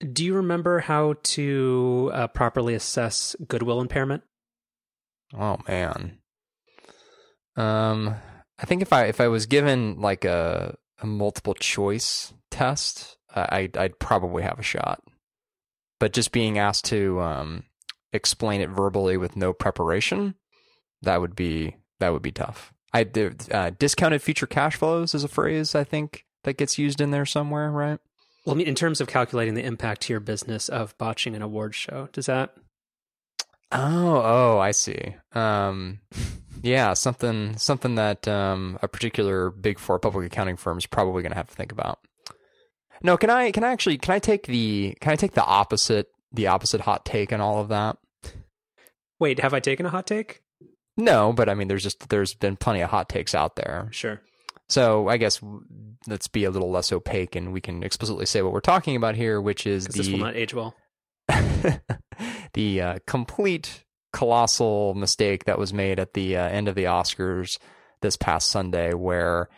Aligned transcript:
Do 0.00 0.24
you 0.24 0.34
remember 0.34 0.80
how 0.80 1.14
to 1.22 2.10
uh, 2.14 2.26
properly 2.28 2.74
assess 2.74 3.34
goodwill 3.46 3.80
impairment? 3.80 4.22
Oh 5.36 5.58
man. 5.66 6.18
Um, 7.56 8.14
I 8.58 8.66
think 8.66 8.82
if 8.82 8.92
I 8.92 9.06
if 9.06 9.20
I 9.20 9.28
was 9.28 9.46
given 9.46 10.00
like 10.00 10.24
a, 10.24 10.76
a 11.00 11.06
multiple 11.06 11.54
choice 11.54 12.32
test, 12.50 13.16
I 13.34 13.68
I'd 13.76 13.98
probably 13.98 14.42
have 14.42 14.58
a 14.58 14.62
shot. 14.62 15.02
But 15.98 16.12
just 16.12 16.30
being 16.30 16.58
asked 16.58 16.84
to 16.86 17.20
um, 17.20 17.64
explain 18.12 18.60
it 18.60 18.70
verbally 18.70 19.16
with 19.16 19.36
no 19.36 19.52
preparation, 19.52 20.36
that 21.02 21.20
would 21.20 21.34
be 21.34 21.76
that 21.98 22.12
would 22.12 22.22
be 22.22 22.32
tough. 22.32 22.72
I 22.92 23.06
uh, 23.52 23.70
discounted 23.78 24.22
future 24.22 24.46
cash 24.46 24.76
flows 24.76 25.14
is 25.14 25.24
a 25.24 25.28
phrase 25.28 25.74
I 25.74 25.84
think 25.84 26.24
that 26.44 26.56
gets 26.56 26.78
used 26.78 27.00
in 27.00 27.10
there 27.10 27.26
somewhere, 27.26 27.70
right? 27.70 27.98
Well, 28.44 28.54
I 28.54 28.58
mean, 28.58 28.66
in 28.66 28.74
terms 28.74 29.00
of 29.00 29.08
calculating 29.08 29.54
the 29.54 29.64
impact 29.64 30.02
to 30.02 30.12
your 30.12 30.20
business 30.20 30.68
of 30.68 30.96
botching 30.98 31.34
an 31.34 31.42
award 31.42 31.74
show, 31.74 32.08
does 32.12 32.26
that? 32.26 32.54
Oh, 33.70 34.22
oh, 34.24 34.58
I 34.58 34.70
see. 34.70 35.14
Um, 35.32 36.00
yeah, 36.62 36.94
something 36.94 37.56
something 37.58 37.96
that 37.96 38.26
um, 38.26 38.78
a 38.82 38.88
particular 38.88 39.50
big 39.50 39.78
four 39.78 39.98
public 39.98 40.26
accounting 40.26 40.56
firm 40.56 40.78
is 40.78 40.86
probably 40.86 41.22
going 41.22 41.32
to 41.32 41.36
have 41.36 41.48
to 41.48 41.54
think 41.54 41.72
about. 41.72 41.98
No, 43.02 43.16
can 43.16 43.30
I 43.30 43.50
can 43.50 43.64
I 43.64 43.72
actually 43.72 43.98
can 43.98 44.14
I 44.14 44.18
take 44.18 44.46
the 44.46 44.96
can 45.00 45.12
I 45.12 45.16
take 45.16 45.32
the 45.32 45.44
opposite 45.44 46.08
the 46.32 46.46
opposite 46.46 46.80
hot 46.80 47.04
take 47.04 47.32
and 47.32 47.42
all 47.42 47.60
of 47.60 47.68
that? 47.68 47.98
Wait, 49.20 49.40
have 49.40 49.54
I 49.54 49.60
taken 49.60 49.84
a 49.86 49.90
hot 49.90 50.06
take? 50.06 50.42
No, 50.96 51.32
but 51.32 51.48
I 51.48 51.54
mean, 51.54 51.68
there's 51.68 51.82
just 51.82 52.08
there's 52.08 52.34
been 52.34 52.56
plenty 52.56 52.80
of 52.80 52.90
hot 52.90 53.08
takes 53.08 53.34
out 53.34 53.56
there. 53.56 53.88
Sure. 53.92 54.20
So 54.68 55.08
I 55.08 55.16
guess 55.16 55.40
let's 56.06 56.28
be 56.28 56.44
a 56.44 56.50
little 56.50 56.70
less 56.70 56.92
opaque, 56.92 57.36
and 57.36 57.52
we 57.52 57.60
can 57.60 57.82
explicitly 57.82 58.26
say 58.26 58.42
what 58.42 58.52
we're 58.52 58.60
talking 58.60 58.96
about 58.96 59.16
here, 59.16 59.40
which 59.40 59.66
is 59.66 59.86
the 59.86 59.98
this 59.98 60.08
will 60.08 60.18
not 60.18 60.36
age 60.36 60.54
well. 60.54 60.74
the 62.52 62.80
uh, 62.80 62.98
complete 63.06 63.84
colossal 64.12 64.94
mistake 64.94 65.44
that 65.44 65.58
was 65.58 65.72
made 65.72 65.98
at 65.98 66.14
the 66.14 66.36
uh, 66.36 66.48
end 66.48 66.68
of 66.68 66.74
the 66.74 66.84
Oscars 66.84 67.58
this 68.00 68.16
past 68.16 68.50
Sunday, 68.50 68.94
where 68.94 69.48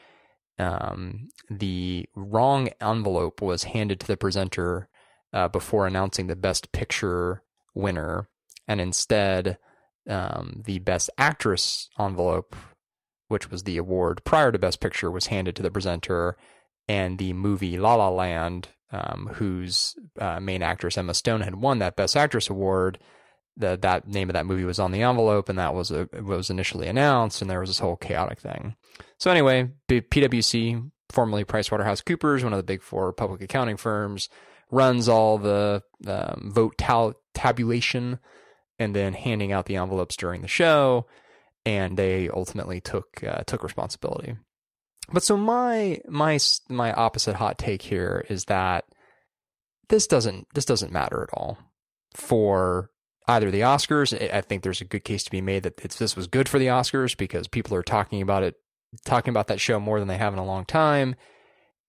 um, 0.59 1.29
the 1.49 2.07
wrong 2.15 2.69
envelope 2.81 3.43
was 3.43 3.65
handed 3.65 4.01
to 4.01 4.07
the 4.07 4.17
presenter 4.17 4.89
uh, 5.33 5.49
before 5.49 5.87
announcing 5.87 6.27
the 6.27 6.37
Best 6.37 6.71
Picture 6.73 7.43
winner, 7.75 8.29
and 8.69 8.81
instead 8.81 9.59
um, 10.09 10.63
the 10.65 10.79
Best 10.79 11.11
Actress 11.19 11.89
envelope 11.99 12.55
which 13.31 13.49
was 13.49 13.63
the 13.63 13.77
award 13.77 14.25
prior 14.25 14.51
to 14.51 14.59
Best 14.59 14.81
Picture, 14.81 15.09
was 15.09 15.29
handed 15.29 15.55
to 15.55 15.63
the 15.63 15.71
presenter, 15.71 16.37
and 16.89 17.17
the 17.17 17.33
movie 17.33 17.79
La 17.79 17.95
La 17.95 18.09
Land, 18.09 18.71
um, 18.91 19.31
whose 19.35 19.95
uh, 20.19 20.41
main 20.41 20.63
actress 20.63 20.99
Emma 20.99 21.15
Stone 21.15 21.43
had 21.43 21.55
won 21.55 21.79
that 21.79 21.95
Best 21.95 22.17
Actress 22.17 22.51
award. 22.51 22.99
The, 23.57 23.79
that 23.83 24.09
name 24.09 24.31
of 24.31 24.35
that 24.35 24.47
movie 24.47 24.65
was 24.65 24.81
on 24.81 24.91
the 24.91 25.03
envelope, 25.03 25.49
and 25.49 25.61
that 25.61 25.75
was 25.75 25.93
a, 25.93 26.09
was 26.13 26.51
initially 26.51 26.89
announced, 26.89 27.41
and 27.41 27.49
there 27.49 27.61
was 27.61 27.71
this 27.71 27.79
whole 27.79 27.97
chaotic 27.97 28.41
thing. 28.41 28.75
So 29.19 29.31
anyway, 29.31 29.71
PwC, 29.89 30.91
formerly 31.11 31.45
PricewaterhouseCoopers, 31.45 32.43
one 32.43 32.53
of 32.53 32.57
the 32.57 32.65
big 32.65 32.83
four 32.83 33.13
public 33.13 33.43
accounting 33.43 33.77
firms, 33.77 34.29
runs 34.73 35.09
all 35.09 35.39
the 35.39 35.85
um, 36.05 36.51
vote 36.53 36.77
tabulation 37.35 38.19
and 38.81 38.97
then 38.97 39.13
handing 39.13 39.53
out 39.53 39.67
the 39.67 39.77
envelopes 39.77 40.17
during 40.17 40.43
the 40.43 40.49
show 40.49 41.07
and 41.65 41.97
they 41.97 42.29
ultimately 42.29 42.81
took 42.81 43.23
uh, 43.25 43.43
took 43.47 43.63
responsibility. 43.63 44.37
But 45.13 45.23
so 45.23 45.37
my 45.37 46.01
my 46.09 46.39
my 46.69 46.93
opposite 46.93 47.37
hot 47.37 47.59
take 47.59 47.83
here 47.83 48.25
is 48.29 48.47
that 48.47 48.85
this 49.89 50.07
doesn't 50.07 50.47
this 50.55 50.65
doesn't 50.65 50.93
matter 50.93 51.23
at 51.23 51.37
all 51.37 51.59
for 52.15 52.91
either 53.27 53.51
the 53.51 53.61
Oscars. 53.61 54.13
I 54.33 54.41
think 54.41 54.63
there's 54.63 54.81
a 54.81 54.87
good 54.87 55.05
case 55.05 55.23
to 55.25 55.31
be 55.31 55.41
made 55.41 55.63
that 55.65 55.77
this 55.77 56.17
was 56.17 56.27
good 56.27 56.49
for 56.49 56.59
the 56.59 56.67
Oscars 56.67 57.17
because 57.17 57.49
people 57.49 57.77
are 57.77 57.83
talking 57.83 58.23
about 58.23 58.43
it, 58.43 58.57
talking 59.05 59.31
about 59.31 59.49
that 59.49 59.61
show 59.61 59.79
more 59.79 59.99
than 59.99 60.09
they 60.09 60.19
have 60.19 60.33
in 60.33 60.39
a 60.39 60.45
long 60.45 60.65
time. 60.65 61.15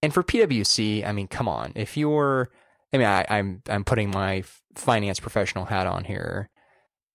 And 0.03 0.13
for 0.13 0.23
PwC, 0.23 1.05
I 1.05 1.11
mean, 1.11 1.27
come 1.27 1.47
on, 1.47 1.73
if 1.75 1.95
you're, 1.95 2.49
I 2.91 2.97
mean, 2.97 3.07
I, 3.07 3.25
I'm 3.29 3.61
I'm 3.69 3.83
putting 3.83 4.09
my 4.09 4.43
finance 4.75 5.19
professional 5.19 5.65
hat 5.65 5.87
on 5.87 6.03
here 6.03 6.49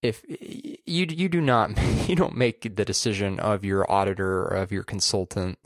if 0.07 0.25
you 0.29 1.07
you 1.09 1.29
do 1.29 1.41
not 1.41 1.71
you 2.09 2.17
don't 2.17 2.37
make 2.37 2.77
the 2.77 2.85
decision 2.85 3.41
of 3.41 3.65
your 3.65 3.91
auditor 3.91 4.43
or 4.43 4.49
of 4.49 4.73
your 4.73 4.85
consultant 4.85 5.59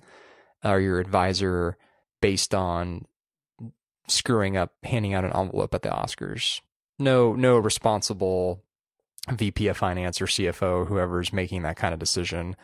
or 0.64 0.80
your 0.80 0.98
advisor 0.98 1.76
based 2.20 2.54
on 2.54 3.06
screwing 4.08 4.56
up 4.56 4.72
handing 4.82 5.14
out 5.14 5.24
an 5.24 5.32
envelope 5.32 5.74
at 5.74 5.82
the 5.82 5.88
Oscars. 5.88 6.60
No 6.98 7.34
no 7.34 7.58
responsible 7.58 8.64
VP 9.30 9.68
of 9.68 9.76
finance 9.76 10.20
or 10.20 10.26
CFO 10.26 10.86
whoever's 10.86 11.32
making 11.32 11.62
that 11.62 11.76
kind 11.76 11.92
of 11.92 12.00
decision 12.00 12.56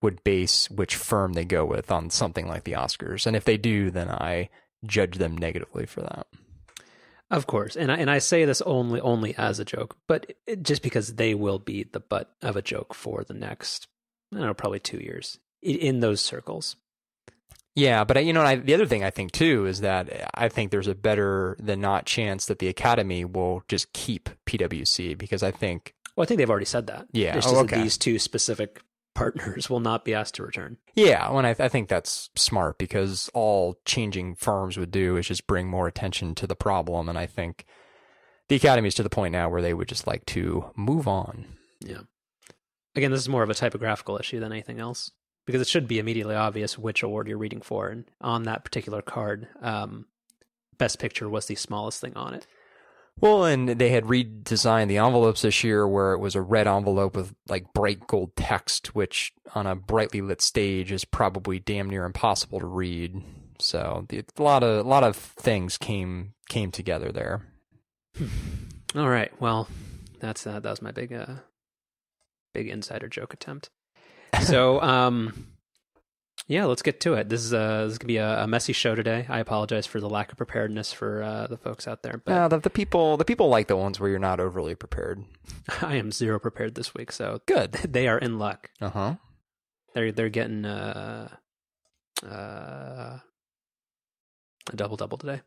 would 0.00 0.22
base 0.24 0.70
which 0.70 0.96
firm 0.96 1.32
they 1.32 1.44
go 1.44 1.64
with 1.64 1.90
on 1.90 2.10
something 2.10 2.46
like 2.46 2.64
the 2.64 2.72
Oscars. 2.72 3.26
And 3.26 3.34
if 3.34 3.44
they 3.44 3.56
do, 3.56 3.90
then 3.90 4.08
I 4.08 4.48
judge 4.86 5.18
them 5.18 5.36
negatively 5.36 5.86
for 5.86 6.02
that. 6.02 6.26
Of 7.30 7.46
course, 7.46 7.76
and 7.76 7.92
I, 7.92 7.96
and 7.96 8.10
I 8.10 8.18
say 8.18 8.46
this 8.46 8.62
only 8.62 9.00
only 9.00 9.36
as 9.36 9.58
a 9.58 9.64
joke, 9.64 9.96
but 10.06 10.32
it, 10.46 10.62
just 10.62 10.82
because 10.82 11.14
they 11.14 11.34
will 11.34 11.58
be 11.58 11.82
the 11.82 12.00
butt 12.00 12.34
of 12.40 12.56
a 12.56 12.62
joke 12.62 12.94
for 12.94 13.22
the 13.22 13.34
next, 13.34 13.86
I 14.32 14.38
don't 14.38 14.46
know, 14.46 14.54
probably 14.54 14.80
two 14.80 14.98
years 14.98 15.38
in, 15.62 15.76
in 15.76 16.00
those 16.00 16.22
circles. 16.22 16.76
Yeah, 17.78 18.02
but 18.04 18.24
you 18.24 18.32
know, 18.32 18.42
I, 18.42 18.56
the 18.56 18.74
other 18.74 18.86
thing 18.86 19.04
I 19.04 19.10
think 19.10 19.30
too 19.30 19.66
is 19.66 19.82
that 19.82 20.30
I 20.34 20.48
think 20.48 20.70
there's 20.70 20.88
a 20.88 20.94
better 20.94 21.56
than 21.60 21.80
not 21.80 22.06
chance 22.06 22.46
that 22.46 22.58
the 22.58 22.68
Academy 22.68 23.24
will 23.24 23.62
just 23.68 23.92
keep 23.92 24.30
PwC 24.46 25.16
because 25.16 25.42
I 25.42 25.50
think. 25.52 25.94
Well, 26.16 26.24
I 26.24 26.26
think 26.26 26.38
they've 26.38 26.50
already 26.50 26.64
said 26.64 26.88
that. 26.88 27.06
Yeah, 27.12 27.32
oh, 27.32 27.34
just 27.34 27.48
oh, 27.48 27.58
okay. 27.60 27.80
these 27.80 27.96
two 27.96 28.18
specific 28.18 28.82
partners 29.18 29.68
will 29.68 29.80
not 29.80 30.04
be 30.04 30.14
asked 30.14 30.34
to 30.36 30.44
return. 30.44 30.76
Yeah, 30.94 31.30
when 31.30 31.44
I, 31.44 31.50
I 31.58 31.68
think 31.68 31.88
that's 31.88 32.30
smart 32.36 32.78
because 32.78 33.28
all 33.34 33.78
changing 33.84 34.36
firms 34.36 34.78
would 34.78 34.90
do 34.90 35.16
is 35.16 35.26
just 35.26 35.46
bring 35.46 35.68
more 35.68 35.88
attention 35.88 36.34
to 36.36 36.46
the 36.46 36.56
problem, 36.56 37.08
and 37.08 37.18
I 37.18 37.26
think 37.26 37.66
the 38.48 38.56
academy 38.56 38.88
is 38.88 38.94
to 38.94 39.02
the 39.02 39.10
point 39.10 39.32
now 39.32 39.48
where 39.48 39.62
they 39.62 39.74
would 39.74 39.88
just 39.88 40.06
like 40.06 40.24
to 40.26 40.70
move 40.76 41.08
on. 41.08 41.46
Yeah. 41.80 42.02
Again, 42.94 43.10
this 43.10 43.20
is 43.20 43.28
more 43.28 43.42
of 43.42 43.50
a 43.50 43.54
typographical 43.54 44.18
issue 44.18 44.40
than 44.40 44.52
anything 44.52 44.80
else 44.80 45.10
because 45.46 45.60
it 45.60 45.68
should 45.68 45.88
be 45.88 45.98
immediately 45.98 46.34
obvious 46.34 46.78
which 46.78 47.02
award 47.02 47.26
you're 47.26 47.38
reading 47.38 47.60
for, 47.60 47.88
and 47.88 48.04
on 48.20 48.44
that 48.44 48.64
particular 48.64 49.02
card, 49.02 49.48
um, 49.60 50.06
Best 50.78 51.00
Picture 51.00 51.28
was 51.28 51.46
the 51.46 51.56
smallest 51.56 52.00
thing 52.00 52.12
on 52.14 52.34
it. 52.34 52.46
Well, 53.20 53.44
and 53.44 53.68
they 53.68 53.88
had 53.90 54.04
redesigned 54.04 54.88
the 54.88 54.98
envelopes 54.98 55.42
this 55.42 55.64
year 55.64 55.88
where 55.88 56.12
it 56.12 56.18
was 56.18 56.36
a 56.36 56.40
red 56.40 56.68
envelope 56.68 57.16
with 57.16 57.34
like 57.48 57.72
bright 57.72 58.06
gold 58.06 58.36
text, 58.36 58.94
which 58.94 59.32
on 59.54 59.66
a 59.66 59.74
brightly 59.74 60.20
lit 60.20 60.40
stage 60.40 60.92
is 60.92 61.04
probably 61.04 61.58
damn 61.58 61.90
near 61.90 62.04
impossible 62.04 62.60
to 62.60 62.66
read. 62.66 63.22
So 63.58 64.06
a 64.10 64.42
lot 64.42 64.62
of 64.62 64.86
a 64.86 64.88
lot 64.88 65.02
of 65.02 65.16
things 65.16 65.78
came 65.78 66.34
came 66.48 66.70
together 66.70 67.10
there. 67.10 67.42
All 68.94 69.08
right. 69.08 69.32
Well, 69.40 69.68
that's 70.20 70.46
uh, 70.46 70.60
that 70.60 70.70
was 70.70 70.82
my 70.82 70.92
big 70.92 71.12
uh, 71.12 71.36
big 72.54 72.68
insider 72.68 73.08
joke 73.08 73.34
attempt. 73.34 73.70
So, 74.42 74.80
um, 74.82 75.48
yeah, 76.48 76.64
let's 76.64 76.80
get 76.80 77.00
to 77.02 77.12
it. 77.12 77.28
This 77.28 77.44
is 77.44 77.52
a 77.52 77.84
this 77.84 77.92
is 77.92 77.98
gonna 77.98 78.08
be 78.08 78.16
a, 78.16 78.44
a, 78.44 78.46
messy 78.46 78.72
show 78.72 78.94
today. 78.94 79.26
I 79.28 79.38
apologize 79.38 79.86
for 79.86 80.00
the 80.00 80.08
lack 80.08 80.32
of 80.32 80.38
preparedness 80.38 80.94
for 80.94 81.22
uh, 81.22 81.46
the 81.46 81.58
folks 81.58 81.86
out 81.86 82.02
there. 82.02 82.22
But 82.24 82.32
yeah, 82.32 82.48
the, 82.48 82.58
the 82.58 82.70
people 82.70 83.18
the 83.18 83.26
people 83.26 83.50
like 83.50 83.68
the 83.68 83.76
ones 83.76 84.00
where 84.00 84.08
you're 84.08 84.18
not 84.18 84.40
overly 84.40 84.74
prepared. 84.74 85.24
I 85.82 85.96
am 85.96 86.10
zero 86.10 86.40
prepared 86.40 86.74
this 86.74 86.94
week, 86.94 87.12
so 87.12 87.42
good. 87.46 87.76
They 87.88 88.08
are 88.08 88.18
in 88.18 88.38
luck. 88.38 88.70
Uh 88.80 88.88
huh. 88.88 89.14
They're 89.94 90.10
they're 90.10 90.30
getting 90.30 90.64
uh, 90.64 91.28
uh, 92.24 93.18
a 94.70 94.76
double 94.76 94.96
double 94.96 95.18
today. 95.18 95.42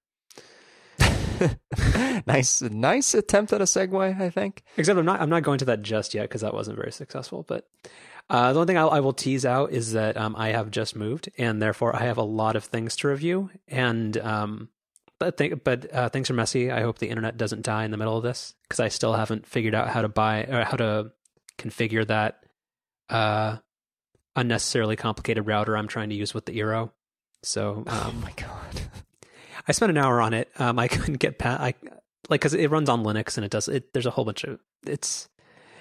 nice, 2.28 2.62
nice 2.62 3.14
attempt 3.14 3.54
at 3.54 3.62
a 3.62 3.66
segue. 3.66 4.22
I 4.22 4.30
think. 4.30 4.64
Except 4.78 4.98
I'm 4.98 5.06
not. 5.06 5.22
I'm 5.22 5.30
not 5.30 5.44
going 5.44 5.60
to 5.60 5.66
that 5.66 5.82
just 5.82 6.14
yet 6.14 6.24
because 6.24 6.42
that 6.42 6.54
wasn't 6.54 6.78
very 6.78 6.92
successful. 6.92 7.44
But 7.48 7.68
uh, 8.30 8.54
the 8.54 8.60
only 8.60 8.72
thing 8.72 8.78
I'll, 8.78 8.90
I 8.90 9.00
will 9.00 9.14
tease 9.14 9.46
out 9.46 9.72
is 9.72 9.94
that 9.94 10.18
um, 10.18 10.36
I 10.38 10.50
have 10.50 10.72
just 10.72 10.96
moved, 10.96 11.30
and 11.38 11.62
therefore 11.62 11.96
I 11.96 12.06
have 12.06 12.18
a 12.18 12.24
lot 12.24 12.56
of 12.56 12.64
things 12.64 12.96
to 12.98 13.08
review. 13.08 13.50
And 13.68 14.18
um, 14.18 14.70
but 15.20 15.38
th- 15.38 15.64
but 15.64 15.94
uh, 15.94 16.10
things 16.10 16.30
are 16.30 16.34
messy. 16.34 16.72
I 16.72 16.82
hope 16.82 16.98
the 16.98 17.10
internet 17.10 17.38
doesn't 17.38 17.64
die 17.64 17.86
in 17.86 17.92
the 17.92 17.98
middle 17.98 18.18
of 18.18 18.24
this 18.24 18.56
because 18.64 18.80
I 18.80 18.88
still 18.88 19.14
haven't 19.14 19.46
figured 19.46 19.76
out 19.76 19.90
how 19.90 20.02
to 20.02 20.10
buy 20.10 20.46
or 20.46 20.64
how 20.64 20.78
to 20.78 21.12
configure 21.58 22.08
that 22.08 22.44
uh, 23.10 23.58
unnecessarily 24.36 24.96
complicated 24.96 25.46
router 25.46 25.78
I'm 25.78 25.88
trying 25.88 26.10
to 26.10 26.16
use 26.16 26.34
with 26.34 26.46
the 26.46 26.58
Eero. 26.58 26.92
So, 27.44 27.84
oh 27.86 27.92
um, 27.92 28.16
oh 28.18 28.22
my 28.22 28.32
god, 28.36 28.82
I 29.68 29.72
spent 29.72 29.92
an 29.92 29.98
hour 29.98 30.22
on 30.22 30.34
it. 30.34 30.50
Um, 30.60 30.80
I 30.80 30.88
couldn't 30.90 31.20
get 31.20 31.40
past. 31.40 31.62
I 31.62 31.74
like 32.30 32.42
because 32.42 32.54
it 32.54 32.70
runs 32.72 32.90
on 32.90 33.04
Linux 33.04 33.38
and 33.38 33.46
it 33.46 33.52
does 33.52 33.68
it. 33.68 33.94
There's 33.94 34.06
a 34.06 34.12
whole 34.12 34.26
bunch 34.26 34.44
of 34.44 34.60
it's 34.86 35.30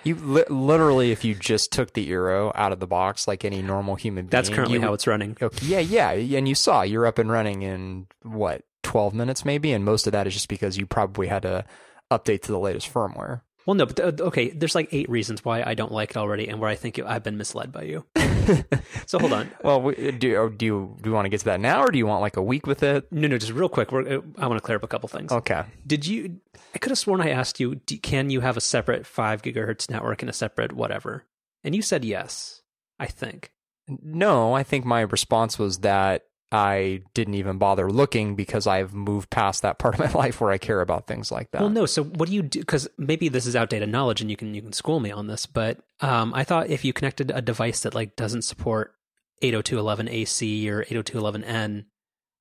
you 0.04 0.14
li- 0.14 0.44
literally, 0.48 1.12
if 1.12 1.24
you 1.24 1.34
just 1.34 1.72
took 1.72 1.92
the 1.92 2.08
Eero 2.08 2.52
out 2.54 2.72
of 2.72 2.80
the 2.80 2.86
box 2.86 3.28
like 3.28 3.44
any 3.44 3.60
normal 3.62 3.96
human 3.96 4.24
being, 4.24 4.30
that's 4.30 4.48
currently 4.48 4.78
you, 4.78 4.82
how 4.82 4.94
it's 4.94 5.06
running. 5.06 5.36
Okay, 5.40 5.66
yeah, 5.66 6.10
yeah, 6.12 6.38
and 6.38 6.48
you 6.48 6.54
saw 6.54 6.82
you're 6.82 7.06
up 7.06 7.18
and 7.18 7.30
running 7.30 7.62
in 7.62 8.06
what 8.22 8.62
12 8.82 9.14
minutes 9.14 9.44
maybe, 9.44 9.72
and 9.72 9.84
most 9.84 10.06
of 10.06 10.12
that 10.12 10.26
is 10.26 10.32
just 10.32 10.48
because 10.48 10.78
you 10.78 10.86
probably 10.86 11.26
had 11.26 11.42
to 11.42 11.64
update 12.10 12.42
to 12.42 12.52
the 12.52 12.58
latest 12.58 12.92
firmware. 12.92 13.42
Well, 13.66 13.74
no, 13.74 13.86
but 13.86 14.00
uh, 14.00 14.24
okay. 14.24 14.50
There's 14.50 14.74
like 14.74 14.88
eight 14.92 15.08
reasons 15.08 15.44
why 15.44 15.62
I 15.62 15.74
don't 15.74 15.92
like 15.92 16.10
it 16.10 16.16
already, 16.16 16.48
and 16.48 16.60
where 16.60 16.70
I 16.70 16.74
think 16.74 16.98
I've 16.98 17.22
been 17.22 17.36
misled 17.36 17.70
by 17.72 17.82
you. 17.82 18.06
so 19.06 19.18
hold 19.18 19.32
on. 19.32 19.50
Well, 19.62 19.82
we- 19.82 19.94
do 20.12 20.50
do 20.50 20.66
you 20.66 20.96
do 21.00 21.10
you 21.10 21.14
want 21.14 21.26
to 21.26 21.28
get 21.28 21.40
to 21.40 21.44
that 21.46 21.60
now, 21.60 21.82
or 21.82 21.90
do 21.90 21.98
you 21.98 22.06
want 22.06 22.20
like 22.22 22.36
a 22.36 22.42
week 22.42 22.66
with 22.66 22.82
it? 22.82 23.10
No, 23.12 23.28
no, 23.28 23.38
just 23.38 23.52
real 23.52 23.68
quick. 23.68 23.92
We're, 23.92 24.18
uh, 24.18 24.20
I 24.38 24.46
want 24.46 24.58
to 24.60 24.64
clear 24.64 24.76
up 24.76 24.82
a 24.82 24.88
couple 24.88 25.08
things. 25.08 25.30
Okay. 25.30 25.62
Did 25.86 26.06
you? 26.06 26.40
I 26.74 26.78
could 26.78 26.90
have 26.90 26.98
sworn 26.98 27.20
I 27.20 27.30
asked 27.30 27.60
you, 27.60 27.74
do, 27.76 27.98
can 27.98 28.30
you 28.30 28.40
have 28.40 28.56
a 28.56 28.60
separate 28.60 29.06
five 29.06 29.42
gigahertz 29.42 29.90
network 29.90 30.22
and 30.22 30.30
a 30.30 30.32
separate 30.32 30.72
whatever? 30.72 31.24
And 31.62 31.74
you 31.74 31.82
said 31.82 32.04
yes. 32.04 32.62
I 32.98 33.06
think. 33.06 33.52
No, 33.88 34.52
I 34.54 34.62
think 34.62 34.84
my 34.84 35.00
response 35.00 35.58
was 35.58 35.78
that 35.78 36.26
I 36.52 37.02
didn't 37.14 37.34
even 37.34 37.58
bother 37.58 37.90
looking 37.90 38.34
because 38.34 38.66
I've 38.66 38.92
moved 38.92 39.30
past 39.30 39.62
that 39.62 39.78
part 39.78 39.94
of 39.94 40.00
my 40.00 40.10
life 40.20 40.40
where 40.40 40.50
I 40.50 40.58
care 40.58 40.80
about 40.80 41.06
things 41.06 41.30
like 41.30 41.50
that. 41.52 41.60
Well, 41.60 41.70
no. 41.70 41.86
So 41.86 42.02
what 42.02 42.28
do 42.28 42.34
you 42.34 42.42
do? 42.42 42.60
Because 42.60 42.88
maybe 42.98 43.28
this 43.28 43.46
is 43.46 43.54
outdated 43.54 43.88
knowledge, 43.88 44.20
and 44.20 44.30
you 44.30 44.36
can 44.36 44.54
you 44.54 44.62
can 44.62 44.72
school 44.72 45.00
me 45.00 45.10
on 45.10 45.28
this. 45.28 45.46
But 45.46 45.78
um, 46.00 46.34
I 46.34 46.44
thought 46.44 46.68
if 46.68 46.84
you 46.84 46.92
connected 46.92 47.30
a 47.30 47.40
device 47.40 47.80
that 47.80 47.94
like 47.94 48.16
doesn't 48.16 48.42
support 48.42 48.94
802.11ac 49.42 50.68
or 50.68 50.84
802.11n, 50.84 51.84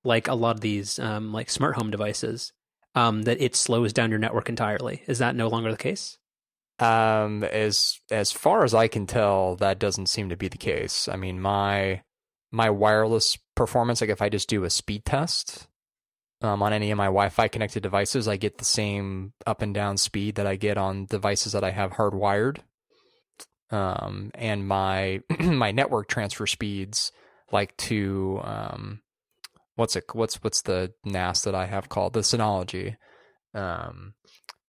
like 0.04 0.28
a 0.28 0.34
lot 0.34 0.56
of 0.56 0.62
these 0.62 0.98
um, 1.00 1.32
like 1.32 1.50
smart 1.50 1.76
home 1.76 1.92
devices, 1.92 2.52
um, 2.96 3.24
that 3.24 3.40
it 3.42 3.56
slows 3.56 3.94
down 3.94 4.10
your 4.10 4.20
network 4.20 4.50
entirely. 4.50 5.04
Is 5.06 5.20
that 5.20 5.36
no 5.36 5.48
longer 5.48 5.72
the 5.72 5.78
case? 5.78 6.18
Um, 6.80 7.44
as 7.44 8.00
as 8.10 8.32
far 8.32 8.64
as 8.64 8.74
I 8.74 8.88
can 8.88 9.06
tell, 9.06 9.56
that 9.58 9.80
doesn't 9.80 10.08
seem 10.08 10.30
to 10.30 10.38
be 10.38 10.48
the 10.48 10.58
case. 10.58 11.08
I 11.08 11.16
mean, 11.16 11.42
my 11.42 12.02
my 12.52 12.70
wireless 12.70 13.38
performance, 13.56 14.02
like 14.02 14.10
if 14.10 14.22
I 14.22 14.30
just 14.30 14.50
do 14.50 14.64
a 14.64 14.70
speed 14.70 15.06
test 15.06 15.68
um, 16.42 16.64
on 16.64 16.74
any 16.74 16.92
of 16.92 16.98
my 16.98 17.06
Wi-Fi 17.06 17.48
connected 17.48 17.84
devices, 17.84 18.28
I 18.28 18.38
get 18.38 18.58
the 18.58 18.66
same 18.66 19.34
up 19.46 19.62
and 19.62 19.74
down 19.74 19.98
speed 19.98 20.36
that 20.36 20.48
I 20.48 20.56
get 20.56 20.78
on 20.78 21.06
devices 21.06 21.54
that 21.54 21.64
I 21.64 21.72
have 21.72 21.92
hardwired. 21.92 22.60
Um, 23.72 24.32
and 24.34 24.68
my 24.68 25.22
my 25.40 25.72
network 25.72 26.08
transfer 26.08 26.48
speeds, 26.48 27.12
like 27.52 27.76
to 27.78 28.40
um, 28.44 29.02
what's 29.76 29.96
it 29.96 30.06
what's 30.14 30.44
what's 30.44 30.62
the 30.64 30.94
NAS 31.06 31.44
that 31.44 31.54
I 31.54 31.68
have 31.68 31.88
called 31.88 32.14
the 32.14 32.22
Synology, 32.22 32.98
um, 33.54 34.16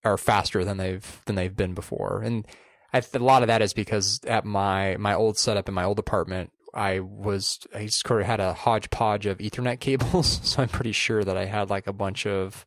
are 0.05 0.19
faster 0.19 0.65
than 0.65 0.77
they've 0.77 1.21
than 1.25 1.35
they've 1.35 1.57
been 1.57 1.73
before, 1.73 2.21
and 2.23 2.47
I, 2.93 3.03
a 3.15 3.19
lot 3.19 3.43
of 3.43 3.49
that 3.49 3.63
is 3.63 3.73
because 3.73 4.21
at 4.27 4.45
my 4.45 4.97
my 4.99 5.15
old 5.15 5.39
setup 5.39 5.69
in 5.69 5.75
my 5.75 5.85
old 5.85 5.99
apartment, 5.99 6.51
I 6.75 7.01
was 7.01 7.59
I 7.75 7.87
sort 7.87 8.21
of 8.21 8.27
had 8.27 8.41
a 8.41 8.53
hodgepodge 8.53 9.27
of 9.27 9.39
Ethernet 9.39 9.81
cables, 9.81 10.41
so 10.49 10.63
I'm 10.63 10.69
pretty 10.69 10.93
sure 10.93 11.25
that 11.25 11.37
I 11.37 11.47
had 11.47 11.71
like 11.71 11.87
a 11.87 11.93
bunch 11.93 12.27
of 12.27 12.67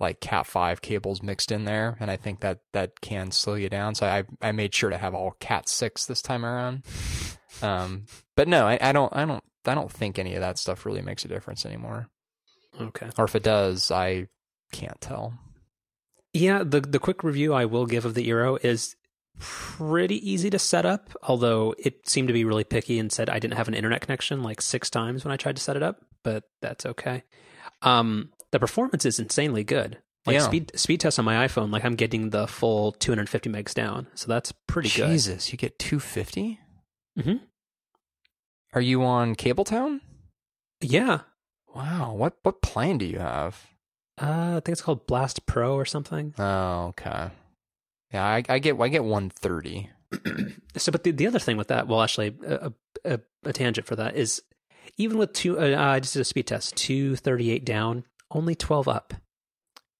like 0.00 0.20
Cat 0.20 0.46
five 0.46 0.82
cables 0.82 1.22
mixed 1.22 1.52
in 1.52 1.64
there, 1.64 1.96
and 2.00 2.10
I 2.10 2.16
think 2.16 2.40
that 2.40 2.58
that 2.72 3.00
can 3.00 3.30
slow 3.30 3.54
you 3.54 3.68
down. 3.68 3.94
So 3.94 4.06
I 4.06 4.24
I 4.40 4.52
made 4.52 4.74
sure 4.74 4.90
to 4.90 4.98
have 4.98 5.14
all 5.14 5.36
Cat 5.40 5.68
six 5.68 6.06
this 6.06 6.22
time 6.22 6.44
around. 6.44 6.84
Um, 7.62 8.06
but 8.36 8.48
no, 8.48 8.66
I, 8.66 8.78
I 8.80 8.92
don't 8.92 9.14
I 9.14 9.24
don't 9.24 9.44
I 9.66 9.74
don't 9.74 9.90
think 9.90 10.18
any 10.18 10.34
of 10.34 10.40
that 10.40 10.58
stuff 10.58 10.84
really 10.84 11.02
makes 11.02 11.24
a 11.24 11.28
difference 11.28 11.64
anymore. 11.64 12.08
Okay. 12.80 13.08
Or 13.16 13.24
if 13.24 13.36
it 13.36 13.42
does, 13.42 13.90
I 13.90 14.26
can't 14.72 15.00
tell. 15.00 15.34
Yeah, 16.32 16.64
the 16.64 16.80
the 16.80 16.98
quick 16.98 17.22
review 17.22 17.54
I 17.54 17.64
will 17.64 17.86
give 17.86 18.04
of 18.04 18.14
the 18.14 18.28
Eero 18.28 18.62
is 18.64 18.96
pretty 19.38 20.16
easy 20.30 20.50
to 20.50 20.58
set 20.58 20.86
up, 20.86 21.10
although 21.22 21.74
it 21.78 22.08
seemed 22.08 22.28
to 22.28 22.34
be 22.34 22.44
really 22.44 22.64
picky 22.64 22.98
and 22.98 23.10
said 23.12 23.28
I 23.28 23.38
didn't 23.38 23.56
have 23.56 23.68
an 23.68 23.74
internet 23.74 24.00
connection 24.00 24.42
like 24.42 24.60
six 24.62 24.88
times 24.90 25.24
when 25.24 25.32
I 25.32 25.36
tried 25.36 25.56
to 25.56 25.62
set 25.62 25.76
it 25.76 25.82
up, 25.82 26.04
but 26.22 26.44
that's 26.62 26.86
okay. 26.86 27.24
Um, 27.82 28.30
the 28.52 28.58
performance 28.60 29.04
is 29.04 29.18
insanely 29.18 29.64
good. 29.64 29.98
Like 30.26 30.34
Yeah. 30.34 30.40
speed 30.46 30.72
speed 30.78 31.00
test 31.00 31.18
on 31.18 31.24
my 31.26 31.46
iPhone, 31.46 31.70
like 31.70 31.84
I'm 31.84 31.96
getting 31.96 32.30
the 32.30 32.46
full 32.46 32.92
250 32.92 33.50
megs 33.50 33.74
down, 33.74 34.06
so 34.14 34.26
that's 34.28 34.52
pretty 34.66 34.88
good. 34.88 35.08
Jesus, 35.10 35.52
you 35.52 35.58
get 35.58 35.78
two 35.78 36.00
fifty. 36.00 36.60
Mhm. 37.18 37.40
Are 38.72 38.80
you 38.80 39.02
on 39.04 39.34
Cabletown? 39.34 40.00
Yeah, 40.80 41.20
Wow, 41.74 42.14
what 42.14 42.36
what 42.42 42.62
plan 42.62 42.98
do 42.98 43.04
you 43.04 43.18
have? 43.18 43.66
uh, 44.22 44.50
I 44.56 44.60
think 44.60 44.68
it's 44.70 44.80
called 44.82 45.06
Blast 45.06 45.44
Pro 45.44 45.74
or 45.74 45.84
something. 45.84 46.34
Oh, 46.38 46.86
okay. 46.88 47.30
Yeah, 48.14 48.24
I, 48.24 48.44
I 48.48 48.58
get 48.60 48.80
I 48.80 48.88
get 48.88 49.04
one 49.04 49.28
thirty. 49.30 49.90
So, 50.76 50.90
but 50.90 51.04
the, 51.04 51.12
the 51.12 51.28
other 51.28 51.38
thing 51.38 51.56
with 51.56 51.68
that, 51.68 51.86
well, 51.86 52.02
actually, 52.02 52.36
a, 52.44 52.72
a, 53.04 53.20
a 53.44 53.52
tangent 53.52 53.86
for 53.86 53.94
that 53.94 54.16
is 54.16 54.42
even 54.96 55.18
with 55.18 55.32
two, 55.32 55.56
uh, 55.56 55.76
I 55.80 56.00
just 56.00 56.14
did 56.14 56.20
a 56.20 56.24
speed 56.24 56.48
test, 56.48 56.74
238 56.74 57.64
down, 57.64 58.02
only 58.30 58.54
12 58.54 58.88
up. 58.88 59.14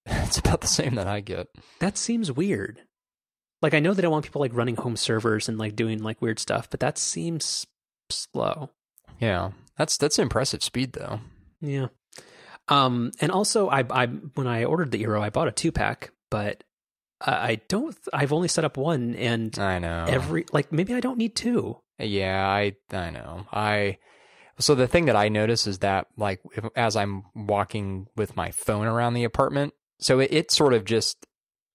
It's 0.06 0.36
about 0.36 0.62
the 0.62 0.66
same 0.66 0.96
that 0.96 1.06
I 1.06 1.20
get. 1.20 1.46
That 1.78 1.96
seems 1.96 2.32
weird. 2.32 2.80
Like, 3.62 3.72
I 3.72 3.78
know 3.78 3.94
they 3.94 4.02
don't 4.02 4.10
want 4.10 4.24
people 4.24 4.40
like 4.40 4.52
running 4.52 4.74
home 4.74 4.96
servers 4.96 5.48
and 5.48 5.58
like 5.58 5.76
doing 5.76 6.02
like 6.02 6.20
weird 6.20 6.40
stuff, 6.40 6.68
but 6.68 6.80
that 6.80 6.98
seems 6.98 7.68
slow. 8.10 8.70
Yeah, 9.20 9.52
that's 9.78 9.96
that's 9.96 10.18
impressive 10.18 10.64
speed 10.64 10.94
though. 10.94 11.20
Yeah. 11.60 11.86
Um, 12.68 13.12
and 13.20 13.30
also, 13.30 13.68
I, 13.68 13.84
I 13.88 14.06
when 14.06 14.48
I 14.48 14.64
ordered 14.64 14.90
the 14.90 15.04
Eero, 15.04 15.20
I 15.22 15.30
bought 15.30 15.48
a 15.48 15.52
two 15.52 15.70
pack, 15.70 16.10
but 16.30 16.64
I 17.20 17.60
don't. 17.68 17.96
I've 18.12 18.32
only 18.32 18.48
set 18.48 18.64
up 18.64 18.76
one, 18.76 19.14
and 19.14 19.56
I 19.58 19.78
know. 19.78 20.04
every 20.08 20.44
like 20.52 20.72
maybe 20.72 20.94
I 20.94 21.00
don't 21.00 21.18
need 21.18 21.34
two. 21.34 21.78
Yeah, 21.98 22.46
I 22.46 22.74
I 22.92 23.10
know. 23.10 23.46
I 23.52 23.98
so 24.58 24.74
the 24.74 24.86
thing 24.86 25.06
that 25.06 25.16
I 25.16 25.28
notice 25.28 25.66
is 25.66 25.78
that 25.80 26.06
like 26.16 26.40
if, 26.56 26.64
as 26.76 26.96
I'm 26.96 27.24
walking 27.34 28.06
with 28.16 28.36
my 28.36 28.50
phone 28.50 28.86
around 28.86 29.14
the 29.14 29.24
apartment, 29.24 29.74
so 30.00 30.20
it, 30.20 30.32
it 30.32 30.50
sort 30.50 30.74
of 30.74 30.84
just 30.84 31.26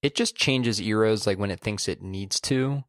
it 0.01 0.15
just 0.15 0.35
changes 0.35 0.79
Eeros 0.79 1.27
like 1.27 1.39
when 1.39 1.51
it 1.51 1.59
thinks 1.59 1.87
it 1.87 2.01
needs 2.01 2.39
to, 2.41 2.83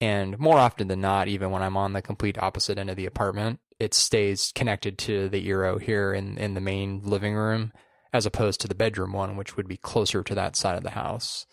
and 0.00 0.38
more 0.38 0.58
often 0.58 0.88
than 0.88 1.00
not, 1.00 1.28
even 1.28 1.50
when 1.50 1.62
I'm 1.62 1.76
on 1.76 1.92
the 1.92 2.02
complete 2.02 2.38
opposite 2.38 2.78
end 2.78 2.90
of 2.90 2.96
the 2.96 3.06
apartment, 3.06 3.60
it 3.78 3.94
stays 3.94 4.52
connected 4.54 4.98
to 4.98 5.28
the 5.28 5.46
Eero 5.46 5.80
here 5.80 6.12
in 6.12 6.38
in 6.38 6.54
the 6.54 6.60
main 6.60 7.02
living 7.04 7.34
room, 7.34 7.72
as 8.12 8.26
opposed 8.26 8.60
to 8.60 8.68
the 8.68 8.74
bedroom 8.74 9.12
one, 9.12 9.36
which 9.36 9.56
would 9.56 9.68
be 9.68 9.76
closer 9.76 10.22
to 10.22 10.34
that 10.34 10.56
side 10.56 10.76
of 10.76 10.82
the 10.82 10.90
house. 10.90 11.46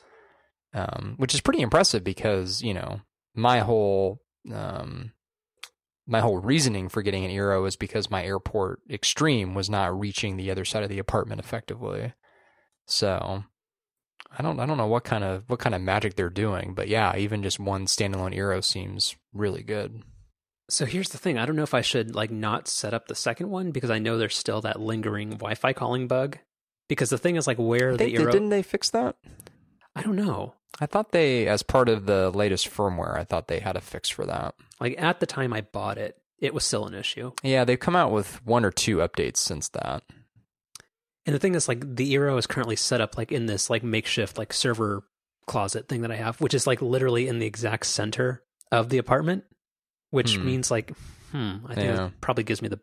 Um, 0.73 1.15
which 1.17 1.33
is 1.33 1.41
pretty 1.41 1.61
impressive 1.61 2.03
because 2.03 2.61
you 2.61 2.73
know 2.73 3.01
my 3.33 3.59
whole 3.59 4.21
um, 4.53 5.13
my 6.07 6.21
whole 6.21 6.37
reasoning 6.37 6.89
for 6.89 7.01
getting 7.01 7.25
an 7.25 7.31
Eero 7.31 7.67
is 7.67 7.75
because 7.75 8.09
my 8.09 8.23
airport 8.23 8.81
extreme 8.89 9.53
was 9.53 9.69
not 9.69 9.97
reaching 9.97 10.37
the 10.37 10.49
other 10.49 10.65
side 10.65 10.83
of 10.83 10.89
the 10.89 10.99
apartment 10.99 11.39
effectively. 11.39 12.13
So 12.85 13.43
I 14.37 14.41
don't 14.41 14.59
I 14.59 14.65
don't 14.65 14.77
know 14.77 14.87
what 14.87 15.03
kind 15.03 15.23
of 15.23 15.43
what 15.47 15.59
kind 15.59 15.75
of 15.75 15.81
magic 15.81 16.15
they're 16.15 16.29
doing, 16.29 16.73
but 16.73 16.87
yeah, 16.87 17.15
even 17.17 17.43
just 17.43 17.59
one 17.59 17.85
standalone 17.85 18.35
Eero 18.35 18.63
seems 18.63 19.15
really 19.33 19.63
good. 19.63 20.03
So 20.69 20.85
here's 20.85 21.09
the 21.09 21.17
thing. 21.17 21.37
I 21.37 21.45
don't 21.45 21.55
know 21.55 21.63
if 21.63 21.73
I 21.73 21.81
should 21.81 22.15
like 22.15 22.31
not 22.31 22.67
set 22.67 22.93
up 22.93 23.07
the 23.07 23.15
second 23.15 23.49
one 23.49 23.71
because 23.71 23.89
I 23.89 23.99
know 23.99 24.17
there's 24.17 24.35
still 24.35 24.61
that 24.61 24.81
lingering 24.81 25.31
Wi-Fi 25.31 25.73
calling 25.73 26.07
bug. 26.07 26.39
Because 26.89 27.09
the 27.09 27.17
thing 27.17 27.35
is 27.35 27.47
like 27.47 27.57
where 27.57 27.93
I 27.93 27.97
the 27.97 28.13
Eero 28.13 28.31
didn't 28.31 28.49
they 28.49 28.63
fix 28.63 28.89
that? 28.91 29.17
I 29.97 30.03
don't 30.03 30.15
know. 30.15 30.53
I 30.79 30.85
thought 30.85 31.11
they 31.11 31.47
as 31.47 31.63
part 31.63 31.89
of 31.89 32.05
the 32.05 32.29
latest 32.29 32.69
firmware, 32.69 33.17
I 33.17 33.23
thought 33.23 33.47
they 33.47 33.59
had 33.59 33.75
a 33.75 33.81
fix 33.81 34.09
for 34.09 34.25
that. 34.25 34.53
Like 34.79 34.95
at 35.01 35.19
the 35.19 35.25
time 35.25 35.51
I 35.53 35.61
bought 35.61 35.97
it, 35.97 36.17
it 36.39 36.53
was 36.53 36.63
still 36.65 36.85
an 36.85 36.93
issue. 36.93 37.31
Yeah, 37.41 37.65
they've 37.65 37.79
come 37.79 37.95
out 37.95 38.11
with 38.11 38.45
one 38.45 38.63
or 38.63 38.71
two 38.71 38.97
updates 38.97 39.37
since 39.37 39.69
that. 39.69 40.03
And 41.25 41.33
the 41.35 41.39
thing 41.39 41.55
is 41.55 41.67
like 41.67 41.95
the 41.95 42.13
Eero 42.13 42.37
is 42.37 42.47
currently 42.47 42.75
set 42.75 43.01
up 43.01 43.17
like 43.17 43.31
in 43.31 43.47
this 43.47 43.69
like 43.69 43.83
makeshift 43.83 44.37
like 44.37 44.53
server 44.53 45.03
closet 45.47 45.87
thing 45.87 46.01
that 46.01 46.11
I 46.11 46.15
have, 46.15 46.39
which 46.41 46.53
is 46.53 46.67
like 46.67 46.81
literally 46.81 47.27
in 47.27 47.39
the 47.39 47.45
exact 47.47 47.85
center 47.87 48.43
of 48.71 48.89
the 48.89 48.97
apartment, 48.97 49.45
which 50.11 50.35
Hmm. 50.35 50.45
means 50.45 50.69
like 50.71 50.91
hmm, 51.31 51.55
I 51.67 51.75
think 51.75 51.87
Yeah. 51.87 52.05
it 52.07 52.21
probably 52.21 52.43
gives 52.43 52.61
me 52.61 52.67
the 52.69 52.79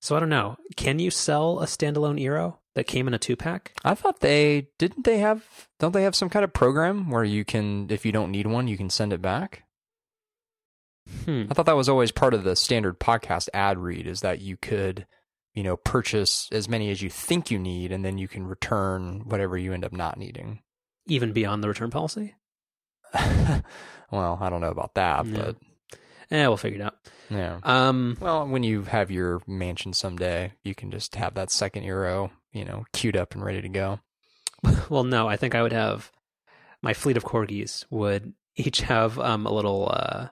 So 0.00 0.16
I 0.16 0.20
don't 0.20 0.28
know. 0.30 0.56
Can 0.76 0.98
you 0.98 1.10
sell 1.10 1.60
a 1.60 1.66
standalone 1.66 2.20
Eero 2.20 2.56
that 2.74 2.86
came 2.86 3.06
in 3.08 3.14
a 3.14 3.18
two 3.18 3.36
pack? 3.36 3.72
I 3.84 3.94
thought 3.94 4.20
they 4.20 4.68
didn't 4.78 5.04
they 5.04 5.18
have 5.18 5.44
don't 5.78 5.92
they 5.92 6.02
have 6.04 6.14
some 6.16 6.28
kind 6.30 6.44
of 6.44 6.52
program 6.52 7.10
where 7.10 7.24
you 7.24 7.44
can 7.44 7.86
if 7.90 8.04
you 8.06 8.12
don't 8.12 8.30
need 8.30 8.46
one, 8.46 8.68
you 8.68 8.76
can 8.76 8.90
send 8.90 9.12
it 9.12 9.20
back? 9.22 9.64
Hmm. 11.24 11.44
I 11.50 11.54
thought 11.54 11.66
that 11.66 11.76
was 11.76 11.88
always 11.88 12.12
part 12.12 12.32
of 12.34 12.44
the 12.44 12.54
standard 12.56 13.00
podcast 13.00 13.48
ad 13.52 13.78
read 13.78 14.06
is 14.06 14.20
that 14.20 14.40
you 14.40 14.56
could, 14.56 15.06
you 15.52 15.62
know, 15.64 15.76
purchase 15.76 16.48
as 16.52 16.68
many 16.68 16.90
as 16.90 17.02
you 17.02 17.10
think 17.10 17.50
you 17.50 17.58
need 17.58 17.90
and 17.92 18.04
then 18.04 18.18
you 18.18 18.28
can 18.28 18.46
return 18.46 19.22
whatever 19.26 19.58
you 19.58 19.72
end 19.72 19.84
up 19.84 19.92
not 19.92 20.16
needing. 20.16 20.60
Even 21.06 21.32
beyond 21.32 21.62
the 21.62 21.68
return 21.68 21.90
policy? 21.90 22.36
well, 23.12 24.38
I 24.40 24.48
don't 24.48 24.60
know 24.60 24.70
about 24.70 24.94
that, 24.94 25.26
Yeah. 25.26 25.36
but 25.36 25.56
yeah, 26.30 26.48
we'll 26.48 26.56
figure 26.56 26.80
it 26.80 26.84
out. 26.84 26.96
yeah. 27.30 27.58
Um 27.64 28.16
Well, 28.20 28.46
when 28.46 28.62
you 28.62 28.82
have 28.84 29.10
your 29.10 29.42
mansion 29.46 29.92
someday, 29.92 30.52
you 30.62 30.74
can 30.74 30.90
just 30.90 31.16
have 31.16 31.34
that 31.34 31.50
second 31.50 31.82
Eero, 31.82 32.30
you 32.52 32.64
know, 32.64 32.84
queued 32.92 33.16
up 33.16 33.34
and 33.34 33.44
ready 33.44 33.62
to 33.62 33.68
go. 33.68 34.00
well 34.90 35.04
no, 35.04 35.28
I 35.28 35.36
think 35.36 35.54
I 35.54 35.62
would 35.62 35.72
have 35.72 36.10
my 36.82 36.94
fleet 36.94 37.16
of 37.16 37.24
corgis 37.24 37.84
would 37.90 38.32
each 38.56 38.80
have 38.82 39.18
um 39.18 39.46
a 39.46 39.52
little 39.52 39.88
uh 39.92 40.28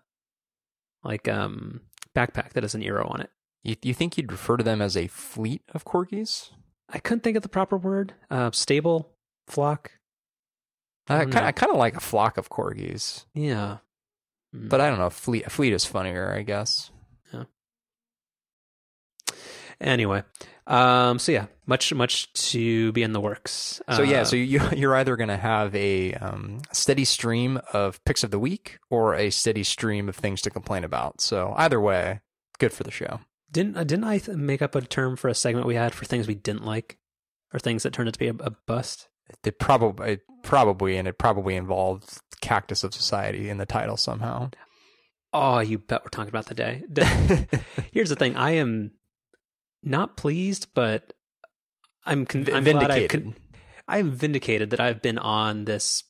like 1.02 1.28
um 1.28 1.80
backpack 2.16 2.52
that 2.52 2.62
has 2.64 2.74
an 2.74 2.82
Eero 2.82 3.10
on 3.10 3.20
it. 3.20 3.30
You, 3.62 3.76
you 3.82 3.94
think 3.94 4.16
you'd 4.16 4.32
refer 4.32 4.56
to 4.56 4.64
them 4.64 4.80
as 4.80 4.96
a 4.96 5.06
fleet 5.06 5.62
of 5.74 5.84
corgis? 5.84 6.50
I 6.88 6.98
couldn't 6.98 7.22
think 7.22 7.36
of 7.36 7.42
the 7.42 7.48
proper 7.48 7.76
word. 7.76 8.14
Uh, 8.30 8.50
stable 8.52 9.10
flock. 9.46 9.92
I 11.08 11.20
I 11.20 11.24
kind. 11.26 11.46
I 11.46 11.52
kind 11.52 11.70
of 11.70 11.78
like 11.78 11.96
a 11.96 12.00
flock 12.00 12.36
of 12.36 12.48
corgis, 12.50 13.26
Yeah. 13.34 13.78
Mm. 14.54 14.68
but 14.68 14.80
I 14.80 14.88
don't 14.88 14.98
know. 14.98 15.10
Fleet 15.10 15.50
fleet 15.52 15.72
is 15.72 15.84
funnier, 15.84 16.32
I 16.34 16.42
guess. 16.42 16.90
Yeah. 17.32 17.44
Anyway, 19.80 20.22
um, 20.70 21.18
so 21.18 21.32
yeah, 21.32 21.46
much 21.66 21.92
much 21.92 22.32
to 22.32 22.92
be 22.92 23.02
in 23.02 23.12
the 23.12 23.20
works. 23.20 23.82
So 23.94 24.02
yeah, 24.02 24.20
Uh, 24.20 24.24
so 24.24 24.36
you 24.36 24.60
you're 24.76 24.94
either 24.94 25.16
going 25.16 25.28
to 25.28 25.36
have 25.36 25.74
a 25.74 26.14
um, 26.14 26.60
steady 26.72 27.04
stream 27.04 27.60
of 27.72 28.02
picks 28.04 28.22
of 28.22 28.30
the 28.30 28.38
week 28.38 28.78
or 28.88 29.14
a 29.14 29.30
steady 29.30 29.64
stream 29.64 30.08
of 30.08 30.14
things 30.14 30.40
to 30.42 30.50
complain 30.50 30.84
about. 30.84 31.20
So 31.20 31.54
either 31.56 31.80
way, 31.80 32.20
good 32.58 32.72
for 32.72 32.84
the 32.84 32.90
show. 32.92 33.20
didn't 33.50 33.76
uh, 33.76 33.84
didn't 33.84 34.04
I 34.04 34.18
th- 34.18 34.38
make 34.38 34.62
up 34.62 34.74
a 34.76 34.80
term 34.80 35.16
for 35.16 35.28
a 35.28 35.34
segment 35.34 35.66
we 35.66 35.74
had 35.74 35.92
for 35.92 36.04
things 36.04 36.28
we 36.28 36.36
didn't 36.36 36.64
like 36.64 36.98
or 37.52 37.58
things 37.58 37.82
that 37.82 37.92
turned 37.92 38.08
out 38.08 38.14
to 38.14 38.18
be 38.20 38.28
a, 38.28 38.34
a 38.38 38.50
bust? 38.66 39.08
It 39.44 39.58
probably 39.58 40.20
probably 40.42 40.96
and 40.96 41.08
it 41.08 41.18
probably 41.18 41.56
involved 41.56 42.18
Cactus 42.40 42.84
of 42.84 42.94
Society 42.94 43.48
in 43.48 43.58
the 43.58 43.66
title 43.66 43.96
somehow. 43.96 44.50
Oh, 45.32 45.60
you 45.60 45.78
bet 45.78 46.02
we're 46.02 46.10
talking 46.10 46.28
about 46.28 46.46
the 46.46 46.54
day. 46.54 46.82
Here's 47.92 48.08
the 48.08 48.16
thing: 48.16 48.36
I 48.36 48.52
am 48.52 48.92
not 49.82 50.16
pleased, 50.16 50.68
but 50.74 51.12
I'm, 52.04 52.26
con- 52.26 52.46
I'm 52.52 52.64
Vindicated. 52.64 53.10
con- 53.10 53.34
I'm 53.88 54.12
vindicated 54.12 54.70
that 54.70 54.80
I've 54.80 55.02
been 55.02 55.18
on 55.18 55.64
this 55.64 56.04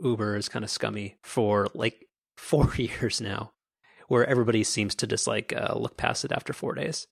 Uber 0.00 0.36
is 0.36 0.48
kind 0.48 0.64
of 0.64 0.70
scummy 0.70 1.16
for 1.22 1.68
like 1.74 2.06
four 2.36 2.72
years 2.76 3.20
now, 3.20 3.52
where 4.08 4.24
everybody 4.26 4.64
seems 4.64 4.94
to 4.96 5.06
just 5.06 5.26
like 5.26 5.52
uh, 5.54 5.74
look 5.76 5.96
past 5.96 6.24
it 6.24 6.32
after 6.32 6.52
four 6.52 6.74
days. 6.74 7.06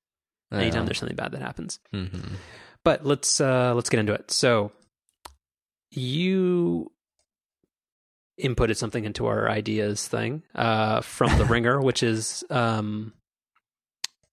Anytime 0.50 0.86
there's 0.86 0.98
something 0.98 1.14
bad 1.16 1.32
that 1.32 1.42
happens. 1.42 1.78
hmm 1.92 2.06
But 2.84 3.04
let's 3.04 3.38
uh, 3.38 3.74
let's 3.74 3.90
get 3.90 4.00
into 4.00 4.14
it. 4.14 4.30
So 4.30 4.72
you 5.90 6.90
inputted 8.42 8.76
something 8.76 9.04
into 9.04 9.26
our 9.26 9.50
ideas 9.50 10.06
thing 10.08 10.42
uh, 10.54 11.02
from 11.02 11.36
the 11.38 11.44
Ringer, 11.44 11.80
which 11.82 12.02
is 12.02 12.44
um, 12.50 13.12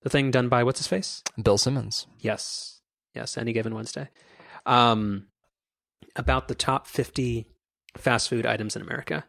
the 0.05 0.09
thing 0.11 0.29
done 0.29 0.49
by 0.49 0.63
what's 0.63 0.79
his 0.79 0.87
face? 0.87 1.23
Bill 1.41 1.57
Simmons. 1.57 2.05
Yes, 2.19 2.79
yes. 3.15 3.37
Any 3.37 3.53
given 3.53 3.73
Wednesday, 3.73 4.07
um, 4.67 5.25
about 6.15 6.47
the 6.47 6.55
top 6.55 6.85
fifty 6.85 7.47
fast 7.97 8.29
food 8.29 8.45
items 8.45 8.75
in 8.75 8.83
America. 8.83 9.25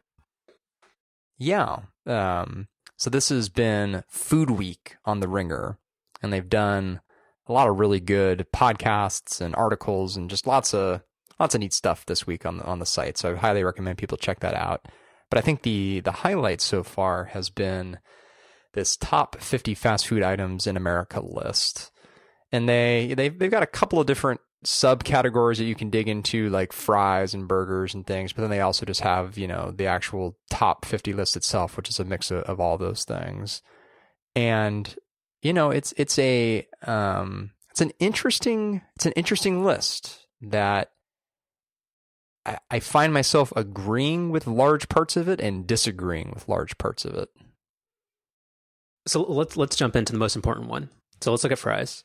Yeah. 1.38 1.78
Um, 2.04 2.68
so 2.97 3.09
this 3.09 3.30
has 3.30 3.49
been 3.49 4.04
Food 4.09 4.50
Week 4.50 4.97
on 5.06 5.21
the 5.21 5.28
Ringer, 5.28 5.78
and 6.23 6.30
they've 6.30 6.49
done 6.49 7.00
a 7.47 7.52
lot 7.52 7.68
of 7.68 7.78
really 7.78 8.00
good 8.00 8.47
podcasts 8.54 9.40
and 9.40 9.56
articles 9.56 10.14
and 10.14 10.28
just 10.28 10.47
lots 10.47 10.75
of 10.75 11.00
lots 11.40 11.54
of 11.54 11.61
neat 11.62 11.73
stuff 11.73 12.04
this 12.04 12.26
week 12.26 12.45
on 12.45 12.59
the 12.59 12.64
on 12.64 12.80
the 12.80 12.87
site. 12.87 13.16
So 13.16 13.33
I 13.33 13.37
highly 13.37 13.64
recommend 13.64 13.97
people 13.97 14.18
check 14.18 14.40
that 14.40 14.54
out. 14.54 14.87
But 15.30 15.38
I 15.38 15.40
think 15.40 15.62
the 15.62 16.00
the 16.00 16.12
highlight 16.12 16.61
so 16.61 16.83
far 16.83 17.25
has 17.25 17.49
been 17.49 17.99
this 18.76 18.97
top 18.97 19.40
50 19.40 19.75
fast 19.75 20.06
food 20.06 20.23
items 20.23 20.68
in 20.68 20.76
America 20.76 21.21
list. 21.21 21.90
And 22.52 22.68
they 22.68 23.14
they've 23.16 23.37
they've 23.37 23.50
got 23.50 23.64
a 23.64 23.66
couple 23.66 23.99
of 23.99 24.06
different 24.06 24.40
subcategories 24.64 25.59
that 25.59 25.64
you 25.64 25.75
can 25.75 25.90
dig 25.90 26.09
into 26.09 26.49
like 26.50 26.73
fries 26.73 27.35
and 27.35 27.49
burgers 27.49 27.95
and 27.95 28.06
things, 28.06 28.33
but 28.33 28.42
then 28.42 28.50
they 28.50 28.61
also 28.61 28.87
just 28.87 29.00
have, 29.00 29.37
you 29.37 29.49
know, 29.49 29.73
the 29.75 29.87
actual 29.87 30.38
top 30.50 30.85
50 30.85 31.12
list 31.12 31.37
itself, 31.37 31.76
which 31.76 31.88
is 31.88 31.99
a 31.99 32.04
mix 32.04 32.30
of, 32.30 32.42
of 32.45 32.61
all 32.61 32.78
those 32.78 33.04
things. 33.04 33.62
And 34.35 34.95
you 35.42 35.52
know, 35.52 35.71
it's 35.71 35.92
it's 35.97 36.18
a 36.18 36.66
um 36.87 37.50
it's 37.71 37.80
an 37.80 37.92
interesting 37.99 38.83
it's 38.95 39.06
an 39.06 39.12
interesting 39.12 39.64
list 39.64 40.26
that 40.40 40.92
I, 42.45 42.59
I 42.71 42.80
find 42.80 43.12
myself 43.12 43.52
agreeing 43.56 44.30
with 44.30 44.47
large 44.47 44.88
parts 44.88 45.16
of 45.16 45.28
it 45.28 45.40
and 45.40 45.66
disagreeing 45.66 46.30
with 46.35 46.49
large 46.49 46.78
parts 46.78 47.04
of 47.04 47.14
it. 47.14 47.28
So 49.07 49.23
let's 49.23 49.57
let's 49.57 49.77
jump 49.77 49.97
into 49.97 50.13
the 50.13 50.19
most 50.19 50.37
important 50.37 50.69
one. 50.69 50.89
So 51.21 51.31
let's 51.31 51.43
look 51.45 51.53
at 51.53 51.59
fries. 51.59 52.05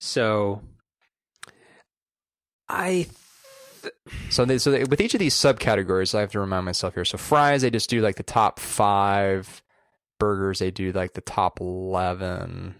So 0.00 0.62
I 2.68 3.06
th- 3.82 3.94
So 4.30 4.44
they, 4.44 4.58
so 4.58 4.70
they, 4.70 4.84
with 4.84 5.00
each 5.00 5.14
of 5.14 5.20
these 5.20 5.34
subcategories, 5.34 6.14
I 6.14 6.20
have 6.20 6.32
to 6.32 6.40
remind 6.40 6.64
myself 6.64 6.94
here. 6.94 7.04
So 7.04 7.18
fries, 7.18 7.62
they 7.62 7.70
just 7.70 7.90
do 7.90 8.00
like 8.00 8.16
the 8.16 8.22
top 8.22 8.58
five. 8.60 9.62
Burgers, 10.18 10.58
they 10.58 10.70
do 10.70 10.92
like 10.92 11.14
the 11.14 11.22
top 11.22 11.60
eleven. 11.60 12.74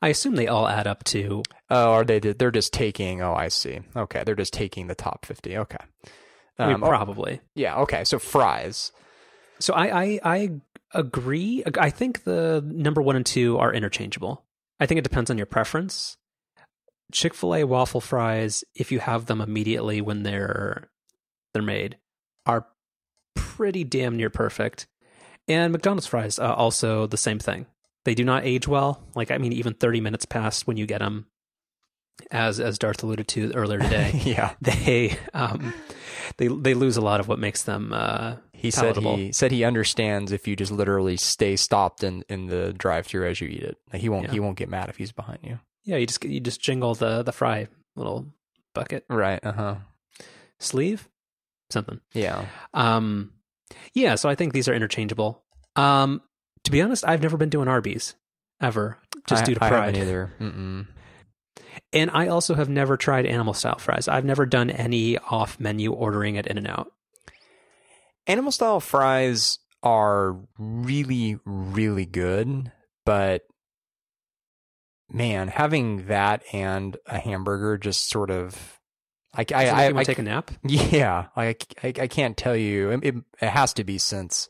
I 0.00 0.08
assume 0.08 0.36
they 0.36 0.48
all 0.48 0.66
add 0.66 0.86
up 0.86 1.04
to 1.04 1.42
Oh, 1.68 1.92
are 1.92 2.04
they? 2.04 2.18
They're 2.18 2.50
just 2.50 2.72
taking. 2.72 3.20
Oh, 3.20 3.34
I 3.34 3.48
see. 3.48 3.80
Okay, 3.94 4.22
they're 4.24 4.34
just 4.34 4.54
taking 4.54 4.86
the 4.86 4.94
top 4.94 5.26
fifty. 5.26 5.58
Okay. 5.58 5.76
I 6.58 6.66
mean, 6.68 6.76
Um, 6.76 6.84
oh, 6.84 6.88
probably. 6.88 7.40
yeah. 7.54 7.76
Okay. 7.80 8.04
So 8.04 8.18
fries. 8.18 8.92
So 9.60 9.74
I, 9.74 10.02
I 10.02 10.20
I 10.24 10.50
agree. 10.98 11.62
I 11.78 11.90
think 11.90 12.24
the 12.24 12.62
number 12.66 13.02
one 13.02 13.16
and 13.16 13.26
two 13.26 13.58
are 13.58 13.72
interchangeable. 13.72 14.44
I 14.80 14.86
think 14.86 14.98
it 14.98 15.04
depends 15.04 15.30
on 15.30 15.36
your 15.36 15.46
preference. 15.46 16.16
Chick 17.12 17.34
Fil 17.34 17.54
A 17.54 17.64
waffle 17.64 18.00
fries, 18.00 18.64
if 18.74 18.90
you 18.90 18.98
have 18.98 19.26
them 19.26 19.40
immediately 19.40 20.00
when 20.00 20.22
they're 20.22 20.90
they're 21.52 21.62
made, 21.62 21.96
are 22.44 22.66
pretty 23.34 23.84
damn 23.84 24.16
near 24.16 24.30
perfect. 24.30 24.86
And 25.48 25.72
McDonald's 25.72 26.06
fries, 26.06 26.38
uh, 26.38 26.52
also 26.52 27.06
the 27.06 27.16
same 27.16 27.38
thing. 27.38 27.66
They 28.04 28.14
do 28.14 28.24
not 28.24 28.44
age 28.44 28.66
well. 28.66 29.02
Like 29.14 29.30
I 29.30 29.38
mean, 29.38 29.52
even 29.52 29.74
thirty 29.74 30.00
minutes 30.00 30.24
past 30.24 30.66
when 30.66 30.76
you 30.76 30.86
get 30.86 30.98
them, 30.98 31.26
as 32.30 32.60
as 32.60 32.78
Darth 32.78 33.02
alluded 33.02 33.28
to 33.28 33.52
earlier 33.54 33.78
today, 33.78 34.10
yeah. 34.24 34.54
they 34.60 35.16
um 35.32 35.72
they 36.38 36.48
they 36.48 36.74
lose 36.74 36.96
a 36.96 37.02
lot 37.02 37.20
of 37.20 37.28
what 37.28 37.38
makes 37.38 37.62
them 37.62 37.92
uh 37.92 38.36
He 38.56 38.70
said 38.70 38.96
he 38.96 39.32
said 39.32 39.52
he 39.52 39.64
understands 39.64 40.32
if 40.32 40.48
you 40.48 40.56
just 40.56 40.72
literally 40.72 41.16
stay 41.16 41.56
stopped 41.56 42.02
in, 42.02 42.24
in 42.28 42.46
the 42.46 42.72
drive-through 42.72 43.28
as 43.28 43.40
you 43.40 43.48
eat 43.48 43.62
it. 43.62 43.76
Like, 43.92 44.02
he 44.02 44.08
won't 44.08 44.24
Yeah. 44.26 44.32
he 44.32 44.40
won't 44.40 44.56
get 44.56 44.68
mad 44.68 44.88
if 44.88 44.96
he's 44.96 45.12
behind 45.12 45.38
you. 45.42 45.58
Yeah, 45.84 45.96
you 45.98 46.06
just 46.06 46.24
you 46.24 46.40
just 46.40 46.60
jingle 46.60 46.94
the 46.94 47.22
the 47.22 47.32
fry 47.32 47.68
little 47.94 48.26
bucket 48.74 49.04
Right. 49.08 49.38
Uh 49.44 49.52
huh. 49.52 49.74
sleeve 50.58 51.08
something. 51.70 52.00
Yeah. 52.12 52.46
Um 52.74 53.32
yeah, 53.94 54.14
so 54.14 54.28
I 54.28 54.34
think 54.34 54.52
these 54.52 54.68
are 54.68 54.74
interchangeable. 54.74 55.42
Um 55.76 56.22
to 56.64 56.70
be 56.70 56.82
honest, 56.82 57.04
I've 57.06 57.22
never 57.22 57.36
been 57.36 57.50
to 57.50 57.62
an 57.62 57.68
Arby's 57.68 58.14
ever 58.60 58.98
just 59.28 59.42
I, 59.42 59.46
due 59.46 59.54
to 59.54 59.64
I 59.64 59.68
pride. 59.68 59.94
haven't 59.96 60.00
either. 60.08 60.32
Mm-mm. 60.40 60.86
And 61.92 62.10
I 62.12 62.28
also 62.28 62.54
have 62.54 62.68
never 62.68 62.96
tried 62.96 63.26
animal 63.26 63.54
style 63.54 63.78
fries. 63.78 64.08
I've 64.08 64.24
never 64.24 64.46
done 64.46 64.70
any 64.70 65.18
off 65.18 65.60
menu 65.60 65.92
ordering 65.92 66.36
at 66.38 66.46
In 66.46 66.58
and 66.58 66.66
Out. 66.66 66.90
Animal 68.26 68.50
style 68.52 68.80
fries 68.80 69.58
are 69.82 70.36
really, 70.58 71.38
really 71.44 72.06
good, 72.06 72.72
but 73.04 73.42
man, 75.08 75.48
having 75.48 76.06
that 76.08 76.42
and 76.52 76.96
a 77.06 77.18
hamburger 77.18 77.78
just 77.78 78.08
sort 78.10 78.30
of, 78.30 78.80
I, 79.34 79.42
I, 79.42 79.44
Does 79.44 79.52
it 79.52 79.54
make 79.54 79.70
I, 79.70 79.88
you 79.88 79.96
I- 79.98 80.04
take 80.04 80.18
a 80.18 80.22
nap? 80.22 80.50
yeah, 80.64 81.26
like 81.36 81.66
I, 81.84 81.88
I 82.02 82.06
can't 82.08 82.36
tell 82.36 82.56
you. 82.56 82.90
It, 82.90 83.14
it, 83.40 83.48
has 83.48 83.72
to 83.74 83.84
be 83.84 83.98
since 83.98 84.48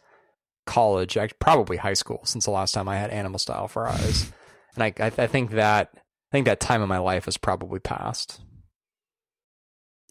college, 0.64 1.18
probably 1.38 1.76
high 1.76 1.95
school, 1.95 2.21
since 2.25 2.47
the 2.47 2.50
last 2.50 2.73
time 2.73 2.88
I 2.88 2.97
had 2.97 3.11
animal 3.11 3.38
style 3.38 3.68
fries, 3.68 4.33
and 4.75 4.83
I, 4.85 4.95
I, 4.99 5.06
I 5.06 5.26
think 5.26 5.50
that, 5.50 5.90
I 5.95 6.00
think 6.33 6.47
that 6.47 6.61
time 6.61 6.83
in 6.83 6.88
my 6.88 6.99
life 6.99 7.26
has 7.26 7.37
probably 7.37 7.78
passed. 7.80 8.40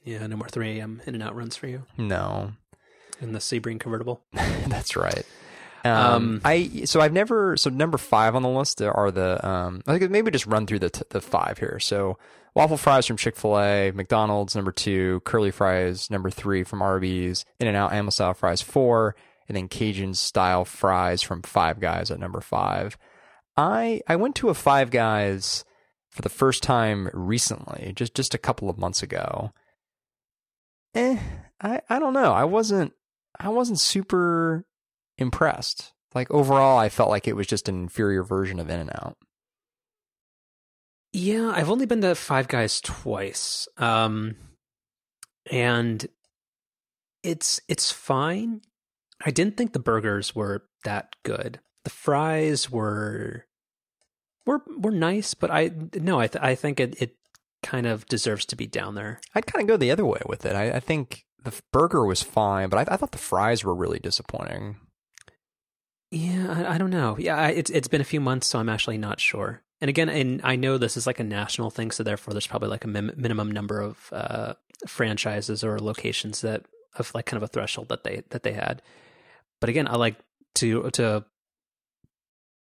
Yeah, 0.04 0.28
no 0.28 0.38
more 0.38 0.48
3 0.48 0.78
a.m. 0.78 1.02
In 1.08 1.16
and 1.16 1.24
Out 1.24 1.36
runs 1.36 1.56
for 1.56 1.66
you 1.66 1.88
No, 1.98 2.52
in 3.22 3.32
the 3.34 3.40
Sebring 3.40 3.80
convertible. 3.80 4.22
That's 4.34 4.96
right. 4.96 5.26
Um, 5.84 5.94
Um, 5.94 6.42
I 6.44 6.84
so 6.86 7.00
I've 7.00 7.14
never 7.14 7.56
so 7.58 7.70
number 7.70 7.98
five 7.98 8.36
on 8.36 8.42
the 8.42 8.50
list 8.50 8.82
are 8.82 9.12
the 9.12 9.46
um 9.48 9.82
I 9.86 9.98
think 9.98 10.12
maybe 10.12 10.32
just 10.32 10.48
run 10.48 10.66
through 10.66 10.80
the 10.80 10.90
t- 10.90 11.04
the 11.10 11.22
five 11.22 11.60
here. 11.60 11.80
So 11.80 12.18
waffle 12.56 12.78
fries 12.78 13.06
from 13.06 13.18
Chick 13.18 13.36
Fil 13.36 13.60
A, 13.60 13.92
McDonald's 13.92 14.56
number 14.56 14.72
two, 14.72 15.22
curly 15.26 15.52
fries 15.52 16.10
number 16.10 16.30
three 16.32 16.64
from 16.64 16.82
Arby's, 16.82 17.46
In 17.60 17.68
and 17.68 17.78
Out 17.78 17.92
animal 17.94 18.12
style 18.12 18.34
fries 18.34 18.62
four, 18.64 19.16
and 19.48 19.56
then 19.56 19.68
Cajun 19.68 20.16
style 20.16 20.66
fries 20.66 21.22
from 21.22 21.44
Five 21.44 21.80
Guys 21.80 22.10
at 22.10 22.20
number 22.20 22.42
five. 22.42 22.98
I 23.56 24.02
I 24.08 24.16
went 24.16 24.36
to 24.38 24.50
a 24.50 24.56
Five 24.56 24.90
Guys 24.90 25.64
for 26.10 26.24
the 26.24 26.30
first 26.30 26.64
time 26.64 27.10
recently, 27.14 27.94
just 27.96 28.16
just 28.16 28.34
a 28.34 28.40
couple 28.40 28.72
of 28.72 28.78
months 28.80 29.04
ago. 29.04 29.52
Eh, 30.96 31.20
I 31.62 31.82
I 31.90 32.00
don't 32.00 32.14
know. 32.14 32.34
I 32.34 32.46
wasn't 32.46 32.94
I 33.40 33.50
wasn't 33.50 33.80
super 33.80 34.66
impressed. 35.18 35.94
Like 36.14 36.32
overall, 36.32 36.78
I 36.78 36.90
felt 36.90 37.10
like 37.10 37.28
it 37.28 37.36
was 37.36 37.48
just 37.48 37.68
an 37.68 37.76
inferior 37.76 38.24
version 38.24 38.60
of 38.60 38.70
In 38.70 38.80
and 38.80 38.90
Out. 38.90 39.18
Yeah, 41.12 41.52
I've 41.54 41.70
only 41.70 41.86
been 41.86 42.02
to 42.02 42.16
Five 42.16 42.48
Guys 42.48 42.82
twice. 42.82 43.68
Um 43.78 44.36
and 45.52 46.08
it's 47.24 47.60
it's 47.68 47.92
fine. 47.92 48.62
I 49.24 49.32
didn't 49.32 49.58
think 49.58 49.74
the 49.74 49.80
burgers 49.80 50.36
were 50.36 50.66
that 50.84 51.16
good. 51.24 51.60
The 51.84 51.90
fries 51.90 52.70
were 52.70 53.46
were 54.46 54.62
were 54.78 54.92
nice, 54.92 55.34
but 55.34 55.52
I 55.52 55.72
no, 55.96 56.20
I 56.20 56.28
th- 56.28 56.44
I 56.44 56.56
think 56.56 56.80
it 56.80 57.02
it 57.02 57.16
kind 57.64 57.88
of 57.88 58.06
deserves 58.06 58.46
to 58.46 58.56
be 58.56 58.68
down 58.68 58.96
there. 58.96 59.20
I'd 59.34 59.48
kind 59.48 59.64
of 59.64 59.68
go 59.68 59.78
the 59.78 59.92
other 59.92 60.06
way 60.06 60.22
with 60.28 60.46
it. 60.46 60.56
I, 60.56 60.74
I 60.74 60.80
think 60.80 61.25
the 61.46 61.62
burger 61.72 62.06
was 62.06 62.22
fine, 62.22 62.70
but 62.70 62.90
I, 62.90 62.94
I, 62.94 62.98
thought 62.98 63.12
the 63.12 63.18
fries 63.18 63.64
were 63.64 63.76
really 63.76 64.00
disappointing. 64.00 64.78
Yeah, 66.12 66.52
I, 66.52 66.76
I 66.76 66.78
don't 66.78 66.90
know. 66.90 67.16
Yeah, 67.18 67.38
I, 67.38 67.50
it's 67.52 67.70
it's 67.70 67.88
been 67.88 68.02
a 68.02 68.06
few 68.06 68.20
months, 68.20 68.48
so 68.48 68.60
I'm 68.60 68.70
actually 68.70 68.98
not 68.98 69.20
sure. 69.20 69.62
And 69.80 69.90
again, 69.90 70.10
and 70.10 70.42
I 70.44 70.56
know 70.56 70.78
this 70.78 70.98
is 70.98 71.06
like 71.06 71.20
a 71.20 71.24
national 71.24 71.70
thing, 71.70 71.92
so 71.92 72.04
therefore 72.04 72.34
there's 72.34 72.48
probably 72.48 72.70
like 72.70 72.84
a 72.84 72.88
min- 72.88 73.14
minimum 73.16 73.52
number 73.52 73.80
of 73.80 74.10
uh, 74.12 74.54
franchises 74.88 75.64
or 75.64 75.80
locations 75.80 76.42
that 76.42 76.66
of 76.96 77.14
like 77.14 77.26
kind 77.26 77.38
of 77.38 77.44
a 77.44 77.52
threshold 77.52 77.90
that 77.90 78.04
they 78.04 78.24
that 78.32 78.44
they 78.44 78.54
had. 78.54 78.82
But 79.62 79.70
again, 79.70 79.88
I 79.88 79.96
like 79.96 80.16
to 80.56 80.90
to 80.92 81.26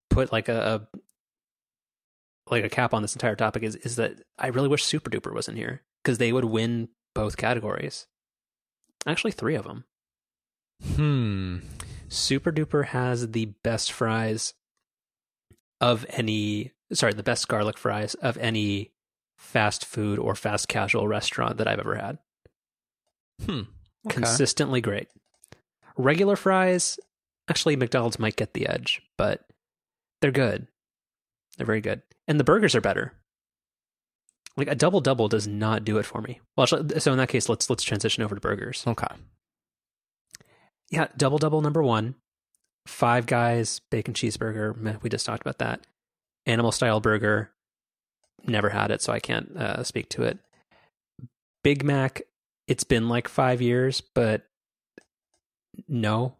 put 0.09 0.31
like 0.31 0.49
a, 0.49 0.87
a 0.91 2.51
like 2.51 2.63
a 2.63 2.69
cap 2.69 2.93
on 2.93 3.03
this 3.03 3.13
entire 3.13 3.35
topic 3.35 3.61
is 3.61 3.75
is 3.75 3.97
that 3.97 4.21
I 4.39 4.47
really 4.47 4.67
wish 4.67 4.83
Super 4.83 5.11
Duper 5.11 5.33
was 5.33 5.47
in 5.47 5.57
here 5.57 5.81
because 6.03 6.17
they 6.17 6.33
would 6.33 6.45
win 6.45 6.89
both 7.13 7.37
categories. 7.37 8.07
Actually, 9.05 9.31
three 9.31 9.55
of 9.55 9.65
them. 9.65 9.85
Hmm. 10.95 11.57
Super 12.09 12.51
Duper 12.51 12.85
has 12.85 13.31
the 13.31 13.45
best 13.45 13.91
fries 13.91 14.53
of 15.81 16.05
any. 16.09 16.71
Sorry, 16.91 17.13
the 17.13 17.23
best 17.23 17.47
garlic 17.47 17.77
fries 17.77 18.13
of 18.15 18.37
any 18.37 18.91
fast 19.37 19.85
food 19.85 20.19
or 20.19 20.35
fast 20.35 20.67
casual 20.67 21.07
restaurant 21.07 21.57
that 21.57 21.67
I've 21.67 21.79
ever 21.79 21.95
had. 21.95 22.17
Hmm. 23.45 23.61
Okay. 24.05 24.15
Consistently 24.15 24.81
great. 24.81 25.07
Regular 25.97 26.35
fries, 26.35 26.99
actually, 27.49 27.75
McDonald's 27.75 28.19
might 28.19 28.35
get 28.35 28.53
the 28.53 28.67
edge, 28.67 29.01
but 29.17 29.45
they're 30.21 30.31
good. 30.31 30.67
They're 31.57 31.65
very 31.65 31.81
good. 31.81 32.01
And 32.27 32.39
the 32.39 32.43
burgers 32.43 32.75
are 32.75 32.81
better. 32.81 33.13
Like 34.55 34.67
a 34.67 34.75
double 34.75 35.01
double 35.01 35.27
does 35.27 35.47
not 35.47 35.83
do 35.83 35.97
it 35.97 36.05
for 36.05 36.21
me. 36.21 36.39
Well, 36.55 36.67
so 36.67 36.77
in 36.77 37.17
that 37.17 37.29
case, 37.29 37.49
let's 37.49 37.69
let's 37.69 37.83
transition 37.83 38.23
over 38.23 38.35
to 38.35 38.41
burgers. 38.41 38.83
Okay. 38.85 39.07
Yeah, 40.91 41.07
double 41.17 41.39
double 41.39 41.61
number 41.61 41.81
one, 41.81 42.15
Five 42.85 43.25
Guys 43.25 43.79
bacon 43.89 44.13
cheeseburger. 44.13 44.75
Meh, 44.75 44.97
we 45.01 45.09
just 45.09 45.25
talked 45.25 45.41
about 45.41 45.59
that. 45.59 45.87
Animal 46.45 46.71
style 46.71 46.99
burger. 46.99 47.51
Never 48.45 48.69
had 48.69 48.91
it, 48.91 49.01
so 49.01 49.13
I 49.13 49.19
can't 49.19 49.55
uh, 49.55 49.83
speak 49.83 50.09
to 50.09 50.23
it. 50.23 50.37
Big 51.63 51.83
Mac. 51.83 52.21
It's 52.67 52.83
been 52.83 53.09
like 53.09 53.27
five 53.27 53.61
years, 53.61 54.01
but 54.01 54.43
no. 55.87 56.35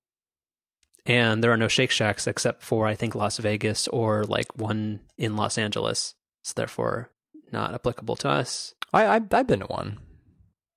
And 1.05 1.43
there 1.43 1.51
are 1.51 1.57
no 1.57 1.67
Shake 1.67 1.91
Shacks 1.91 2.27
except 2.27 2.61
for 2.61 2.85
I 2.87 2.95
think 2.95 3.15
Las 3.15 3.37
Vegas 3.37 3.87
or 3.87 4.23
like 4.25 4.57
one 4.57 4.99
in 5.17 5.35
Los 5.35 5.57
Angeles. 5.57 6.15
So 6.43 6.53
therefore, 6.55 7.09
not 7.53 7.73
applicable 7.73 8.15
to 8.17 8.29
us. 8.29 8.73
I, 8.91 9.05
I 9.05 9.15
I've 9.15 9.47
been 9.47 9.61
to 9.61 9.65
one. 9.67 9.99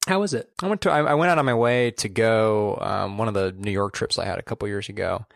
How 0.07 0.21
was 0.21 0.35
it? 0.35 0.49
I 0.63 0.69
went 0.69 0.83
to 0.83 0.91
I, 0.93 1.01
I 1.01 1.15
went 1.15 1.31
out 1.33 1.39
on 1.39 1.45
my 1.47 1.55
way 1.55 1.91
to 1.93 2.09
go 2.09 2.79
um, 2.81 3.19
one 3.19 3.27
of 3.27 3.35
the 3.35 3.51
New 3.53 3.73
York 3.73 3.93
trips 3.95 4.19
I 4.19 4.25
had 4.25 4.39
a 4.39 4.43
couple 4.43 4.69
years 4.69 4.89
ago. 4.89 5.27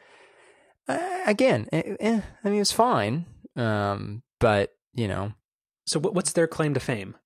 Uh, 0.88 1.20
again, 1.26 1.66
eh, 1.73 1.97
eh, 2.00 2.20
I 2.44 2.49
mean 2.49 2.56
it 2.56 2.61
was 2.61 2.73
fine, 2.73 3.26
um, 3.56 4.23
but 4.38 4.73
you 4.94 5.09
know. 5.09 5.32
So 5.87 5.99
what's 5.99 6.32
their 6.32 6.47
claim 6.47 6.75
to 6.75 6.80
fame? 6.80 7.16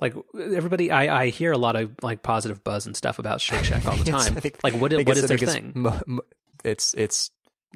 Like 0.00 0.14
everybody, 0.34 0.90
I, 0.90 1.22
I 1.24 1.28
hear 1.30 1.52
a 1.52 1.58
lot 1.58 1.76
of 1.76 1.90
like 2.02 2.22
positive 2.22 2.62
buzz 2.64 2.86
and 2.86 2.96
stuff 2.96 3.18
about 3.18 3.40
Shake 3.40 3.64
Shack 3.64 3.86
all 3.86 3.96
the 3.96 4.04
time. 4.10 4.34
think- 4.36 4.58
like 4.64 4.74
what 4.74 4.92
what 4.92 5.16
is 5.16 5.26
their 5.28 5.38
thing? 5.38 5.72
mo- 5.74 6.00
mo- 6.06 6.22
It's 6.64 6.94
it's 6.94 7.30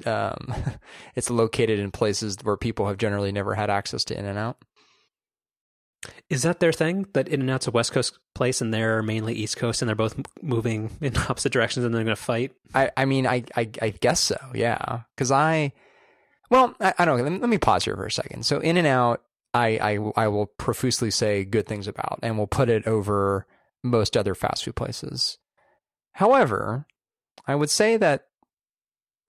um, 0.05 0.53
it's 1.15 1.29
located 1.29 1.79
in 1.79 1.91
places 1.91 2.37
where 2.43 2.57
people 2.57 2.87
have 2.87 2.97
generally 2.97 3.31
never 3.31 3.55
had 3.55 3.69
access 3.69 4.03
to 4.05 4.17
In 4.17 4.25
and 4.25 4.37
Out. 4.37 4.57
Is 6.29 6.43
that 6.43 6.59
their 6.59 6.71
thing? 6.71 7.07
That 7.13 7.27
In 7.27 7.41
and 7.41 7.49
Out's 7.49 7.67
a 7.67 7.71
West 7.71 7.91
Coast 7.91 8.17
place 8.35 8.61
and 8.61 8.73
they're 8.73 9.01
mainly 9.01 9.33
East 9.33 9.57
Coast 9.57 9.81
and 9.81 9.89
they're 9.89 9.95
both 9.95 10.19
moving 10.41 10.91
in 11.01 11.15
opposite 11.17 11.53
directions 11.53 11.85
and 11.85 11.93
they're 11.93 12.03
going 12.03 12.15
to 12.15 12.21
fight? 12.21 12.53
I, 12.73 12.91
I 12.97 13.05
mean, 13.05 13.27
I, 13.27 13.43
I, 13.55 13.69
I 13.81 13.89
guess 13.89 14.19
so, 14.19 14.37
yeah. 14.53 15.01
Because 15.15 15.31
I, 15.31 15.73
well, 16.49 16.75
I, 16.79 16.93
I 16.99 17.05
don't. 17.05 17.21
Let 17.21 17.31
me, 17.31 17.39
let 17.39 17.49
me 17.49 17.57
pause 17.57 17.85
here 17.85 17.95
for 17.95 18.05
a 18.05 18.11
second. 18.11 18.45
So, 18.45 18.59
In 18.59 18.77
and 18.77 18.87
Out, 18.87 19.21
I, 19.53 19.77
I, 19.77 20.23
I 20.23 20.27
will 20.27 20.47
profusely 20.47 21.11
say 21.11 21.45
good 21.45 21.67
things 21.67 21.87
about, 21.87 22.19
and 22.23 22.37
we'll 22.37 22.47
put 22.47 22.69
it 22.69 22.87
over 22.87 23.45
most 23.83 24.17
other 24.17 24.33
fast 24.33 24.63
food 24.63 24.75
places. 24.75 25.37
However, 26.13 26.85
I 27.47 27.55
would 27.55 27.69
say 27.69 27.97
that 27.97 28.27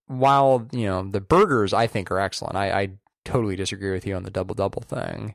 while 0.07 0.66
you 0.73 0.87
know 0.87 1.09
the 1.09 1.21
burgers, 1.21 1.73
I 1.73 1.87
think 1.87 2.11
are 2.11 2.18
excellent. 2.18 2.57
I, 2.57 2.71
I 2.81 2.88
totally 3.25 3.57
disagree 3.57 3.92
with 3.92 4.07
you 4.07 4.14
on 4.16 4.25
the 4.25 4.31
double 4.31 4.55
double 4.55 4.83
thing. 4.83 5.35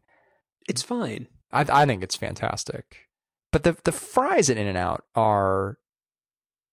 It's 0.68 0.82
fine. 0.82 1.28
I, 1.52 1.66
I 1.70 1.86
think 1.86 2.04
it's 2.04 2.16
fantastic. 2.16 3.08
But 3.52 3.64
the 3.64 3.78
the 3.84 3.92
fries 3.92 4.50
at 4.50 4.58
In 4.58 4.68
and 4.68 4.78
Out 4.78 5.04
are 5.16 5.78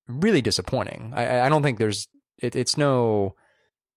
really 0.09 0.43
disappointing. 0.43 1.13
I, 1.15 1.43
I 1.43 1.49
don't 1.49 1.63
think 1.63 1.79
there's 1.79 2.09
it, 2.39 2.57
it's 2.57 2.77
no 2.77 3.35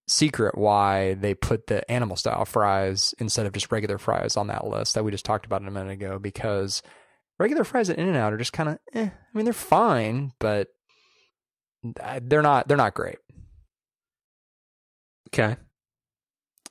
secret 0.07 0.55
why 0.55 1.15
they 1.15 1.33
put 1.33 1.65
the 1.67 1.89
animal 1.91 2.15
style 2.15 2.45
fries 2.45 3.15
instead 3.17 3.47
of 3.47 3.53
just 3.53 3.71
regular 3.71 3.97
fries 3.97 4.37
on 4.37 4.47
that 4.47 4.67
list 4.67 4.93
that 4.93 5.03
we 5.03 5.09
just 5.09 5.25
talked 5.25 5.47
about 5.47 5.63
a 5.63 5.71
minute 5.71 5.93
ago 5.93 6.19
because 6.19 6.83
regular 7.39 7.63
fries 7.63 7.89
at 7.89 7.97
In 7.97 8.07
and 8.07 8.17
Out 8.17 8.33
are 8.33 8.37
just 8.37 8.53
kind 8.53 8.69
of 8.69 8.79
eh. 8.93 9.09
I 9.09 9.37
mean 9.37 9.45
they're 9.45 9.53
fine, 9.53 10.33
but 10.39 10.67
they're 12.21 12.41
not 12.41 12.67
they're 12.67 12.77
not 12.77 12.93
great. 12.93 13.17
Okay. 15.29 15.57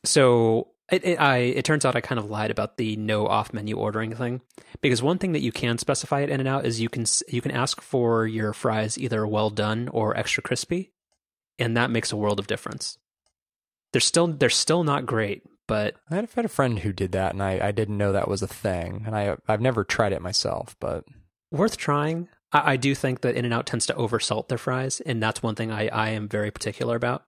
So 0.05 0.69
it, 0.90 1.05
it, 1.05 1.20
I 1.20 1.38
it 1.38 1.64
turns 1.64 1.85
out 1.85 1.97
I 1.97 2.01
kind 2.01 2.18
of 2.18 2.31
lied 2.31 2.51
about 2.51 2.77
the 2.77 2.97
no 2.97 3.27
off 3.27 3.53
menu 3.53 3.77
ordering 3.77 4.14
thing 4.14 4.42
because 4.81 5.03
one 5.03 5.18
thing 5.18 5.33
that 5.33 5.40
you 5.40 5.53
can 5.53 5.79
specify 5.79 6.23
at 6.23 6.31
In 6.31 6.40
and 6.40 6.49
Out 6.49 6.66
is 6.66 6.81
you 6.81 6.88
can 6.88 7.07
you 7.29 7.40
can 7.40 7.53
ask 7.53 7.81
for 7.81 8.27
your 8.27 8.53
fries 8.53 8.99
either 8.99 9.27
well 9.27 9.51
done 9.51 9.88
or 9.88 10.16
extra 10.16 10.42
crispy, 10.42 10.92
and 11.59 11.77
that 11.77 11.90
makes 11.90 12.12
a 12.12 12.16
world 12.16 12.38
of 12.38 12.47
difference. 12.47 12.99
They're 13.92 14.01
still 14.01 14.27
they're 14.27 14.51
still 14.51 14.85
not 14.85 15.07
great, 15.07 15.42
but 15.66 15.94
I 16.11 16.16
had, 16.16 16.25
I 16.25 16.29
had 16.37 16.44
a 16.44 16.49
friend 16.49 16.79
who 16.81 16.92
did 16.92 17.12
that, 17.12 17.33
and 17.33 17.42
I, 17.42 17.68
I 17.68 17.73
didn't 17.73 17.97
know 17.97 18.12
that 18.12 18.29
was 18.29 18.42
a 18.42 18.47
thing, 18.49 19.05
and 19.07 19.16
I 19.16 19.37
I've 19.49 19.62
never 19.62 19.85
tried 19.85 20.12
it 20.12 20.20
myself, 20.20 20.77
but 20.81 21.05
worth 21.51 21.79
trying. 21.79 22.29
I, 22.53 22.73
I 22.73 22.77
do 22.77 22.94
think 22.94 23.23
that 23.23 23.37
In 23.37 23.47
and 23.47 23.55
Out 23.55 23.66
tends 23.66 23.87
to 23.87 23.94
oversalt 23.94 24.49
their 24.49 24.59
fries, 24.59 25.01
and 25.01 25.23
that's 25.23 25.42
one 25.42 25.55
thing 25.55 25.73
I, 25.73 25.88
I 25.88 26.11
am 26.11 26.29
very 26.29 26.51
particular 26.51 26.94
about. 26.94 27.25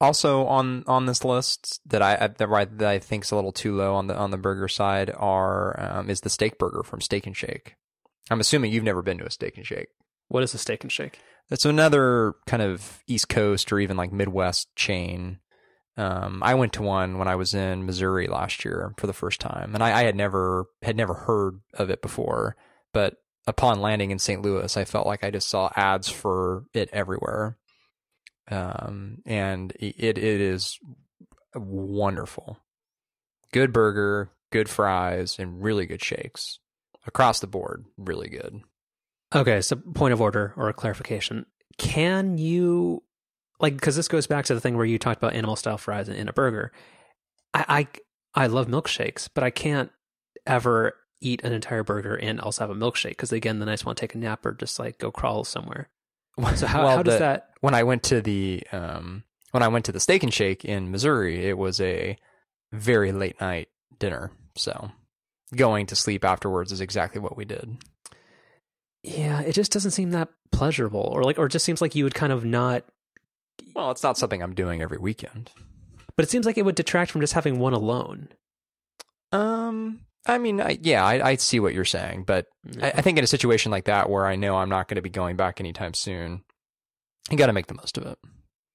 Also 0.00 0.46
on 0.46 0.84
on 0.86 1.06
this 1.06 1.24
list 1.24 1.80
that 1.86 2.00
I 2.00 2.28
that 2.38 2.50
I, 2.50 2.64
that 2.64 2.88
I 2.88 2.98
think 2.98 3.24
is 3.24 3.30
a 3.30 3.36
little 3.36 3.52
too 3.52 3.76
low 3.76 3.94
on 3.94 4.06
the 4.06 4.16
on 4.16 4.30
the 4.30 4.38
burger 4.38 4.68
side 4.68 5.10
are 5.14 5.78
um, 5.78 6.08
is 6.08 6.22
the 6.22 6.30
steak 6.30 6.58
burger 6.58 6.82
from 6.82 7.00
Steak 7.00 7.26
and 7.26 7.36
Shake. 7.36 7.76
I'm 8.30 8.40
assuming 8.40 8.72
you've 8.72 8.84
never 8.84 9.02
been 9.02 9.18
to 9.18 9.26
a 9.26 9.30
Steak 9.30 9.56
and 9.56 9.66
Shake. 9.66 9.88
What 10.30 10.44
is 10.44 10.54
a 10.54 10.58
steak 10.58 10.84
and 10.84 10.92
shake? 10.92 11.18
It's 11.50 11.64
another 11.64 12.34
kind 12.46 12.62
of 12.62 13.02
East 13.08 13.28
Coast 13.28 13.72
or 13.72 13.80
even 13.80 13.96
like 13.96 14.12
Midwest 14.12 14.74
chain. 14.76 15.40
Um, 15.96 16.40
I 16.44 16.54
went 16.54 16.72
to 16.74 16.82
one 16.82 17.18
when 17.18 17.26
I 17.26 17.34
was 17.34 17.52
in 17.52 17.84
Missouri 17.84 18.28
last 18.28 18.64
year 18.64 18.94
for 18.96 19.08
the 19.08 19.12
first 19.12 19.40
time, 19.40 19.74
and 19.74 19.82
I, 19.82 20.00
I 20.00 20.02
had 20.04 20.14
never 20.14 20.66
had 20.82 20.96
never 20.96 21.14
heard 21.14 21.60
of 21.74 21.90
it 21.90 22.00
before. 22.00 22.56
But 22.92 23.16
upon 23.48 23.80
landing 23.80 24.12
in 24.12 24.20
St. 24.20 24.40
Louis, 24.40 24.76
I 24.76 24.84
felt 24.84 25.06
like 25.06 25.24
I 25.24 25.32
just 25.32 25.48
saw 25.48 25.68
ads 25.74 26.08
for 26.08 26.64
it 26.72 26.88
everywhere. 26.92 27.58
Um, 28.50 29.18
and 29.24 29.72
it 29.78 30.18
it 30.18 30.18
is 30.18 30.78
wonderful. 31.54 32.58
Good 33.52 33.72
burger, 33.72 34.30
good 34.50 34.68
fries, 34.68 35.38
and 35.38 35.62
really 35.62 35.86
good 35.86 36.02
shakes 36.02 36.58
across 37.06 37.40
the 37.40 37.46
board. 37.46 37.86
Really 37.96 38.28
good. 38.28 38.60
Okay, 39.34 39.60
so 39.60 39.76
point 39.76 40.12
of 40.12 40.20
order 40.20 40.52
or 40.56 40.68
a 40.68 40.74
clarification. 40.74 41.46
Can 41.78 42.36
you 42.36 43.02
like 43.60 43.74
because 43.74 43.96
this 43.96 44.08
goes 44.08 44.26
back 44.26 44.44
to 44.46 44.54
the 44.54 44.60
thing 44.60 44.76
where 44.76 44.86
you 44.86 44.98
talked 44.98 45.18
about 45.18 45.34
animal 45.34 45.56
style 45.56 45.78
fries 45.78 46.08
in, 46.08 46.16
in 46.16 46.28
a 46.28 46.32
burger. 46.32 46.72
I, 47.54 47.86
I 48.34 48.42
I 48.42 48.46
love 48.46 48.68
milkshakes, 48.68 49.28
but 49.32 49.44
I 49.44 49.50
can't 49.50 49.90
ever 50.46 50.94
eat 51.20 51.42
an 51.44 51.52
entire 51.52 51.84
burger 51.84 52.14
and 52.14 52.40
also 52.40 52.66
have 52.66 52.70
a 52.70 52.78
milkshake 52.78 53.10
because 53.10 53.32
again, 53.32 53.58
then 53.58 53.68
I 53.68 53.74
just 53.74 53.84
want 53.84 53.98
to 53.98 54.00
take 54.00 54.14
a 54.14 54.18
nap 54.18 54.44
or 54.46 54.52
just 54.52 54.78
like 54.78 54.98
go 54.98 55.10
crawl 55.10 55.44
somewhere. 55.44 55.88
So 56.54 56.66
how 56.66 56.84
Well, 56.84 56.96
how 56.96 57.02
does 57.02 57.14
the- 57.14 57.18
that? 57.20 57.50
when 57.60 57.74
I 57.74 57.82
went 57.82 58.02
to 58.04 58.20
the 58.20 58.62
um 58.72 59.24
when 59.50 59.62
I 59.62 59.68
went 59.68 59.84
to 59.86 59.92
the 59.92 60.00
Steak 60.00 60.22
and 60.22 60.32
Shake 60.32 60.64
in 60.64 60.90
Missouri, 60.90 61.46
it 61.46 61.58
was 61.58 61.80
a 61.80 62.16
very 62.72 63.12
late 63.12 63.40
night 63.40 63.68
dinner. 63.98 64.30
So 64.56 64.90
going 65.56 65.86
to 65.86 65.96
sleep 65.96 66.24
afterwards 66.24 66.70
is 66.72 66.80
exactly 66.80 67.20
what 67.20 67.36
we 67.36 67.44
did. 67.44 67.78
Yeah, 69.02 69.40
it 69.40 69.52
just 69.52 69.72
doesn't 69.72 69.90
seem 69.92 70.10
that 70.10 70.28
pleasurable, 70.52 71.00
or 71.00 71.24
like, 71.24 71.38
or 71.38 71.46
it 71.46 71.50
just 71.52 71.64
seems 71.64 71.80
like 71.80 71.94
you 71.94 72.04
would 72.04 72.14
kind 72.14 72.32
of 72.32 72.44
not. 72.44 72.84
Well, 73.74 73.90
it's 73.90 74.02
not 74.02 74.18
something 74.18 74.42
I'm 74.42 74.54
doing 74.54 74.82
every 74.82 74.98
weekend. 74.98 75.50
But 76.16 76.24
it 76.24 76.30
seems 76.30 76.44
like 76.46 76.58
it 76.58 76.64
would 76.64 76.74
detract 76.74 77.10
from 77.10 77.20
just 77.22 77.32
having 77.32 77.58
one 77.58 77.72
alone. 77.72 78.28
Um, 79.32 80.00
I 80.26 80.38
mean, 80.38 80.60
I, 80.60 80.78
yeah, 80.82 81.04
I, 81.04 81.30
I 81.30 81.36
see 81.36 81.60
what 81.60 81.72
you're 81.74 81.84
saying, 81.84 82.24
but 82.24 82.46
I, 82.82 82.90
I 82.96 83.00
think 83.02 83.16
in 83.18 83.24
a 83.24 83.26
situation 83.26 83.70
like 83.72 83.84
that 83.86 84.10
where 84.10 84.26
I 84.26 84.36
know 84.36 84.56
I'm 84.56 84.68
not 84.68 84.86
going 84.88 84.96
to 84.96 85.02
be 85.02 85.08
going 85.10 85.36
back 85.36 85.60
anytime 85.60 85.94
soon, 85.94 86.42
you 87.30 87.36
got 87.38 87.46
to 87.46 87.52
make 87.54 87.66
the 87.68 87.74
most 87.74 87.96
of 87.96 88.04
it. 88.06 88.18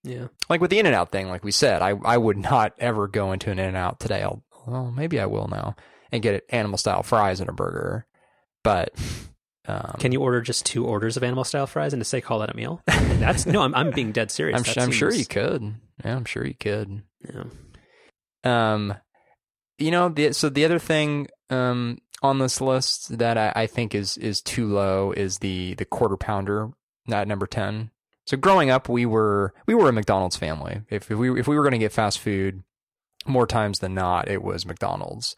yeah. 0.03 0.27
Like 0.49 0.59
with 0.61 0.71
the 0.71 0.79
In 0.79 0.85
and 0.87 0.95
Out 0.95 1.11
thing, 1.11 1.27
like 1.29 1.43
we 1.43 1.51
said, 1.51 1.81
I 1.81 1.89
I 2.03 2.17
would 2.17 2.37
not 2.37 2.73
ever 2.79 3.07
go 3.07 3.31
into 3.31 3.51
an 3.51 3.59
In 3.59 3.67
and 3.67 3.77
Out 3.77 3.99
today. 3.99 4.23
I'll, 4.23 4.43
well, 4.65 4.91
maybe 4.91 5.19
I 5.19 5.27
will 5.27 5.47
now. 5.47 5.75
and 6.11 6.23
get 6.23 6.43
animal 6.49 6.77
style 6.79 7.03
fries 7.03 7.39
and 7.39 7.49
a 7.49 7.53
burger. 7.53 8.07
But 8.63 8.89
um, 9.67 9.95
Can 9.99 10.11
you 10.11 10.21
order 10.21 10.41
just 10.41 10.65
two 10.65 10.85
orders 10.87 11.15
of 11.17 11.23
animal 11.23 11.43
style 11.43 11.67
fries 11.67 11.93
and 11.93 11.99
to 12.01 12.05
say 12.05 12.21
call 12.21 12.39
that 12.39 12.49
a 12.51 12.55
meal? 12.55 12.81
That's 12.87 13.45
no, 13.45 13.61
I'm 13.61 13.75
I'm 13.75 13.91
being 13.91 14.11
dead 14.11 14.31
serious. 14.31 14.57
I'm, 14.57 14.63
That 14.63 14.73
su- 14.73 14.81
I'm 14.81 14.91
sure 14.91 15.13
you 15.13 15.25
could. 15.25 15.75
Yeah, 16.03 16.15
I'm 16.15 16.25
sure 16.25 16.43
you 16.45 16.55
could. 16.55 17.03
Yeah. 17.31 17.43
Um, 18.43 18.95
you 19.77 19.91
know, 19.91 20.09
the, 20.09 20.33
so 20.33 20.49
the 20.49 20.65
other 20.65 20.79
thing 20.79 21.27
um, 21.49 21.99
on 22.21 22.39
this 22.39 22.61
list 22.61 23.17
that 23.17 23.37
I, 23.37 23.53
I 23.55 23.67
think 23.67 23.95
is 23.95 24.17
is 24.17 24.41
too 24.41 24.67
low 24.67 25.11
is 25.11 25.39
the 25.39 25.75
the 25.75 25.85
quarter 25.85 26.17
pounder 26.17 26.71
at 27.11 27.27
number 27.27 27.47
ten. 27.47 27.91
So 28.25 28.37
growing 28.37 28.69
up, 28.69 28.89
we 28.89 29.05
were 29.05 29.53
we 29.67 29.75
were 29.75 29.89
a 29.89 29.93
McDonald's 29.93 30.37
family. 30.37 30.81
If, 30.89 31.11
if 31.11 31.17
we 31.17 31.39
if 31.39 31.47
we 31.47 31.55
were 31.55 31.63
going 31.63 31.73
to 31.73 31.77
get 31.77 31.91
fast 31.91 32.19
food, 32.19 32.63
more 33.25 33.47
times 33.47 33.79
than 33.79 33.93
not, 33.93 34.29
it 34.29 34.43
was 34.43 34.65
McDonald's, 34.65 35.35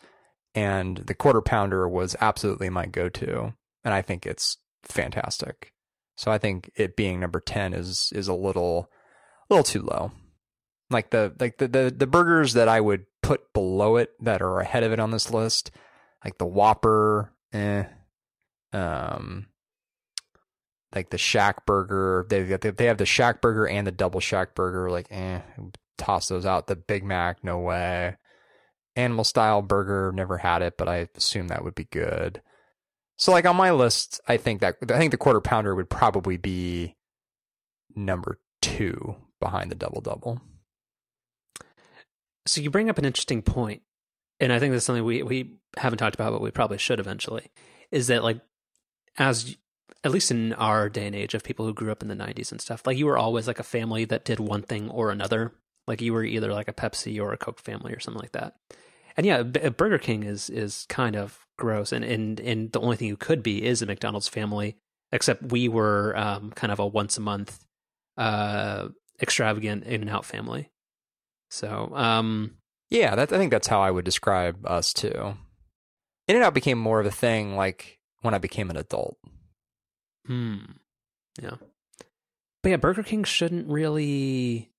and 0.56 0.98
the 0.98 1.16
quarter 1.16 1.42
pounder 1.42 1.88
was 1.88 2.16
absolutely 2.22 2.70
my 2.70 2.86
go 2.86 3.10
to, 3.10 3.54
and 3.84 3.94
I 3.94 4.02
think 4.02 4.26
it's 4.26 4.58
fantastic. 4.84 5.74
So 6.16 6.32
I 6.32 6.38
think 6.38 6.72
it 6.76 6.96
being 6.96 7.20
number 7.20 7.40
ten 7.40 7.74
is 7.74 8.12
is 8.16 8.28
a 8.28 8.34
little 8.34 8.90
a 9.50 9.54
little 9.54 9.64
too 9.64 9.82
low 9.82 10.12
like 10.90 11.10
the 11.10 11.34
like 11.40 11.58
the, 11.58 11.68
the 11.68 11.94
the 11.96 12.08
burgers 12.08 12.54
that 12.54 12.68
I 12.68 12.82
would 12.82 13.06
put 13.22 13.54
below 13.54 13.98
it 13.98 14.12
that 14.22 14.42
are 14.42 14.60
ahead 14.60 14.84
of 14.84 14.92
it 14.92 15.00
on 15.00 15.12
this 15.12 15.32
list, 15.32 15.72
like 16.24 16.38
the 16.38 16.46
Whopper, 16.46 17.34
eh, 17.54 17.86
um, 18.74 19.48
like 20.94 21.10
the 21.10 21.18
Shack 21.18 21.66
Burger. 21.66 22.26
They 22.30 22.44
they 22.44 22.86
have 22.86 22.98
the 22.98 23.06
Shack 23.06 23.42
Burger 23.42 23.68
and 23.68 23.86
the 23.86 23.92
Double 23.92 24.20
Shack 24.20 24.56
Burger. 24.56 24.90
Like, 24.90 25.08
eh, 25.12 25.42
toss 25.98 26.28
those 26.28 26.46
out. 26.46 26.68
The 26.68 26.76
Big 26.76 27.04
Mac, 27.04 27.44
no 27.44 27.60
way. 27.60 28.18
Animal 28.96 29.24
style 29.24 29.62
burger, 29.62 30.12
never 30.12 30.38
had 30.38 30.64
it, 30.64 30.76
but 30.78 30.88
I 30.88 31.08
assume 31.16 31.50
that 31.50 31.64
would 31.64 31.76
be 31.76 31.86
good. 31.86 32.42
So, 33.18 33.32
like 33.32 33.46
on 33.46 33.56
my 33.56 33.72
list, 33.72 34.20
I 34.28 34.38
think 34.38 34.62
that 34.62 34.76
I 34.90 34.98
think 34.98 35.12
the 35.12 35.18
quarter 35.18 35.42
pounder 35.42 35.76
would 35.76 35.90
probably 35.90 36.38
be 36.38 36.96
number 37.96 38.40
two 38.62 39.16
behind 39.40 39.72
the 39.72 39.76
double 39.76 40.02
double. 40.02 40.42
So 42.46 42.62
you 42.62 42.70
bring 42.70 42.90
up 42.90 42.98
an 42.98 43.06
interesting 43.06 43.42
point, 43.42 43.82
and 44.40 44.54
I 44.54 44.60
think 44.60 44.74
that's 44.74 44.86
something 44.86 45.04
we 45.04 45.24
we 45.24 45.56
haven't 45.78 46.00
talked 46.00 46.16
about, 46.16 46.32
but 46.32 46.42
we 46.42 46.52
probably 46.52 46.78
should 46.78 47.00
eventually. 47.00 47.52
Is 47.92 48.08
that 48.08 48.24
like, 48.24 48.40
as 49.18 49.56
at 50.04 50.12
least 50.12 50.32
in 50.32 50.54
our 50.54 50.90
day 50.90 51.08
and 51.08 51.16
age 51.16 51.34
of 51.34 51.44
people 51.44 51.66
who 51.66 51.74
grew 51.74 51.92
up 51.92 52.02
in 52.02 52.08
the 52.08 52.16
'90s 52.16 52.52
and 52.52 52.62
stuff, 52.62 52.86
like 52.86 52.98
you 52.98 53.06
were 53.06 53.18
always 53.18 53.48
like 53.48 53.60
a 53.60 53.64
family 53.64 54.06
that 54.06 54.26
did 54.26 54.40
one 54.40 54.62
thing 54.62 54.90
or 54.90 55.12
another. 55.12 55.54
Like 55.88 56.02
you 56.02 56.14
were 56.14 56.24
either 56.24 56.52
like 56.54 56.68
a 56.68 56.74
Pepsi 56.74 57.22
or 57.22 57.32
a 57.32 57.38
Coke 57.38 57.60
family 57.60 57.94
or 57.94 58.00
something 58.00 58.22
like 58.22 58.34
that. 58.34 58.56
And 59.16 59.26
yeah, 59.26 59.44
B- 59.44 59.70
Burger 59.70 59.98
King 59.98 60.24
is 60.24 60.50
is 60.50 60.86
kind 60.90 61.16
of 61.16 61.40
gross, 61.58 61.92
and 61.92 62.06
and 62.06 62.40
and 62.40 62.72
the 62.72 62.82
only 62.82 62.98
thing 62.98 63.08
you 63.08 63.18
could 63.18 63.42
be 63.42 63.66
is 63.66 63.82
a 63.82 63.86
McDonald's 63.86 64.28
family. 64.28 64.78
Except 65.12 65.52
we 65.52 65.70
were 65.70 66.16
um, 66.18 66.52
kind 66.52 66.72
of 66.72 66.80
a 66.80 66.86
once 66.86 67.18
a 67.18 67.22
month 67.22 67.66
uh, 68.18 68.90
extravagant 69.22 69.86
in 69.86 70.02
and 70.02 70.10
out 70.10 70.26
family. 70.26 70.70
So, 71.50 71.92
um, 71.96 72.58
Yeah, 72.90 73.16
that 73.16 73.32
I 73.34 73.38
think 73.38 73.52
that's 73.52 73.68
how 73.68 73.82
I 73.82 73.92
would 73.92 74.06
describe 74.06 74.66
us 74.66 74.94
too. 74.94 75.36
In 76.28 76.36
and 76.36 76.44
out 76.44 76.54
became 76.54 76.78
more 76.78 77.00
of 77.00 77.06
a 77.06 77.12
thing 77.12 77.56
like 77.56 78.00
when 78.22 78.34
I 78.34 78.38
became 78.38 78.70
an 78.70 78.78
adult. 78.78 79.18
hmm, 80.26 80.58
yeah. 81.42 81.56
But 82.64 82.70
yeah, 82.70 82.78
Burger 82.78 83.04
King 83.04 83.24
shouldn't 83.24 83.70
really. 83.70 84.72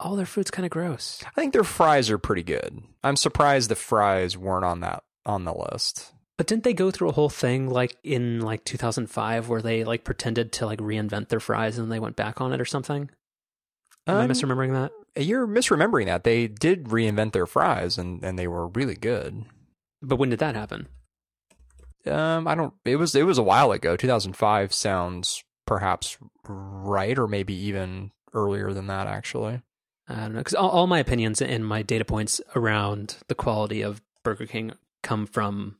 All 0.00 0.16
their 0.16 0.26
food's 0.26 0.50
kind 0.50 0.66
of 0.66 0.70
gross. 0.70 1.22
I 1.24 1.30
think 1.40 1.52
their 1.52 1.64
fries 1.64 2.10
are 2.10 2.18
pretty 2.18 2.42
good. 2.42 2.82
I'm 3.04 3.16
surprised 3.16 3.70
the 3.70 3.76
fries 3.76 4.36
weren't 4.36 4.64
on 4.64 4.80
that 4.80 5.04
on 5.24 5.44
the 5.44 5.54
list. 5.54 6.12
But 6.36 6.48
didn't 6.48 6.64
they 6.64 6.74
go 6.74 6.90
through 6.90 7.10
a 7.10 7.12
whole 7.12 7.28
thing 7.30 7.70
like 7.70 7.96
in 8.02 8.40
like 8.40 8.64
2005 8.64 9.48
where 9.48 9.62
they 9.62 9.84
like 9.84 10.02
pretended 10.04 10.50
to 10.54 10.66
like 10.66 10.80
reinvent 10.80 11.28
their 11.28 11.38
fries 11.40 11.78
and 11.78 11.92
they 11.92 12.00
went 12.00 12.16
back 12.16 12.40
on 12.40 12.52
it 12.52 12.60
or 12.60 12.64
something? 12.64 13.08
Am 14.08 14.16
I 14.16 14.24
Um, 14.24 14.30
misremembering 14.30 14.72
that? 14.72 14.90
You're 15.16 15.46
misremembering 15.46 16.06
that. 16.06 16.24
They 16.24 16.48
did 16.48 16.84
reinvent 16.84 17.32
their 17.32 17.46
fries 17.46 17.98
and, 17.98 18.24
and 18.24 18.38
they 18.38 18.48
were 18.48 18.68
really 18.68 18.96
good. 18.96 19.44
But 20.02 20.16
when 20.16 20.30
did 20.30 20.40
that 20.40 20.54
happen? 20.54 20.88
Um, 22.06 22.46
I 22.46 22.54
don't. 22.54 22.74
It 22.84 22.96
was 22.96 23.14
it 23.14 23.24
was 23.24 23.38
a 23.38 23.42
while 23.42 23.72
ago. 23.72 23.96
2005 23.96 24.74
sounds 24.74 25.42
perhaps 25.66 26.18
right, 26.46 27.18
or 27.18 27.26
maybe 27.26 27.54
even 27.54 28.10
earlier 28.34 28.72
than 28.72 28.88
that. 28.88 29.06
Actually, 29.06 29.62
I 30.08 30.16
don't 30.16 30.32
know 30.34 30.40
because 30.40 30.54
all, 30.54 30.68
all 30.68 30.86
my 30.86 30.98
opinions 30.98 31.40
and 31.40 31.66
my 31.66 31.82
data 31.82 32.04
points 32.04 32.42
around 32.54 33.16
the 33.28 33.34
quality 33.34 33.80
of 33.80 34.02
Burger 34.22 34.46
King 34.46 34.72
come 35.02 35.26
from 35.26 35.76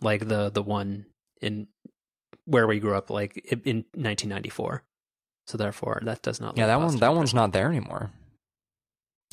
like 0.00 0.26
the 0.26 0.50
the 0.50 0.62
one 0.62 1.06
in 1.40 1.68
where 2.46 2.66
we 2.66 2.80
grew 2.80 2.96
up, 2.96 3.10
like 3.10 3.36
in 3.64 3.84
1994. 3.94 4.82
So 5.46 5.58
therefore, 5.58 6.00
that 6.04 6.22
does 6.22 6.40
not. 6.40 6.56
yeah, 6.56 6.66
that 6.66 6.80
one 6.80 6.96
that 6.96 7.14
one's 7.14 7.34
not 7.34 7.52
there 7.52 7.68
anymore. 7.68 8.10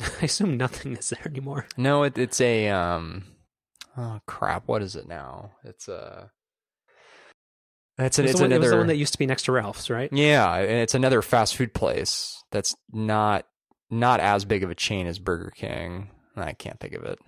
I 0.00 0.24
assume 0.24 0.56
nothing 0.56 0.96
is 0.96 1.10
there 1.10 1.26
anymore. 1.26 1.66
No, 1.76 2.02
it, 2.04 2.18
it's 2.18 2.40
a 2.40 2.68
um. 2.68 3.24
Oh 3.96 4.20
crap! 4.26 4.66
What 4.68 4.82
is 4.82 4.96
it 4.96 5.06
now? 5.08 5.52
It's 5.64 5.88
a. 5.88 6.30
It's, 7.98 8.18
an, 8.18 8.24
It 8.24 8.30
it's 8.30 8.38
the 8.38 8.44
one, 8.44 8.52
it 8.52 8.56
another. 8.56 8.70
the 8.70 8.76
one 8.78 8.86
that 8.86 8.96
used 8.96 9.12
to 9.12 9.18
be 9.18 9.26
next 9.26 9.44
to 9.44 9.52
Ralph's, 9.52 9.90
right? 9.90 10.10
yeah, 10.12 10.54
and 10.56 10.70
it's 10.78 10.94
another 10.94 11.20
fast 11.22 11.56
food 11.56 11.74
place 11.74 12.42
that's 12.50 12.74
not 12.92 13.46
not 13.90 14.18
as 14.20 14.44
big 14.46 14.62
of 14.64 14.70
a 14.70 14.74
chain 14.74 15.06
as 15.06 15.18
Burger 15.18 15.52
King. 15.54 16.08
I 16.34 16.52
can't 16.54 16.80
think 16.80 16.94
of 16.94 17.04
it. 17.04 17.18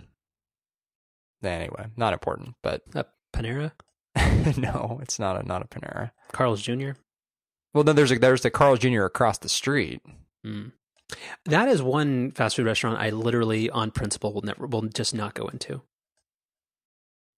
Anyway, 1.42 1.87
not 1.96 2.14
important, 2.14 2.55
but 2.62 2.81
Uh, 2.94 3.03
Panera, 3.35 3.72
no, 4.57 4.98
it's 5.03 5.18
not 5.18 5.38
a 5.38 5.46
not 5.46 5.61
a 5.62 5.66
Panera. 5.66 6.12
Carl's 6.33 6.62
Jr. 6.62 6.92
Well, 7.74 7.85
then 7.85 7.96
there's 7.96 8.11
a, 8.12 8.18
there's 8.18 8.40
the 8.40 8.50
Carl's 8.50 8.79
Jr. 8.79 9.03
across 9.05 9.37
the 9.38 9.48
street. 9.50 10.00
Mm. 10.46 10.72
That 11.47 11.69
is 11.69 11.83
one 11.83 12.31
fast 12.33 12.57
food 12.57 12.67
restaurant 12.67 12.99
I 12.99 13.11
literally, 13.11 13.71
on 13.71 13.90
principle, 13.90 14.33
will 14.33 14.43
never 14.43 14.67
will 14.67 14.83
just 14.83 15.14
not 15.14 15.35
go 15.35 15.49
into. 15.49 15.83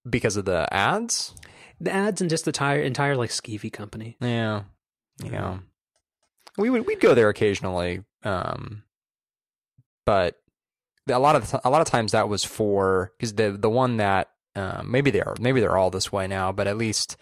because 0.09 0.37
of 0.37 0.45
the 0.45 0.67
ads. 0.73 1.35
The 1.79 1.93
ads 1.93 2.21
and 2.21 2.29
just 2.29 2.45
the 2.45 2.49
entire 2.49 2.81
entire 2.81 3.15
like 3.15 3.29
skeevy 3.29 3.71
company. 3.71 4.17
Yeah, 4.19 4.63
yeah. 5.23 5.59
We 6.57 6.69
would 6.69 6.87
we'd 6.87 6.99
go 6.99 7.13
there 7.13 7.29
occasionally, 7.29 8.03
um, 8.23 8.83
but 10.05 10.37
a 11.07 11.19
lot 11.19 11.35
of 11.35 11.55
a 11.63 11.69
lot 11.69 11.81
of 11.81 11.87
times 11.87 12.13
that 12.13 12.29
was 12.29 12.43
for 12.43 13.11
because 13.17 13.33
the 13.33 13.51
the 13.51 13.69
one 13.69 13.97
that 13.97 14.29
um, 14.55 14.89
maybe 14.89 15.11
they 15.11 15.21
are 15.21 15.35
maybe 15.39 15.59
they're 15.59 15.77
all 15.77 15.91
this 15.91 16.11
way 16.11 16.25
now, 16.25 16.51
but 16.51 16.67
at 16.67 16.77
least 16.77 17.15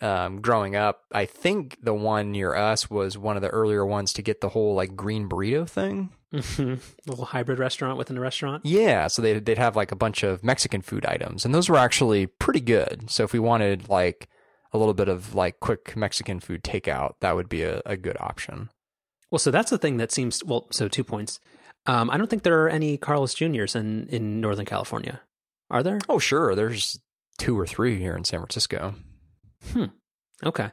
um, 0.00 0.40
growing 0.40 0.76
up, 0.76 1.02
I 1.12 1.26
think 1.26 1.76
the 1.82 1.94
one 1.94 2.32
near 2.32 2.54
us 2.54 2.88
was 2.88 3.18
one 3.18 3.36
of 3.36 3.42
the 3.42 3.48
earlier 3.48 3.84
ones 3.84 4.12
to 4.14 4.22
get 4.22 4.40
the 4.40 4.48
whole 4.48 4.74
like 4.74 4.96
green 4.96 5.28
burrito 5.28 5.68
thing. 5.68 6.10
little 6.32 7.24
hybrid 7.24 7.58
restaurant 7.58 7.98
within 7.98 8.16
a 8.16 8.20
restaurant. 8.20 8.64
Yeah, 8.64 9.08
so 9.08 9.20
they 9.20 9.38
they'd 9.40 9.58
have 9.58 9.76
like 9.76 9.90
a 9.92 9.96
bunch 9.96 10.22
of 10.22 10.44
Mexican 10.44 10.80
food 10.80 11.04
items, 11.04 11.44
and 11.44 11.54
those 11.54 11.68
were 11.68 11.76
actually 11.76 12.26
pretty 12.26 12.60
good. 12.60 13.10
So 13.10 13.24
if 13.24 13.32
we 13.32 13.40
wanted 13.40 13.88
like 13.88 14.28
a 14.72 14.78
little 14.78 14.94
bit 14.94 15.08
of 15.08 15.34
like 15.34 15.60
quick 15.60 15.96
Mexican 15.96 16.38
food 16.40 16.62
takeout, 16.62 17.14
that 17.20 17.34
would 17.34 17.48
be 17.48 17.62
a, 17.62 17.82
a 17.84 17.96
good 17.96 18.16
option. 18.20 18.70
Well, 19.30 19.40
so 19.40 19.50
that's 19.50 19.70
the 19.70 19.78
thing 19.78 19.96
that 19.96 20.12
seems 20.12 20.44
well. 20.44 20.68
So 20.70 20.88
two 20.88 21.04
points. 21.04 21.40
Um, 21.86 22.10
I 22.10 22.16
don't 22.16 22.28
think 22.28 22.42
there 22.42 22.62
are 22.62 22.68
any 22.68 22.96
Carl's 22.96 23.34
Juniors 23.34 23.74
in 23.74 24.06
in 24.08 24.40
Northern 24.40 24.66
California. 24.66 25.20
Are 25.68 25.82
there? 25.82 25.98
Oh, 26.08 26.18
sure, 26.18 26.54
there's 26.54 27.00
two 27.38 27.58
or 27.58 27.66
three 27.66 27.98
here 27.98 28.16
in 28.16 28.24
San 28.24 28.40
Francisco. 28.40 28.94
Okay. 30.44 30.70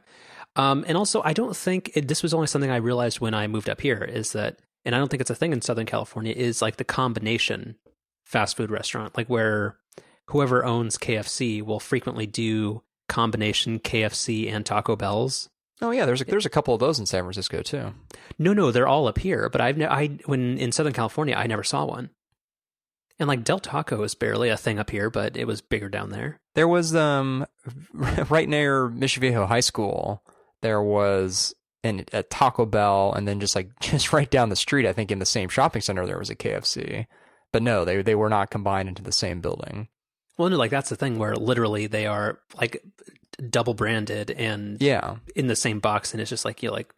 Um, 0.56 0.84
and 0.88 0.96
also, 0.96 1.22
I 1.22 1.32
don't 1.32 1.54
think 1.56 1.90
it, 1.94 2.08
this 2.08 2.22
was 2.22 2.34
only 2.34 2.46
something 2.46 2.70
I 2.70 2.76
realized 2.76 3.20
when 3.20 3.34
I 3.34 3.46
moved 3.46 3.68
up 3.68 3.80
here. 3.80 4.02
Is 4.02 4.32
that, 4.32 4.58
and 4.84 4.94
I 4.94 4.98
don't 4.98 5.08
think 5.08 5.20
it's 5.20 5.30
a 5.30 5.34
thing 5.34 5.52
in 5.52 5.60
Southern 5.60 5.86
California. 5.86 6.32
Is 6.34 6.62
like 6.62 6.76
the 6.76 6.84
combination 6.84 7.76
fast 8.24 8.56
food 8.56 8.70
restaurant, 8.70 9.16
like 9.16 9.28
where 9.28 9.76
whoever 10.26 10.64
owns 10.64 10.98
KFC 10.98 11.62
will 11.62 11.80
frequently 11.80 12.26
do 12.26 12.82
combination 13.08 13.78
KFC 13.78 14.52
and 14.52 14.64
Taco 14.64 14.96
Bell's. 14.96 15.48
Oh 15.80 15.90
yeah, 15.92 16.06
there's 16.06 16.22
a, 16.22 16.24
there's 16.24 16.46
a 16.46 16.50
couple 16.50 16.74
of 16.74 16.80
those 16.80 16.98
in 16.98 17.06
San 17.06 17.22
Francisco 17.22 17.62
too. 17.62 17.94
No, 18.38 18.52
no, 18.52 18.72
they're 18.72 18.88
all 18.88 19.06
up 19.06 19.18
here. 19.18 19.48
But 19.48 19.60
I've 19.60 19.76
ne- 19.76 19.86
I 19.86 20.08
when 20.24 20.58
in 20.58 20.72
Southern 20.72 20.92
California, 20.92 21.34
I 21.36 21.46
never 21.46 21.62
saw 21.62 21.84
one. 21.84 22.10
And 23.18 23.28
like 23.28 23.44
Del 23.44 23.58
Taco 23.58 24.02
is 24.02 24.14
barely 24.14 24.48
a 24.48 24.56
thing 24.56 24.78
up 24.78 24.90
here, 24.90 25.10
but 25.10 25.36
it 25.36 25.46
was 25.46 25.60
bigger 25.60 25.88
down 25.88 26.10
there. 26.10 26.40
There 26.54 26.68
was 26.68 26.94
um 26.94 27.46
right 27.92 28.48
near 28.48 28.88
Mission 28.88 29.20
Viejo 29.20 29.46
High 29.46 29.60
School. 29.60 30.22
There 30.62 30.82
was 30.82 31.54
an, 31.84 32.04
a 32.12 32.22
Taco 32.22 32.66
Bell, 32.66 33.12
and 33.12 33.26
then 33.26 33.40
just 33.40 33.56
like 33.56 33.70
just 33.80 34.12
right 34.12 34.30
down 34.30 34.48
the 34.48 34.56
street, 34.56 34.86
I 34.86 34.92
think 34.92 35.10
in 35.10 35.18
the 35.18 35.26
same 35.26 35.48
shopping 35.48 35.82
center, 35.82 36.06
there 36.06 36.18
was 36.18 36.30
a 36.30 36.36
KFC. 36.36 37.06
But 37.52 37.62
no, 37.62 37.84
they 37.84 38.02
they 38.02 38.14
were 38.14 38.28
not 38.28 38.50
combined 38.50 38.88
into 38.88 39.02
the 39.02 39.12
same 39.12 39.40
building. 39.40 39.88
Well, 40.36 40.48
no, 40.50 40.56
like 40.56 40.70
that's 40.70 40.90
the 40.90 40.96
thing 40.96 41.18
where 41.18 41.34
literally 41.34 41.86
they 41.86 42.06
are 42.06 42.38
like 42.60 42.82
double 43.50 43.74
branded 43.74 44.30
and 44.30 44.80
Yeah, 44.80 45.16
in 45.34 45.46
the 45.48 45.56
same 45.56 45.80
box, 45.80 46.12
and 46.12 46.20
it's 46.20 46.30
just 46.30 46.44
like 46.44 46.62
you 46.62 46.70
like 46.70 46.92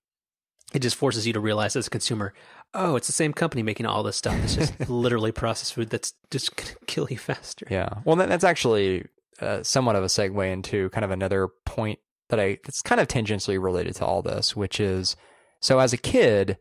it 0.73 0.81
just 0.81 0.97
forces 0.97 1.27
you 1.27 1.33
to 1.33 1.41
realize 1.41 1.77
as 1.77 1.87
a 1.87 1.91
consumer, 1.91 2.35
oh, 2.75 2.97
it's 2.97 3.07
the 3.07 3.13
same 3.13 3.33
company 3.33 3.63
making 3.63 3.87
all 3.87 4.03
this 4.03 4.17
stuff. 4.17 4.39
It's 4.45 4.55
just 4.55 4.79
literally 4.91 5.33
processed 5.33 5.75
food 5.75 5.91
that's 5.91 6.15
just 6.31 6.55
going 6.57 6.69
to 6.71 6.77
kill 6.87 7.07
you 7.11 7.19
faster. 7.19 7.67
Yeah. 7.71 7.89
Well, 8.05 8.17
that, 8.17 8.29
that's 8.29 8.45
actually 8.45 9.07
uh, 9.41 9.63
somewhat 9.63 9.97
of 9.97 10.03
a 10.05 10.07
segue 10.09 10.53
into 10.53 10.89
kind 10.91 11.05
of 11.05 11.11
another 11.11 11.49
point 11.65 11.99
that 12.29 12.39
I 12.39 12.59
that's 12.65 12.83
kind 12.83 13.01
of 13.01 13.09
tangentially 13.09 13.61
related 13.63 13.97
to 13.97 14.07
all 14.07 14.23
this, 14.23 14.55
which 14.55 14.79
is 14.81 15.17
so 15.61 15.79
as 15.81 15.93
a 15.93 15.97
kid, 15.99 16.59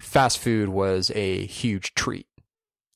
fast 0.00 0.38
food 0.38 0.68
was 0.70 1.10
a 1.14 1.46
huge 1.46 1.94
treat 1.94 2.26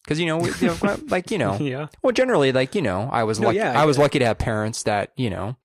because 0.03 0.19
you 0.19 0.27
know, 0.27 0.39
we, 0.39 0.51
you 0.61 0.67
know, 0.69 0.99
like 1.09 1.31
you 1.31 1.39
know, 1.39 1.57
yeah. 1.59 1.87
well, 2.03 2.13
generally, 2.13 2.51
like 2.53 2.75
you 2.75 2.83
know, 2.83 3.09
I 3.13 3.23
was 3.25 3.39
No, 3.39 3.47
lucky. 3.49 3.59
yeah, 3.59 3.79
I 3.79 3.83
I 3.83 3.85
was 3.85 3.99
lucky 3.99 4.19
to 4.19 4.27
have 4.27 4.39
parents 4.39 4.83
that 4.85 5.13
you 5.17 5.31
know 5.31 5.57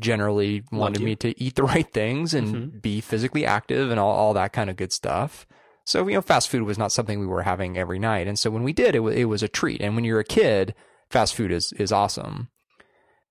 generally 0.00 0.64
wanted 0.72 1.02
me 1.02 1.14
to 1.16 1.40
eat 1.42 1.54
the 1.54 1.62
right 1.62 1.90
things 1.92 2.34
and 2.34 2.72
Mhm. 2.72 2.82
be 2.82 3.00
physically 3.00 3.46
active 3.46 3.90
and 3.90 4.00
all 4.00 4.10
all 4.12 4.34
that 4.34 4.52
kind 4.52 4.70
of 4.70 4.76
good 4.76 4.92
stuff. 4.92 5.46
So 5.84 6.06
you 6.08 6.14
know, 6.14 6.22
fast 6.22 6.48
food 6.48 6.62
was 6.62 6.78
not 6.78 6.92
something 6.92 7.20
we 7.20 7.26
were 7.26 7.42
having 7.42 7.76
every 7.76 7.98
night, 7.98 8.26
and 8.26 8.38
so 8.38 8.50
when 8.50 8.62
we 8.62 8.72
did, 8.72 8.94
it 8.94 9.00
was 9.00 9.14
it 9.14 9.24
was 9.24 9.42
a 9.42 9.48
treat. 9.48 9.80
And 9.80 9.94
when 9.94 10.04
you're 10.04 10.20
a 10.20 10.24
kid, 10.24 10.74
fast 11.10 11.34
food 11.34 11.52
is 11.52 11.72
is 11.72 11.92
awesome. 11.92 12.48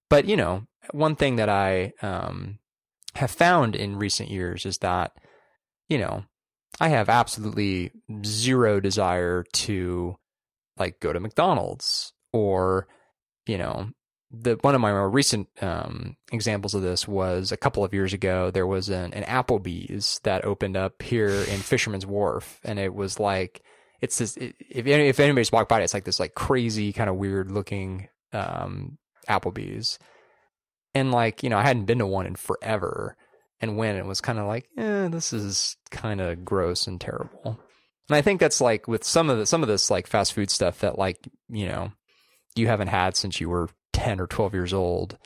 But 0.09 0.25
you 0.25 0.37
know, 0.37 0.67
one 0.91 1.15
thing 1.15 1.37
that 1.37 1.49
I 1.49 1.93
um, 2.01 2.59
have 3.15 3.31
found 3.31 3.75
in 3.75 3.97
recent 3.97 4.29
years 4.29 4.65
is 4.65 4.77
that 4.79 5.13
you 5.89 5.97
know 5.97 6.25
I 6.79 6.89
have 6.89 7.09
absolutely 7.09 7.91
zero 8.23 8.79
desire 8.79 9.43
to 9.53 10.15
like 10.77 10.99
go 10.99 11.11
to 11.13 11.19
McDonald's 11.19 12.13
or 12.31 12.87
you 13.47 13.57
know 13.57 13.89
the 14.33 14.57
one 14.61 14.73
of 14.73 14.81
my 14.81 14.91
more 14.91 15.09
recent 15.09 15.47
um, 15.61 16.17
examples 16.31 16.73
of 16.73 16.81
this 16.81 17.07
was 17.07 17.51
a 17.51 17.57
couple 17.57 17.83
of 17.83 17.93
years 17.93 18.13
ago. 18.13 18.49
There 18.49 18.65
was 18.65 18.89
an, 18.89 19.13
an 19.13 19.23
Applebee's 19.23 20.19
that 20.23 20.43
opened 20.43 20.75
up 20.75 21.01
here 21.03 21.29
in 21.29 21.59
Fisherman's 21.61 22.05
Wharf, 22.05 22.59
and 22.63 22.79
it 22.79 22.95
was 22.95 23.19
like 23.19 23.61
it's 24.01 24.17
this. 24.17 24.35
It, 24.37 24.55
if 24.59 24.87
if 24.87 25.19
anybody's 25.19 25.51
walked 25.51 25.69
by 25.69 25.79
it, 25.79 25.83
it's 25.83 25.93
like 25.93 26.05
this 26.05 26.19
like 26.19 26.33
crazy 26.33 26.91
kind 26.93 27.09
of 27.09 27.15
weird 27.15 27.51
looking 27.51 28.09
um, 28.33 28.97
Applebee's, 29.29 29.99
and 30.95 31.11
like 31.11 31.43
you 31.43 31.49
know 31.49 31.57
I 31.59 31.63
hadn't 31.63 31.85
been 31.85 31.99
to 31.99 32.07
one 32.07 32.25
in 32.25 32.35
forever, 32.35 33.15
and 33.61 33.77
when 33.77 33.95
it 33.95 34.05
was 34.05 34.19
kind 34.19 34.39
of 34.39 34.47
like, 34.47 34.67
eh, 34.77 35.09
this 35.09 35.31
is 35.31 35.77
kind 35.91 36.19
of 36.19 36.43
gross 36.43 36.87
and 36.87 36.99
terrible. 36.99 37.59
And 38.09 38.15
I 38.17 38.21
think 38.21 38.39
that's 38.39 38.59
like 38.59 38.87
with 38.87 39.03
some 39.03 39.29
of 39.29 39.37
the 39.37 39.45
some 39.45 39.61
of 39.61 39.69
this 39.69 39.91
like 39.91 40.07
fast 40.07 40.33
food 40.33 40.49
stuff 40.49 40.79
that 40.79 40.97
like 40.97 41.19
you 41.49 41.67
know 41.67 41.91
you 42.55 42.67
haven't 42.67 42.87
had 42.87 43.15
since 43.15 43.39
you 43.39 43.47
were 43.47 43.69
10 43.93 44.19
or 44.19 44.27
12 44.27 44.53
years 44.53 44.73
old. 44.73 45.17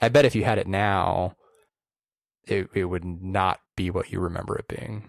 I 0.00 0.08
bet 0.08 0.24
if 0.24 0.34
you 0.34 0.44
had 0.44 0.58
it 0.58 0.66
now, 0.66 1.34
it 2.46 2.68
it 2.74 2.84
would 2.86 3.04
not 3.04 3.60
be 3.76 3.90
what 3.90 4.10
you 4.12 4.20
remember 4.20 4.56
it 4.56 4.68
being. 4.68 5.08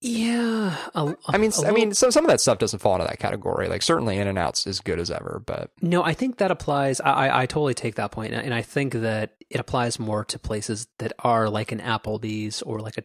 Yeah. 0.00 0.76
a- 0.94 1.16
I 1.28 1.38
mean, 1.38 1.50
a 1.52 1.66
I 1.66 1.70
mean, 1.72 1.74
little- 1.88 1.94
so 1.94 2.10
some 2.10 2.24
of 2.24 2.28
that 2.30 2.40
stuff 2.40 2.58
doesn't 2.58 2.78
fall 2.80 2.94
into 2.94 3.06
that 3.06 3.18
category. 3.18 3.66
Like 3.68 3.82
certainly 3.82 4.18
In 4.18 4.28
and 4.28 4.38
Out's 4.38 4.66
as 4.66 4.80
good 4.80 5.00
as 5.00 5.10
ever, 5.10 5.42
but 5.44 5.70
no, 5.80 6.04
I 6.04 6.12
think 6.14 6.38
that 6.38 6.50
applies. 6.50 7.00
I, 7.00 7.12
I, 7.28 7.42
I 7.42 7.46
totally 7.46 7.74
take 7.74 7.96
that 7.96 8.12
point, 8.12 8.34
and 8.34 8.54
I 8.54 8.62
think 8.62 8.92
that 8.92 9.34
it 9.50 9.58
applies 9.58 9.98
more 9.98 10.24
to 10.26 10.38
places 10.38 10.86
that 10.98 11.12
are 11.20 11.48
like 11.48 11.72
an 11.72 11.80
Applebee's 11.80 12.62
or 12.62 12.80
like 12.80 12.98
a 12.98 13.04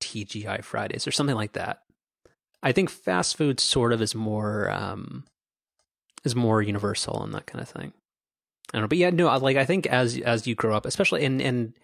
TGI 0.00 0.62
Fridays 0.64 1.06
or 1.06 1.12
something 1.12 1.36
like 1.36 1.52
that. 1.52 1.78
I 2.62 2.72
think 2.72 2.90
fast 2.90 3.36
food 3.36 3.58
sort 3.60 3.92
of 3.92 4.02
is 4.02 4.14
more 4.14 4.68
um, 4.70 5.24
is 6.24 6.34
more 6.36 6.60
universal 6.60 7.22
and 7.22 7.32
that 7.34 7.46
kind 7.46 7.62
of 7.62 7.68
thing. 7.68 7.92
I 8.70 8.78
don't 8.78 8.82
know, 8.82 8.88
but 8.88 8.98
yeah, 8.98 9.10
no, 9.10 9.36
like 9.38 9.56
I 9.56 9.64
think 9.64 9.86
as 9.86 10.18
as 10.18 10.46
you 10.46 10.54
grow 10.54 10.74
up, 10.74 10.86
especially 10.86 11.24
in 11.24 11.40
in 11.40 11.74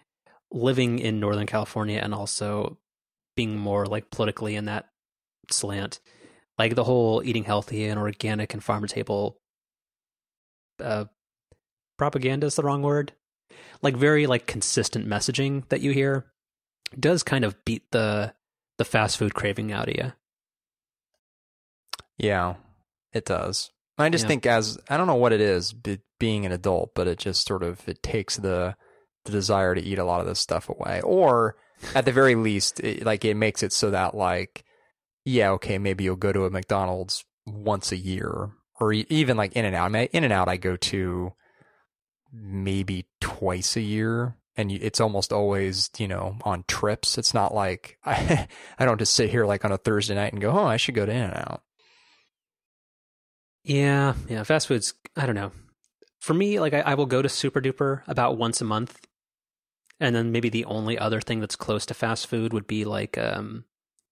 living 0.51 0.99
in 0.99 1.19
Northern 1.19 1.45
California 1.45 1.99
and 2.01 2.13
also 2.13 2.77
being 3.35 3.57
more 3.57 3.85
like 3.85 4.09
politically 4.09 4.55
in 4.55 4.65
that 4.65 4.89
slant, 5.51 5.99
like 6.57 6.75
the 6.75 6.83
whole 6.83 7.21
eating 7.23 7.43
healthy 7.43 7.85
and 7.85 7.99
organic 7.99 8.53
and 8.53 8.63
farm 8.63 8.85
to 8.85 8.93
table 8.93 9.39
uh, 10.79 11.05
propaganda 11.97 12.47
is 12.47 12.55
the 12.55 12.63
wrong 12.63 12.81
word. 12.81 13.13
Like 13.81 13.95
very 13.95 14.27
like 14.27 14.45
consistent 14.47 15.07
messaging 15.07 15.67
that 15.69 15.81
you 15.81 15.91
hear 15.91 16.25
does 16.99 17.23
kind 17.23 17.45
of 17.45 17.63
beat 17.65 17.91
the 17.91 18.33
the 18.77 18.85
fast 18.85 19.17
food 19.17 19.33
craving 19.33 19.71
out 19.71 19.89
of 19.89 19.95
you. 19.95 20.13
yeah, 22.17 22.55
it 23.13 23.25
does. 23.25 23.71
I 24.05 24.09
just 24.09 24.23
Yeah. 24.23 24.29
think 24.29 24.45
as 24.45 24.77
I 24.89 24.97
don't 24.97 25.07
know 25.07 25.15
what 25.15 25.33
it 25.33 25.41
is, 25.41 25.73
be, 25.73 25.99
being 26.19 26.45
an 26.45 26.51
adult, 26.51 26.91
but 26.95 27.07
it 27.07 27.19
just 27.19 27.45
sort 27.45 27.63
of 27.63 27.87
it 27.87 28.01
takes 28.03 28.37
the 28.37 28.75
the 29.25 29.31
desire 29.31 29.75
to 29.75 29.81
eat 29.81 29.99
a 29.99 30.05
lot 30.05 30.21
of 30.21 30.27
this 30.27 30.39
stuff 30.39 30.69
away, 30.69 31.01
or 31.03 31.55
at 31.93 32.05
the 32.05 32.11
very 32.11 32.35
least, 32.35 32.79
it, 32.79 33.03
like 33.05 33.25
it 33.25 33.35
makes 33.35 33.61
it 33.63 33.73
so 33.73 33.91
that 33.91 34.15
like, 34.15 34.63
yeah, 35.25 35.49
okay, 35.51 35.77
maybe 35.77 36.03
you'll 36.05 36.15
go 36.15 36.31
to 36.31 36.45
a 36.45 36.49
McDonald's 36.49 37.25
once 37.45 37.91
a 37.91 37.97
year, 37.97 38.51
or 38.79 38.93
e- 38.93 39.05
even 39.09 39.35
like 39.37 39.53
In 39.53 39.65
and 39.65 39.75
Out. 39.75 39.85
I 39.85 39.89
mean, 39.89 40.07
In 40.13 40.23
and 40.23 40.31
Out, 40.33 40.47
I 40.47 40.55
go 40.57 40.77
to 40.77 41.33
maybe 42.31 43.05
twice 43.19 43.75
a 43.75 43.81
year. 43.81 44.35
And 44.57 44.71
it's 44.73 44.99
almost 44.99 45.31
always, 45.31 45.89
you 45.97 46.07
know, 46.09 46.35
on 46.43 46.65
trips. 46.67 47.17
It's 47.17 47.33
not 47.33 47.53
like 47.55 47.97
I, 48.05 48.45
I 48.79 48.85
don't 48.85 48.99
just 48.99 49.13
sit 49.13 49.29
here 49.29 49.45
like 49.45 49.63
on 49.63 49.71
a 49.71 49.77
Thursday 49.77 50.15
night 50.15 50.33
and 50.33 50.41
go, 50.41 50.51
oh, 50.51 50.65
I 50.65 50.75
should 50.75 50.95
go 50.95 51.05
to 51.05 51.11
In 51.11 51.21
and 51.21 51.33
Out. 51.33 51.61
Yeah, 53.63 54.13
yeah. 54.27 54.43
Fast 54.43 54.67
food's 54.67 54.93
I 55.15 55.25
don't 55.25 55.35
know. 55.35 55.51
For 56.19 56.33
me, 56.33 56.59
like 56.59 56.73
I, 56.73 56.81
I 56.81 56.93
will 56.95 57.05
go 57.05 57.21
to 57.21 57.29
Super 57.29 57.61
Duper 57.61 58.01
about 58.07 58.37
once 58.37 58.61
a 58.61 58.65
month, 58.65 58.99
and 59.99 60.15
then 60.15 60.31
maybe 60.31 60.49
the 60.49 60.65
only 60.65 60.97
other 60.97 61.21
thing 61.21 61.39
that's 61.39 61.55
close 61.55 61.85
to 61.87 61.93
fast 61.93 62.27
food 62.27 62.53
would 62.53 62.67
be 62.67 62.85
like 62.85 63.17
um, 63.17 63.65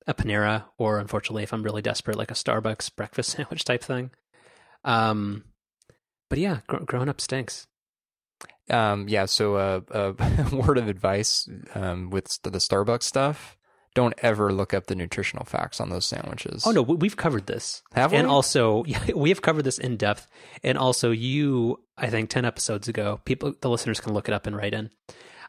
a 0.05 0.13
Panera, 0.13 0.65
or 0.77 0.99
unfortunately, 0.99 1.43
if 1.43 1.53
I'm 1.53 1.63
really 1.63 1.81
desperate, 1.81 2.17
like 2.17 2.31
a 2.31 2.35
Starbucks 2.35 2.95
breakfast 2.95 3.31
sandwich 3.35 3.65
type 3.65 3.83
thing. 3.83 4.11
Um, 4.83 5.43
but 6.29 6.39
yeah, 6.39 6.59
gr- 6.67 6.83
growing 6.83 7.09
up 7.09 7.19
stinks. 7.21 7.67
Um, 8.69 9.07
yeah. 9.07 9.25
So, 9.25 9.55
uh, 9.55 9.81
a 9.91 10.55
word 10.55 10.77
of 10.77 10.87
advice 10.87 11.49
um, 11.73 12.09
with 12.09 12.39
the 12.43 12.51
Starbucks 12.51 13.03
stuff: 13.03 13.56
don't 13.97 14.13
ever 14.19 14.53
look 14.53 14.75
up 14.75 14.85
the 14.85 14.93
nutritional 14.93 15.43
facts 15.43 15.81
on 15.81 15.89
those 15.89 16.05
sandwiches. 16.05 16.67
Oh 16.67 16.71
no, 16.71 16.83
we- 16.83 16.97
we've 16.97 17.17
covered 17.17 17.47
this. 17.47 17.81
have 17.93 18.11
we? 18.11 18.19
And 18.19 18.27
also, 18.27 18.83
yeah, 18.87 19.03
we 19.15 19.29
have 19.29 19.41
covered 19.41 19.63
this 19.63 19.79
in 19.79 19.97
depth. 19.97 20.27
And 20.63 20.77
also, 20.77 21.09
you, 21.09 21.79
I 21.97 22.11
think, 22.11 22.29
ten 22.29 22.45
episodes 22.45 22.87
ago, 22.87 23.19
people, 23.25 23.55
the 23.59 23.71
listeners 23.71 23.99
can 23.99 24.13
look 24.13 24.27
it 24.27 24.35
up 24.35 24.45
and 24.45 24.55
write 24.55 24.75
in. 24.75 24.91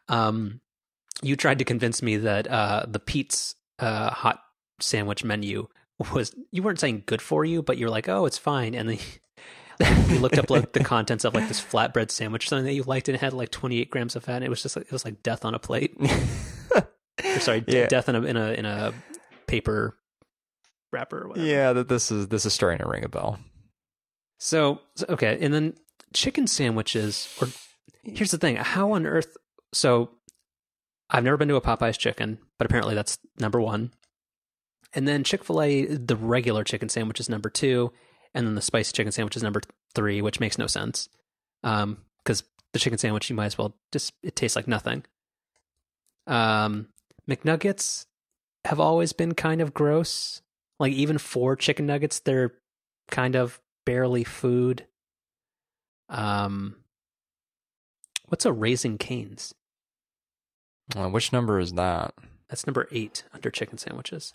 Um, 0.09 0.63
you 1.21 1.37
tried 1.37 1.59
to 1.59 1.67
convince 1.67 2.01
me 2.03 2.17
that 2.17 2.47
uh, 2.51 2.87
the 2.89 2.99
Peet's 2.99 3.55
uh, 3.81 4.09
hot 4.09 4.41
sandwich 4.81 5.25
menu 5.25 5.69
was 6.15 6.35
you 6.51 6.63
weren't 6.63 6.81
saying 6.81 7.03
good 7.05 7.21
for 7.21 7.45
you, 7.45 7.61
but 7.63 7.77
you're 7.77 7.91
like, 7.91 8.09
oh, 8.09 8.25
it's 8.25 8.39
fine. 8.39 8.75
And 8.75 8.89
then 8.89 8.99
you 10.09 10.21
looked 10.21 10.39
up 10.39 10.49
like 10.49 10.73
the 10.73 10.83
contents 10.83 11.27
of 11.27 11.35
like 11.35 11.49
this 11.49 11.61
flatbread 11.61 12.11
sandwich, 12.11 12.47
or 12.47 12.49
something 12.49 12.65
that 12.65 12.73
you 12.73 12.83
liked, 12.85 13.09
and 13.09 13.15
it 13.15 13.21
had 13.21 13.35
like 13.35 13.51
28 13.51 13.91
grams 13.91 14.17
of 14.17 14.25
fat. 14.25 14.37
And 14.37 14.45
it 14.45 14.49
was 14.49 14.63
just 14.63 14.75
like 14.75 14.87
it 14.87 14.93
was 14.93 15.05
like 15.05 15.23
death 15.23 15.45
on 15.45 15.55
a 15.55 15.59
plate. 15.59 15.95
Or, 17.25 17.41
sorry, 17.41 17.65
Yeah. 17.67 17.87
death 17.87 18.09
in 18.09 18.15
a 18.17 18.23
in 18.23 18.37
a 18.37 18.53
in 18.53 18.65
a 18.65 18.93
paper 19.47 19.97
wrapper 20.93 21.23
or 21.25 21.29
whatever. 21.29 21.47
yeah, 21.47 21.73
that 21.73 21.89
this 21.89 22.11
is 22.11 22.29
this 22.29 22.47
is 22.47 22.53
starting 22.55 22.79
to 22.79 22.89
ring 22.89 23.05
a 23.05 23.09
bell. 23.09 23.39
So, 24.39 24.81
okay, 25.09 25.37
and 25.41 25.53
then 25.53 25.75
chicken 26.15 26.47
sandwiches. 26.47 27.29
Or 27.43 27.49
here's 28.05 28.31
the 28.31 28.39
thing: 28.39 28.57
how 28.57 28.93
on 28.93 29.05
earth? 29.07 29.37
So, 29.73 30.11
I've 31.11 31.25
never 31.25 31.37
been 31.37 31.49
to 31.49 31.57
a 31.57 31.61
Popeyes 31.61 31.99
chicken, 31.99 32.39
but 32.59 32.67
apparently 32.67 32.95
that's 32.95 33.19
number 33.39 33.61
one. 33.61 33.93
And 34.95 35.07
then 35.07 35.25
Chick 35.25 35.45
Fil 35.45 35.61
A, 35.61 35.85
the 35.87 36.17
regular 36.17 36.65
chicken 36.65 36.89
sandwich 36.89 37.21
is 37.21 37.29
number 37.29 37.51
two, 37.51 37.93
and 38.33 38.47
then 38.47 38.55
the 38.55 38.63
spicy 38.63 38.93
chicken 38.93 39.13
sandwich 39.13 39.37
is 39.37 39.43
number 39.43 39.61
three, 39.95 40.23
which 40.23 40.41
makes 40.41 40.57
no 40.57 40.67
sense. 40.67 41.09
Um, 41.65 41.99
because 42.25 42.45
the 42.73 42.79
chicken 42.79 42.99
sandwich 42.99 43.29
you 43.29 43.37
might 43.37 43.47
as 43.47 43.59
well 43.59 43.75
just 43.93 44.13
it 44.23 44.37
tastes 44.37 44.55
like 44.57 44.69
nothing. 44.69 45.05
Um, 46.27 46.89
McNuggets 47.29 48.07
have 48.65 48.81
always 48.81 49.13
been 49.13 49.35
kind 49.35 49.61
of 49.61 49.75
gross. 49.75 50.43
Like 50.79 50.93
even 50.93 51.19
for 51.19 51.57
chicken 51.57 51.87
nuggets, 51.87 52.21
they're 52.21 52.55
kind 53.11 53.35
of 53.37 53.61
barely 53.85 54.25
food. 54.25 54.87
Um, 56.09 56.77
what's 58.27 58.47
a 58.47 58.53
Raising 58.53 58.99
Canes? 58.99 59.55
Uh, 60.97 61.09
which 61.09 61.33
number 61.33 61.59
is 61.59 61.73
that? 61.75 62.15
That's 62.49 62.67
number 62.67 62.89
eight 62.93 63.25
under 63.33 63.51
chicken 63.51 63.77
sandwiches. 63.77 64.35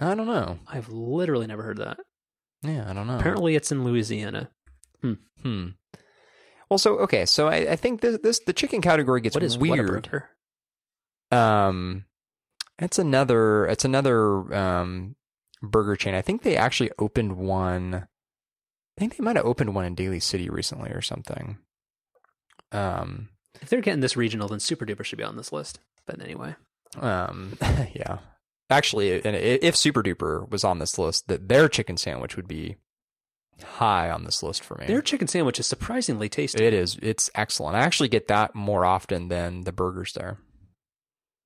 I 0.00 0.14
don't 0.14 0.26
know. 0.26 0.58
I've 0.66 0.88
literally 0.88 1.46
never 1.46 1.62
heard 1.62 1.78
that. 1.78 1.98
Yeah, 2.62 2.90
I 2.90 2.92
don't 2.92 3.06
know. 3.06 3.18
Apparently, 3.18 3.54
it's 3.54 3.70
in 3.70 3.84
Louisiana. 3.84 4.50
Hmm. 5.02 5.12
Hmm. 5.42 5.66
Well, 6.68 6.78
so 6.78 6.98
okay, 6.98 7.26
so 7.26 7.46
I, 7.46 7.72
I 7.72 7.76
think 7.76 8.00
this, 8.00 8.18
this 8.22 8.40
the 8.40 8.52
chicken 8.52 8.80
category 8.80 9.20
gets 9.20 9.36
what 9.36 9.44
is 9.44 9.56
weird. 9.56 10.08
Um, 11.36 12.04
it's 12.78 12.98
another 12.98 13.66
it's 13.66 13.84
another 13.84 14.54
um 14.54 15.16
burger 15.62 15.96
chain. 15.96 16.14
I 16.14 16.22
think 16.22 16.42
they 16.42 16.56
actually 16.56 16.90
opened 16.98 17.36
one. 17.36 17.94
I 17.94 19.00
think 19.00 19.16
they 19.16 19.24
might 19.24 19.36
have 19.36 19.46
opened 19.46 19.74
one 19.74 19.84
in 19.84 19.94
Daly 19.94 20.20
City 20.20 20.48
recently 20.48 20.90
or 20.90 21.02
something. 21.02 21.58
Um, 22.72 23.28
If 23.60 23.68
they're 23.68 23.80
getting 23.80 24.00
this 24.00 24.16
regional, 24.16 24.48
then 24.48 24.60
Super 24.60 24.86
Duper 24.86 25.04
should 25.04 25.18
be 25.18 25.24
on 25.24 25.36
this 25.36 25.52
list. 25.52 25.80
But 26.06 26.20
anyway, 26.22 26.54
um, 26.98 27.58
yeah. 27.94 28.18
actually, 28.70 29.22
and 29.24 29.36
if 29.36 29.76
Super 29.76 30.02
Duper 30.02 30.48
was 30.50 30.64
on 30.64 30.78
this 30.78 30.98
list, 30.98 31.28
that 31.28 31.48
their 31.48 31.68
chicken 31.68 31.96
sandwich 31.96 32.36
would 32.36 32.48
be 32.48 32.76
high 33.62 34.10
on 34.10 34.24
this 34.24 34.42
list 34.42 34.62
for 34.62 34.76
me. 34.76 34.86
Their 34.86 35.02
chicken 35.02 35.28
sandwich 35.28 35.58
is 35.58 35.66
surprisingly 35.66 36.28
tasty. 36.28 36.64
It 36.64 36.74
is. 36.74 36.96
It's 37.02 37.30
excellent. 37.34 37.76
I 37.76 37.80
actually 37.80 38.08
get 38.08 38.28
that 38.28 38.54
more 38.54 38.84
often 38.84 39.28
than 39.28 39.62
the 39.62 39.72
burgers 39.72 40.12
there. 40.12 40.38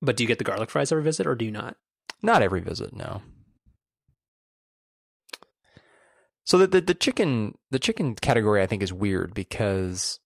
But 0.02 0.16
do 0.16 0.24
you 0.24 0.28
get 0.28 0.38
the 0.38 0.44
garlic 0.44 0.70
fries 0.70 0.92
every 0.92 1.04
visit, 1.04 1.26
or 1.26 1.34
do 1.34 1.44
you 1.44 1.50
not? 1.50 1.76
Not 2.22 2.42
every 2.42 2.60
visit, 2.60 2.94
no. 2.94 3.22
So 6.44 6.58
the, 6.58 6.66
the 6.66 6.80
the 6.80 6.94
chicken 6.94 7.54
the 7.70 7.78
chicken 7.78 8.14
category 8.16 8.60
I 8.60 8.66
think 8.66 8.82
is 8.82 8.92
weird 8.92 9.34
because 9.34 10.18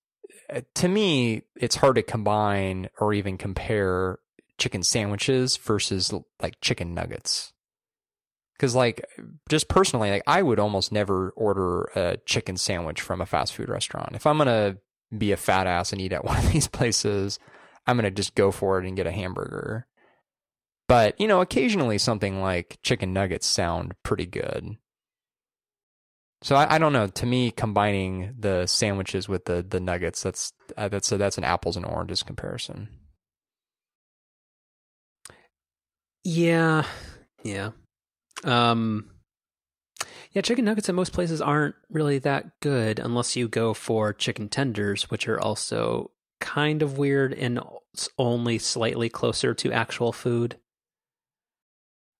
uh, 0.48 0.62
to 0.76 0.88
me 0.88 1.42
it's 1.56 1.76
hard 1.76 1.96
to 1.96 2.02
combine 2.02 2.88
or 2.98 3.12
even 3.12 3.36
compare 3.36 4.18
chicken 4.56 4.82
sandwiches 4.82 5.56
versus 5.58 6.14
like 6.40 6.60
chicken 6.60 6.94
nuggets. 6.94 7.52
Cuz 8.58 8.74
like 8.74 9.04
just 9.50 9.68
personally 9.68 10.10
like 10.10 10.22
I 10.26 10.40
would 10.40 10.58
almost 10.58 10.92
never 10.92 11.30
order 11.36 11.90
a 11.94 12.16
chicken 12.24 12.56
sandwich 12.56 13.00
from 13.00 13.20
a 13.20 13.26
fast 13.26 13.54
food 13.54 13.68
restaurant. 13.68 14.14
If 14.14 14.26
I'm 14.26 14.38
going 14.38 14.46
to 14.46 14.78
be 15.18 15.32
a 15.32 15.36
fat 15.36 15.66
ass 15.66 15.92
and 15.92 16.00
eat 16.00 16.12
at 16.12 16.24
one 16.24 16.38
of 16.38 16.52
these 16.52 16.68
places, 16.68 17.38
I'm 17.86 17.96
going 17.96 18.04
to 18.04 18.10
just 18.10 18.34
go 18.34 18.50
for 18.50 18.78
it 18.78 18.86
and 18.86 18.96
get 18.96 19.06
a 19.06 19.12
hamburger. 19.12 19.86
But, 20.86 21.18
you 21.20 21.26
know, 21.26 21.40
occasionally 21.40 21.98
something 21.98 22.40
like 22.40 22.78
chicken 22.82 23.12
nuggets 23.12 23.46
sound 23.46 23.94
pretty 24.02 24.26
good. 24.26 24.76
So 26.42 26.56
I, 26.56 26.74
I 26.74 26.78
don't 26.78 26.92
know. 26.92 27.06
To 27.06 27.24
me, 27.24 27.50
combining 27.50 28.34
the 28.38 28.66
sandwiches 28.66 29.26
with 29.26 29.46
the, 29.46 29.64
the 29.66 29.80
nuggets, 29.80 30.22
that's 30.22 30.52
uh, 30.76 30.88
that's 30.88 31.10
a, 31.10 31.16
that's 31.16 31.38
an 31.38 31.44
apples 31.44 31.78
and 31.78 31.86
oranges 31.86 32.22
comparison. 32.22 32.90
Yeah, 36.22 36.84
yeah, 37.42 37.70
um, 38.44 39.10
yeah. 40.32 40.42
Chicken 40.42 40.66
nuggets 40.66 40.88
at 40.90 40.94
most 40.94 41.14
places 41.14 41.40
aren't 41.40 41.76
really 41.88 42.18
that 42.20 42.60
good 42.60 42.98
unless 42.98 43.36
you 43.36 43.48
go 43.48 43.72
for 43.72 44.12
chicken 44.12 44.50
tenders, 44.50 45.10
which 45.10 45.26
are 45.28 45.40
also 45.40 46.10
kind 46.44 46.82
of 46.82 46.98
weird 46.98 47.32
and 47.32 47.58
only 48.18 48.58
slightly 48.58 49.08
closer 49.08 49.54
to 49.54 49.72
actual 49.72 50.12
food. 50.12 50.58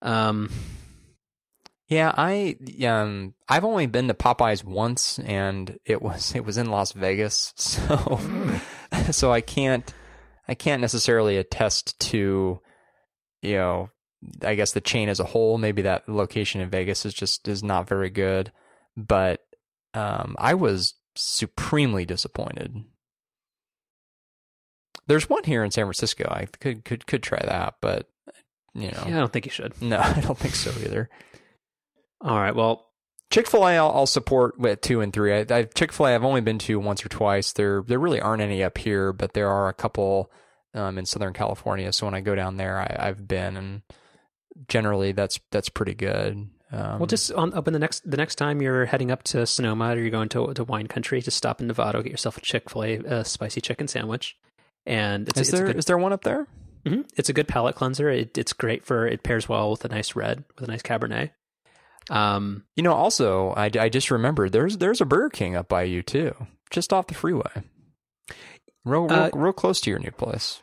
Um, 0.01 0.51
Yeah, 1.89 2.13
I 2.17 2.57
um 2.87 3.35
I've 3.49 3.65
only 3.65 3.87
been 3.87 4.09
to 4.09 4.15
Popeyes 4.15 4.65
once, 4.65 5.19
and 5.19 5.79
it 5.85 6.01
was 6.01 6.35
it 6.35 6.45
was 6.45 6.57
in 6.57 6.71
Las 6.71 6.93
Vegas, 6.93 7.53
so 7.57 8.19
so 9.13 9.31
I 9.31 9.43
can't 9.43 9.93
I 10.49 10.55
can't 10.55 10.81
necessarily 10.81 11.37
attest 11.37 11.99
to 12.11 12.61
you 13.43 13.55
know 13.55 13.91
I 14.43 14.55
guess 14.55 14.73
the 14.73 14.81
chain 14.81 15.11
as 15.11 15.21
a 15.21 15.25
whole. 15.25 15.59
Maybe 15.59 15.83
that 15.83 16.09
location 16.09 16.63
in 16.63 16.71
Vegas 16.71 17.05
is 17.05 17.13
just 17.13 17.47
is 17.47 17.63
not 17.63 17.87
very 17.87 18.09
good, 18.09 18.51
but 18.97 19.41
um 19.93 20.37
I 20.39 20.55
was 20.55 20.95
supremely 21.15 22.07
disappointed. 22.07 22.75
There's 25.07 25.29
one 25.29 25.45
here 25.45 25.65
in 25.65 25.71
San 25.71 25.85
Francisco. 25.85 26.27
I 26.31 26.47
could 26.47 26.85
could 26.85 27.07
could 27.07 27.23
try 27.23 27.41
that, 27.45 27.77
but 27.81 28.09
you 28.75 28.91
know, 28.91 29.05
yeah, 29.07 29.17
I 29.17 29.21
don't 29.21 29.33
think 29.33 29.47
you 29.47 29.53
should. 29.53 29.81
no, 29.81 29.99
I 30.03 30.21
don't 30.21 30.39
think 30.39 30.55
so 30.55 30.71
either. 30.83 31.09
All 32.21 32.39
right, 32.39 32.55
well, 32.55 32.89
Chick 33.31 33.49
Fil 33.49 33.67
A, 33.67 33.77
I'll, 33.77 33.91
I'll 33.91 34.07
support 34.07 34.59
with 34.59 34.81
two 34.81 35.01
and 35.01 35.13
three. 35.13 35.35
I, 35.35 35.47
I 35.51 35.63
Chick 35.65 35.93
Fil 35.93 36.07
A, 36.07 36.15
I've 36.15 36.25
only 36.25 36.41
been 36.41 36.59
to 36.61 36.79
once 36.79 37.05
or 37.05 37.09
twice. 37.09 37.53
There, 37.53 37.83
there 37.83 37.99
really 37.99 38.21
aren't 38.21 38.43
any 38.43 38.63
up 38.63 38.79
here, 38.79 39.13
but 39.13 39.35
there 39.35 39.51
are 39.51 39.69
a 39.69 39.75
couple 39.75 40.31
um, 40.73 40.99
in 40.99 41.07
Southern 41.07 41.33
California. 41.33 41.93
So 41.93 42.07
when 42.07 42.15
I 42.15 42.21
go 42.21 42.35
down 42.35 42.57
there, 42.57 42.79
I, 42.79 43.09
I've 43.09 43.27
been, 43.27 43.57
and 43.57 43.83
generally 44.69 45.13
that's 45.13 45.41
that's 45.51 45.69
pretty 45.69 45.95
good. 45.95 46.49
Um, 46.73 46.99
well, 46.99 47.07
just 47.07 47.31
on 47.33 47.53
up 47.55 47.67
in 47.67 47.73
the 47.73 47.79
next 47.79 48.09
the 48.09 48.17
next 48.17 48.37
time 48.37 48.63
you're 48.63 48.87
heading 48.87 49.11
up 49.11 49.23
to 49.25 49.47
Sonoma 49.47 49.91
or 49.91 49.99
you're 49.99 50.11
going 50.11 50.29
to 50.31 50.53
to 50.55 50.65
wine 50.65 50.87
country, 50.87 51.21
just 51.21 51.37
stop 51.37 51.61
in 51.61 51.69
Novato, 51.69 52.03
get 52.03 52.13
yourself 52.13 52.37
a 52.37 52.41
Chick 52.41 52.71
Fil 52.71 52.85
A 52.85 52.99
uh, 52.99 53.23
spicy 53.23 53.61
chicken 53.61 53.89
sandwich, 53.89 54.37
and 54.87 55.29
it's, 55.29 55.41
is 55.41 55.49
it's 55.49 55.59
there 55.59 55.67
good 55.67 55.77
is 55.77 55.85
there 55.87 55.99
one 55.99 56.13
up 56.13 56.23
there? 56.25 56.47
Mhm. 56.87 57.05
It's 57.17 57.29
a 57.29 57.33
good 57.33 57.49
palate 57.49 57.75
cleanser. 57.77 58.11
It, 58.11 58.37
it's 58.37 58.53
great 58.53 58.85
for 58.85 59.07
it 59.07 59.23
pairs 59.23 59.49
well 59.49 59.71
with 59.71 59.85
a 59.85 59.89
nice 59.89 60.15
red 60.15 60.45
with 60.59 60.69
a 60.69 60.71
nice 60.71 60.83
Cabernet. 60.83 61.31
Um, 62.11 62.65
You 62.77 62.83
know, 62.83 62.93
also 62.93 63.51
I, 63.57 63.71
I 63.79 63.89
just 63.89 64.11
remembered 64.11 64.53
there's 64.53 64.77
there's 64.79 65.01
a 65.01 65.07
Burger 65.07 65.31
King 65.31 65.57
up 65.57 65.69
by 65.69 65.85
you 65.85 66.03
too, 66.03 66.35
just 66.71 66.93
off 66.93 67.07
the 67.07 67.15
freeway, 67.15 67.51
real 68.85 69.05
real, 69.09 69.13
Uh, 69.13 69.31
real 69.33 69.53
close 69.55 69.81
to 69.83 69.91
your 69.91 69.99
new 69.99 70.11
place. 70.11 70.61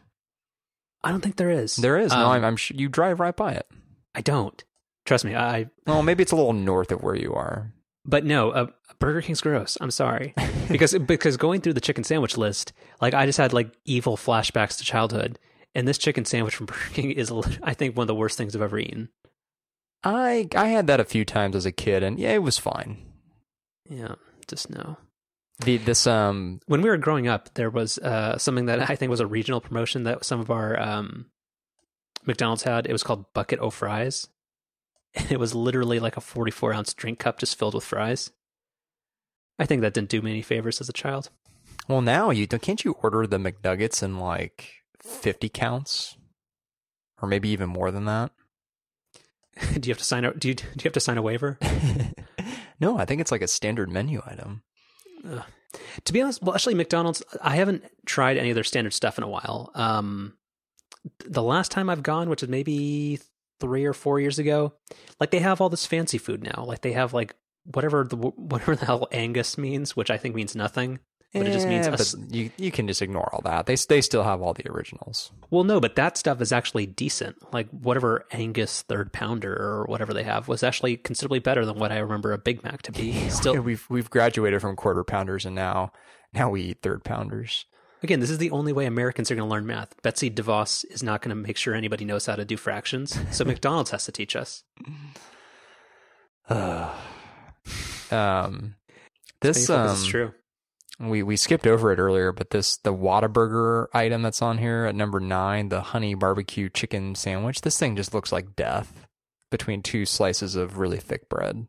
I 1.03 1.09
don't 1.09 1.21
think 1.21 1.37
there 1.37 1.49
is. 1.49 1.75
There 1.77 1.97
is. 1.97 2.11
no, 2.11 2.19
Um, 2.19 2.31
I'm, 2.31 2.45
I'm 2.45 2.55
sure 2.57 2.77
you 2.77 2.87
drive 2.87 3.19
right 3.19 3.35
by 3.35 3.53
it. 3.53 3.65
I 4.13 4.21
don't. 4.21 4.63
Trust 5.05 5.25
me. 5.25 5.35
I. 5.35 5.67
Well, 5.87 6.03
maybe 6.03 6.21
it's 6.21 6.31
a 6.31 6.35
little 6.35 6.53
north 6.53 6.91
of 6.91 7.01
where 7.01 7.15
you 7.15 7.33
are. 7.33 7.73
But 8.05 8.25
no, 8.25 8.51
uh, 8.51 8.67
Burger 8.99 9.21
King's 9.21 9.41
gross. 9.41 9.77
I'm 9.79 9.91
sorry 9.91 10.33
because 10.69 10.97
because 10.97 11.37
going 11.37 11.61
through 11.61 11.73
the 11.73 11.81
chicken 11.81 12.03
sandwich 12.03 12.37
list, 12.37 12.73
like 12.99 13.13
I 13.13 13.25
just 13.25 13.37
had 13.37 13.53
like 13.53 13.71
evil 13.85 14.17
flashbacks 14.17 14.77
to 14.77 14.83
childhood, 14.83 15.37
and 15.75 15.87
this 15.87 15.97
chicken 15.97 16.25
sandwich 16.25 16.55
from 16.55 16.65
Burger 16.67 16.89
King 16.93 17.11
is, 17.11 17.31
I 17.63 17.73
think, 17.73 17.95
one 17.95 18.03
of 18.03 18.07
the 18.07 18.15
worst 18.15 18.37
things 18.37 18.55
I've 18.55 18.61
ever 18.61 18.79
eaten. 18.79 19.09
I 20.03 20.47
I 20.55 20.69
had 20.69 20.87
that 20.87 20.99
a 20.99 21.05
few 21.05 21.25
times 21.25 21.55
as 21.55 21.65
a 21.65 21.71
kid, 21.71 22.03
and 22.03 22.19
yeah, 22.19 22.31
it 22.31 22.43
was 22.43 22.57
fine. 22.57 22.97
Yeah, 23.87 24.15
just 24.47 24.69
no. 24.69 24.97
The 25.59 25.77
this 25.77 26.07
um 26.07 26.59
when 26.65 26.81
we 26.81 26.89
were 26.89 26.97
growing 26.97 27.27
up, 27.27 27.53
there 27.53 27.69
was 27.69 27.99
uh, 27.99 28.37
something 28.37 28.65
that 28.65 28.89
I 28.89 28.95
think 28.95 29.09
was 29.09 29.19
a 29.19 29.27
regional 29.27 29.61
promotion 29.61 30.03
that 30.03 30.25
some 30.25 30.39
of 30.39 30.49
our 30.49 30.79
um, 30.79 31.27
McDonald's 32.25 32.63
had. 32.63 32.87
It 32.87 32.91
was 32.91 33.03
called 33.03 33.31
Bucket 33.33 33.59
O 33.59 33.69
Fries. 33.69 34.27
And 35.13 35.31
it 35.31 35.39
was 35.39 35.53
literally 35.53 35.99
like 35.99 36.15
a 36.17 36.21
44 36.21 36.73
ounce 36.73 36.93
drink 36.93 37.19
cup 37.19 37.39
just 37.39 37.57
filled 37.59 37.73
with 37.73 37.83
fries. 37.83 38.31
I 39.59 39.65
think 39.65 39.81
that 39.81 39.93
didn't 39.93 40.09
do 40.09 40.21
me 40.21 40.31
any 40.31 40.41
favors 40.41 40.79
as 40.81 40.89
a 40.89 40.93
child. 40.93 41.29
well 41.87 42.01
now 42.01 42.29
you 42.31 42.47
don't- 42.47 42.61
can't 42.61 42.83
you 42.85 42.93
order 43.03 43.27
the 43.27 43.37
McNuggets 43.37 44.01
in 44.01 44.17
like 44.17 44.71
fifty 45.03 45.49
counts, 45.49 46.15
or 47.21 47.27
maybe 47.27 47.49
even 47.49 47.69
more 47.69 47.91
than 47.91 48.05
that. 48.05 48.31
do 49.79 49.87
you 49.89 49.91
have 49.91 49.97
to 49.97 50.03
sign 50.03 50.23
a 50.25 50.33
do 50.33 50.47
you, 50.47 50.53
do 50.55 50.63
you 50.77 50.83
have 50.85 50.93
to 50.93 50.99
sign 50.99 51.17
a 51.17 51.21
waiver? 51.21 51.59
no, 52.79 52.97
I 52.97 53.05
think 53.05 53.19
it's 53.21 53.31
like 53.31 53.41
a 53.41 53.47
standard 53.47 53.89
menu 53.91 54.21
item. 54.25 54.63
Ugh. 55.27 55.43
To 56.05 56.13
be 56.13 56.21
honest, 56.21 56.41
well, 56.41 56.53
actually, 56.55 56.75
McDonald's, 56.75 57.23
I 57.41 57.55
haven't 57.55 57.83
tried 58.05 58.37
any 58.37 58.49
of 58.49 58.55
their 58.55 58.63
standard 58.63 58.93
stuff 58.93 59.17
in 59.17 59.23
a 59.23 59.27
while. 59.29 59.71
Um, 59.75 60.37
the 61.25 61.43
last 61.43 61.71
time 61.71 61.89
I've 61.89 62.03
gone, 62.03 62.29
which 62.29 62.43
is 62.43 62.49
maybe 62.49 63.19
three 63.61 63.85
or 63.85 63.93
four 63.93 64.19
years 64.19 64.39
ago, 64.39 64.73
like 65.19 65.31
they 65.31 65.39
have 65.39 65.61
all 65.61 65.69
this 65.69 65.85
fancy 65.85 66.17
food 66.17 66.43
now. 66.43 66.65
Like 66.67 66.81
they 66.81 66.91
have 66.91 67.13
like 67.13 67.35
whatever 67.63 68.03
the 68.03 68.17
whatever 68.17 68.75
the 68.75 68.85
hell 68.85 69.07
Angus 69.11 69.57
means, 69.57 69.95
which 69.95 70.11
I 70.11 70.17
think 70.17 70.35
means 70.35 70.55
nothing. 70.55 70.99
But 71.33 71.47
it 71.47 71.53
just 71.53 71.67
means 71.67 72.15
you 72.29 72.51
you 72.57 72.71
can 72.71 72.87
just 72.89 73.01
ignore 73.01 73.29
all 73.33 73.41
that. 73.45 73.65
They 73.65 73.75
they 73.75 74.01
still 74.01 74.23
have 74.23 74.41
all 74.41 74.53
the 74.53 74.69
originals. 74.69 75.31
Well, 75.49 75.63
no, 75.63 75.79
but 75.79 75.95
that 75.95 76.17
stuff 76.17 76.41
is 76.41 76.51
actually 76.51 76.87
decent. 76.87 77.37
Like 77.53 77.69
whatever 77.69 78.25
Angus 78.31 78.81
third 78.81 79.13
pounder 79.13 79.53
or 79.53 79.85
whatever 79.85 80.13
they 80.13 80.23
have 80.23 80.49
was 80.49 80.61
actually 80.61 80.97
considerably 80.97 81.39
better 81.39 81.65
than 81.65 81.79
what 81.79 81.93
I 81.93 81.99
remember 81.99 82.33
a 82.33 82.37
Big 82.37 82.63
Mac 82.65 82.81
to 82.81 82.91
be. 82.91 83.13
Still, 83.29 83.61
we've 83.61 83.85
we've 83.89 84.09
graduated 84.09 84.59
from 84.59 84.75
quarter 84.75 85.05
pounders, 85.05 85.45
and 85.45 85.55
now 85.55 85.93
now 86.33 86.49
we 86.49 86.63
eat 86.63 86.81
third 86.81 87.05
pounders. 87.05 87.65
Again, 88.03 88.19
this 88.19 88.31
is 88.31 88.39
the 88.39 88.51
only 88.51 88.73
way 88.73 88.85
Americans 88.85 89.29
are 89.29 89.35
going 89.35 89.47
to 89.47 89.51
learn 89.51 89.67
math. 89.67 90.01
Betsy 90.01 90.31
DeVos 90.31 90.85
is 90.89 91.03
not 91.03 91.21
going 91.21 91.29
to 91.29 91.35
make 91.35 91.55
sure 91.55 91.75
anybody 91.75 92.03
knows 92.03 92.25
how 92.25 92.35
to 92.35 92.45
do 92.45 92.57
fractions, 92.57 93.17
so 93.29 93.45
McDonald's 93.45 93.91
has 93.91 94.05
to 94.05 94.11
teach 94.11 94.35
us. 94.35 94.63
um, 96.49 98.75
this 99.41 99.69
um, 99.69 99.91
it's 99.91 100.07
true. 100.07 100.33
we 100.99 101.21
we 101.21 101.35
skipped 101.35 101.67
over 101.67 101.91
it 101.91 101.99
earlier, 101.99 102.31
but 102.31 102.49
this 102.49 102.77
the 102.77 102.93
Whataburger 102.93 103.85
item 103.93 104.23
that's 104.23 104.41
on 104.41 104.57
here 104.57 104.85
at 104.85 104.95
number 104.95 105.19
nine, 105.19 105.69
the 105.69 105.81
honey 105.81 106.15
barbecue 106.15 106.69
chicken 106.69 107.13
sandwich. 107.13 107.61
This 107.61 107.77
thing 107.77 107.95
just 107.95 108.15
looks 108.15 108.31
like 108.31 108.55
death 108.55 109.05
between 109.51 109.83
two 109.83 110.07
slices 110.07 110.55
of 110.55 110.79
really 110.79 110.99
thick 110.99 111.29
bread. 111.29 111.67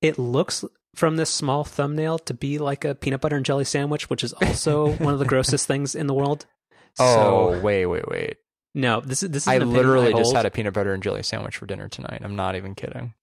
It 0.00 0.18
looks 0.18 0.64
from 0.94 1.16
this 1.16 1.30
small 1.30 1.64
thumbnail 1.64 2.18
to 2.20 2.34
be 2.34 2.58
like 2.58 2.84
a 2.84 2.94
peanut 2.94 3.20
butter 3.20 3.36
and 3.36 3.44
jelly 3.44 3.64
sandwich, 3.64 4.10
which 4.10 4.24
is 4.24 4.32
also 4.34 4.92
one 4.98 5.12
of 5.12 5.18
the 5.18 5.24
grossest 5.26 5.66
things 5.66 5.94
in 5.94 6.06
the 6.06 6.14
world. 6.14 6.46
Oh 6.98 7.54
So, 7.54 7.60
wait, 7.60 7.86
wait, 7.86 8.08
wait! 8.08 8.36
no, 8.74 9.00
this 9.00 9.22
is 9.22 9.30
this 9.30 9.42
is 9.44 9.48
I 9.48 9.58
literally 9.58 10.12
I 10.12 10.16
just 10.18 10.34
had 10.34 10.46
a 10.46 10.50
peanut 10.50 10.74
butter 10.74 10.92
and 10.92 11.02
jelly 11.02 11.22
sandwich 11.22 11.56
for 11.56 11.66
dinner 11.66 11.88
tonight. 11.88 12.20
I'm 12.24 12.36
not 12.36 12.56
even 12.56 12.74
kidding. 12.74 13.14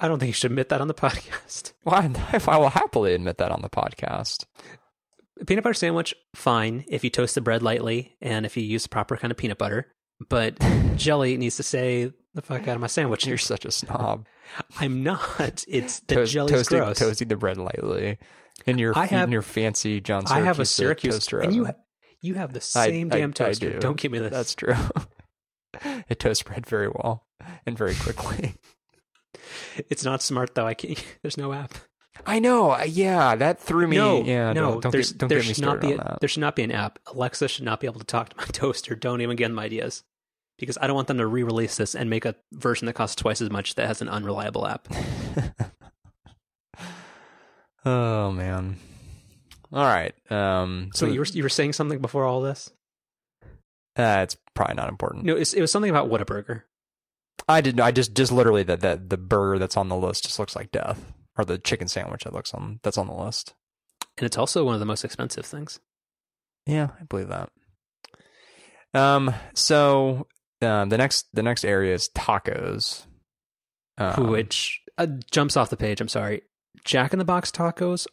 I 0.00 0.08
don't 0.08 0.18
think 0.18 0.28
you 0.28 0.34
should 0.34 0.50
admit 0.52 0.68
that 0.70 0.80
on 0.80 0.88
the 0.88 0.94
podcast. 1.06 1.72
Well, 1.84 1.94
I, 2.32 2.40
I 2.46 2.56
will 2.58 2.68
happily 2.70 3.14
admit 3.14 3.38
that 3.38 3.50
on 3.50 3.62
the 3.62 3.68
podcast. 3.70 4.44
A 5.40 5.44
peanut 5.44 5.62
butter 5.64 5.74
sandwich, 5.74 6.14
fine 6.34 6.84
if 6.88 7.04
you 7.04 7.10
toast 7.10 7.34
the 7.34 7.40
bread 7.40 7.62
lightly 7.62 8.16
and 8.20 8.44
if 8.46 8.56
you 8.56 8.62
use 8.62 8.82
the 8.84 8.88
proper 8.88 9.16
kind 9.16 9.30
of 9.30 9.36
peanut 9.36 9.58
butter. 9.58 9.86
But 10.28 10.58
jelly 10.96 11.36
needs 11.36 11.56
to 11.56 11.62
say 11.62 12.12
the 12.38 12.42
fuck 12.42 12.68
out 12.68 12.74
of 12.76 12.80
my 12.80 12.86
sandwich. 12.86 13.26
You're 13.26 13.36
such 13.38 13.64
a 13.64 13.70
snob. 13.70 14.26
I'm 14.80 15.02
not. 15.02 15.64
It's 15.68 16.00
the 16.00 16.14
Toast- 16.16 16.32
jelly's 16.32 16.52
toasting, 16.54 16.78
gross. 16.78 16.98
toasting 16.98 17.28
the 17.28 17.36
bread 17.36 17.56
lightly 17.58 18.18
in 18.66 18.78
your 18.78 18.96
I 18.96 19.06
have- 19.06 19.28
in 19.28 19.32
your 19.32 19.42
fancy 19.42 20.00
John 20.00 20.24
I 20.26 20.40
have 20.40 20.58
a 20.60 20.64
Syracuse 20.64 21.14
Syracuse, 21.14 21.14
toaster 21.14 21.40
and 21.40 21.54
you 21.54 21.64
ha- 21.66 21.74
you 22.20 22.34
have 22.34 22.52
the 22.52 22.60
same 22.60 23.08
I- 23.12 23.18
damn 23.18 23.30
I 23.30 23.32
toaster. 23.32 23.70
do. 23.72 23.78
Don't 23.80 23.96
give 24.00 24.12
me 24.12 24.18
this. 24.20 24.30
That's 24.32 24.54
true. 24.54 24.74
it 26.08 26.18
toasts 26.18 26.42
bread 26.42 26.66
very 26.66 26.88
well. 26.88 27.26
and 27.66 27.76
very 27.76 27.94
quickly. 27.94 28.54
It's 29.88 30.04
not 30.04 30.22
smart 30.22 30.54
though. 30.54 30.66
I 30.66 30.74
can't. 30.74 31.02
There's 31.22 31.36
no 31.38 31.52
app. 31.52 31.74
I 32.26 32.38
know. 32.40 32.76
Yeah, 32.82 33.36
that 33.36 33.60
threw 33.60 33.86
me. 33.86 33.96
no, 33.96 34.22
yeah, 34.24 34.52
no. 34.52 34.72
don't, 34.72 34.82
don't 34.82 34.92
there's, 34.92 35.12
get, 35.12 35.18
don't 35.18 35.28
there 35.28 35.38
get 35.38 35.48
me 35.48 35.54
should 35.54 35.62
not 35.64 35.78
started 35.78 35.86
be. 35.86 35.92
on 35.92 35.98
that. 36.04 36.20
there 36.20 36.28
should 36.28 36.40
not 36.40 36.56
be 36.56 36.64
an 36.64 36.72
app. 36.72 36.98
Alexa 37.06 37.46
should 37.48 37.64
not 37.64 37.78
be 37.80 37.86
able 37.86 38.00
to 38.00 38.04
talk 38.06 38.30
to 38.30 38.36
my 38.36 38.44
toaster. 38.46 38.96
Don't 38.96 39.20
even 39.20 39.36
get 39.36 39.50
my 39.52 39.64
ideas, 39.64 40.02
because 40.58 40.78
I 40.80 40.86
don't 40.86 40.96
want 40.96 41.08
them 41.08 41.18
to 41.18 41.26
re-release 41.26 41.76
this 41.76 41.94
and 41.94 42.10
make 42.10 42.24
a 42.24 42.34
version 42.52 42.86
that 42.86 42.94
costs 42.94 43.16
twice 43.16 43.40
as 43.40 43.50
much 43.50 43.74
that 43.76 43.86
has 43.86 44.02
an 44.02 44.08
unreliable 44.08 44.66
app. 44.66 44.88
oh 47.84 48.30
man. 48.32 48.76
All 49.72 49.84
right. 49.84 50.14
Um. 50.30 50.90
So 50.94 51.06
So 51.06 51.12
you 51.12 51.20
were 51.20 51.26
you 51.26 51.42
were 51.42 51.48
saying 51.48 51.72
something 51.74 52.00
before 52.00 52.24
all 52.24 52.40
this? 52.40 52.70
uh, 53.98 54.20
it's 54.22 54.36
probably 54.54 54.76
not 54.76 54.88
important. 54.88 55.24
No, 55.24 55.34
it's, 55.36 55.52
it 55.54 55.60
was 55.60 55.72
something 55.72 55.90
about 55.90 56.08
Whataburger. 56.08 56.62
I 57.48 57.60
didn't. 57.60 57.80
I 57.80 57.90
just 57.92 58.14
just 58.14 58.32
literally 58.32 58.62
that 58.64 58.80
that 58.80 59.10
the 59.10 59.16
burger 59.16 59.58
that's 59.58 59.76
on 59.76 59.88
the 59.88 59.96
list 59.96 60.24
just 60.24 60.38
looks 60.38 60.56
like 60.56 60.70
death, 60.70 61.12
or 61.36 61.44
the 61.44 61.58
chicken 61.58 61.88
sandwich 61.88 62.24
that 62.24 62.32
looks 62.32 62.52
on 62.54 62.80
that's 62.82 62.98
on 62.98 63.06
the 63.06 63.14
list. 63.14 63.54
and 64.16 64.26
it's 64.26 64.38
also 64.38 64.64
one 64.64 64.74
of 64.74 64.80
the 64.80 64.86
most 64.86 65.04
expensive 65.04 65.44
things. 65.46 65.80
Yeah, 66.66 66.88
I 67.00 67.04
believe 67.04 67.28
that. 67.28 67.50
Um. 68.94 69.34
So 69.54 70.26
um, 70.62 70.88
the 70.88 70.98
next 70.98 71.26
the 71.32 71.42
next 71.42 71.64
area 71.64 71.94
is 71.94 72.08
tacos. 72.14 73.06
Um, 73.96 74.28
which 74.28 74.80
uh, 74.96 75.06
jumps 75.30 75.56
off 75.56 75.70
the 75.70 75.76
page. 75.76 76.00
I'm 76.00 76.08
sorry. 76.08 76.42
Jack 76.84 77.12
in 77.12 77.18
the 77.18 77.24
Box 77.24 77.50
tacos 77.50 78.06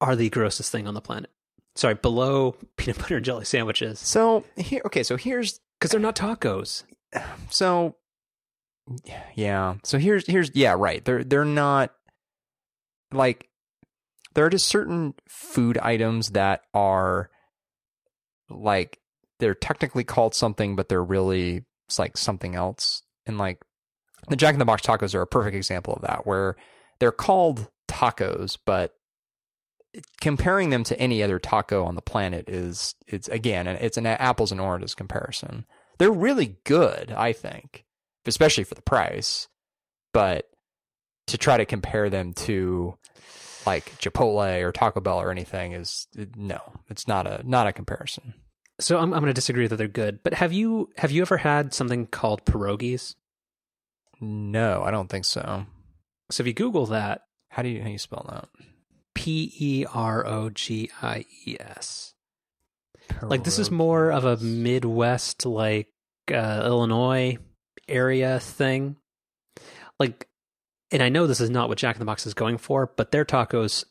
are 0.00 0.14
the 0.14 0.30
grossest 0.30 0.70
thing 0.70 0.86
on 0.86 0.94
the 0.94 1.00
planet. 1.00 1.30
Sorry, 1.74 1.94
below 1.94 2.56
peanut 2.76 2.98
butter 2.98 3.16
and 3.16 3.24
jelly 3.24 3.44
sandwiches 3.44 3.98
So 3.98 4.44
here, 4.56 4.82
okay. 4.86 5.02
So 5.02 5.16
here's 5.16 5.60
because 5.78 5.90
they're 5.90 6.00
not 6.00 6.16
tacos. 6.16 6.84
so 7.50 7.96
yeah. 9.34 9.74
So 9.84 9.98
here's 9.98 10.26
here's 10.26 10.50
yeah. 10.54 10.74
Right. 10.78 11.04
They're 11.04 11.24
they're 11.24 11.44
not 11.44 11.92
like 13.12 13.48
there 14.34 14.44
are 14.44 14.50
just 14.50 14.68
certain 14.68 15.14
food 15.28 15.78
items 15.78 16.30
that 16.30 16.62
are 16.74 17.30
like 18.48 18.98
they're 19.38 19.54
technically 19.54 20.04
called 20.04 20.34
something, 20.34 20.76
but 20.76 20.88
they're 20.88 21.02
really 21.02 21.64
it's 21.86 21.98
like 21.98 22.16
something 22.16 22.54
else. 22.54 23.02
And 23.26 23.38
like 23.38 23.62
the 24.28 24.36
Jack 24.36 24.54
in 24.54 24.58
the 24.58 24.64
Box 24.64 24.82
tacos 24.82 25.14
are 25.14 25.22
a 25.22 25.26
perfect 25.26 25.56
example 25.56 25.94
of 25.94 26.02
that, 26.02 26.26
where 26.26 26.56
they're 26.98 27.12
called 27.12 27.68
tacos, 27.88 28.58
but 28.64 28.94
comparing 30.20 30.70
them 30.70 30.84
to 30.84 30.98
any 30.98 31.22
other 31.22 31.38
taco 31.38 31.84
on 31.84 31.94
the 31.94 32.02
planet 32.02 32.48
is 32.48 32.94
it's 33.06 33.28
again 33.28 33.66
it's 33.66 33.96
an 33.96 34.06
apples 34.06 34.52
and 34.52 34.60
oranges 34.60 34.94
comparison. 34.94 35.64
They're 35.98 36.10
really 36.10 36.58
good, 36.64 37.10
I 37.10 37.32
think, 37.32 37.84
especially 38.26 38.64
for 38.64 38.74
the 38.74 38.82
price. 38.82 39.48
But 40.12 40.48
to 41.28 41.38
try 41.38 41.56
to 41.56 41.64
compare 41.64 42.10
them 42.10 42.32
to 42.34 42.96
like 43.66 43.98
Chipotle 43.98 44.62
or 44.62 44.72
Taco 44.72 45.00
Bell 45.00 45.20
or 45.20 45.30
anything 45.30 45.72
is 45.72 46.06
no, 46.36 46.60
it's 46.88 47.08
not 47.08 47.26
a 47.26 47.42
not 47.44 47.66
a 47.66 47.72
comparison. 47.72 48.34
So 48.78 48.98
I'm 48.98 49.14
I'm 49.14 49.20
going 49.20 49.26
to 49.26 49.32
disagree 49.32 49.66
that 49.66 49.76
they're 49.76 49.88
good. 49.88 50.22
But 50.22 50.34
have 50.34 50.52
you 50.52 50.90
have 50.96 51.10
you 51.10 51.22
ever 51.22 51.38
had 51.38 51.72
something 51.72 52.06
called 52.06 52.44
pierogies? 52.44 53.14
No, 54.20 54.82
I 54.82 54.90
don't 54.90 55.08
think 55.08 55.24
so. 55.24 55.66
So 56.30 56.42
if 56.42 56.46
you 56.46 56.52
Google 56.52 56.86
that, 56.86 57.22
How 57.50 57.62
do 57.62 57.68
you 57.68 57.80
how 57.80 57.86
do 57.86 57.92
you 57.92 57.98
spell 57.98 58.26
that? 58.28 58.48
P 59.14 59.52
E 59.58 59.86
R 59.92 60.26
O 60.26 60.50
G 60.50 60.90
I 61.00 61.24
E 61.46 61.56
S. 61.58 62.12
Like 63.22 63.44
this 63.44 63.58
is 63.58 63.70
more 63.70 64.10
of 64.10 64.24
a 64.24 64.36
Midwest, 64.36 65.46
like 65.46 65.88
uh, 66.30 66.62
Illinois 66.64 67.38
area 67.88 68.40
thing. 68.40 68.96
Like, 69.98 70.28
and 70.90 71.02
I 71.02 71.08
know 71.08 71.26
this 71.26 71.40
is 71.40 71.48
not 71.48 71.68
what 71.68 71.78
Jack 71.78 71.96
in 71.96 72.00
the 72.00 72.04
Box 72.04 72.26
is 72.26 72.34
going 72.34 72.58
for, 72.58 72.92
but 72.96 73.12
their 73.12 73.24
tacos 73.24 73.84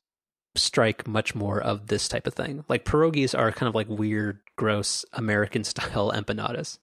strike 0.56 1.08
much 1.08 1.34
more 1.34 1.60
of 1.60 1.88
this 1.88 2.08
type 2.08 2.28
of 2.28 2.34
thing. 2.34 2.66
Like 2.68 2.86
pierogies 2.86 3.38
are 3.38 3.52
kind 3.52 3.70
of 3.70 3.74
like 3.74 3.88
weird, 3.90 4.42
gross 4.56 5.06
American 5.14 5.64
style 5.66 6.12
empanadas. 6.12 6.80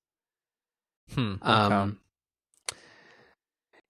Hmm. 1.14 1.34
Um, 1.42 1.98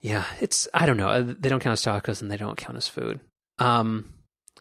yeah, 0.01 0.25
it's 0.41 0.67
I 0.75 0.87
don't 0.87 0.97
know. 0.97 1.09
Uh, 1.09 1.35
They 1.39 1.49
don't 1.49 1.61
count 1.61 1.73
as 1.73 1.83
tacos 1.85 2.23
and 2.23 2.31
they 2.31 2.37
don't 2.37 2.57
count 2.57 2.77
as 2.77 2.89
food. 2.89 3.21
Um, 3.59 4.13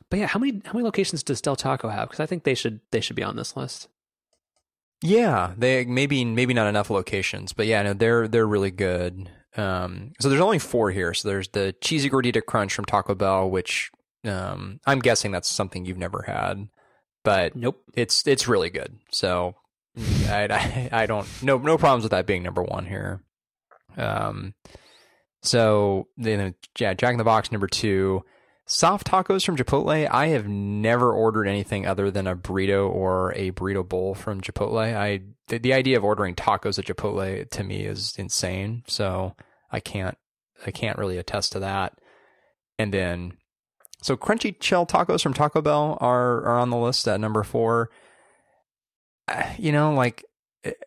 but 0.10 0.20
yeah, 0.20 0.28
how 0.28 0.40
many 0.40 0.62
how 0.66 0.74
many 0.74 0.84
locations 0.84 1.24
does 1.24 1.42
Del 1.42 1.56
Taco 1.56 1.90
have? 1.90 2.10
Because 2.10 2.20
I 2.20 2.26
think 2.26 2.44
they 2.44 2.54
should 2.54 2.82
they 2.92 3.02
should 3.02 3.16
be 3.16 3.24
on 3.24 3.36
this 3.36 3.56
list. 3.58 3.88
Yeah, 5.02 5.54
they 5.58 5.86
maybe 5.86 6.24
maybe 6.26 6.54
not 6.54 6.68
enough 6.68 6.90
locations, 6.92 7.54
but 7.54 7.66
yeah, 7.66 7.82
no, 7.82 7.94
they're 7.94 8.28
they're 8.28 8.48
really 8.48 8.70
good. 8.70 9.30
Um, 9.58 10.12
so 10.20 10.30
there's 10.30 10.42
only 10.42 10.60
four 10.60 10.92
here. 10.92 11.14
So 11.14 11.28
there's 11.28 11.50
the 11.50 11.74
cheesy 11.82 12.10
gordita 12.10 12.46
crunch 12.46 12.74
from 12.74 12.86
Taco 12.86 13.16
Bell, 13.16 13.50
which 13.50 13.90
um, 14.24 14.80
I'm 14.86 15.00
guessing 15.00 15.32
that's 15.32 15.50
something 15.50 15.86
you've 15.86 15.98
never 15.98 16.24
had, 16.28 16.68
but 17.24 17.56
Nope. 17.56 17.82
it's 17.94 18.26
it's 18.28 18.48
really 18.48 18.70
good. 18.70 18.98
So 19.12 19.56
I, 20.28 20.48
I 20.92 21.04
I 21.04 21.06
don't 21.06 21.28
no 21.42 21.58
no 21.58 21.78
problems 21.78 22.04
with 22.04 22.12
that 22.12 22.26
being 22.26 22.44
number 22.44 22.64
one 22.64 22.86
here. 22.86 23.22
Um, 23.98 24.54
so 25.42 26.08
then 26.18 26.56
yeah, 26.80 26.94
Jack 26.94 27.12
in 27.12 27.18
the 27.18 27.24
Box 27.24 27.52
number 27.52 27.68
two. 27.68 28.24
Soft 28.68 29.08
tacos 29.08 29.46
from 29.46 29.58
Chipotle. 29.58 30.08
I 30.10 30.28
have 30.28 30.48
never 30.48 31.12
ordered 31.12 31.46
anything 31.48 31.86
other 31.86 32.10
than 32.10 32.26
a 32.26 32.38
burrito 32.38 32.90
or 32.90 33.34
a 33.36 33.52
burrito 33.52 33.86
bowl 33.86 34.16
from 34.16 34.40
Chipotle. 34.40 34.96
I 34.96 35.22
the, 35.48 35.58
the 35.58 35.74
idea 35.74 35.98
of 35.98 36.06
ordering 36.06 36.36
tacos 36.36 36.80
at 36.80 36.86
Chipotle 36.86 37.50
to 37.50 37.64
me 37.64 37.84
is 37.86 38.14
insane. 38.18 38.84
So 38.88 39.36
I 39.72 39.82
can't 39.82 40.18
I 40.66 40.72
can't 40.72 40.98
really 40.98 41.18
attest 41.18 41.52
to 41.54 41.60
that. 41.60 41.94
And 42.78 42.94
then 42.94 43.34
so 44.02 44.18
crunchy 44.18 44.62
shell 44.62 44.86
tacos 44.86 45.22
from 45.22 45.34
Taco 45.34 45.62
Bell 45.62 45.98
are 46.02 46.44
are 46.46 46.60
on 46.60 46.70
the 46.70 46.78
list 46.78 47.08
at 47.08 47.20
number 47.20 47.44
4. 47.44 47.90
Uh, 49.28 49.44
You 49.58 49.72
know, 49.72 49.94
like 49.94 50.26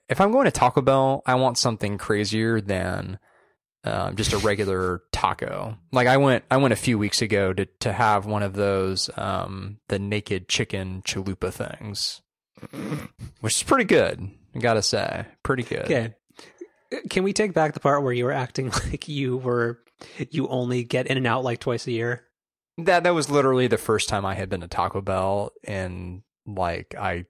if 0.09 0.21
I'm 0.21 0.33
going 0.33 0.45
to 0.45 0.51
Taco 0.51 0.81
Bell, 0.83 1.23
I 1.27 1.35
want 1.35 1.59
something 1.59 1.99
crazier 1.99 2.61
than 2.61 3.19
um, 3.85 4.17
just 4.17 4.33
a 4.33 4.39
regular 4.39 5.03
taco. 5.13 5.77
Like 5.93 6.07
I 6.07 6.17
went, 6.17 6.45
I 6.51 6.57
went 6.59 6.73
a 6.73 6.77
few 6.77 6.97
weeks 6.99 7.21
ago 7.23 7.53
to 7.53 7.67
to 7.81 7.93
have 7.93 8.25
one 8.27 8.43
of 8.43 8.55
those 8.55 9.11
um, 9.17 9.79
the 9.89 9.99
naked 9.99 10.49
chicken 10.49 11.03
chalupa 11.07 11.53
things, 11.53 12.23
which 13.41 13.57
is 13.57 13.63
pretty 13.63 13.85
good. 13.85 14.31
I 14.55 14.59
gotta 14.59 14.83
say, 14.83 15.27
pretty 15.43 15.65
good. 15.65 15.85
Okay. 15.85 16.15
Can 17.11 17.25
we 17.25 17.33
take 17.33 17.53
back 17.53 17.75
the 17.75 17.81
part 17.81 18.05
where 18.05 18.13
you 18.13 18.25
were 18.25 18.33
acting 18.33 18.71
like 18.91 19.09
you 19.09 19.37
were 19.37 19.81
you 20.31 20.47
only 20.49 20.85
get 20.85 21.09
in 21.09 21.17
and 21.17 21.27
out 21.27 21.43
like 21.45 21.59
twice 21.59 21.87
a 21.87 21.93
year? 21.93 22.23
That 22.79 23.05
that 23.05 23.15
was 23.15 23.31
literally 23.31 23.67
the 23.67 23.79
first 23.79 24.09
time 24.09 24.25
I 24.27 24.35
had 24.35 24.49
been 24.49 24.61
to 24.63 24.69
Taco 24.69 25.01
Bell, 25.01 25.53
and 25.65 26.23
like 26.47 26.95
I 26.99 27.27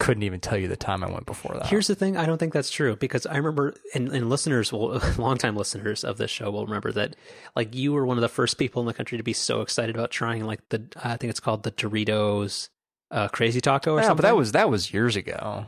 couldn't 0.00 0.22
even 0.22 0.40
tell 0.40 0.56
you 0.56 0.66
the 0.66 0.76
time 0.76 1.04
I 1.04 1.10
went 1.10 1.26
before 1.26 1.54
that. 1.54 1.66
Here's 1.66 1.86
the 1.86 1.94
thing, 1.94 2.16
I 2.16 2.24
don't 2.24 2.38
think 2.38 2.54
that's 2.54 2.70
true 2.70 2.96
because 2.96 3.26
I 3.26 3.36
remember 3.36 3.74
and, 3.94 4.08
and 4.08 4.30
listeners 4.30 4.72
will 4.72 4.98
longtime 5.18 5.56
listeners 5.56 6.02
of 6.04 6.16
this 6.16 6.30
show 6.30 6.50
will 6.50 6.64
remember 6.64 6.90
that 6.92 7.14
like 7.54 7.74
you 7.74 7.92
were 7.92 8.06
one 8.06 8.16
of 8.16 8.22
the 8.22 8.28
first 8.28 8.56
people 8.56 8.80
in 8.80 8.86
the 8.86 8.94
country 8.94 9.18
to 9.18 9.24
be 9.24 9.34
so 9.34 9.60
excited 9.60 9.94
about 9.94 10.10
trying 10.10 10.44
like 10.46 10.66
the 10.70 10.82
I 11.04 11.18
think 11.18 11.30
it's 11.30 11.38
called 11.38 11.62
the 11.62 11.70
Doritos 11.70 12.70
uh, 13.10 13.28
crazy 13.28 13.60
taco 13.60 13.92
or 13.92 14.00
yeah, 14.00 14.06
something. 14.06 14.22
but 14.22 14.28
that 14.28 14.36
was 14.36 14.52
that 14.52 14.70
was 14.70 14.92
years 14.92 15.16
ago. 15.16 15.66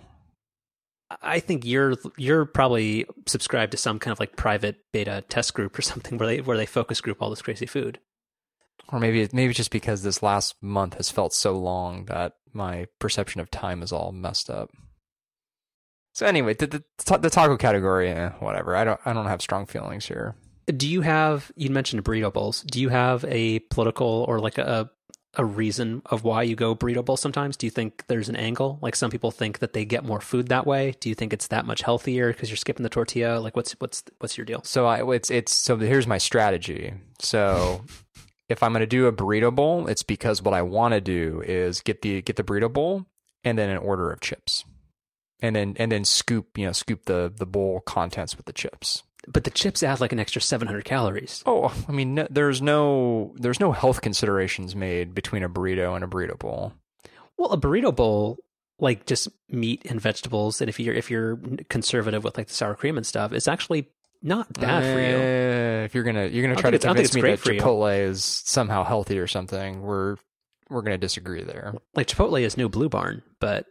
I 1.21 1.41
think 1.41 1.67
you're 1.67 1.97
you're 2.17 2.47
probably 2.47 3.05
subscribed 3.27 3.73
to 3.73 3.79
some 3.79 3.99
kind 3.99 4.13
of 4.13 4.21
like 4.21 4.37
private 4.37 4.77
beta 4.93 5.25
test 5.29 5.53
group 5.53 5.79
or 5.79 5.83
something 5.83 6.17
where 6.17 6.27
they 6.27 6.41
where 6.41 6.57
they 6.57 6.67
focus 6.67 7.03
group 7.03 7.21
all 7.21 7.31
this 7.31 7.43
crazy 7.43 7.67
food. 7.67 7.99
Or 8.89 9.01
maybe 9.01 9.29
maybe 9.33 9.51
it's 9.51 9.57
just 9.57 9.71
because 9.71 10.03
this 10.03 10.23
last 10.23 10.55
month 10.61 10.95
has 10.95 11.11
felt 11.11 11.33
so 11.33 11.57
long 11.57 12.07
that 12.07 12.35
my 12.53 12.87
perception 12.99 13.41
of 13.41 13.51
time 13.51 13.83
is 13.83 13.93
all 13.93 14.13
messed 14.13 14.51
up. 14.51 14.71
So 16.13 16.27
anyway, 16.27 16.55
the 16.55 16.67
the, 16.67 17.19
the 17.19 17.31
taco 17.31 17.57
category, 17.57 18.11
eh, 18.11 18.31
whatever. 18.41 18.77
I 18.77 18.85
don't 18.85 19.01
I 19.05 19.13
don't 19.13 19.27
have 19.27 19.41
strong 19.41 19.67
feelings 19.67 20.07
here. 20.07 20.35
Do 20.67 20.87
you 20.87 21.01
have 21.01 21.51
you 21.57 21.71
mentioned 21.71 22.05
burrito 22.05 22.33
bowls? 22.33 22.63
Do 22.63 22.81
you 22.81 22.91
have 22.91 23.25
a 23.25 23.61
political 23.71 24.25
or 24.29 24.39
like 24.41 24.59
a 24.59 24.91
a 25.35 25.45
reason 25.45 26.03
of 26.07 26.25
why 26.25 26.43
you 26.43 26.55
go 26.55 26.75
burrito 26.75 27.03
bowl 27.03 27.17
sometimes? 27.17 27.57
Do 27.57 27.67
you 27.67 27.71
think 27.71 28.05
there's 28.07 28.29
an 28.29 28.37
angle? 28.37 28.79
Like 28.83 28.95
some 28.95 29.11
people 29.11 29.31
think 29.31 29.61
that 29.61 29.73
they 29.73 29.87
get 29.87 30.05
more 30.05 30.21
food 30.21 30.49
that 30.49 30.67
way. 30.67 30.95
Do 31.01 31.09
you 31.09 31.15
think 31.15 31.33
it's 31.33 31.47
that 31.49 31.65
much 31.65 31.81
healthier 31.81 32.33
because 32.33 32.51
you're 32.51 32.59
skipping 32.59 32.83
the 32.83 32.91
tortilla? 32.91 33.39
Like 33.39 33.57
what's 33.57 33.73
what's 33.73 34.03
what's 34.19 34.37
your 34.37 34.45
deal? 34.45 34.63
So 34.65 34.87
I 34.87 35.15
it's 35.15 35.31
it's 35.31 35.53
so 35.53 35.79
here's 35.79 36.07
my 36.07 36.19
strategy. 36.19 36.93
So 37.21 37.85
if 38.49 38.63
I'm 38.63 38.73
going 38.73 38.81
to 38.81 38.87
do 38.87 39.07
a 39.07 39.13
burrito 39.13 39.55
bowl, 39.55 39.87
it's 39.87 40.03
because 40.03 40.43
what 40.43 40.55
I 40.55 40.63
want 40.63 40.95
to 40.95 41.01
do 41.01 41.43
is 41.45 41.81
get 41.81 42.03
the 42.03 42.23
get 42.23 42.37
the 42.37 42.45
burrito 42.45 42.73
bowl 42.73 43.07
and 43.45 43.59
then 43.59 43.71
an 43.71 43.79
order 43.79 44.11
of 44.11 44.21
chips. 44.21 44.65
And 45.41 45.57
then 45.57 45.75
and 45.79 45.91
then 45.91 46.05
scoop, 46.05 46.57
you 46.57 46.67
know, 46.67 46.73
scoop 46.73 47.07
the 47.07 47.33
the 47.35 47.47
bowl 47.47 47.81
contents 47.81 48.37
with 48.37 48.47
the 48.47 48.53
chips. 48.53 49.03
But 49.29 49.45
the 49.45 49.51
chips 49.51 49.83
add 49.83 50.01
like 50.01 50.13
an 50.13 50.19
extra 50.19 50.41
700 50.41 50.85
calories. 50.85 51.43
Oh, 51.47 51.73
I 51.89 51.93
mean, 51.93 52.15
no, 52.15 52.27
there's 52.31 52.61
no 52.61 53.35
there's 53.37 53.61
no 53.61 53.73
health 53.73 54.01
considerations 54.01 54.75
made 54.75 55.15
between 55.15 55.43
a 55.43 55.49
burrito 55.49 55.95
and 55.95 56.05
a 56.05 56.09
burrito 56.09 56.39
bowl. 56.39 56.73
Well, 57.37 57.53
a 57.53 57.61
burrito 57.61 57.95
bowl 57.95 58.39
like 58.79 59.07
just 59.07 59.29
meat 59.49 59.83
and 59.89 60.01
vegetables 60.01 60.61
and 60.61 60.69
if 60.69 60.81
you're 60.81 60.95
if 60.95 61.11
you're 61.11 61.39
conservative 61.69 62.25
with 62.25 62.37
like 62.37 62.49
the 62.49 62.55
sour 62.55 62.75
cream 62.75 62.97
and 62.97 63.07
stuff, 63.07 63.33
it's 63.33 63.49
actually 63.49 63.89
not 64.23 64.53
bad 64.53 64.83
for 64.83 65.01
you. 65.01 65.17
Uh, 65.17 65.85
if 65.85 65.95
you're 65.95 66.05
gonna 66.05 66.27
you're 66.27 66.43
gonna 66.43 66.55
try 66.61 66.71
to 66.71 66.79
think 66.79 66.97
it's- 66.99 67.11
I 67.11 67.13
think 67.13 67.13
convince 67.13 67.15
me 67.15 67.21
that 67.23 67.39
for 67.39 67.53
you. 67.53 67.61
Chipotle 67.61 68.09
is 68.09 68.25
somehow 68.25 68.85
healthy 68.85 69.19
or 69.19 69.27
something, 69.27 69.83
we're 69.83 70.17
we're 70.71 70.83
gonna 70.83 70.99
disagree 70.99 71.43
there. 71.43 71.75
Like 71.95 72.07
Chipotle 72.07 72.41
is 72.41 72.57
new 72.57 72.69
Blue 72.69 72.89
Barn, 72.89 73.23
but 73.41 73.67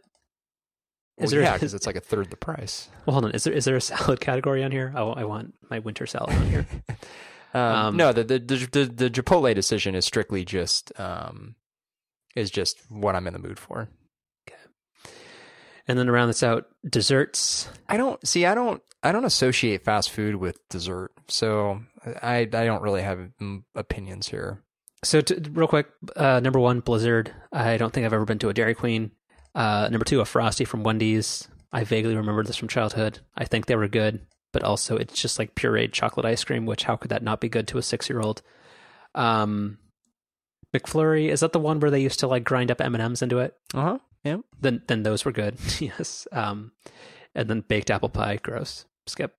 is 1.18 1.22
Well, 1.22 1.28
there? 1.30 1.40
yeah, 1.42 1.52
because 1.54 1.74
it's 1.74 1.86
like 1.86 1.96
a 1.96 2.00
third 2.00 2.30
the 2.30 2.36
price. 2.36 2.88
well, 3.06 3.14
hold 3.14 3.24
on. 3.26 3.30
Is 3.32 3.44
there 3.44 3.52
is 3.54 3.64
there 3.64 3.76
a 3.76 3.80
salad 3.80 4.20
category 4.20 4.62
on 4.62 4.70
here? 4.72 4.92
Oh, 4.96 5.12
I 5.12 5.24
want 5.24 5.54
my 5.70 5.78
winter 5.80 6.06
salad 6.06 6.34
on 6.34 6.46
here. 6.48 6.66
Um, 7.54 7.60
Um, 7.62 7.96
no, 7.98 8.14
the, 8.14 8.24
the 8.24 8.38
the 8.38 8.56
the 8.72 8.84
the 8.86 9.10
Chipotle 9.10 9.54
decision 9.54 9.94
is 9.94 10.06
strictly 10.06 10.42
just 10.42 10.90
um 10.98 11.54
is 12.34 12.50
just 12.50 12.78
what 12.88 13.14
I'm 13.14 13.26
in 13.26 13.34
the 13.34 13.38
mood 13.38 13.58
for. 13.58 13.90
And 15.88 15.98
then 15.98 16.08
around 16.08 16.28
this 16.28 16.42
out, 16.42 16.66
desserts. 16.88 17.68
I 17.88 17.96
don't 17.96 18.24
see. 18.26 18.46
I 18.46 18.54
don't. 18.54 18.82
I 19.02 19.10
don't 19.10 19.24
associate 19.24 19.84
fast 19.84 20.10
food 20.10 20.36
with 20.36 20.56
dessert, 20.68 21.12
so 21.28 21.80
I 22.22 22.40
I 22.40 22.46
don't 22.46 22.82
really 22.82 23.02
have 23.02 23.18
mm, 23.40 23.64
opinions 23.74 24.28
here. 24.28 24.62
So, 25.04 25.20
to, 25.20 25.50
real 25.50 25.66
quick, 25.66 25.88
uh, 26.14 26.40
number 26.40 26.60
one, 26.60 26.80
Blizzard. 26.80 27.34
I 27.52 27.76
don't 27.76 27.92
think 27.92 28.06
I've 28.06 28.12
ever 28.12 28.24
been 28.24 28.38
to 28.40 28.48
a 28.48 28.54
Dairy 28.54 28.74
Queen. 28.74 29.10
Uh, 29.54 29.88
number 29.90 30.04
two, 30.04 30.20
a 30.20 30.24
Frosty 30.24 30.64
from 30.64 30.84
Wendy's. 30.84 31.48
I 31.72 31.84
vaguely 31.84 32.14
remember 32.14 32.44
this 32.44 32.56
from 32.56 32.68
childhood. 32.68 33.18
I 33.36 33.44
think 33.44 33.66
they 33.66 33.76
were 33.76 33.88
good, 33.88 34.20
but 34.52 34.62
also 34.62 34.96
it's 34.96 35.20
just 35.20 35.38
like 35.38 35.54
pureed 35.54 35.92
chocolate 35.92 36.26
ice 36.26 36.44
cream. 36.44 36.66
Which 36.66 36.84
how 36.84 36.96
could 36.96 37.10
that 37.10 37.22
not 37.22 37.40
be 37.40 37.48
good 37.48 37.66
to 37.68 37.78
a 37.78 37.82
six-year-old? 37.82 38.42
Um, 39.14 39.78
McFlurry 40.74 41.28
is 41.28 41.40
that 41.40 41.52
the 41.52 41.58
one 41.58 41.80
where 41.80 41.90
they 41.90 42.00
used 42.00 42.20
to 42.20 42.28
like 42.28 42.44
grind 42.44 42.70
up 42.70 42.80
M 42.80 42.94
and 42.94 43.02
M's 43.02 43.22
into 43.22 43.38
it? 43.40 43.54
Uh 43.74 43.82
huh. 43.82 43.98
Yeah. 44.24 44.38
Then 44.60 44.82
then 44.86 45.02
those 45.02 45.24
were 45.24 45.32
good. 45.32 45.56
yes. 45.80 46.26
Um, 46.32 46.72
and 47.34 47.48
then 47.48 47.60
baked 47.60 47.90
apple 47.90 48.08
pie, 48.08 48.38
gross. 48.42 48.84
Skip. 49.06 49.34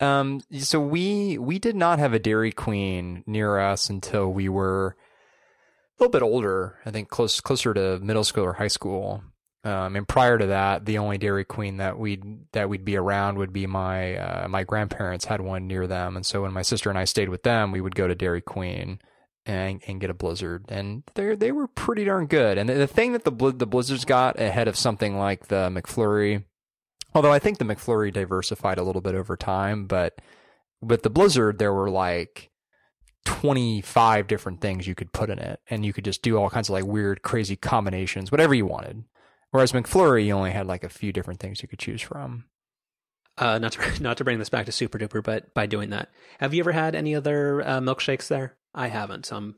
Um. 0.00 0.40
So 0.58 0.80
we 0.80 1.38
we 1.38 1.58
did 1.58 1.76
not 1.76 1.98
have 1.98 2.12
a 2.12 2.18
Dairy 2.18 2.52
Queen 2.52 3.22
near 3.26 3.58
us 3.58 3.88
until 3.88 4.32
we 4.32 4.48
were 4.48 4.96
a 5.98 6.02
little 6.02 6.12
bit 6.12 6.22
older. 6.22 6.78
I 6.84 6.90
think 6.90 7.08
close 7.08 7.40
closer 7.40 7.72
to 7.74 8.00
middle 8.00 8.24
school 8.24 8.44
or 8.44 8.54
high 8.54 8.68
school. 8.68 9.22
Um, 9.62 9.96
and 9.96 10.06
prior 10.06 10.36
to 10.36 10.46
that, 10.48 10.84
the 10.84 10.98
only 10.98 11.16
Dairy 11.16 11.44
Queen 11.44 11.78
that 11.78 11.98
we'd 11.98 12.22
that 12.52 12.68
we'd 12.68 12.84
be 12.84 12.96
around 12.96 13.38
would 13.38 13.52
be 13.52 13.66
my 13.66 14.16
uh, 14.16 14.48
my 14.48 14.64
grandparents 14.64 15.24
had 15.24 15.40
one 15.40 15.66
near 15.66 15.86
them, 15.86 16.16
and 16.16 16.26
so 16.26 16.42
when 16.42 16.52
my 16.52 16.62
sister 16.62 16.90
and 16.90 16.98
I 16.98 17.04
stayed 17.04 17.30
with 17.30 17.44
them, 17.44 17.72
we 17.72 17.80
would 17.80 17.94
go 17.94 18.06
to 18.06 18.14
Dairy 18.14 18.42
Queen 18.42 18.98
and 19.46 19.82
and 19.86 20.00
get 20.00 20.10
a 20.10 20.14
Blizzard, 20.14 20.64
and 20.68 21.02
they 21.14 21.34
they 21.34 21.52
were 21.52 21.66
pretty 21.68 22.04
darn 22.04 22.26
good. 22.26 22.58
And 22.58 22.68
the, 22.68 22.74
the 22.74 22.86
thing 22.86 23.12
that 23.12 23.24
the 23.24 23.30
the 23.30 23.66
Blizzards 23.66 24.04
got 24.04 24.38
ahead 24.40 24.68
of 24.68 24.76
something 24.76 25.18
like 25.18 25.48
the 25.48 25.68
McFlurry, 25.70 26.44
although 27.14 27.32
I 27.32 27.38
think 27.38 27.58
the 27.58 27.64
McFlurry 27.64 28.12
diversified 28.12 28.78
a 28.78 28.82
little 28.82 29.02
bit 29.02 29.14
over 29.14 29.36
time, 29.36 29.86
but 29.86 30.20
with 30.80 31.02
the 31.02 31.10
Blizzard 31.10 31.58
there 31.58 31.72
were 31.72 31.90
like 31.90 32.50
25 33.24 34.26
different 34.26 34.60
things 34.60 34.86
you 34.86 34.94
could 34.94 35.12
put 35.12 35.30
in 35.30 35.38
it 35.38 35.60
and 35.70 35.84
you 35.84 35.94
could 35.94 36.04
just 36.04 36.20
do 36.22 36.36
all 36.36 36.50
kinds 36.50 36.68
of 36.68 36.74
like 36.74 36.84
weird 36.84 37.22
crazy 37.22 37.56
combinations 37.56 38.30
whatever 38.30 38.52
you 38.52 38.66
wanted 38.66 39.02
whereas 39.50 39.72
mcflurry 39.72 40.26
you 40.26 40.32
only 40.32 40.50
had 40.50 40.66
like 40.66 40.84
a 40.84 40.90
few 40.90 41.10
different 41.10 41.40
things 41.40 41.62
you 41.62 41.68
could 41.68 41.78
choose 41.78 42.02
from 42.02 42.44
Uh, 43.38 43.58
not 43.58 43.72
to 43.72 44.02
not 44.02 44.18
to 44.18 44.24
bring 44.24 44.38
this 44.38 44.50
back 44.50 44.66
to 44.66 44.72
Super 44.72 44.98
Duper, 44.98 45.22
but 45.22 45.54
by 45.54 45.64
doing 45.66 45.88
that, 45.90 46.10
have 46.38 46.52
you 46.52 46.60
ever 46.60 46.72
had 46.72 46.94
any 46.94 47.14
other 47.14 47.62
uh, 47.62 47.80
milkshakes 47.80 48.28
there? 48.28 48.56
I 48.74 48.88
haven't. 48.88 49.26
So 49.26 49.36
I'm 49.36 49.54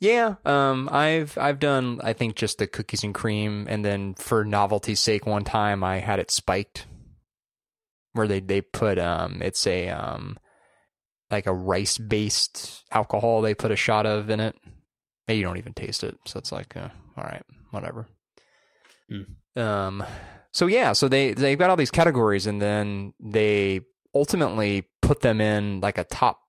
yeah 0.00 0.34
um 0.44 0.88
i've 0.92 1.38
i've 1.38 1.60
done 1.60 2.00
i 2.02 2.12
think 2.12 2.34
just 2.34 2.58
the 2.58 2.66
cookies 2.66 3.04
and 3.04 3.14
cream 3.14 3.64
and 3.70 3.84
then 3.84 4.12
for 4.14 4.44
novelty's 4.44 4.98
sake 5.00 5.24
one 5.24 5.44
time 5.44 5.84
i 5.84 5.98
had 5.98 6.18
it 6.18 6.32
spiked 6.32 6.86
where 8.12 8.26
they 8.26 8.40
they 8.40 8.60
put 8.60 8.98
um 8.98 9.40
it's 9.40 9.66
a 9.68 9.88
um 9.88 10.36
like 11.30 11.46
a 11.46 11.54
rice 11.54 11.96
based 11.96 12.84
alcohol 12.90 13.40
they 13.40 13.54
put 13.54 13.70
a 13.70 13.76
shot 13.76 14.04
of 14.04 14.28
in 14.28 14.40
it 14.40 14.56
and 15.28 15.38
you 15.38 15.44
don't 15.44 15.58
even 15.58 15.72
taste 15.72 16.02
it 16.04 16.18
so 16.26 16.38
it's 16.38 16.52
like 16.52 16.76
uh, 16.76 16.88
all 17.16 17.24
right 17.24 17.44
whatever 17.70 18.06
Hmm. 19.08 19.58
um 19.60 20.04
so 20.50 20.66
yeah 20.66 20.92
so 20.92 21.08
they 21.08 21.34
they've 21.34 21.58
got 21.58 21.70
all 21.70 21.76
these 21.76 21.90
categories 21.92 22.46
and 22.46 22.60
then 22.60 23.14
they 23.20 23.80
ultimately 24.14 24.88
put 25.02 25.20
them 25.20 25.40
in 25.40 25.80
like 25.80 25.98
a 25.98 26.04
top 26.04 26.40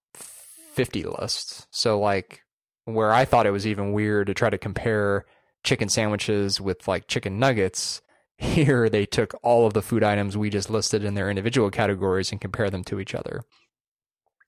50 0.76 1.04
lists. 1.04 1.68
so 1.72 2.00
like 2.00 2.42
where 2.86 3.12
i 3.12 3.26
thought 3.26 3.48
it 3.48 3.52
was 3.52 3.66
even 3.66 3.94
weird 3.94 4.28
to 4.28 4.34
try 4.34 4.50
to 4.50 4.58
compare 4.58 5.26
chicken 5.64 5.90
sandwiches 5.90 6.62
with 6.62 6.88
like 6.88 7.08
chicken 7.08 7.40
nuggets 7.40 8.02
here 8.38 8.90
they 8.90 9.06
took 9.06 9.34
all 9.42 9.66
of 9.66 9.74
the 9.74 9.82
food 9.82 10.04
items 10.04 10.38
we 10.38 10.50
just 10.50 10.70
listed 10.70 11.04
in 11.04 11.14
their 11.14 11.30
individual 11.30 11.72
categories 11.72 12.32
and 12.32 12.42
compare 12.42 12.70
them 12.70 12.84
to 12.84 13.00
each 13.00 13.16
other 13.16 13.42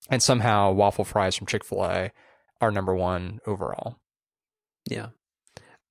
and 0.09 0.21
somehow 0.21 0.71
waffle 0.71 1.05
fries 1.05 1.35
from 1.35 1.47
chick-fil-a 1.47 2.11
are 2.59 2.71
number 2.71 2.93
one 2.93 3.39
overall 3.47 3.97
yeah. 4.89 5.07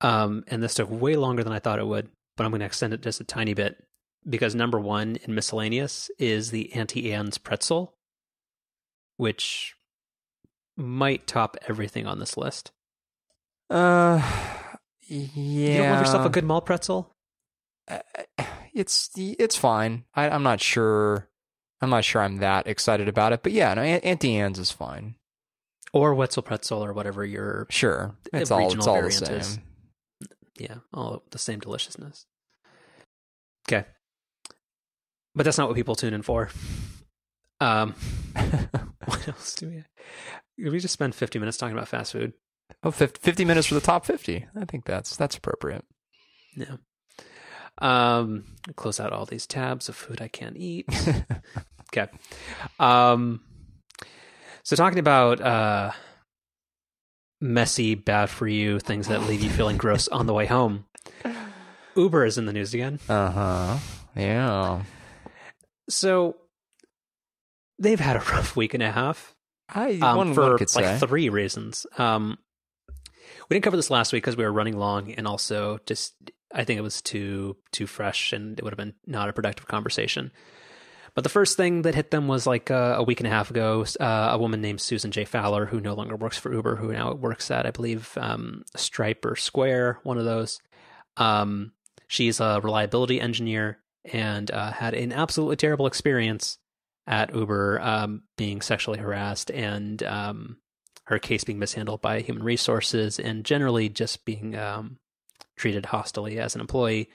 Um, 0.00 0.44
and 0.48 0.62
this 0.62 0.74
took 0.74 0.90
way 0.90 1.16
longer 1.16 1.44
than 1.44 1.52
I 1.52 1.58
thought 1.58 1.78
it 1.78 1.86
would, 1.86 2.08
but 2.36 2.44
I'm 2.44 2.50
going 2.50 2.60
to 2.60 2.66
extend 2.66 2.92
it 2.92 3.02
just 3.02 3.20
a 3.20 3.24
tiny 3.24 3.54
bit 3.54 3.82
because 4.28 4.54
number 4.54 4.78
one 4.78 5.16
in 5.22 5.34
miscellaneous 5.34 6.10
is 6.18 6.50
the 6.50 6.72
Auntie 6.74 7.12
Anne's 7.12 7.38
pretzel, 7.38 7.94
which 9.16 9.74
might 10.76 11.26
top 11.26 11.56
everything 11.68 12.06
on 12.06 12.18
this 12.18 12.36
list. 12.36 12.72
uh 13.70 14.18
yeah 15.08 15.26
You 15.36 15.76
don't 15.78 15.90
love 15.90 16.00
yourself 16.00 16.26
a 16.26 16.30
good 16.30 16.44
malt 16.44 16.66
pretzel? 16.66 17.14
uh, 17.88 17.98
it's 18.74 19.10
it's 19.16 19.56
fine. 19.56 20.04
I, 20.14 20.28
I'm 20.28 20.42
not 20.42 20.60
sure. 20.60 21.28
I'm 21.80 21.90
not 21.90 22.04
sure 22.04 22.20
I'm 22.22 22.38
that 22.38 22.66
excited 22.66 23.06
about 23.08 23.32
it, 23.32 23.42
but 23.42 23.52
yeah, 23.52 23.72
no, 23.74 23.82
Auntie 23.82 24.36
Anne's 24.36 24.58
is 24.58 24.70
fine. 24.70 25.14
Or 25.92 26.14
Wetzel 26.14 26.42
pretzel 26.42 26.84
or 26.84 26.92
whatever 26.92 27.24
your 27.24 27.66
Sure, 27.70 28.16
it's 28.32 28.50
all 28.50 28.72
it's 28.72 28.86
all 28.86 29.00
the 29.02 29.10
same. 29.10 29.36
is. 29.36 29.58
yeah, 30.58 30.74
all 30.92 31.22
the 31.30 31.38
same 31.38 31.60
deliciousness. 31.60 32.26
Okay. 33.68 33.86
But 35.34 35.44
that's 35.44 35.58
not 35.58 35.68
what 35.68 35.76
people 35.76 35.94
tune 35.94 36.12
in 36.14 36.22
for. 36.22 36.50
Um 37.60 37.94
what 39.04 39.28
else 39.28 39.54
do 39.54 39.68
we 39.68 39.74
Did 39.76 39.84
we 40.58 40.78
just 40.78 40.94
spend 40.94 41.14
50 41.14 41.38
minutes 41.38 41.56
talking 41.56 41.76
about 41.76 41.88
fast 41.88 42.12
food? 42.12 42.32
oh, 42.82 42.90
50, 42.90 43.20
50 43.20 43.44
minutes 43.44 43.66
for 43.66 43.74
the 43.74 43.80
top 43.80 44.04
50. 44.04 44.46
I 44.56 44.64
think 44.64 44.84
that's 44.84 45.16
that's 45.16 45.36
appropriate. 45.36 45.84
Yeah. 46.56 46.76
Um 47.78 48.44
close 48.74 48.98
out 48.98 49.12
all 49.12 49.26
these 49.26 49.46
tabs 49.46 49.88
of 49.88 49.96
food 49.96 50.20
I 50.20 50.28
can't 50.28 50.56
eat. 50.56 50.86
okay. 51.92 52.10
Um 52.78 53.40
so 54.62 54.76
talking 54.76 54.98
about 54.98 55.40
uh 55.40 55.92
messy, 57.40 57.94
bad 57.94 58.30
for 58.30 58.48
you, 58.48 58.80
things 58.80 59.08
that 59.08 59.22
leave 59.22 59.42
you 59.42 59.50
feeling 59.50 59.76
gross 59.76 60.08
on 60.08 60.26
the 60.26 60.34
way 60.34 60.46
home. 60.46 60.86
Uber 61.94 62.24
is 62.24 62.38
in 62.38 62.46
the 62.46 62.52
news 62.52 62.74
again. 62.74 62.98
Uh 63.08 63.30
huh. 63.30 63.78
Yeah. 64.16 64.82
So 65.88 66.36
they've 67.78 68.00
had 68.00 68.16
a 68.16 68.20
rough 68.20 68.56
week 68.56 68.74
and 68.74 68.82
a 68.82 68.90
half 68.90 69.35
I 69.68 69.98
um, 69.98 70.16
one, 70.16 70.34
for 70.34 70.50
one 70.50 70.58
could 70.58 70.70
say. 70.70 70.82
like 70.82 71.00
three 71.00 71.28
reasons. 71.28 71.86
Um, 71.98 72.38
we 73.48 73.54
didn't 73.54 73.64
cover 73.64 73.76
this 73.76 73.90
last 73.90 74.12
week 74.12 74.22
because 74.22 74.36
we 74.36 74.44
were 74.44 74.52
running 74.52 74.76
long, 74.76 75.12
and 75.12 75.26
also 75.26 75.78
just 75.86 76.14
I 76.52 76.64
think 76.64 76.78
it 76.78 76.82
was 76.82 77.02
too 77.02 77.56
too 77.72 77.86
fresh, 77.86 78.32
and 78.32 78.58
it 78.58 78.64
would 78.64 78.72
have 78.72 78.78
been 78.78 78.94
not 79.06 79.28
a 79.28 79.32
productive 79.32 79.66
conversation. 79.66 80.32
But 81.14 81.22
the 81.22 81.30
first 81.30 81.56
thing 81.56 81.82
that 81.82 81.94
hit 81.94 82.10
them 82.10 82.28
was 82.28 82.46
like 82.46 82.70
uh, 82.70 82.96
a 82.98 83.02
week 83.02 83.20
and 83.20 83.26
a 83.26 83.30
half 83.30 83.50
ago. 83.50 83.84
Uh, 83.98 84.28
a 84.32 84.38
woman 84.38 84.60
named 84.60 84.82
Susan 84.82 85.10
J. 85.10 85.24
Fowler, 85.24 85.64
who 85.64 85.80
no 85.80 85.94
longer 85.94 86.14
works 86.14 86.36
for 86.36 86.52
Uber, 86.52 86.76
who 86.76 86.92
now 86.92 87.14
works 87.14 87.50
at 87.50 87.66
I 87.66 87.70
believe 87.70 88.16
um, 88.18 88.62
Stripe 88.76 89.24
or 89.24 89.34
Square, 89.34 90.00
one 90.02 90.18
of 90.18 90.26
those. 90.26 90.60
Um, 91.16 91.72
she's 92.06 92.38
a 92.38 92.60
reliability 92.62 93.20
engineer 93.20 93.78
and 94.04 94.50
uh, 94.50 94.72
had 94.72 94.94
an 94.94 95.12
absolutely 95.12 95.56
terrible 95.56 95.86
experience 95.86 96.58
at 97.06 97.34
Uber, 97.34 97.80
um, 97.80 98.22
being 98.36 98.60
sexually 98.60 98.98
harassed 98.98 99.50
and 99.50 100.02
um, 100.02 100.56
her 101.04 101.18
case 101.18 101.44
being 101.44 101.58
mishandled 101.58 102.02
by 102.02 102.20
human 102.20 102.42
resources 102.42 103.18
and 103.18 103.44
generally 103.44 103.88
just 103.88 104.24
being 104.24 104.56
um, 104.56 104.98
treated 105.56 105.86
hostilely 105.86 106.38
as 106.38 106.54
an 106.54 106.60
employee. 106.60 107.08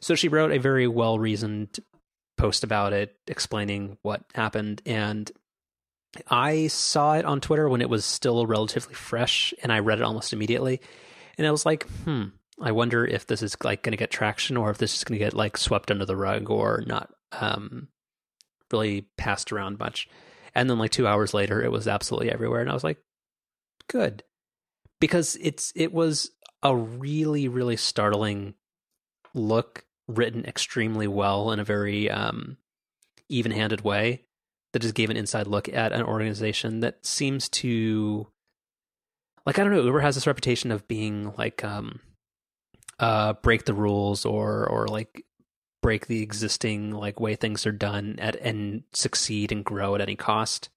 So 0.00 0.14
she 0.14 0.28
wrote 0.28 0.52
a 0.52 0.58
very 0.58 0.88
well 0.88 1.18
reasoned 1.18 1.78
post 2.36 2.64
about 2.64 2.92
it, 2.92 3.16
explaining 3.26 3.98
what 4.02 4.22
happened. 4.34 4.82
And 4.86 5.30
I 6.28 6.68
saw 6.68 7.14
it 7.14 7.24
on 7.24 7.40
Twitter 7.40 7.68
when 7.68 7.80
it 7.80 7.90
was 7.90 8.04
still 8.04 8.46
relatively 8.46 8.94
fresh, 8.94 9.52
and 9.62 9.72
I 9.72 9.80
read 9.80 9.98
it 9.98 10.04
almost 10.04 10.32
immediately. 10.32 10.80
And 11.36 11.46
I 11.46 11.50
was 11.50 11.66
like, 11.66 11.88
hmm, 12.04 12.24
I 12.60 12.72
wonder 12.72 13.04
if 13.04 13.26
this 13.26 13.42
is 13.42 13.56
like 13.64 13.82
going 13.82 13.92
to 13.92 13.98
get 13.98 14.10
traction 14.10 14.56
or 14.56 14.70
if 14.70 14.78
this 14.78 14.96
is 14.96 15.04
going 15.04 15.18
to 15.18 15.24
get 15.24 15.34
like 15.34 15.56
swept 15.56 15.90
under 15.90 16.04
the 16.04 16.16
rug 16.16 16.50
or 16.50 16.82
not 16.86 17.10
um, 17.32 17.88
really 18.74 19.06
passed 19.16 19.52
around 19.52 19.78
much. 19.78 20.08
And 20.54 20.68
then 20.68 20.78
like 20.78 20.90
two 20.90 21.06
hours 21.06 21.34
later, 21.34 21.62
it 21.62 21.72
was 21.72 21.88
absolutely 21.88 22.30
everywhere, 22.30 22.60
and 22.60 22.70
I 22.70 22.74
was 22.74 22.84
like, 22.84 22.98
good, 23.88 24.22
because 25.00 25.36
it's 25.40 25.72
it 25.74 25.92
was 25.92 26.30
a 26.62 26.74
really 26.76 27.48
really 27.48 27.76
startling 27.76 28.54
look, 29.34 29.84
written 30.06 30.44
extremely 30.44 31.08
well 31.08 31.50
in 31.50 31.60
a 31.60 31.64
very 31.64 32.08
um, 32.10 32.56
even-handed 33.28 33.82
way 33.82 34.22
that 34.72 34.82
just 34.82 34.94
gave 34.94 35.10
an 35.10 35.16
inside 35.16 35.46
look 35.46 35.68
at 35.68 35.92
an 35.92 36.02
organization 36.02 36.80
that 36.80 37.04
seems 37.04 37.48
to 37.48 38.26
like 39.46 39.58
I 39.58 39.64
don't 39.64 39.72
know, 39.72 39.82
Uber 39.82 40.00
has 40.00 40.14
this 40.14 40.26
reputation 40.26 40.70
of 40.70 40.86
being 40.88 41.32
like 41.36 41.64
um 41.64 42.00
uh 43.00 43.32
break 43.34 43.64
the 43.64 43.74
rules 43.74 44.24
or 44.24 44.66
or 44.68 44.86
like 44.86 45.24
break 45.84 46.06
the 46.06 46.22
existing 46.22 46.92
like 46.92 47.20
way 47.20 47.36
things 47.36 47.66
are 47.66 47.72
done 47.72 48.16
at 48.18 48.36
and 48.36 48.84
succeed 48.94 49.52
and 49.52 49.66
grow 49.66 49.94
at 49.94 50.00
any 50.00 50.16
cost. 50.16 50.70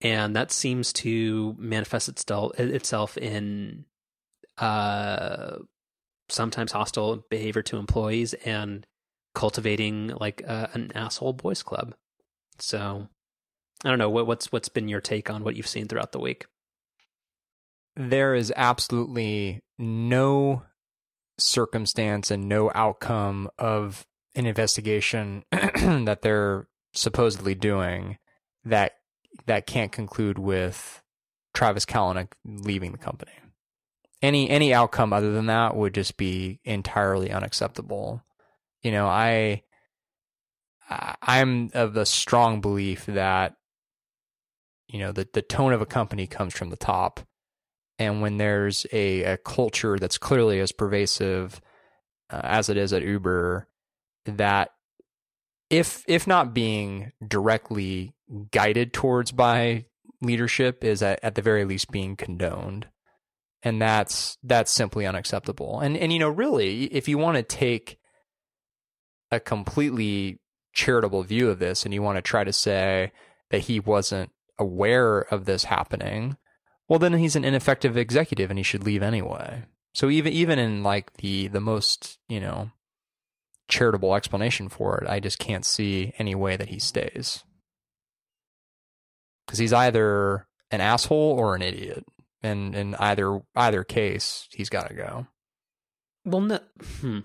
And 0.00 0.36
that 0.36 0.52
seems 0.52 0.92
to 0.92 1.56
manifest 1.58 2.08
itself 2.08 2.52
itself 2.60 3.18
in 3.18 3.86
uh 4.56 5.56
sometimes 6.28 6.70
hostile 6.70 7.24
behavior 7.28 7.62
to 7.62 7.76
employees 7.76 8.34
and 8.34 8.86
cultivating 9.34 10.12
like 10.20 10.44
uh, 10.46 10.68
an 10.74 10.92
asshole 10.94 11.32
boys 11.32 11.64
club. 11.64 11.96
So 12.60 13.08
I 13.84 13.88
don't 13.88 13.98
know 13.98 14.10
what, 14.10 14.28
what's 14.28 14.52
what's 14.52 14.68
been 14.68 14.86
your 14.86 15.00
take 15.00 15.28
on 15.28 15.42
what 15.42 15.56
you've 15.56 15.66
seen 15.66 15.88
throughout 15.88 16.12
the 16.12 16.20
week. 16.20 16.46
There 17.96 18.36
is 18.36 18.52
absolutely 18.54 19.64
no 19.76 20.62
circumstance 21.36 22.30
and 22.30 22.48
no 22.48 22.70
outcome 22.76 23.50
of 23.58 24.06
an 24.36 24.46
investigation 24.46 25.44
that 25.50 26.20
they're 26.22 26.68
supposedly 26.92 27.54
doing 27.54 28.18
that 28.64 28.92
that 29.46 29.66
can't 29.66 29.92
conclude 29.92 30.38
with 30.38 31.02
Travis 31.54 31.84
Kalanick 31.84 32.28
leaving 32.44 32.92
the 32.92 32.98
company. 32.98 33.32
Any 34.22 34.48
any 34.48 34.72
outcome 34.72 35.12
other 35.12 35.32
than 35.32 35.46
that 35.46 35.76
would 35.76 35.94
just 35.94 36.16
be 36.16 36.60
entirely 36.64 37.30
unacceptable. 37.30 38.22
You 38.82 38.92
know, 38.92 39.06
I 39.06 39.62
I'm 40.88 41.70
of 41.74 41.94
the 41.94 42.06
strong 42.06 42.60
belief 42.60 43.06
that 43.06 43.56
you 44.88 44.98
know 44.98 45.12
the 45.12 45.28
the 45.32 45.42
tone 45.42 45.72
of 45.72 45.80
a 45.80 45.86
company 45.86 46.26
comes 46.26 46.54
from 46.54 46.70
the 46.70 46.76
top, 46.76 47.20
and 47.98 48.22
when 48.22 48.38
there's 48.38 48.86
a, 48.92 49.22
a 49.24 49.36
culture 49.36 49.98
that's 49.98 50.18
clearly 50.18 50.60
as 50.60 50.72
pervasive 50.72 51.60
uh, 52.30 52.40
as 52.42 52.68
it 52.68 52.76
is 52.76 52.92
at 52.92 53.02
Uber, 53.02 53.68
that 54.26 54.70
if 55.70 56.04
if 56.06 56.26
not 56.26 56.54
being 56.54 57.12
directly 57.26 58.14
guided 58.50 58.92
towards 58.92 59.32
by 59.32 59.86
leadership 60.20 60.84
is 60.84 61.02
at, 61.02 61.18
at 61.22 61.34
the 61.34 61.42
very 61.42 61.64
least 61.64 61.90
being 61.90 62.16
condoned 62.16 62.86
and 63.62 63.80
that's 63.80 64.38
that's 64.42 64.70
simply 64.70 65.06
unacceptable 65.06 65.80
and 65.80 65.96
and 65.96 66.12
you 66.12 66.18
know 66.18 66.28
really 66.28 66.84
if 66.84 67.08
you 67.08 67.18
want 67.18 67.36
to 67.36 67.42
take 67.42 67.98
a 69.30 69.40
completely 69.40 70.40
charitable 70.72 71.22
view 71.22 71.50
of 71.50 71.58
this 71.58 71.84
and 71.84 71.92
you 71.92 72.02
want 72.02 72.16
to 72.16 72.22
try 72.22 72.44
to 72.44 72.52
say 72.52 73.10
that 73.50 73.62
he 73.62 73.80
wasn't 73.80 74.30
aware 74.58 75.20
of 75.20 75.44
this 75.44 75.64
happening, 75.64 76.36
well 76.88 76.98
then 76.98 77.14
he's 77.14 77.36
an 77.36 77.44
ineffective 77.44 77.96
executive 77.96 78.50
and 78.50 78.58
he 78.58 78.62
should 78.62 78.84
leave 78.84 79.02
anyway. 79.02 79.64
So 79.94 80.10
even 80.10 80.32
even 80.32 80.58
in 80.58 80.82
like 80.82 81.14
the 81.14 81.48
the 81.48 81.60
most, 81.60 82.18
you 82.28 82.40
know, 82.40 82.70
charitable 83.68 84.14
explanation 84.14 84.68
for 84.68 84.98
it, 84.98 85.08
I 85.08 85.20
just 85.20 85.38
can't 85.38 85.64
see 85.64 86.12
any 86.18 86.34
way 86.34 86.56
that 86.56 86.68
he 86.68 86.78
stays. 86.78 87.44
Cuz 89.46 89.58
he's 89.58 89.72
either 89.72 90.46
an 90.70 90.80
asshole 90.80 91.36
or 91.38 91.54
an 91.54 91.62
idiot. 91.62 92.04
And 92.42 92.74
in 92.74 92.94
either 92.96 93.40
either 93.54 93.84
case, 93.84 94.48
he's 94.52 94.68
got 94.68 94.88
to 94.88 94.94
go. 94.94 95.26
Well, 96.24 96.42
no, 96.42 96.60
hmm. 97.00 97.20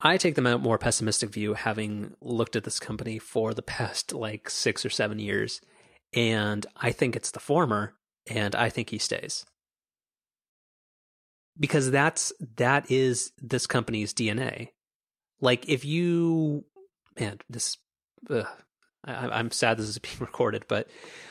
I 0.00 0.16
take 0.16 0.34
the 0.34 0.58
more 0.58 0.78
pessimistic 0.78 1.30
view, 1.30 1.54
having 1.54 2.14
looked 2.20 2.56
at 2.56 2.64
this 2.64 2.80
company 2.80 3.18
for 3.18 3.54
the 3.54 3.62
past 3.62 4.12
like 4.12 4.50
six 4.50 4.84
or 4.84 4.90
seven 4.90 5.18
years, 5.18 5.60
and 6.12 6.66
I 6.76 6.90
think 6.90 7.14
it's 7.14 7.30
the 7.30 7.40
former, 7.40 7.94
and 8.26 8.54
I 8.54 8.68
think 8.68 8.90
he 8.90 8.98
stays 8.98 9.46
because 11.58 11.90
that's 11.90 12.32
that 12.56 12.90
is 12.90 13.32
this 13.38 13.66
company's 13.66 14.14
DNA. 14.14 14.68
Like 15.42 15.68
if 15.68 15.84
you, 15.84 16.64
man, 17.20 17.38
this. 17.50 17.76
Ugh, 18.30 18.46
I, 19.04 19.40
am 19.40 19.50
sad 19.50 19.76
this 19.76 19.88
is 19.88 19.98
being 19.98 20.16
recorded, 20.20 20.64
but 20.68 20.88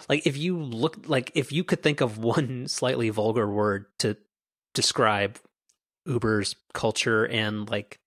like 0.09 0.27
if 0.27 0.37
you 0.37 0.61
look, 0.61 1.07
like 1.07 1.31
if 1.33 1.51
you 1.51 1.63
could 1.63 1.81
think 1.81 2.01
of 2.01 2.19
one 2.19 2.67
slightly 2.67 3.09
vulgar 3.09 3.49
word 3.49 3.85
to 3.99 4.17
describe 4.75 5.39
Uber's 6.05 6.55
culture 6.73 7.25
and 7.25 7.69
like 7.69 7.97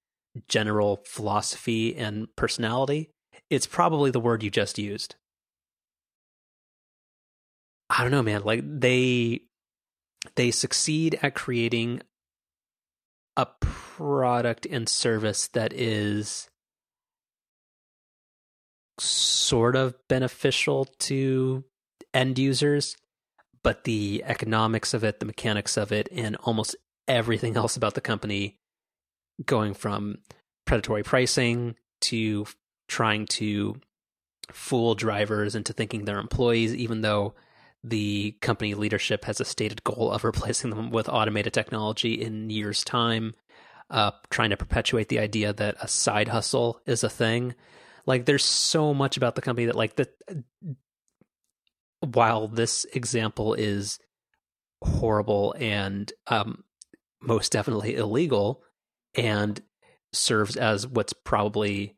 general 0.49 1.03
philosophy 1.07 1.97
and 1.97 2.29
personality, 2.37 3.11
it's 3.51 3.67
probably 3.67 4.11
the 4.11 4.21
word 4.21 4.43
you 4.43 4.51
just 4.51 4.79
used. 4.79 5.17
I 7.89 8.03
don't 8.03 8.11
know, 8.11 8.23
man. 8.23 8.43
Like 8.45 8.63
they 8.65 9.43
they 10.37 10.51
succeed 10.51 11.19
at 11.23 11.35
creating 11.35 12.03
a 13.37 13.47
product 13.61 14.67
and 14.67 14.89
service 14.89 15.49
that 15.49 15.73
is 15.73 16.49
sort 18.99 19.75
of 19.77 19.95
beneficial 20.09 20.85
to 20.99 21.65
end 22.13 22.39
users, 22.39 22.97
but 23.63 23.85
the 23.85 24.23
economics 24.27 24.95
of 24.95 25.03
it, 25.03 25.21
the 25.21 25.27
mechanics 25.27 25.77
of 25.77 25.91
it, 25.91 26.09
and 26.13 26.37
almost 26.45 26.77
everything 27.09 27.57
else 27.57 27.77
about 27.77 27.95
the 27.95 28.01
company 28.01 28.59
going 29.45 29.75
from 29.75 30.19
predatory 30.65 31.03
pricing 31.03 31.75
to 32.01 32.47
trying 32.89 33.27
to 33.27 33.81
fool 34.53 34.95
drivers 34.95 35.55
into 35.55 35.73
thinking 35.73 36.05
they're 36.05 36.21
employees, 36.21 36.75
even 36.75 37.01
though 37.01 37.35
the 37.87 38.33
company 38.41 38.75
leadership 38.75 39.27
has 39.27 39.41
a 39.41 39.45
stated 39.45 39.85
goal 39.85 40.11
of 40.11 40.25
replacing 40.25 40.71
them 40.71 40.91
with 40.91 41.09
automated 41.09 41.53
technology 41.53 42.15
in 42.15 42.49
years' 42.49 42.83
time, 42.83 43.35
uh, 43.91 44.11
trying 44.31 44.51
to 44.51 44.57
perpetuate 44.57 45.09
the 45.11 45.19
idea 45.19 45.53
that 45.53 45.77
a 45.81 45.87
side 45.87 46.29
hustle 46.29 46.81
is 46.87 47.05
a 47.05 47.11
thing. 47.11 47.55
Like, 48.07 48.25
there's 48.25 48.45
so 48.45 48.95
much 48.95 49.19
about 49.19 49.35
the 49.35 49.43
company 49.43 49.67
that, 49.67 49.77
like, 49.77 49.97
the 49.97 50.09
while 52.01 52.49
this 52.49 52.87
example 52.95 53.55
is 53.55 53.99
horrible 54.83 55.55
and 55.59 56.11
um, 56.27 56.65
most 57.21 57.53
definitely 57.53 57.97
illegal, 57.97 58.63
and 59.15 59.61
serves 60.13 60.57
as 60.57 60.87
what's 60.87 61.13
probably 61.13 61.97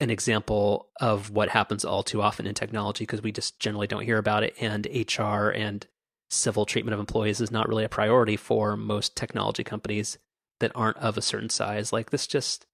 an 0.00 0.10
example 0.10 0.88
of 1.00 1.30
what 1.30 1.48
happens 1.48 1.84
all 1.84 2.02
too 2.02 2.22
often 2.22 2.46
in 2.46 2.54
technology 2.54 3.04
because 3.04 3.22
we 3.22 3.32
just 3.32 3.58
generally 3.58 3.86
don't 3.86 4.04
hear 4.04 4.18
about 4.18 4.44
it 4.44 4.54
and 4.60 4.86
HR 4.86 5.48
and 5.48 5.86
civil 6.30 6.66
treatment 6.66 6.94
of 6.94 7.00
employees 7.00 7.40
is 7.40 7.50
not 7.50 7.68
really 7.68 7.84
a 7.84 7.88
priority 7.88 8.36
for 8.36 8.76
most 8.76 9.16
technology 9.16 9.64
companies 9.64 10.18
that 10.60 10.72
aren't 10.74 10.96
of 10.98 11.16
a 11.16 11.22
certain 11.22 11.48
size. 11.48 11.92
Like 11.92 12.10
this 12.10 12.26
just 12.26 12.66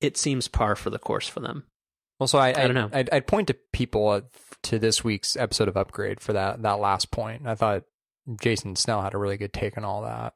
it 0.00 0.16
seems 0.16 0.48
par 0.48 0.76
for 0.76 0.90
the 0.90 0.98
course 0.98 1.28
for 1.28 1.40
them. 1.40 1.64
Well 2.18 2.26
so 2.26 2.38
i, 2.38 2.48
I, 2.48 2.64
I 2.64 2.66
don't 2.66 2.74
know. 2.74 2.90
I'd, 2.92 3.08
I'd, 3.10 3.26
point 3.26 3.48
to 3.48 3.56
people 3.72 4.22
to 4.62 4.78
this 4.78 5.02
week's 5.02 5.36
episode 5.36 5.68
of 5.68 5.76
upgrade 5.76 6.20
for 6.20 6.32
that 6.34 6.62
that 6.62 6.80
last 6.80 7.10
point. 7.10 7.46
I 7.46 7.54
thought 7.54 7.84
jason 8.40 8.76
snell 8.76 9.02
had 9.02 9.14
a 9.14 9.18
really 9.18 9.38
good 9.38 9.52
take 9.52 9.78
on 9.78 9.84
all 9.84 10.02
that. 10.02 10.34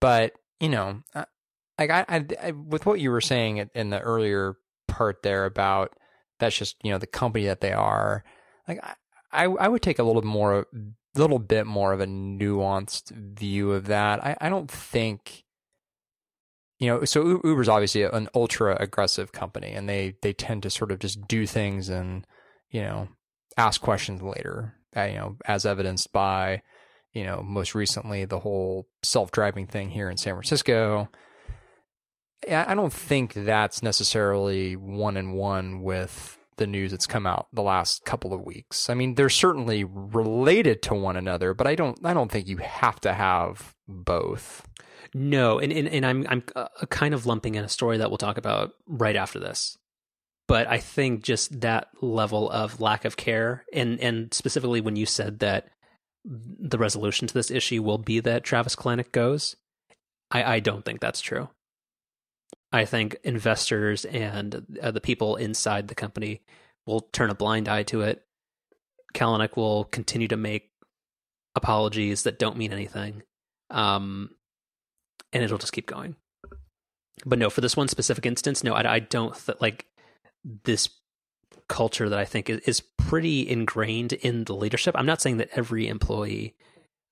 But 0.00 0.32
you 0.58 0.68
know, 0.68 1.02
like 1.78 1.90
I, 1.90 2.04
I, 2.08 2.26
I, 2.42 2.50
with 2.52 2.86
what 2.86 3.00
you 3.00 3.10
were 3.10 3.20
saying 3.20 3.70
in 3.74 3.90
the 3.90 4.00
earlier 4.00 4.56
part 4.94 5.22
there 5.22 5.44
about 5.44 5.96
that's 6.38 6.56
just 6.56 6.76
you 6.82 6.92
know 6.92 6.98
the 6.98 7.06
company 7.06 7.46
that 7.46 7.60
they 7.60 7.72
are. 7.72 8.24
Like 8.68 8.80
I, 9.32 9.44
I 9.44 9.68
would 9.68 9.82
take 9.82 9.98
a 9.98 10.04
little 10.04 10.22
more, 10.22 10.60
a 10.60 10.64
little 11.16 11.40
bit 11.40 11.66
more 11.66 11.92
of 11.92 12.00
a 12.00 12.06
nuanced 12.06 13.10
view 13.10 13.72
of 13.72 13.86
that. 13.86 14.24
I, 14.24 14.36
I 14.40 14.48
don't 14.48 14.70
think. 14.70 15.42
You 16.78 16.88
know, 16.88 17.04
so 17.04 17.40
Uber's 17.44 17.68
obviously 17.68 18.02
an 18.02 18.28
ultra 18.34 18.76
aggressive 18.78 19.32
company, 19.32 19.72
and 19.72 19.88
they 19.88 20.16
they 20.22 20.32
tend 20.32 20.62
to 20.64 20.70
sort 20.70 20.92
of 20.92 20.98
just 20.98 21.26
do 21.26 21.46
things 21.46 21.88
and 21.88 22.26
you 22.70 22.82
know 22.82 23.08
ask 23.56 23.80
questions 23.80 24.22
later. 24.22 24.74
Uh, 24.96 25.04
you 25.04 25.14
know, 25.14 25.36
as 25.46 25.66
evidenced 25.66 26.12
by 26.12 26.62
you 27.14 27.24
know, 27.24 27.42
most 27.42 27.74
recently 27.74 28.24
the 28.24 28.40
whole 28.40 28.88
self-driving 29.02 29.68
thing 29.68 29.88
here 29.88 30.10
in 30.10 30.16
San 30.16 30.34
Francisco. 30.34 31.08
I 32.50 32.74
don't 32.74 32.92
think 32.92 33.34
that's 33.34 33.82
necessarily 33.82 34.76
one 34.76 35.16
in 35.16 35.32
one 35.32 35.82
with 35.82 36.38
the 36.56 36.66
news 36.66 36.90
that's 36.90 37.06
come 37.06 37.26
out 37.26 37.48
the 37.52 37.62
last 37.62 38.04
couple 38.04 38.32
of 38.32 38.42
weeks. 38.42 38.88
I 38.88 38.94
mean, 38.94 39.14
they're 39.14 39.28
certainly 39.28 39.84
related 39.84 40.82
to 40.82 40.94
one 40.94 41.16
another, 41.16 41.54
but 41.54 41.66
I 41.66 41.74
don't 41.74 41.98
I 42.04 42.14
don't 42.14 42.30
think 42.30 42.48
you 42.48 42.58
have 42.58 43.00
to 43.00 43.12
have 43.12 43.74
both. 43.88 44.66
No, 45.14 45.58
and 45.58 45.72
and, 45.72 45.88
and 45.88 46.06
I'm 46.06 46.26
I'm 46.28 46.42
uh, 46.54 46.68
kind 46.90 47.14
of 47.14 47.26
lumping 47.26 47.54
in 47.54 47.64
a 47.64 47.68
story 47.68 47.98
that 47.98 48.10
we'll 48.10 48.18
talk 48.18 48.38
about 48.38 48.72
right 48.86 49.16
after 49.16 49.38
this. 49.38 49.76
But 50.46 50.68
I 50.68 50.78
think 50.78 51.22
just 51.22 51.62
that 51.62 51.88
level 52.02 52.50
of 52.50 52.80
lack 52.80 53.04
of 53.04 53.16
care 53.16 53.64
and 53.72 53.98
and 54.00 54.32
specifically 54.34 54.80
when 54.80 54.96
you 54.96 55.06
said 55.06 55.40
that 55.40 55.68
the 56.24 56.78
resolution 56.78 57.28
to 57.28 57.34
this 57.34 57.50
issue 57.50 57.82
will 57.82 57.98
be 57.98 58.20
that 58.20 58.44
Travis 58.44 58.76
Kalanick 58.76 59.12
goes. 59.12 59.56
I, 60.30 60.56
I 60.56 60.60
don't 60.60 60.84
think 60.84 61.00
that's 61.00 61.20
true. 61.20 61.48
I 62.74 62.86
think 62.86 63.16
investors 63.22 64.04
and 64.04 64.78
uh, 64.82 64.90
the 64.90 65.00
people 65.00 65.36
inside 65.36 65.86
the 65.86 65.94
company 65.94 66.42
will 66.86 67.02
turn 67.12 67.30
a 67.30 67.34
blind 67.34 67.68
eye 67.68 67.84
to 67.84 68.00
it. 68.00 68.24
Kalanick 69.14 69.56
will 69.56 69.84
continue 69.84 70.26
to 70.26 70.36
make 70.36 70.70
apologies 71.54 72.24
that 72.24 72.40
don't 72.40 72.56
mean 72.56 72.72
anything. 72.72 73.22
Um, 73.70 74.30
and 75.32 75.44
it'll 75.44 75.58
just 75.58 75.72
keep 75.72 75.86
going. 75.86 76.16
But 77.24 77.38
no, 77.38 77.48
for 77.48 77.60
this 77.60 77.76
one 77.76 77.86
specific 77.86 78.26
instance, 78.26 78.64
no, 78.64 78.74
I, 78.74 78.94
I 78.94 78.98
don't 78.98 79.36
th- 79.36 79.60
like 79.60 79.86
this 80.64 80.88
culture 81.68 82.08
that 82.08 82.18
I 82.18 82.24
think 82.24 82.50
is, 82.50 82.58
is 82.60 82.80
pretty 82.80 83.48
ingrained 83.48 84.14
in 84.14 84.44
the 84.44 84.54
leadership. 84.54 84.96
I'm 84.98 85.06
not 85.06 85.22
saying 85.22 85.36
that 85.36 85.50
every 85.52 85.86
employee 85.86 86.56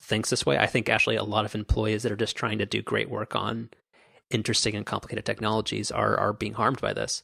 thinks 0.01 0.31
this 0.31 0.45
way. 0.45 0.59
I 0.59 0.67
think 0.67 0.89
actually 0.89 1.17
a 1.17 1.23
lot 1.23 1.45
of 1.45 1.55
employees 1.55 2.03
that 2.03 2.11
are 2.11 2.17
just 2.17 2.37
trying 2.37 2.59
to 2.59 2.67
do 2.67 2.83
great 2.83 3.09
work 3.09 3.37
on 3.37 3.71
interesting 4.33 4.75
and 4.75 4.87
complicated 4.87 5.25
technologies 5.25 5.91
are 5.91 6.17
are 6.17 6.33
being 6.33 6.55
harmed 6.55 6.81
by 6.81 6.93
this. 6.93 7.23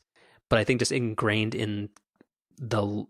But 0.49 0.59
I 0.59 0.65
think 0.65 0.81
just 0.81 0.93
ingrained 0.93 1.55
in 1.55 1.91
the 2.59 3.05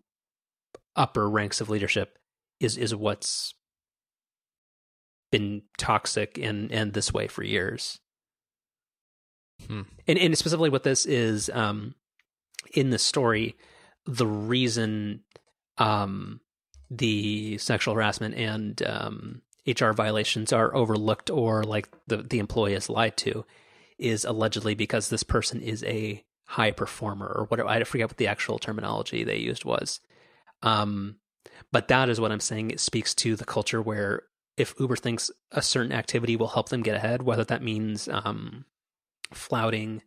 upper 0.96 1.28
ranks 1.28 1.60
of 1.60 1.70
leadership 1.70 2.18
is 2.60 2.76
is 2.76 2.94
what's 2.94 3.54
been 5.30 5.62
toxic 5.76 6.38
and 6.38 6.72
and 6.72 6.92
this 6.92 7.12
way 7.12 7.26
for 7.26 7.42
years. 7.42 8.00
Hmm. 9.66 9.82
And 10.06 10.18
and 10.18 10.38
specifically 10.38 10.70
what 10.70 10.84
this 10.84 11.06
is 11.06 11.50
um 11.50 11.94
in 12.74 12.90
the 12.90 12.98
story 12.98 13.56
the 14.06 14.26
reason 14.26 15.20
um 15.78 16.40
the 16.90 17.58
sexual 17.58 17.94
harassment 17.94 18.34
and 18.34 18.82
um 18.82 19.42
HR 19.66 19.90
violations 19.90 20.52
are 20.52 20.74
overlooked 20.74 21.28
or 21.30 21.62
like 21.64 21.88
the 22.06 22.18
the 22.18 22.38
employee 22.38 22.74
is 22.74 22.88
lied 22.88 23.16
to 23.18 23.44
is 23.98 24.24
allegedly 24.24 24.74
because 24.74 25.08
this 25.08 25.22
person 25.22 25.60
is 25.60 25.82
a 25.84 26.22
high 26.46 26.70
performer 26.70 27.26
or 27.26 27.44
whatever 27.44 27.68
I 27.68 27.82
forget 27.84 28.08
what 28.08 28.16
the 28.16 28.28
actual 28.28 28.58
terminology 28.58 29.24
they 29.24 29.36
used 29.36 29.64
was. 29.64 30.00
Um 30.62 31.16
but 31.72 31.88
that 31.88 32.08
is 32.08 32.20
what 32.20 32.32
I'm 32.32 32.40
saying 32.40 32.70
it 32.70 32.80
speaks 32.80 33.14
to 33.16 33.36
the 33.36 33.44
culture 33.44 33.82
where 33.82 34.22
if 34.58 34.74
Uber 34.78 34.96
thinks 34.96 35.30
a 35.52 35.62
certain 35.62 35.92
activity 35.92 36.36
will 36.36 36.48
help 36.48 36.68
them 36.68 36.82
get 36.82 36.96
ahead, 36.96 37.22
whether 37.22 37.44
that 37.44 37.62
means 37.62 38.08
um, 38.08 38.64
flouting 39.32 40.02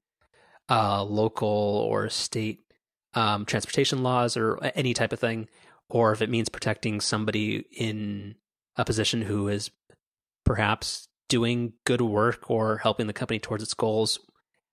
uh, 0.70 1.04
local 1.04 1.48
or 1.48 2.10
state 2.10 2.60
um, 3.14 3.46
transportation 3.46 4.04
laws 4.04 4.36
or 4.36 4.60
any 4.76 4.94
type 4.94 5.14
of 5.14 5.20
thing, 5.20 5.48
or 5.90 6.12
if 6.12 6.22
it 6.22 6.30
means 6.30 6.50
protecting 6.50 7.00
somebody 7.00 7.66
in 7.72 8.36
a 8.76 8.86
position 8.86 9.22
who 9.22 9.48
is 9.48 9.72
perhaps 10.46 11.08
doing 11.32 11.72
good 11.86 12.02
work 12.02 12.52
or 12.52 12.80
helping 12.80 13.08
the 13.08 13.14
company 13.14 13.40
towards 13.40 13.64
its 13.64 13.74
goals, 13.74 14.20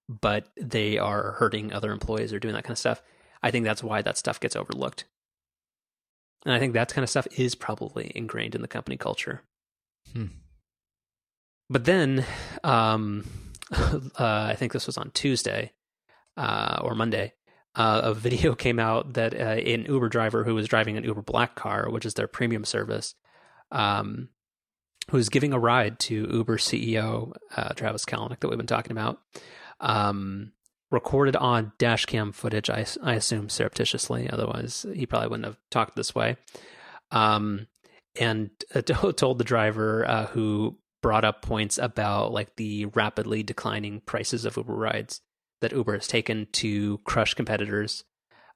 but 0.09 0.49
they 0.61 0.99
are 0.99 1.37
hurting 1.39 1.73
other 1.73 1.93
employees 1.93 2.33
or 2.33 2.41
doing 2.41 2.55
that 2.55 2.65
kind 2.65 2.73
of 2.73 2.79
stuff. 2.79 3.01
I 3.45 3.53
think 3.53 3.65
that's 3.65 3.83
why 3.85 4.03
that 4.03 4.19
stuff 4.19 4.41
gets 4.41 4.57
overlooked. 4.57 5.05
And 6.45 6.53
I 6.53 6.59
think 6.59 6.73
that 6.73 6.93
kind 6.93 7.05
of 7.05 7.11
stuff 7.11 7.29
is 7.37 7.55
probably 7.55 8.11
ingrained 8.13 8.57
in 8.57 8.61
the 8.61 8.67
company 8.67 8.97
culture. 8.97 9.43
Hmm. 10.13 10.27
But 11.71 11.85
then, 11.85 12.25
um, 12.65 13.25
uh, 13.73 14.09
I 14.19 14.57
think 14.57 14.73
this 14.73 14.89
was 14.89 14.99
on 14.99 15.13
Tuesday 15.13 15.71
uh, 16.37 16.81
or 16.83 16.97
Monday. 16.97 17.35
Uh, 17.77 18.01
a 18.03 18.15
video 18.15 18.57
came 18.57 18.81
out 18.81 19.13
that 19.13 19.33
uh, 19.33 19.61
an 19.61 19.85
Uber 19.85 20.09
driver 20.09 20.43
who 20.43 20.57
was 20.57 20.67
driving 20.67 20.97
an 20.97 21.05
Uber 21.05 21.23
Black 21.23 21.55
car, 21.55 21.89
which 21.89 22.05
is 22.05 22.15
their 22.15 22.27
premium 22.27 22.65
service, 22.65 23.15
um, 23.71 24.31
who's 25.11 25.29
giving 25.29 25.53
a 25.53 25.59
ride 25.59 25.99
to 25.99 26.29
Uber 26.31 26.59
CEO 26.59 27.33
uh, 27.57 27.73
Travis 27.75 28.05
Kalanick 28.05 28.41
that 28.41 28.49
we've 28.49 28.59
been 28.59 28.67
talking 28.67 28.93
about, 28.93 29.21
um, 29.81 30.53
recorded 30.91 31.37
on 31.37 31.73
dash 31.79 32.07
cam 32.07 32.33
footage. 32.33 32.71
I, 32.71 32.87
I 33.03 33.15
assume 33.15 33.49
surreptitiously, 33.49 34.29
otherwise 34.31 34.87
he 34.95 35.07
probably 35.07 35.29
wouldn't 35.29 35.47
have 35.47 35.59
talked 35.71 35.97
this 35.97 36.15
way. 36.15 36.37
Um, 37.11 37.67
and 38.19 38.51
uh, 38.75 38.83
told 38.83 39.39
the 39.39 39.45
driver 39.45 40.07
uh, 40.09 40.27
who 40.27 40.79
brought 41.03 41.25
up 41.25 41.43
points 41.43 41.79
about 41.79 42.33
like 42.33 42.57
the 42.57 42.87
rapidly 42.87 43.43
declining 43.43 44.01
prices 44.01 44.45
of 44.45 44.57
Uber 44.57 44.75
rides 44.75 45.21
that 45.61 45.73
Uber 45.73 45.95
has 45.95 46.07
taken 46.07 46.47
to 46.53 46.99
crush 46.99 47.35
competitors 47.35 48.05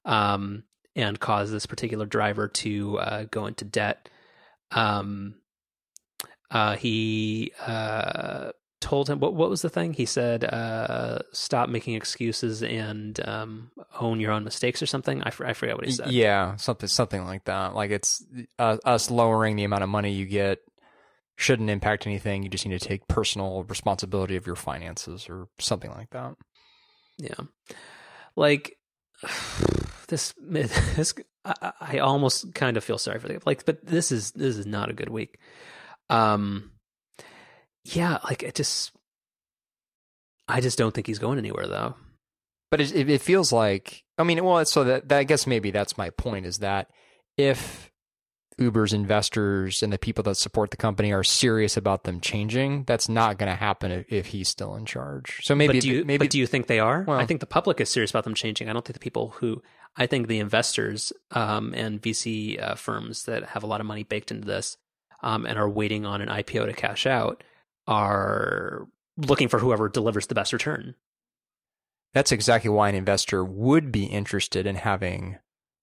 um, 0.04 0.64
and 0.94 1.18
cause 1.18 1.50
this 1.50 1.66
particular 1.66 2.06
driver 2.06 2.48
to 2.48 2.98
uh, 2.98 3.24
go 3.30 3.46
into 3.46 3.64
debt. 3.64 4.08
Um, 4.70 5.36
uh, 6.52 6.76
he 6.76 7.52
uh, 7.66 8.52
told 8.80 9.08
him 9.08 9.20
what 9.20 9.34
what 9.34 9.48
was 9.48 9.62
the 9.62 9.70
thing? 9.70 9.94
He 9.94 10.04
said 10.04 10.44
uh, 10.44 11.20
stop 11.32 11.68
making 11.68 11.94
excuses 11.94 12.62
and 12.62 13.18
um, 13.26 13.70
own 13.98 14.20
your 14.20 14.32
own 14.32 14.44
mistakes 14.44 14.82
or 14.82 14.86
something. 14.86 15.22
I, 15.22 15.28
f- 15.28 15.40
I 15.40 15.54
forget 15.54 15.76
what 15.76 15.86
he 15.86 15.92
said. 15.92 16.10
yeah 16.10 16.56
something 16.56 16.88
something 16.88 17.24
like 17.24 17.44
that. 17.44 17.74
Like 17.74 17.90
it's 17.90 18.22
uh, 18.58 18.76
us 18.84 19.10
lowering 19.10 19.56
the 19.56 19.64
amount 19.64 19.82
of 19.82 19.88
money 19.88 20.12
you 20.12 20.26
get 20.26 20.58
shouldn't 21.36 21.70
impact 21.70 22.06
anything. 22.06 22.42
You 22.42 22.50
just 22.50 22.66
need 22.66 22.78
to 22.78 22.86
take 22.86 23.08
personal 23.08 23.64
responsibility 23.64 24.36
of 24.36 24.46
your 24.46 24.56
finances 24.56 25.28
or 25.30 25.48
something 25.58 25.90
like 25.90 26.10
that. 26.10 26.34
Yeah. 27.18 27.46
Like 28.36 28.76
this 30.08 30.34
this 30.42 31.14
I, 31.44 31.72
I 31.80 31.98
almost 31.98 32.54
kind 32.54 32.76
of 32.76 32.84
feel 32.84 32.98
sorry 32.98 33.20
for 33.20 33.28
the 33.28 33.40
like 33.46 33.64
but 33.64 33.86
this 33.86 34.12
is 34.12 34.32
this 34.32 34.56
is 34.56 34.66
not 34.66 34.90
a 34.90 34.94
good 34.94 35.08
week 35.08 35.38
um 36.12 36.72
yeah, 37.84 38.18
like 38.24 38.42
it 38.42 38.54
just, 38.54 38.92
I 40.48 40.60
just 40.60 40.78
don't 40.78 40.94
think 40.94 41.06
he's 41.06 41.18
going 41.18 41.38
anywhere 41.38 41.66
though. 41.66 41.94
But 42.70 42.80
it, 42.80 43.10
it 43.10 43.20
feels 43.20 43.52
like, 43.52 44.04
I 44.16 44.22
mean, 44.22 44.42
well, 44.42 44.64
so 44.64 44.84
that, 44.84 45.08
that 45.08 45.18
I 45.18 45.24
guess 45.24 45.46
maybe 45.46 45.70
that's 45.70 45.98
my 45.98 46.10
point 46.10 46.46
is 46.46 46.58
that 46.58 46.88
if 47.36 47.90
Uber's 48.58 48.92
investors 48.92 49.82
and 49.82 49.92
the 49.92 49.98
people 49.98 50.22
that 50.24 50.36
support 50.36 50.70
the 50.70 50.76
company 50.76 51.12
are 51.12 51.24
serious 51.24 51.76
about 51.76 52.04
them 52.04 52.20
changing, 52.20 52.84
that's 52.84 53.08
not 53.08 53.36
going 53.36 53.50
to 53.50 53.56
happen 53.56 53.90
if, 53.90 54.12
if, 54.12 54.26
he's 54.26 54.48
still 54.48 54.74
in 54.74 54.86
charge. 54.86 55.40
So 55.42 55.54
maybe, 55.54 55.74
but 55.74 55.82
do 55.82 55.88
you, 55.88 56.04
maybe, 56.04 56.18
but 56.18 56.30
do 56.30 56.38
you 56.38 56.46
think 56.46 56.66
they 56.66 56.78
are? 56.78 57.04
Well, 57.06 57.18
I 57.18 57.26
think 57.26 57.40
the 57.40 57.46
public 57.46 57.80
is 57.80 57.90
serious 57.90 58.10
about 58.10 58.24
them 58.24 58.34
changing. 58.34 58.68
I 58.68 58.72
don't 58.72 58.84
think 58.84 58.94
the 58.94 59.00
people 59.00 59.34
who, 59.36 59.62
I 59.96 60.06
think 60.06 60.28
the 60.28 60.38
investors 60.38 61.12
um, 61.32 61.74
and 61.76 62.00
VC 62.00 62.62
uh, 62.62 62.74
firms 62.74 63.24
that 63.24 63.44
have 63.50 63.64
a 63.64 63.66
lot 63.66 63.80
of 63.80 63.86
money 63.86 64.04
baked 64.04 64.30
into 64.30 64.46
this 64.46 64.76
um, 65.22 65.46
and 65.46 65.58
are 65.58 65.68
waiting 65.68 66.04
on 66.04 66.20
an 66.20 66.28
IPO 66.28 66.66
to 66.66 66.72
cash 66.72 67.06
out 67.06 67.42
are 67.86 68.86
looking 69.16 69.48
for 69.48 69.58
whoever 69.58 69.88
delivers 69.88 70.26
the 70.26 70.34
best 70.34 70.52
return. 70.52 70.94
That's 72.14 72.32
exactly 72.32 72.70
why 72.70 72.88
an 72.88 72.94
investor 72.94 73.44
would 73.44 73.90
be 73.90 74.04
interested 74.04 74.66
in 74.66 74.76
having 74.76 75.38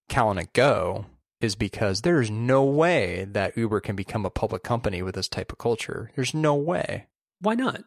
Kalanick 0.10 0.54
go, 0.54 1.06
is 1.42 1.56
because 1.56 2.02
there's 2.02 2.30
no 2.30 2.64
way 2.64 3.26
that 3.32 3.58
Uber 3.58 3.80
can 3.80 3.96
become 3.96 4.26
a 4.26 4.30
public 4.30 4.64
company 4.64 5.02
with 5.02 5.16
this 5.16 5.28
type 5.28 5.52
of 5.52 5.58
culture. 5.58 6.12
There's 6.16 6.34
no 6.34 6.56
way. 6.56 7.08
Why 7.40 7.56
not? 7.56 7.84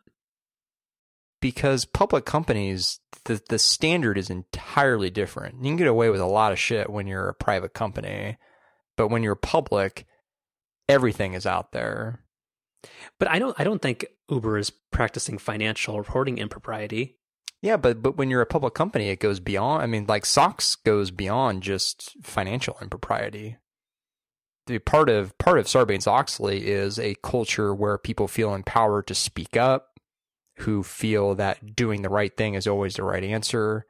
Because 1.40 1.84
public 1.84 2.24
companies, 2.24 3.00
the 3.24 3.42
the 3.48 3.58
standard 3.58 4.16
is 4.16 4.30
entirely 4.30 5.10
different. 5.10 5.56
You 5.56 5.70
can 5.70 5.76
get 5.76 5.88
away 5.88 6.08
with 6.08 6.20
a 6.20 6.26
lot 6.26 6.52
of 6.52 6.58
shit 6.58 6.88
when 6.88 7.06
you're 7.06 7.28
a 7.28 7.34
private 7.34 7.74
company, 7.74 8.38
but 8.96 9.08
when 9.08 9.22
you're 9.22 9.34
public, 9.34 10.06
everything 10.92 11.34
is 11.34 11.46
out 11.46 11.72
there. 11.72 12.20
But 13.18 13.30
I 13.30 13.38
don't 13.38 13.58
I 13.58 13.64
don't 13.64 13.80
think 13.80 14.06
Uber 14.28 14.58
is 14.58 14.70
practicing 14.70 15.38
financial 15.38 15.98
reporting 15.98 16.38
impropriety. 16.38 17.16
Yeah, 17.62 17.76
but 17.76 18.02
but 18.02 18.16
when 18.16 18.28
you're 18.28 18.40
a 18.42 18.46
public 18.46 18.74
company, 18.74 19.08
it 19.08 19.20
goes 19.20 19.40
beyond. 19.40 19.82
I 19.82 19.86
mean, 19.86 20.06
like 20.06 20.26
SOX 20.26 20.74
goes 20.76 21.10
beyond 21.10 21.62
just 21.62 22.16
financial 22.22 22.76
impropriety. 22.82 23.56
The 24.66 24.78
part 24.78 25.08
of 25.08 25.36
part 25.38 25.58
of 25.58 25.66
Sarbanes 25.66 26.06
Oxley 26.06 26.68
is 26.68 26.98
a 26.98 27.16
culture 27.22 27.74
where 27.74 27.98
people 27.98 28.28
feel 28.28 28.54
empowered 28.54 29.06
to 29.08 29.14
speak 29.14 29.56
up, 29.56 30.00
who 30.58 30.82
feel 30.82 31.34
that 31.36 31.76
doing 31.76 32.02
the 32.02 32.08
right 32.08 32.36
thing 32.36 32.54
is 32.54 32.66
always 32.66 32.94
the 32.94 33.04
right 33.04 33.24
answer. 33.24 33.86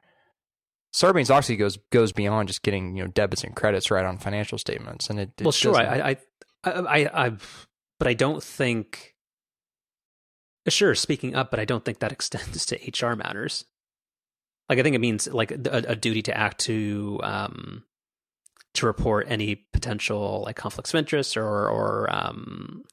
Sarbanes 0.93 1.31
Oxley 1.31 1.55
goes 1.55 1.77
goes 1.91 2.11
beyond 2.11 2.49
just 2.49 2.61
getting 2.61 2.95
you 2.95 3.03
know 3.03 3.09
debits 3.09 3.43
and 3.43 3.55
credits 3.55 3.89
right 3.89 4.05
on 4.05 4.19
financial 4.19 4.59
statements, 4.59 5.09
and 5.09 5.19
it, 5.19 5.31
it 5.39 5.43
well, 5.43 5.51
sure, 5.51 5.75
I, 5.75 6.11
I 6.11 6.17
I 6.63 6.71
I 6.71 7.25
I've 7.25 7.67
but 7.99 8.07
I 8.07 8.13
don't 8.13 8.43
think. 8.43 9.15
Sure, 10.69 10.95
speaking 10.95 11.35
up, 11.35 11.51
but 11.51 11.59
I 11.59 11.65
don't 11.65 11.83
think 11.83 11.99
that 11.99 12.11
extends 12.17 12.65
to 12.67 12.75
HR 13.07 13.15
matters. 13.15 13.65
Like 14.69 14.79
I 14.79 14.83
think 14.83 14.95
it 14.95 14.99
means 14.99 15.27
like 15.27 15.51
a, 15.51 15.83
a 15.89 15.95
duty 15.95 16.21
to 16.23 16.37
act 16.37 16.59
to 16.61 17.19
um, 17.23 17.83
to 18.75 18.85
report 18.85 19.27
any 19.29 19.55
potential 19.55 20.43
like 20.45 20.55
conflicts 20.55 20.93
of 20.93 20.97
interest 20.97 21.37
or 21.37 21.69
or 21.69 22.07
um, 22.13 22.83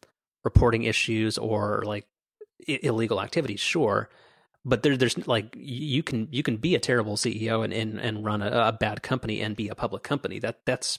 reporting 0.45 0.83
issues 0.83 1.39
or 1.39 1.83
like 1.87 2.07
I- 2.69 2.81
illegal 2.83 3.21
activities. 3.21 3.61
Sure, 3.61 4.11
but 4.65 4.83
there, 4.83 4.97
there's 4.97 5.27
like 5.27 5.55
you 5.57 6.03
can 6.03 6.29
you 6.31 6.43
can 6.43 6.57
be 6.57 6.75
a 6.75 6.81
terrible 6.81 7.17
CEO 7.17 7.65
and 7.65 7.73
and, 7.73 8.01
and 8.01 8.25
run 8.25 8.43
a, 8.43 8.51
a 8.51 8.73
bad 8.73 9.03
company 9.03 9.41
and 9.41 9.57
be 9.57 9.69
a 9.69 9.75
public 9.75 10.03
company. 10.03 10.39
That 10.41 10.61
that's 10.67 10.99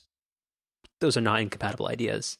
those 1.01 1.17
are 1.17 1.21
not 1.21 1.41
incompatible 1.41 1.87
ideas. 1.87 2.37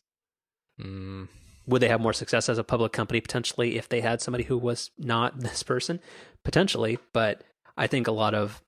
Mm 0.82 1.28
would 1.68 1.82
they 1.82 1.88
have 1.88 2.02
more 2.02 2.14
success 2.14 2.50
as 2.50 2.58
a 2.58 2.64
public 2.64 2.92
company 2.92 3.22
potentially 3.22 3.78
if 3.78 3.88
they 3.90 4.02
had 4.02 4.22
somebody 4.22 4.44
who 4.44 4.58
was 4.58 4.92
not 4.98 5.40
this 5.40 5.64
person? 5.64 6.00
Potentially, 6.44 7.00
but 7.14 7.44
I 7.78 7.88
think 7.88 8.08
a 8.08 8.12
lot 8.12 8.34
of 8.34 8.62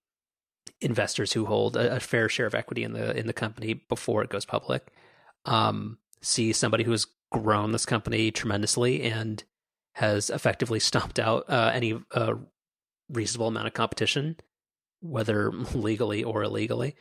investors 0.80 1.34
who 1.34 1.46
hold 1.46 1.76
a, 1.76 1.96
a, 1.96 2.00
fair 2.00 2.30
share 2.30 2.46
of 2.46 2.56
equity 2.56 2.84
in 2.84 2.94
the 2.94 3.18
in 3.18 3.28
the 3.28 3.34
company 3.34 3.74
before 3.74 4.24
it 4.24 4.30
goes 4.30 4.46
public 4.46 4.92
um, 5.46 5.98
see 6.22 6.54
somebody 6.54 6.84
who 6.84 6.92
has 6.92 7.08
grown 7.32 7.72
this 7.72 7.86
company 7.86 8.32
tremendously 8.32 9.02
and 9.04 9.44
has 9.96 10.30
effectively 10.30 10.80
stomped 10.92 11.20
out 11.20 11.46
uh, 11.50 11.72
any 11.74 12.00
uh, 12.14 12.34
reasonable 13.10 13.48
amount 13.48 13.68
of 13.68 13.74
competition, 13.74 14.38
whether 15.02 15.52
legally 15.74 16.24
or 16.24 16.44
illegally. 16.44 16.96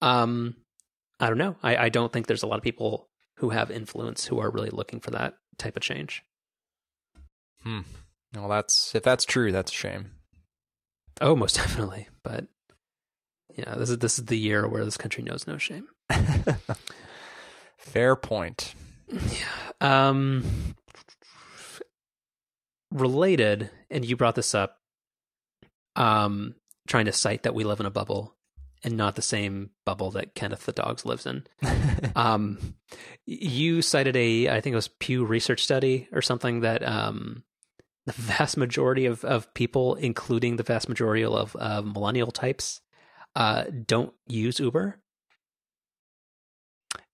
Um, 0.00 0.56
I 1.20 1.28
don't 1.28 1.38
know. 1.38 1.56
I, 1.62 1.76
I 1.76 1.88
don't 1.88 2.12
think 2.12 2.26
there's 2.26 2.42
a 2.42 2.46
lot 2.46 2.56
of 2.56 2.62
people 2.62 3.08
who 3.44 3.50
have 3.50 3.70
influence 3.70 4.24
who 4.24 4.38
are 4.38 4.50
really 4.50 4.70
looking 4.70 5.00
for 5.00 5.10
that 5.10 5.34
type 5.58 5.76
of 5.76 5.82
change. 5.82 6.22
Hmm. 7.62 7.80
Well, 8.34 8.48
that's 8.48 8.94
if 8.94 9.02
that's 9.02 9.26
true, 9.26 9.52
that's 9.52 9.70
a 9.70 9.74
shame. 9.74 10.12
Oh, 11.20 11.36
most 11.36 11.56
definitely. 11.56 12.08
But 12.22 12.46
yeah, 13.54 13.74
this 13.74 13.90
is 13.90 13.98
this 13.98 14.18
is 14.18 14.24
the 14.24 14.38
year 14.38 14.66
where 14.66 14.84
this 14.84 14.96
country 14.96 15.22
knows 15.22 15.46
no 15.46 15.58
shame. 15.58 15.88
Fair 17.76 18.16
point. 18.16 18.74
Yeah. 19.08 19.52
Um 19.82 20.74
related, 22.90 23.70
and 23.90 24.06
you 24.06 24.16
brought 24.16 24.36
this 24.36 24.54
up, 24.54 24.78
um, 25.96 26.54
trying 26.88 27.04
to 27.06 27.12
cite 27.12 27.42
that 27.42 27.54
we 27.54 27.64
live 27.64 27.80
in 27.80 27.86
a 27.86 27.90
bubble 27.90 28.33
and 28.84 28.96
not 28.96 29.16
the 29.16 29.22
same 29.22 29.70
bubble 29.84 30.10
that 30.12 30.34
Kenneth 30.34 30.66
the 30.66 30.72
Dogs 30.72 31.06
lives 31.06 31.26
in. 31.26 31.44
um, 32.16 32.74
you 33.26 33.82
cited 33.82 34.14
a, 34.14 34.50
I 34.50 34.60
think 34.60 34.72
it 34.72 34.76
was 34.76 34.88
Pew 34.88 35.24
Research 35.24 35.64
study 35.64 36.08
or 36.12 36.20
something 36.22 36.60
that 36.60 36.86
um, 36.86 37.42
the 38.06 38.12
vast 38.16 38.56
majority 38.56 39.06
of, 39.06 39.24
of 39.24 39.52
people, 39.54 39.94
including 39.94 40.56
the 40.56 40.62
vast 40.62 40.88
majority 40.88 41.24
of 41.24 41.56
uh, 41.58 41.82
millennial 41.82 42.30
types, 42.30 42.82
uh, 43.34 43.64
don't 43.86 44.12
use 44.28 44.60
Uber. 44.60 45.00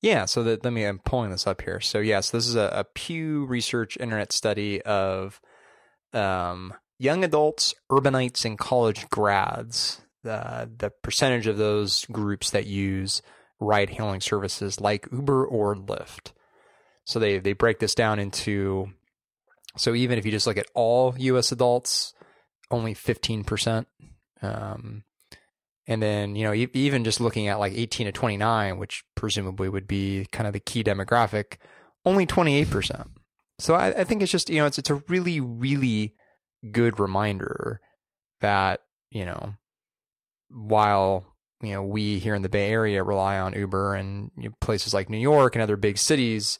Yeah, 0.03 0.25
so 0.25 0.43
that, 0.45 0.65
let 0.65 0.73
me, 0.73 0.85
I'm 0.85 0.99
pulling 0.99 1.31
this 1.31 1.47
up 1.47 1.63
here. 1.63 1.81
So, 1.81 1.99
yes, 1.99 2.31
this 2.31 2.47
is 2.47 2.57
a, 2.57 2.71
a 2.73 2.85
Pew 2.85 3.45
Research 3.45 3.97
internet 3.99 4.33
study 4.33 4.81
of 4.83 5.41
um, 6.13 6.73
young 6.99 7.23
adults, 7.23 7.75
urbanites, 7.91 8.45
and 8.45 8.59
college 8.59 9.09
grads. 9.11 10.01
The, 10.23 10.71
the 10.77 10.91
percentage 10.91 11.47
of 11.47 11.57
those 11.57 12.05
groups 12.07 12.51
that 12.51 12.67
use 12.67 13.23
ride 13.59 13.91
hailing 13.91 14.21
services 14.21 14.81
like 14.81 15.09
Uber 15.13 15.47
or 15.47 15.75
Lyft. 15.75 16.33
So 17.05 17.19
they, 17.19 17.39
they 17.39 17.55
break 17.55 17.79
this 17.79 17.95
down 17.95 18.19
into 18.19 18.93
so 19.77 19.95
even 19.95 20.19
if 20.19 20.27
you 20.27 20.33
just 20.33 20.47
look 20.47 20.57
at 20.57 20.67
all 20.75 21.15
U.S. 21.17 21.53
adults, 21.53 22.13
only 22.71 22.95
15%. 22.95 23.87
Um, 24.43 25.05
and 25.87 26.03
then, 26.03 26.37
you 26.37 26.45
know, 26.45 26.55
even 26.55 27.05
just 27.05 27.21
looking 27.21 27.49
at 27.49 27.59
like 27.59 27.73
18 27.73 28.07
to 28.07 28.13
29, 28.13 28.79
which 28.79 29.05
presumably 29.15 29.69
would 29.69 29.87
be 29.87 30.27
kind 30.33 30.47
of 30.47 30.53
the 30.53 30.61
key 30.61 30.85
demographic, 30.85 31.57
only 32.05 32.27
28%. 32.27 33.09
So 33.59 33.75
I, 33.75 33.89
I 33.89 34.05
think 34.05 34.23
it's 34.23 34.33
just, 34.33 34.51
you 34.51 34.59
know, 34.59 34.67
it's, 34.67 34.79
it's 34.79 34.91
a 34.91 35.03
really, 35.09 35.41
really 35.41 36.15
good 36.71 36.99
reminder 36.99 37.81
that, 38.41 38.81
you 39.11 39.25
know, 39.25 39.55
while, 40.51 41.25
you 41.63 41.73
know, 41.73 41.83
we 41.83 42.19
here 42.19 42.35
in 42.35 42.43
the 42.43 42.49
Bay 42.49 42.71
Area 42.71 43.03
rely 43.03 43.39
on 43.39 43.55
Uber 43.55 43.95
and 43.95 44.31
you 44.37 44.49
know, 44.49 44.55
places 44.61 44.95
like 44.95 45.09
New 45.09 45.19
York 45.19 45.55
and 45.55 45.63
other 45.63 45.77
big 45.77 45.99
cities 45.99 46.59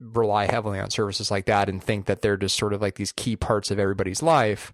rely 0.00 0.46
heavily 0.46 0.78
on 0.78 0.90
services 0.90 1.30
like 1.30 1.46
that 1.46 1.68
and 1.68 1.82
think 1.82 2.06
that 2.06 2.20
they're 2.20 2.36
just 2.36 2.56
sort 2.56 2.72
of 2.72 2.82
like 2.82 2.96
these 2.96 3.12
key 3.12 3.36
parts 3.36 3.70
of 3.70 3.78
everybody's 3.78 4.22
life 4.22 4.72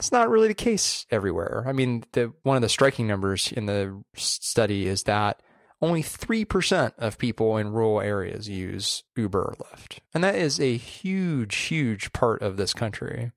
that's 0.00 0.12
not 0.12 0.30
really 0.30 0.48
the 0.48 0.54
case 0.54 1.04
everywhere. 1.10 1.62
I 1.66 1.72
mean, 1.72 2.04
the 2.12 2.32
one 2.42 2.56
of 2.56 2.62
the 2.62 2.70
striking 2.70 3.06
numbers 3.06 3.52
in 3.52 3.66
the 3.66 4.02
study 4.16 4.86
is 4.86 5.02
that 5.02 5.42
only 5.82 6.02
3% 6.02 6.92
of 6.96 7.18
people 7.18 7.58
in 7.58 7.72
rural 7.72 8.00
areas 8.00 8.48
use 8.48 9.02
Uber 9.14 9.42
or 9.42 9.54
Lyft. 9.56 9.98
And 10.14 10.24
that 10.24 10.36
is 10.36 10.58
a 10.58 10.78
huge 10.78 11.54
huge 11.54 12.14
part 12.14 12.40
of 12.40 12.56
this 12.56 12.72
country. 12.72 13.32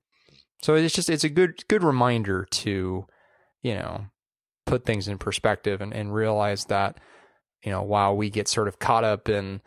So 0.62 0.74
it's 0.74 0.94
just 0.94 1.10
it's 1.10 1.22
a 1.22 1.28
good 1.28 1.68
good 1.68 1.82
reminder 1.82 2.46
to, 2.52 3.04
you 3.60 3.74
know, 3.74 4.06
put 4.66 4.84
things 4.84 5.08
in 5.08 5.18
perspective 5.18 5.80
and, 5.80 5.92
and 5.92 6.14
realize 6.14 6.66
that, 6.66 6.98
you 7.62 7.70
know, 7.70 7.82
while 7.82 8.16
we 8.16 8.30
get 8.30 8.48
sort 8.48 8.68
of 8.68 8.78
caught 8.78 9.04
up 9.04 9.28
in, 9.28 9.60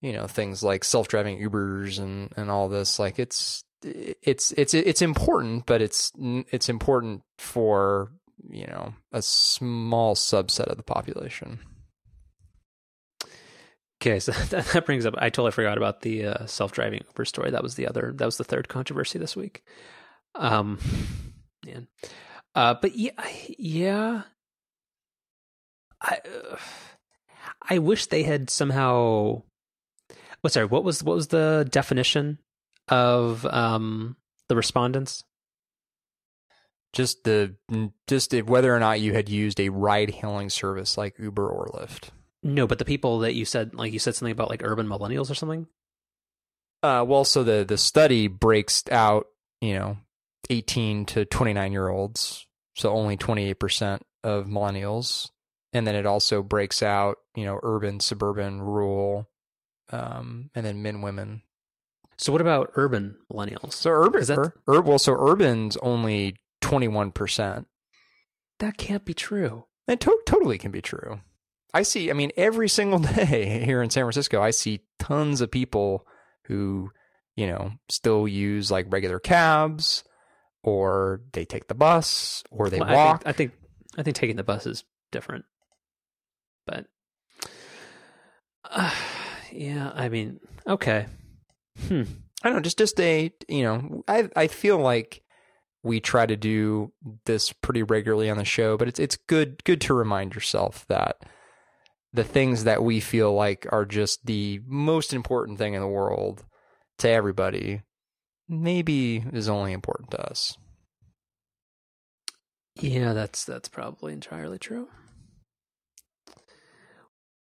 you 0.00 0.12
know, 0.12 0.26
things 0.26 0.62
like 0.62 0.84
self-driving 0.84 1.40
Ubers 1.40 1.98
and, 1.98 2.32
and 2.36 2.50
all 2.50 2.68
this, 2.68 2.98
like 2.98 3.18
it's 3.18 3.64
it's 3.82 4.52
it's 4.52 4.74
it's 4.74 5.02
important, 5.02 5.66
but 5.66 5.80
it's 5.80 6.12
it's 6.18 6.68
important 6.68 7.22
for 7.38 8.12
you 8.50 8.66
know 8.66 8.94
a 9.12 9.22
small 9.22 10.14
subset 10.14 10.66
of 10.66 10.76
the 10.76 10.82
population. 10.82 11.60
Okay, 14.00 14.20
so 14.20 14.32
that, 14.50 14.86
brings 14.86 15.06
up. 15.06 15.14
I 15.18 15.30
totally 15.30 15.50
forgot 15.50 15.76
about 15.76 16.02
the 16.02 16.26
uh, 16.26 16.46
self-driving 16.46 17.02
Uber 17.08 17.24
story. 17.24 17.50
That 17.50 17.62
was 17.62 17.74
the 17.74 17.88
other. 17.88 18.12
That 18.14 18.26
was 18.26 18.36
the 18.36 18.44
third 18.44 18.68
controversy 18.68 19.18
this 19.18 19.36
week. 19.36 19.64
Um, 20.34 20.78
man, 21.66 21.88
uh, 22.58 22.74
but 22.74 22.96
yeah, 22.96 23.12
yeah. 23.56 24.22
I 26.02 26.18
uh, 26.26 26.56
I 27.70 27.78
wish 27.78 28.06
they 28.06 28.24
had 28.24 28.50
somehow. 28.50 29.42
What 30.40 30.52
sorry? 30.52 30.66
What 30.66 30.82
was 30.82 31.04
what 31.04 31.14
was 31.14 31.28
the 31.28 31.68
definition 31.70 32.38
of 32.88 33.46
um, 33.46 34.16
the 34.48 34.56
respondents? 34.56 35.22
Just 36.92 37.22
the 37.22 37.54
just 38.08 38.32
whether 38.32 38.74
or 38.74 38.80
not 38.80 39.00
you 39.00 39.12
had 39.12 39.28
used 39.28 39.60
a 39.60 39.68
ride 39.68 40.10
hailing 40.10 40.50
service 40.50 40.98
like 40.98 41.16
Uber 41.18 41.48
or 41.48 41.68
Lyft. 41.68 42.08
No, 42.42 42.66
but 42.66 42.80
the 42.80 42.84
people 42.84 43.20
that 43.20 43.34
you 43.34 43.44
said, 43.44 43.72
like 43.72 43.92
you 43.92 44.00
said 44.00 44.16
something 44.16 44.32
about 44.32 44.50
like 44.50 44.64
urban 44.64 44.88
millennials 44.88 45.30
or 45.30 45.34
something. 45.34 45.68
Uh, 46.82 47.04
well, 47.06 47.24
so 47.24 47.44
the 47.44 47.64
the 47.64 47.78
study 47.78 48.26
breaks 48.26 48.82
out, 48.90 49.26
you 49.60 49.74
know, 49.74 49.98
eighteen 50.50 51.04
to 51.06 51.24
twenty 51.24 51.52
nine 51.52 51.70
year 51.70 51.88
olds, 51.88 52.47
so 52.78 52.92
only 52.92 53.16
twenty 53.18 53.50
eight 53.50 53.60
percent 53.60 54.02
of 54.24 54.46
millennials, 54.46 55.30
and 55.74 55.86
then 55.86 55.94
it 55.94 56.06
also 56.06 56.42
breaks 56.42 56.82
out, 56.82 57.18
you 57.34 57.44
know, 57.44 57.60
urban, 57.62 58.00
suburban, 58.00 58.62
rural, 58.62 59.28
um, 59.90 60.50
and 60.54 60.64
then 60.64 60.82
men, 60.82 61.02
women, 61.02 61.42
so 62.18 62.32
what 62.32 62.40
about 62.40 62.72
urban 62.74 63.16
millennials? 63.32 63.74
So 63.74 63.90
urban, 63.90 64.24
that, 64.24 64.38
ur, 64.38 64.54
ur, 64.68 64.80
well, 64.82 64.98
so 64.98 65.12
urban's 65.12 65.76
only 65.78 66.36
twenty 66.60 66.88
one 66.88 67.12
percent. 67.12 67.68
That 68.58 68.76
can't 68.76 69.04
be 69.04 69.14
true. 69.14 69.66
It 69.86 70.00
to- 70.00 70.20
totally 70.26 70.58
can 70.58 70.72
be 70.72 70.82
true. 70.82 71.20
I 71.72 71.82
see. 71.82 72.10
I 72.10 72.14
mean, 72.14 72.32
every 72.36 72.68
single 72.68 72.98
day 73.14 73.64
here 73.64 73.82
in 73.82 73.90
San 73.90 74.02
Francisco, 74.02 74.42
I 74.42 74.50
see 74.50 74.80
tons 74.98 75.40
of 75.40 75.50
people 75.50 76.06
who, 76.46 76.90
you 77.36 77.46
know, 77.46 77.72
still 77.88 78.26
use 78.26 78.70
like 78.70 78.86
regular 78.92 79.20
cabs, 79.20 80.02
or 80.62 81.22
they 81.32 81.44
take 81.44 81.68
the 81.68 81.74
bus, 81.74 82.42
or 82.50 82.68
they 82.70 82.80
well, 82.80 82.94
walk. 82.94 83.22
I 83.24 83.32
think, 83.32 83.52
I 83.52 83.52
think 83.52 83.52
I 83.98 84.02
think 84.02 84.16
taking 84.16 84.36
the 84.36 84.44
bus 84.44 84.66
is 84.66 84.84
different, 85.10 85.44
but 86.66 86.86
uh, 88.70 88.94
yeah, 89.52 89.90
I 89.94 90.08
mean, 90.08 90.40
okay. 90.66 91.06
Hmm. 91.86 92.02
I 92.42 92.48
don't 92.48 92.56
know, 92.56 92.62
just 92.62 92.78
just 92.78 93.00
a 93.00 93.32
you 93.48 93.62
know, 93.62 94.02
I 94.06 94.28
I 94.36 94.46
feel 94.46 94.78
like 94.78 95.22
we 95.82 96.00
try 96.00 96.26
to 96.26 96.36
do 96.36 96.92
this 97.24 97.52
pretty 97.52 97.82
regularly 97.82 98.30
on 98.30 98.36
the 98.36 98.44
show, 98.44 98.76
but 98.76 98.88
it's 98.88 99.00
it's 99.00 99.16
good 99.16 99.62
good 99.64 99.80
to 99.82 99.94
remind 99.94 100.34
yourself 100.34 100.86
that 100.88 101.22
the 102.12 102.24
things 102.24 102.64
that 102.64 102.82
we 102.82 103.00
feel 103.00 103.32
like 103.32 103.66
are 103.70 103.84
just 103.84 104.24
the 104.26 104.60
most 104.66 105.12
important 105.12 105.58
thing 105.58 105.74
in 105.74 105.80
the 105.80 105.88
world 105.88 106.44
to 106.98 107.08
everybody 107.08 107.82
maybe 108.48 109.24
is 109.32 109.48
only 109.48 109.72
important 109.72 110.10
to 110.12 110.30
us. 110.30 110.56
Yeah, 112.76 113.12
that's 113.12 113.44
that's 113.44 113.68
probably 113.68 114.12
entirely 114.12 114.58
true. 114.58 114.88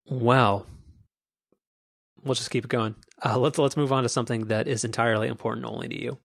Well, 0.06 0.66
we'll 2.24 2.36
just 2.36 2.52
keep 2.52 2.66
it 2.66 2.70
going. 2.70 2.96
Uh, 3.24 3.38
let's 3.38 3.58
let's 3.58 3.78
move 3.78 3.94
on 3.94 4.04
to 4.04 4.10
something 4.10 4.48
that 4.48 4.68
is 4.68 4.84
entirely 4.84 5.28
important 5.28 5.66
only 5.66 5.88
to 5.88 6.02
you, 6.02 6.18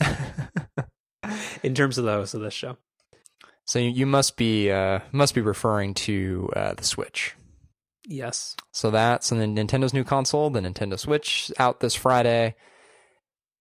in 1.62 1.74
terms 1.74 1.98
of 1.98 2.04
the 2.04 2.12
host 2.12 2.34
of 2.34 2.42
this 2.42 2.54
show. 2.54 2.76
So 3.66 3.78
you 3.78 4.06
must 4.06 4.36
be 4.36 4.70
uh, 4.70 5.00
must 5.10 5.34
be 5.34 5.40
referring 5.40 5.94
to 5.94 6.50
uh, 6.54 6.74
the 6.74 6.84
Switch. 6.84 7.34
Yes. 8.06 8.54
So 8.72 8.90
that's 8.90 9.30
the 9.30 9.36
Nintendo's 9.36 9.94
new 9.94 10.04
console, 10.04 10.50
the 10.50 10.60
Nintendo 10.60 10.98
Switch, 10.98 11.50
out 11.58 11.80
this 11.80 11.94
Friday. 11.94 12.54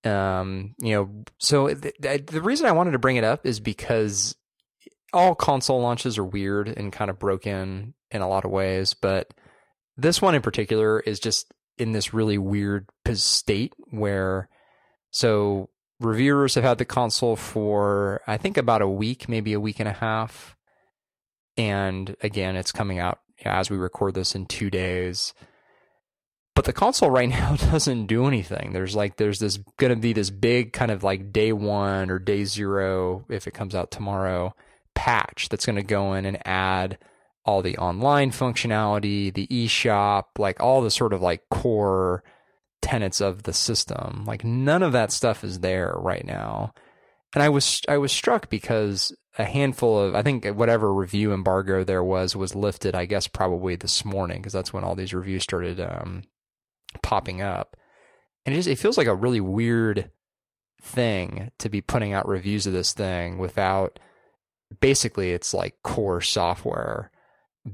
Um, 0.04 0.76
you 0.80 0.96
know, 0.96 1.24
so 1.40 1.70
the, 1.70 2.24
the 2.26 2.42
reason 2.42 2.66
I 2.66 2.74
wanted 2.74 2.92
to 2.92 3.00
bring 3.00 3.16
it 3.16 3.24
up 3.24 3.46
is 3.46 3.60
because 3.60 4.36
all 5.14 5.36
console 5.36 5.82
launches 5.82 6.18
are 6.18 6.26
weird 6.26 6.68
and 6.68 6.92
kind 6.92 7.10
of 7.10 7.20
broken 7.20 7.94
in 8.12 8.22
a 8.22 8.28
lot 8.28 8.46
of 8.46 8.52
ways, 8.52 8.94
but 8.94 9.34
this 9.96 10.22
one 10.22 10.36
in 10.36 10.42
particular 10.42 11.00
is 11.00 11.20
just 11.20 11.54
in 11.78 11.92
this 11.92 12.14
really 12.14 12.38
weird 12.38 12.88
state 13.14 13.74
where 13.92 14.50
so 15.12 15.70
reviewers 16.00 16.56
have 16.56 16.64
had 16.64 16.78
the 16.80 16.86
console 16.86 17.36
for 17.36 18.22
I 18.28 18.38
think 18.38 18.58
about 18.58 18.82
a 18.82 18.88
week, 18.88 19.30
maybe 19.30 19.54
a 19.54 19.60
week 19.60 19.80
and 19.80 19.90
a 19.90 19.94
half. 19.94 20.56
and 21.56 22.16
again, 22.22 22.56
it's 22.56 22.72
coming 22.72 23.00
out 23.00 23.20
as 23.46 23.70
we 23.70 23.78
record 23.78 24.16
this 24.16 24.36
in 24.36 24.46
two 24.46 24.70
days. 24.70 25.34
But 26.56 26.66
the 26.66 26.74
console 26.74 27.10
right 27.10 27.30
now 27.30 27.56
doesn't 27.56 28.08
do 28.08 28.26
anything. 28.28 28.74
There's 28.74 28.96
like 28.96 29.18
there's 29.18 29.40
this 29.40 29.58
going 29.78 29.94
to 29.94 30.00
be 30.00 30.14
this 30.14 30.30
big 30.30 30.74
kind 30.74 30.92
of 30.92 31.04
like 31.04 31.32
day 31.32 31.54
one 31.54 32.10
or 32.10 32.20
day 32.20 32.46
zero 32.46 33.26
if 33.30 33.48
it 33.48 33.54
comes 33.54 33.76
out 33.76 33.92
tomorrow 33.92 34.56
patch 34.96 35.50
that's 35.50 35.66
going 35.66 35.76
to 35.76 35.84
go 35.84 36.14
in 36.14 36.26
and 36.26 36.46
add 36.48 36.98
all 37.46 37.62
the 37.62 37.78
online 37.78 38.32
functionality, 38.32 39.34
the 39.34 39.48
eShop, 39.48 40.24
like 40.38 40.62
all 40.62 40.82
the 40.82 40.92
sort 40.92 41.14
of 41.14 41.22
like 41.22 41.42
core 41.50 42.24
tenets 42.82 43.22
of 43.22 43.44
the 43.44 43.54
system. 43.54 44.24
Like 44.26 44.44
none 44.44 44.84
of 44.84 44.94
that 44.94 45.12
stuff 45.12 45.44
is 45.44 45.60
there 45.60 45.94
right 45.98 46.26
now. 46.26 46.74
And 47.34 47.42
I 47.42 47.50
was 47.50 47.82
I 47.88 47.98
was 47.98 48.12
struck 48.12 48.50
because 48.50 49.16
a 49.38 49.44
handful 49.44 50.00
of 50.00 50.16
I 50.16 50.22
think 50.22 50.46
whatever 50.46 50.94
review 50.94 51.34
embargo 51.34 51.84
there 51.84 52.04
was 52.04 52.36
was 52.36 52.54
lifted 52.54 52.94
I 52.94 53.06
guess 53.06 53.28
probably 53.28 53.76
this 53.76 54.06
morning 54.06 54.38
because 54.38 54.54
that's 54.54 54.72
when 54.72 54.84
all 54.84 54.94
these 54.94 55.14
reviews 55.14 55.42
started 55.42 55.80
um, 55.80 56.24
popping 57.02 57.42
up. 57.42 57.76
And 58.46 58.54
it 58.54 58.58
just 58.58 58.70
it 58.70 58.80
feels 58.80 58.98
like 58.98 59.08
a 59.08 59.16
really 59.16 59.42
weird 59.42 60.12
thing 60.82 61.52
to 61.60 61.70
be 61.70 61.82
putting 61.82 62.14
out 62.14 62.28
reviews 62.28 62.68
of 62.68 62.74
this 62.74 62.94
thing 62.94 63.38
without 63.38 64.00
basically 64.80 65.32
it's 65.32 65.54
like 65.54 65.82
core 65.84 66.22
software 66.22 67.12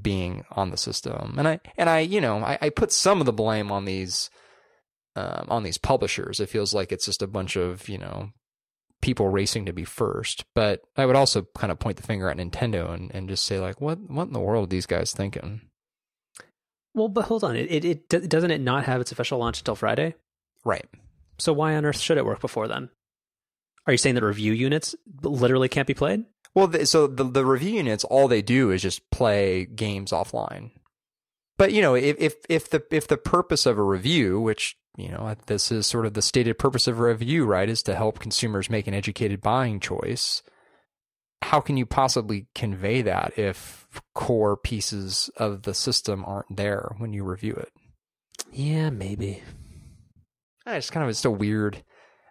being 0.00 0.44
on 0.52 0.70
the 0.70 0.76
system. 0.76 1.34
And 1.38 1.48
I 1.48 1.60
and 1.76 1.90
I, 1.90 2.00
you 2.00 2.20
know, 2.20 2.38
I, 2.38 2.58
I 2.60 2.68
put 2.70 2.92
some 2.92 3.20
of 3.20 3.26
the 3.26 3.32
blame 3.32 3.72
on 3.72 3.84
these 3.84 4.30
um, 5.16 5.46
on 5.48 5.62
these 5.62 5.78
publishers. 5.78 6.40
It 6.40 6.48
feels 6.48 6.72
like 6.72 6.92
it's 6.92 7.06
just 7.06 7.22
a 7.22 7.26
bunch 7.26 7.56
of, 7.56 7.88
you 7.88 7.98
know, 7.98 8.30
people 9.02 9.28
racing 9.28 9.66
to 9.66 9.72
be 9.72 9.84
first. 9.84 10.44
But 10.54 10.82
I 10.96 11.06
would 11.06 11.16
also 11.16 11.46
kind 11.56 11.72
of 11.72 11.78
point 11.78 11.96
the 11.96 12.04
finger 12.04 12.30
at 12.30 12.36
Nintendo 12.36 12.92
and, 12.92 13.10
and 13.12 13.28
just 13.28 13.44
say 13.44 13.58
like, 13.58 13.80
what 13.80 13.98
what 14.08 14.28
in 14.28 14.32
the 14.32 14.40
world 14.40 14.68
are 14.68 14.70
these 14.70 14.86
guys 14.86 15.12
thinking? 15.12 15.62
Well, 16.94 17.08
but 17.08 17.26
hold 17.26 17.44
on. 17.44 17.56
It, 17.56 17.84
it 17.84 18.12
it 18.12 18.28
doesn't 18.28 18.50
it 18.50 18.60
not 18.60 18.84
have 18.84 19.00
its 19.00 19.12
official 19.12 19.38
launch 19.38 19.60
until 19.60 19.76
Friday? 19.76 20.14
Right. 20.64 20.86
So 21.38 21.52
why 21.52 21.74
on 21.74 21.84
earth 21.84 21.98
should 21.98 22.18
it 22.18 22.26
work 22.26 22.40
before 22.40 22.68
then? 22.68 22.90
Are 23.86 23.92
you 23.92 23.98
saying 23.98 24.14
that 24.16 24.24
review 24.24 24.52
units 24.52 24.94
literally 25.22 25.68
can't 25.68 25.86
be 25.86 25.94
played? 25.94 26.24
Well, 26.54 26.66
the, 26.66 26.86
so 26.86 27.06
the 27.06 27.24
the 27.24 27.46
review 27.46 27.74
units, 27.74 28.04
all 28.04 28.28
they 28.28 28.42
do 28.42 28.70
is 28.70 28.82
just 28.82 29.08
play 29.10 29.64
games 29.66 30.10
offline. 30.10 30.72
But 31.56 31.72
you 31.72 31.82
know, 31.82 31.94
if 31.94 32.16
if 32.18 32.34
if 32.48 32.70
the 32.70 32.82
if 32.90 33.06
the 33.06 33.16
purpose 33.16 33.66
of 33.66 33.78
a 33.78 33.82
review, 33.82 34.40
which 34.40 34.76
you 34.96 35.08
know, 35.10 35.34
this 35.46 35.70
is 35.70 35.86
sort 35.86 36.06
of 36.06 36.14
the 36.14 36.22
stated 36.22 36.58
purpose 36.58 36.86
of 36.86 36.98
a 36.98 37.02
review, 37.02 37.44
right, 37.44 37.68
is 37.68 37.82
to 37.84 37.94
help 37.94 38.18
consumers 38.18 38.68
make 38.68 38.86
an 38.86 38.94
educated 38.94 39.40
buying 39.40 39.80
choice. 39.80 40.42
How 41.42 41.60
can 41.60 41.76
you 41.76 41.86
possibly 41.86 42.46
convey 42.54 43.02
that 43.02 43.38
if 43.38 43.88
core 44.14 44.56
pieces 44.56 45.30
of 45.36 45.62
the 45.62 45.74
system 45.74 46.24
aren't 46.26 46.56
there 46.56 46.94
when 46.98 47.12
you 47.12 47.24
review 47.24 47.54
it? 47.54 47.72
Yeah, 48.52 48.90
maybe. 48.90 49.42
It's 50.66 50.90
kind 50.90 51.02
of 51.02 51.10
it's 51.10 51.18
still 51.18 51.34
weird. 51.34 51.82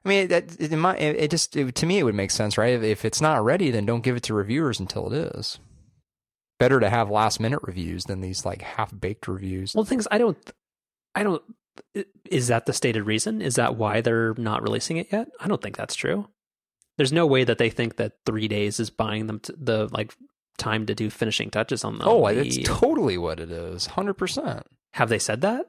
I 0.06 0.10
mean, 0.10 0.28
that 0.30 0.60
it, 0.60 0.72
might, 0.76 1.00
it 1.02 1.30
just 1.30 1.56
it, 1.56 1.76
to 1.76 1.86
me 1.86 2.00
it 2.00 2.04
would 2.04 2.16
make 2.16 2.32
sense, 2.32 2.58
right? 2.58 2.74
If, 2.74 2.84
if 2.84 3.06
it's 3.06 3.22
not 3.22 3.44
ready, 3.44 3.72
then 3.72 3.86
don't 3.86 4.04
give 4.04 4.16
it 4.16 4.24
to 4.24 4.34
reviewers 4.34 4.80
until 4.80 5.12
it 5.12 5.36
is. 5.36 5.60
Better 6.58 6.80
to 6.80 6.90
have 6.90 7.10
last 7.10 7.40
minute 7.40 7.60
reviews 7.64 8.06
than 8.06 8.22
these 8.22 8.46
like 8.46 8.62
half 8.62 8.98
baked 8.98 9.28
reviews. 9.28 9.74
Well, 9.76 9.86
things 9.86 10.08
I 10.12 10.18
don't, 10.18 10.38
I 11.16 11.24
don't. 11.24 11.42
Is 12.30 12.48
that 12.48 12.66
the 12.66 12.74
stated 12.74 13.04
reason? 13.04 13.42
Is 13.42 13.56
that 13.56 13.76
why 13.76 14.02
they're 14.02 14.34
not 14.36 14.62
releasing 14.62 14.98
it 14.98 15.08
yet? 15.12 15.30
I 15.40 15.48
don't 15.48 15.62
think 15.62 15.78
that's 15.78 15.96
true. 15.96 16.28
There's 17.00 17.12
no 17.12 17.26
way 17.26 17.44
that 17.44 17.58
they 17.58 17.72
think 17.72 17.96
that 17.96 18.18
three 18.28 18.48
days 18.48 18.80
is 18.80 18.92
buying 18.92 19.26
them 19.26 19.42
the 19.58 19.88
like 19.88 20.14
time 20.60 20.86
to 20.86 20.94
do 20.94 21.10
finishing 21.10 21.50
touches 21.50 21.84
on 21.84 21.98
them. 21.98 22.08
Oh, 22.08 22.28
it's 22.28 22.60
totally 22.64 23.18
what 23.18 23.40
it 23.40 23.50
is. 23.50 23.88
Hundred 23.88 24.14
percent. 24.14 24.68
Have 24.94 25.10
they 25.10 25.20
said 25.20 25.42
that? 25.42 25.66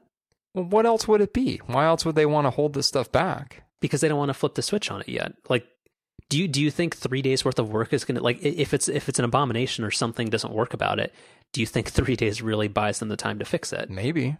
Well, 0.53 0.65
what 0.65 0.85
else 0.85 1.07
would 1.07 1.21
it 1.21 1.33
be? 1.33 1.57
Why 1.65 1.85
else 1.85 2.05
would 2.05 2.15
they 2.15 2.27
want 2.27 2.45
to 2.45 2.51
hold 2.51 2.73
this 2.73 2.87
stuff 2.87 3.11
back? 3.11 3.63
because 3.81 3.99
they 3.99 4.07
don't 4.07 4.17
want 4.17 4.29
to 4.29 4.33
flip 4.33 4.55
the 4.55 4.61
switch 4.61 4.89
on 4.89 5.01
it 5.01 5.09
yet. 5.09 5.33
Like, 5.49 5.67
do 6.29 6.37
you 6.39 6.47
do 6.47 6.61
you 6.61 6.71
think 6.71 6.95
three 6.95 7.21
days 7.21 7.43
worth 7.43 7.59
of 7.59 7.69
work 7.69 7.91
is 7.91 8.05
gonna 8.05 8.21
like 8.21 8.41
if 8.41 8.73
it's 8.73 8.87
if 8.87 9.09
it's 9.09 9.19
an 9.19 9.25
abomination 9.25 9.83
or 9.83 9.91
something 9.91 10.29
doesn't 10.29 10.53
work 10.53 10.73
about 10.73 10.99
it? 10.99 11.13
Do 11.51 11.59
you 11.59 11.67
think 11.67 11.89
three 11.91 12.15
days 12.15 12.41
really 12.41 12.69
buys 12.69 12.99
them 12.99 13.09
the 13.09 13.17
time 13.17 13.39
to 13.39 13.45
fix 13.45 13.73
it? 13.73 13.89
Maybe. 13.89 14.37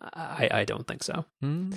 I 0.00 0.48
I 0.50 0.64
don't 0.64 0.86
think 0.86 1.02
so. 1.02 1.24
Mm. 1.42 1.74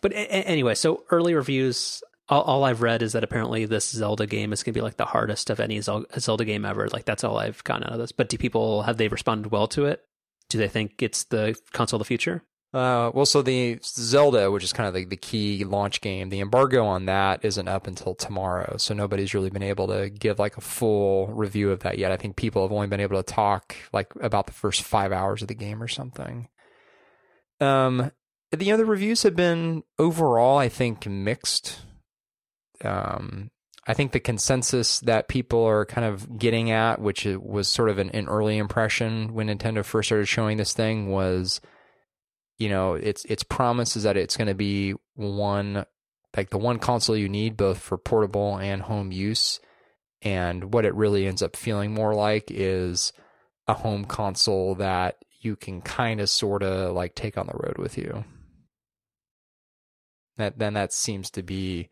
But 0.00 0.12
anyway, 0.14 0.74
so 0.74 1.04
early 1.10 1.34
reviews. 1.34 2.02
All, 2.28 2.42
all, 2.42 2.64
I've 2.64 2.82
read 2.82 3.02
is 3.02 3.14
that 3.14 3.24
apparently 3.24 3.64
this 3.64 3.88
Zelda 3.88 4.26
game 4.26 4.52
is 4.52 4.62
going 4.62 4.74
to 4.74 4.78
be 4.78 4.82
like 4.82 4.98
the 4.98 5.06
hardest 5.06 5.48
of 5.48 5.60
any 5.60 5.80
Zelda 5.80 6.44
game 6.44 6.64
ever. 6.64 6.88
Like 6.88 7.06
that's 7.06 7.24
all 7.24 7.38
I've 7.38 7.64
gotten 7.64 7.84
out 7.84 7.94
of 7.94 7.98
this. 7.98 8.12
But 8.12 8.28
do 8.28 8.36
people 8.36 8.82
have 8.82 8.98
they 8.98 9.08
responded 9.08 9.50
well 9.50 9.66
to 9.68 9.86
it? 9.86 10.02
Do 10.50 10.58
they 10.58 10.68
think 10.68 11.02
it's 11.02 11.24
the 11.24 11.56
console 11.72 11.96
of 11.96 12.00
the 12.00 12.08
future? 12.08 12.42
Uh, 12.74 13.10
well, 13.14 13.24
so 13.24 13.40
the 13.40 13.78
Zelda, 13.82 14.50
which 14.50 14.62
is 14.62 14.74
kind 14.74 14.86
of 14.86 14.92
the, 14.92 15.06
the 15.06 15.16
key 15.16 15.64
launch 15.64 16.02
game, 16.02 16.28
the 16.28 16.40
embargo 16.40 16.84
on 16.84 17.06
that 17.06 17.42
isn't 17.42 17.66
up 17.66 17.86
until 17.86 18.14
tomorrow. 18.14 18.76
So 18.76 18.92
nobody's 18.92 19.32
really 19.32 19.48
been 19.48 19.62
able 19.62 19.86
to 19.88 20.10
give 20.10 20.38
like 20.38 20.58
a 20.58 20.60
full 20.60 21.28
review 21.28 21.70
of 21.70 21.80
that 21.80 21.96
yet. 21.96 22.12
I 22.12 22.18
think 22.18 22.36
people 22.36 22.62
have 22.62 22.72
only 22.72 22.86
been 22.86 23.00
able 23.00 23.16
to 23.16 23.22
talk 23.22 23.74
like 23.92 24.12
about 24.20 24.46
the 24.46 24.52
first 24.52 24.82
five 24.82 25.12
hours 25.12 25.40
of 25.40 25.48
the 25.48 25.54
game 25.54 25.82
or 25.82 25.88
something. 25.88 26.48
Um, 27.58 28.12
the 28.50 28.72
other 28.72 28.84
reviews 28.84 29.22
have 29.22 29.36
been 29.36 29.82
overall, 29.98 30.58
I 30.58 30.68
think, 30.68 31.06
mixed. 31.06 31.80
Um, 32.84 33.50
I 33.86 33.94
think 33.94 34.12
the 34.12 34.20
consensus 34.20 35.00
that 35.00 35.28
people 35.28 35.64
are 35.64 35.86
kind 35.86 36.06
of 36.06 36.38
getting 36.38 36.70
at, 36.70 37.00
which 37.00 37.24
was 37.24 37.68
sort 37.68 37.88
of 37.88 37.98
an, 37.98 38.10
an 38.10 38.28
early 38.28 38.58
impression 38.58 39.34
when 39.34 39.48
Nintendo 39.48 39.84
first 39.84 40.08
started 40.08 40.26
showing 40.26 40.58
this 40.58 40.74
thing, 40.74 41.08
was 41.08 41.60
you 42.58 42.68
know, 42.68 42.94
its 42.94 43.24
its 43.24 43.44
promise 43.44 43.96
is 43.96 44.02
that 44.02 44.16
it's 44.16 44.36
going 44.36 44.48
to 44.48 44.54
be 44.54 44.94
one 45.14 45.84
like 46.36 46.50
the 46.50 46.58
one 46.58 46.78
console 46.78 47.16
you 47.16 47.28
need 47.28 47.56
both 47.56 47.78
for 47.78 47.96
portable 47.96 48.56
and 48.56 48.82
home 48.82 49.12
use. 49.12 49.60
And 50.20 50.74
what 50.74 50.84
it 50.84 50.94
really 50.94 51.26
ends 51.26 51.42
up 51.42 51.56
feeling 51.56 51.94
more 51.94 52.14
like 52.14 52.50
is 52.50 53.12
a 53.68 53.74
home 53.74 54.04
console 54.04 54.74
that 54.76 55.16
you 55.40 55.54
can 55.54 55.80
kind 55.80 56.20
of 56.20 56.28
sort 56.28 56.64
of 56.64 56.94
like 56.94 57.14
take 57.14 57.38
on 57.38 57.46
the 57.46 57.54
road 57.54 57.78
with 57.78 57.96
you. 57.96 58.24
That 60.38 60.58
then 60.58 60.74
that 60.74 60.92
seems 60.92 61.30
to 61.32 61.42
be 61.42 61.90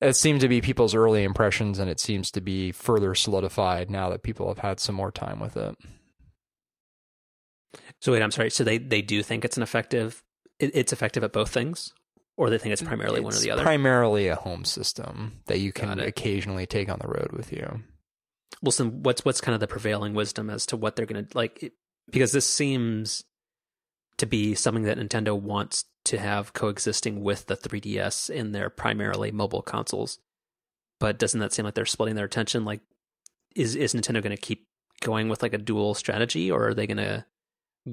it 0.00 0.16
seems 0.16 0.42
to 0.42 0.48
be 0.48 0.60
people's 0.60 0.94
early 0.94 1.22
impressions 1.22 1.78
and 1.78 1.88
it 1.88 2.00
seems 2.00 2.30
to 2.32 2.40
be 2.40 2.72
further 2.72 3.14
solidified 3.14 3.88
now 3.88 4.10
that 4.10 4.24
people 4.24 4.48
have 4.48 4.58
had 4.58 4.80
some 4.80 4.96
more 4.96 5.12
time 5.12 5.38
with 5.38 5.56
it. 5.56 5.76
So 8.00 8.12
wait, 8.12 8.22
I'm 8.22 8.32
sorry. 8.32 8.50
So 8.50 8.64
they 8.64 8.78
they 8.78 9.00
do 9.00 9.22
think 9.22 9.44
it's 9.44 9.56
an 9.56 9.62
effective. 9.62 10.22
It, 10.58 10.72
it's 10.74 10.92
effective 10.92 11.24
at 11.24 11.32
both 11.32 11.50
things, 11.50 11.92
or 12.36 12.50
they 12.50 12.58
think 12.58 12.72
it's 12.72 12.82
primarily 12.82 13.18
it's 13.20 13.24
one 13.24 13.34
or 13.34 13.38
the 13.38 13.50
other. 13.52 13.62
Primarily 13.62 14.28
a 14.28 14.36
home 14.36 14.64
system 14.64 15.40
that 15.46 15.60
you 15.60 15.72
can 15.72 16.00
occasionally 16.00 16.66
take 16.66 16.88
on 16.88 16.98
the 17.00 17.08
road 17.08 17.30
with 17.32 17.52
you. 17.52 17.82
Well, 18.60 18.72
so 18.72 18.86
what's 18.86 19.24
what's 19.24 19.40
kind 19.40 19.54
of 19.54 19.60
the 19.60 19.66
prevailing 19.68 20.14
wisdom 20.14 20.50
as 20.50 20.66
to 20.66 20.76
what 20.76 20.96
they're 20.96 21.06
going 21.06 21.24
to 21.24 21.36
like? 21.36 21.62
It, 21.62 21.72
because 22.10 22.32
this 22.32 22.46
seems 22.46 23.24
to 24.18 24.26
be 24.26 24.54
something 24.54 24.82
that 24.82 24.98
Nintendo 24.98 25.40
wants 25.40 25.84
to 26.04 26.18
have 26.18 26.52
coexisting 26.52 27.22
with 27.22 27.46
the 27.46 27.56
3DS 27.56 28.30
in 28.30 28.52
their 28.52 28.70
primarily 28.70 29.30
mobile 29.30 29.62
consoles. 29.62 30.18
But 30.98 31.18
doesn't 31.18 31.40
that 31.40 31.52
seem 31.52 31.64
like 31.64 31.74
they're 31.74 31.86
splitting 31.86 32.16
their 32.16 32.26
attention? 32.26 32.64
Like, 32.64 32.80
is 33.54 33.76
is 33.76 33.92
Nintendo 33.92 34.22
going 34.22 34.36
to 34.36 34.40
keep 34.40 34.66
going 35.00 35.28
with 35.28 35.42
like 35.42 35.52
a 35.52 35.58
dual 35.58 35.94
strategy, 35.94 36.50
or 36.50 36.68
are 36.68 36.74
they 36.74 36.86
going 36.86 36.96
to 36.98 37.26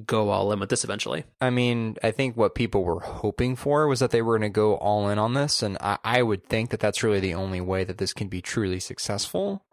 go 0.05 0.29
all 0.29 0.51
in 0.51 0.59
with 0.59 0.69
this 0.69 0.83
eventually. 0.83 1.25
I 1.41 1.49
mean, 1.49 1.97
I 2.03 2.11
think 2.11 2.37
what 2.37 2.55
people 2.55 2.83
were 2.83 2.99
hoping 2.99 3.55
for 3.55 3.87
was 3.87 3.99
that 3.99 4.11
they 4.11 4.21
were 4.21 4.37
going 4.37 4.51
to 4.51 4.53
go 4.53 4.75
all 4.75 5.09
in 5.09 5.17
on 5.17 5.33
this, 5.33 5.63
and 5.63 5.77
I, 5.79 5.97
I, 6.03 6.21
would 6.21 6.45
think 6.45 6.69
that 6.69 6.79
that's 6.79 7.03
really 7.03 7.19
the 7.19 7.33
only 7.33 7.61
way 7.61 7.83
that 7.83 7.97
this 7.97 8.13
can 8.13 8.27
be 8.27 8.41
truly 8.41 8.79
successful. 8.79 9.65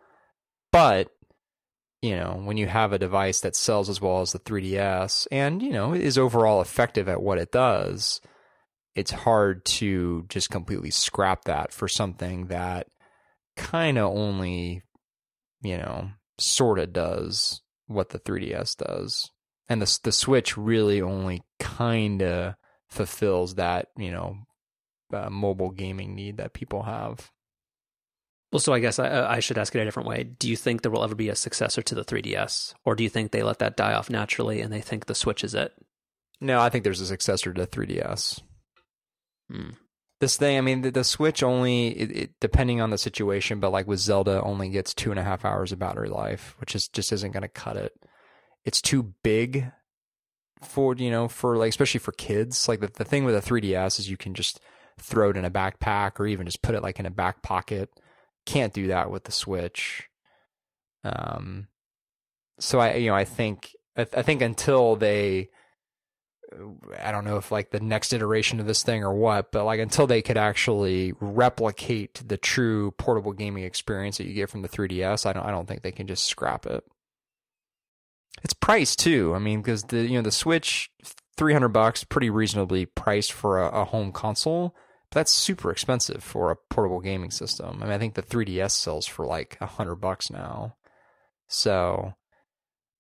But 0.73 1.11
you 2.07 2.17
know, 2.17 2.41
when 2.45 2.57
you 2.57 2.67
have 2.69 2.93
a 2.93 2.99
device 2.99 3.41
that 3.41 3.57
sells 3.57 3.89
as 3.89 4.01
well 4.01 4.21
as 4.21 4.33
the 4.33 4.39
3DS, 4.39 5.27
and 5.33 5.63
you 5.63 5.73
know 5.73 5.93
is 5.93 6.17
overall 6.17 6.61
effective 6.61 7.09
at 7.09 7.23
what 7.23 7.39
it 7.39 7.51
does, 7.51 8.21
it's 8.95 9.11
hard 9.11 9.65
to 9.65 10.25
just 10.29 10.51
completely 10.51 10.91
scrap 10.91 11.45
that 11.45 11.73
for 11.73 11.89
something 11.89 12.47
that 12.47 12.87
kind 13.57 13.99
of 13.99 14.17
only, 14.17 14.83
you 15.63 15.79
know, 15.79 16.11
sort 16.39 16.79
of 16.79 16.93
does 16.93 17.63
what 17.87 18.11
the 18.11 18.19
3DS 18.21 18.77
does 18.77 19.31
and 19.69 19.83
the 19.83 19.99
the 20.03 20.13
Switch 20.13 20.57
really 20.57 21.03
only 21.03 21.43
kind 21.59 22.23
of 22.23 22.55
fulfills 22.89 23.57
that 23.57 23.89
you 23.97 24.11
know 24.11 24.37
uh, 25.13 25.31
mobile 25.31 25.71
gaming 25.71 26.15
need 26.15 26.37
that 26.39 26.53
people 26.53 26.83
have. 26.83 27.31
Well, 28.57 28.61
so 28.63 28.73
I 28.73 28.79
guess 28.79 28.99
I, 28.99 29.35
I, 29.35 29.41
should 29.41 29.59
ask 29.59 29.75
it 29.75 29.81
a 29.81 29.85
different 29.85 30.09
way. 30.09 30.25
Do 30.25 30.49
you 30.49 30.57
think 30.57 30.81
there 30.81 30.91
will 30.91 31.05
ever 31.05 31.15
be 31.15 31.29
a 31.29 31.37
successor 31.37 31.83
to 31.83 31.95
the 31.95 32.07
3DS, 32.07 32.73
or 32.87 32.97
do 32.97 33.05
you 33.05 33.11
think 33.11 33.31
they 33.31 33.43
let 33.43 33.59
that 33.59 33.77
die 33.77 33.93
off 33.93 34.09
naturally 34.09 34.63
and 34.63 34.73
they 34.73 34.81
think 34.81 35.05
the 35.05 35.15
Switch 35.15 35.45
is 35.45 35.55
it? 35.55 35.75
No, 36.41 36.59
I 36.59 36.71
think 36.71 36.83
there's 36.83 37.03
a 37.03 37.07
successor 37.07 37.53
to 37.53 37.61
the 37.61 37.67
3DS. 37.67 38.41
Hmm. 39.51 39.73
this 40.21 40.39
thing, 40.39 40.57
I 40.57 40.63
mean, 40.63 40.81
the, 40.81 40.91
the 40.91 41.05
Switch 41.05 41.43
only, 41.43 41.89
it, 41.89 42.17
it, 42.17 42.31
depending 42.41 42.81
on 42.81 42.89
the 42.89 42.97
situation, 42.97 43.61
but 43.61 43.73
like 43.73 43.87
with 43.87 43.99
Zelda, 43.99 44.41
only 44.41 44.71
gets 44.71 44.95
two 44.95 45.11
and 45.11 45.21
a 45.21 45.23
half 45.23 45.45
hours 45.45 45.71
of 45.71 45.79
battery 45.79 46.09
life, 46.09 46.57
which 46.59 46.75
is 46.75 46.89
just 46.89 47.13
isn't 47.13 47.33
going 47.33 47.43
to 47.43 47.49
cut 47.49 47.77
it. 47.77 47.93
It's 48.65 48.81
too 48.81 49.13
big 49.23 49.71
for, 50.63 50.97
you 50.97 51.11
know, 51.11 51.29
for 51.29 51.59
like, 51.59 51.69
especially 51.69 52.01
for 52.01 52.13
kids. 52.13 52.69
Like 52.69 52.81
the, 52.81 52.87
the 52.89 53.05
thing 53.05 53.27
with 53.27 53.37
a 53.37 53.47
3DS 53.47 54.01
is 54.01 54.09
you 54.09 54.17
can 54.17 54.33
just 54.33 54.61
throw 54.99 55.29
it 55.29 55.37
in 55.37 55.45
a 55.45 55.51
backpack 55.51 56.19
or 56.19 56.27
even 56.27 56.47
just 56.47 56.63
put 56.63 56.75
it 56.75 56.83
like 56.83 56.99
in 56.99 57.05
a 57.05 57.11
back 57.11 57.43
pocket. 57.43 57.91
Can't 58.47 58.73
do 58.73 58.89
that 58.89 59.11
with 59.11 59.25
the 59.25 59.33
Switch. 59.33 60.09
Um, 61.05 61.69
so 62.59 62.79
I, 62.79 62.95
you 62.95 63.11
know, 63.11 63.17
I 63.17 63.25
think, 63.25 63.77
I, 63.97 64.03
I 64.03 64.23
think 64.23 64.41
until 64.41 64.97
they, 64.97 65.51
I 67.03 67.11
don't 67.11 67.25
know 67.25 67.37
if 67.37 67.51
like 67.51 67.71
the 67.71 67.81
next 67.81 68.13
iteration 68.13 68.61
of 68.61 68.67
this 68.67 68.83
thing 68.83 69.03
or 69.03 69.13
what, 69.13 69.51
but 69.53 69.65
like 69.65 69.81
until 69.81 70.07
they 70.07 70.23
could 70.23 70.37
actually 70.37 71.13
replicate 71.21 72.23
the 72.27 72.37
true 72.37 72.93
portable 72.93 73.33
gaming 73.33 73.65
experience 73.65 74.19
that 74.19 74.27
you 74.27 74.35
get 74.35 74.51
from 74.51 74.63
the 74.63 74.69
3DS, 74.69 75.27
I 75.27 75.33
don't 75.33 75.45
I 75.45 75.51
don't 75.51 75.67
think 75.67 75.83
they 75.83 75.93
can 75.93 76.07
just 76.07 76.25
scrap 76.25 76.67
it. 76.67 76.85
It's 78.45 78.55
priced 78.55 79.01
too. 79.01 79.35
I 79.35 79.39
mean, 79.39 79.61
because 79.61 79.85
the 79.85 80.03
you 80.03 80.15
know 80.15 80.23
the 80.23 80.31
Switch, 80.31 80.91
300 81.37 81.69
bucks, 81.69 82.05
pretty 82.05 82.31
reasonably 82.31 82.87
priced 82.87 83.33
for 83.33 83.61
a, 83.61 83.81
a 83.81 83.85
home 83.85 84.13
console. 84.13 84.75
That's 85.17 85.33
super 85.33 85.71
expensive 85.71 86.23
for 86.23 86.51
a 86.51 86.57
portable 86.57 87.01
gaming 87.01 87.31
system. 87.31 87.79
I 87.81 87.87
mean, 87.87 87.95
I 87.95 87.99
think 87.99 88.15
the 88.15 88.23
3DS 88.23 88.73
sells 88.73 89.07
for 89.07 89.25
like 89.25 89.57
a 89.63 89.67
hundred 89.67 89.97
bucks 89.97 90.31
now. 90.31 90.77
So 91.49 92.13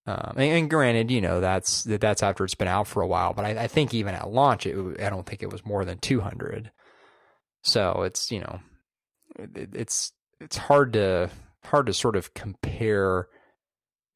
um, 0.06 0.34
and, 0.36 0.52
and, 0.52 0.70
granted, 0.70 1.10
you 1.10 1.20
know 1.20 1.40
that's 1.40 1.82
that's 1.82 2.22
after 2.22 2.44
it's 2.44 2.54
been 2.54 2.68
out 2.68 2.86
for 2.86 3.02
a 3.02 3.06
while, 3.06 3.34
but 3.34 3.44
I, 3.44 3.64
I 3.64 3.66
think 3.66 3.92
even 3.92 4.14
at 4.14 4.30
launch, 4.30 4.64
it, 4.64 5.02
I 5.02 5.10
don't 5.10 5.26
think 5.26 5.42
it 5.42 5.52
was 5.52 5.66
more 5.66 5.84
than 5.84 5.98
two 5.98 6.20
hundred. 6.20 6.70
So 7.62 8.02
it's 8.02 8.30
you 8.30 8.40
know, 8.40 8.60
it, 9.36 9.74
it's 9.74 10.12
it's 10.40 10.56
hard 10.56 10.92
to 10.94 11.28
hard 11.64 11.86
to 11.86 11.92
sort 11.92 12.16
of 12.16 12.32
compare 12.32 13.26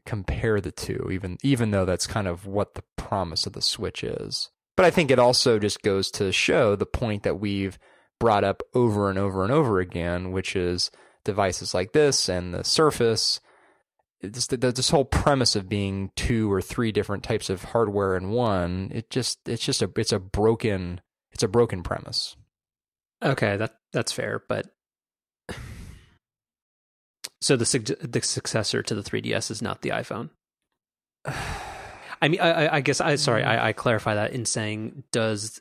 compare 0.06 0.60
the 0.60 0.72
two, 0.72 1.10
even 1.12 1.36
even 1.42 1.72
though 1.72 1.84
that's 1.84 2.06
kind 2.06 2.28
of 2.28 2.46
what 2.46 2.74
the 2.74 2.84
promise 2.96 3.44
of 3.46 3.52
the 3.52 3.62
Switch 3.62 4.04
is. 4.04 4.48
But 4.76 4.86
I 4.86 4.90
think 4.90 5.10
it 5.10 5.18
also 5.18 5.58
just 5.58 5.82
goes 5.82 6.10
to 6.12 6.32
show 6.32 6.74
the 6.76 6.86
point 6.86 7.22
that 7.24 7.38
we've 7.40 7.78
brought 8.18 8.44
up 8.44 8.62
over 8.74 9.10
and 9.10 9.18
over 9.18 9.42
and 9.42 9.52
over 9.52 9.80
again, 9.80 10.30
which 10.30 10.54
is 10.54 10.90
devices 11.24 11.74
like 11.74 11.92
this 11.92 12.28
and 12.28 12.54
the 12.54 12.64
Surface. 12.64 13.40
This 14.22 14.46
this 14.48 14.90
whole 14.90 15.06
premise 15.06 15.56
of 15.56 15.68
being 15.68 16.10
two 16.14 16.52
or 16.52 16.60
three 16.60 16.92
different 16.92 17.24
types 17.24 17.48
of 17.48 17.64
hardware 17.64 18.16
in 18.16 18.28
one 18.28 18.90
it 18.92 19.08
just 19.08 19.38
it's 19.48 19.64
just 19.64 19.80
a 19.80 19.90
it's 19.96 20.12
a 20.12 20.18
broken 20.18 21.00
it's 21.32 21.42
a 21.42 21.48
broken 21.48 21.82
premise. 21.82 22.36
Okay 23.22 23.56
that 23.56 23.76
that's 23.94 24.12
fair 24.12 24.42
but 24.46 24.66
so 27.40 27.56
the 27.56 27.96
the 28.02 28.20
successor 28.20 28.82
to 28.82 28.94
the 28.94 29.02
3ds 29.02 29.50
is 29.50 29.62
not 29.62 29.80
the 29.80 29.88
iphone 29.88 30.28
i 32.20 32.28
mean 32.28 32.40
i 32.40 32.76
i 32.76 32.80
guess 32.80 33.00
i 33.00 33.14
sorry 33.16 33.42
I, 33.42 33.68
I 33.68 33.72
clarify 33.72 34.14
that 34.14 34.32
in 34.32 34.44
saying 34.44 35.04
does 35.12 35.60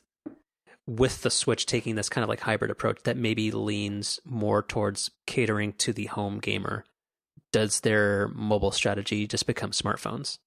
with 0.86 1.22
the 1.22 1.30
switch 1.30 1.66
taking 1.66 1.94
this 1.94 2.08
kind 2.08 2.22
of 2.22 2.28
like 2.28 2.40
hybrid 2.40 2.70
approach 2.70 3.02
that 3.04 3.16
maybe 3.16 3.50
leans 3.50 4.18
more 4.24 4.62
towards 4.62 5.10
catering 5.26 5.72
to 5.74 5.92
the 5.92 6.06
home 6.06 6.38
gamer 6.38 6.84
does 7.52 7.80
their 7.80 8.28
mobile 8.28 8.70
strategy 8.70 9.26
just 9.26 9.46
become 9.46 9.70
smartphones? 9.70 10.38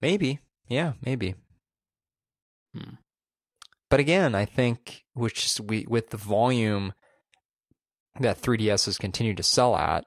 Maybe. 0.00 0.40
Yeah, 0.68 0.94
maybe. 1.04 1.34
Hmm. 2.74 2.94
But 3.88 4.00
again, 4.00 4.34
I 4.34 4.44
think 4.44 5.04
which 5.14 5.60
we 5.60 5.84
with 5.88 6.10
the 6.10 6.16
volume 6.16 6.92
that 8.18 8.40
3DS 8.40 8.86
has 8.86 8.98
continued 8.98 9.36
to 9.38 9.42
sell 9.42 9.76
at. 9.76 10.04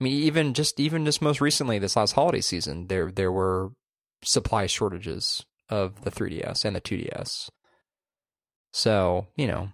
I 0.00 0.04
mean, 0.04 0.12
even 0.12 0.54
just 0.54 0.80
even 0.80 1.04
just 1.04 1.22
most 1.22 1.40
recently, 1.40 1.78
this 1.78 1.96
last 1.96 2.12
holiday 2.12 2.40
season, 2.40 2.88
there 2.88 3.10
there 3.10 3.32
were 3.32 3.70
supply 4.22 4.66
shortages 4.66 5.44
of 5.68 6.02
the 6.02 6.10
3DS 6.10 6.64
and 6.64 6.74
the 6.74 6.80
2DS. 6.80 7.50
So 8.72 9.26
you 9.36 9.46
know, 9.46 9.70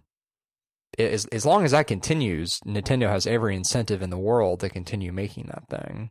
as 0.99 1.27
as 1.27 1.47
long 1.47 1.65
as 1.65 1.73
that 1.73 1.87
continues, 1.87 2.61
Nintendo 2.61 3.09
has 3.09 3.27
every 3.27 3.57
incentive 3.57 4.03
in 4.03 4.11
the 4.11 4.19
world 4.19 4.61
to 4.61 4.69
continue 4.69 5.13
making 5.13 5.47
that 5.47 5.69
thing. 5.69 6.11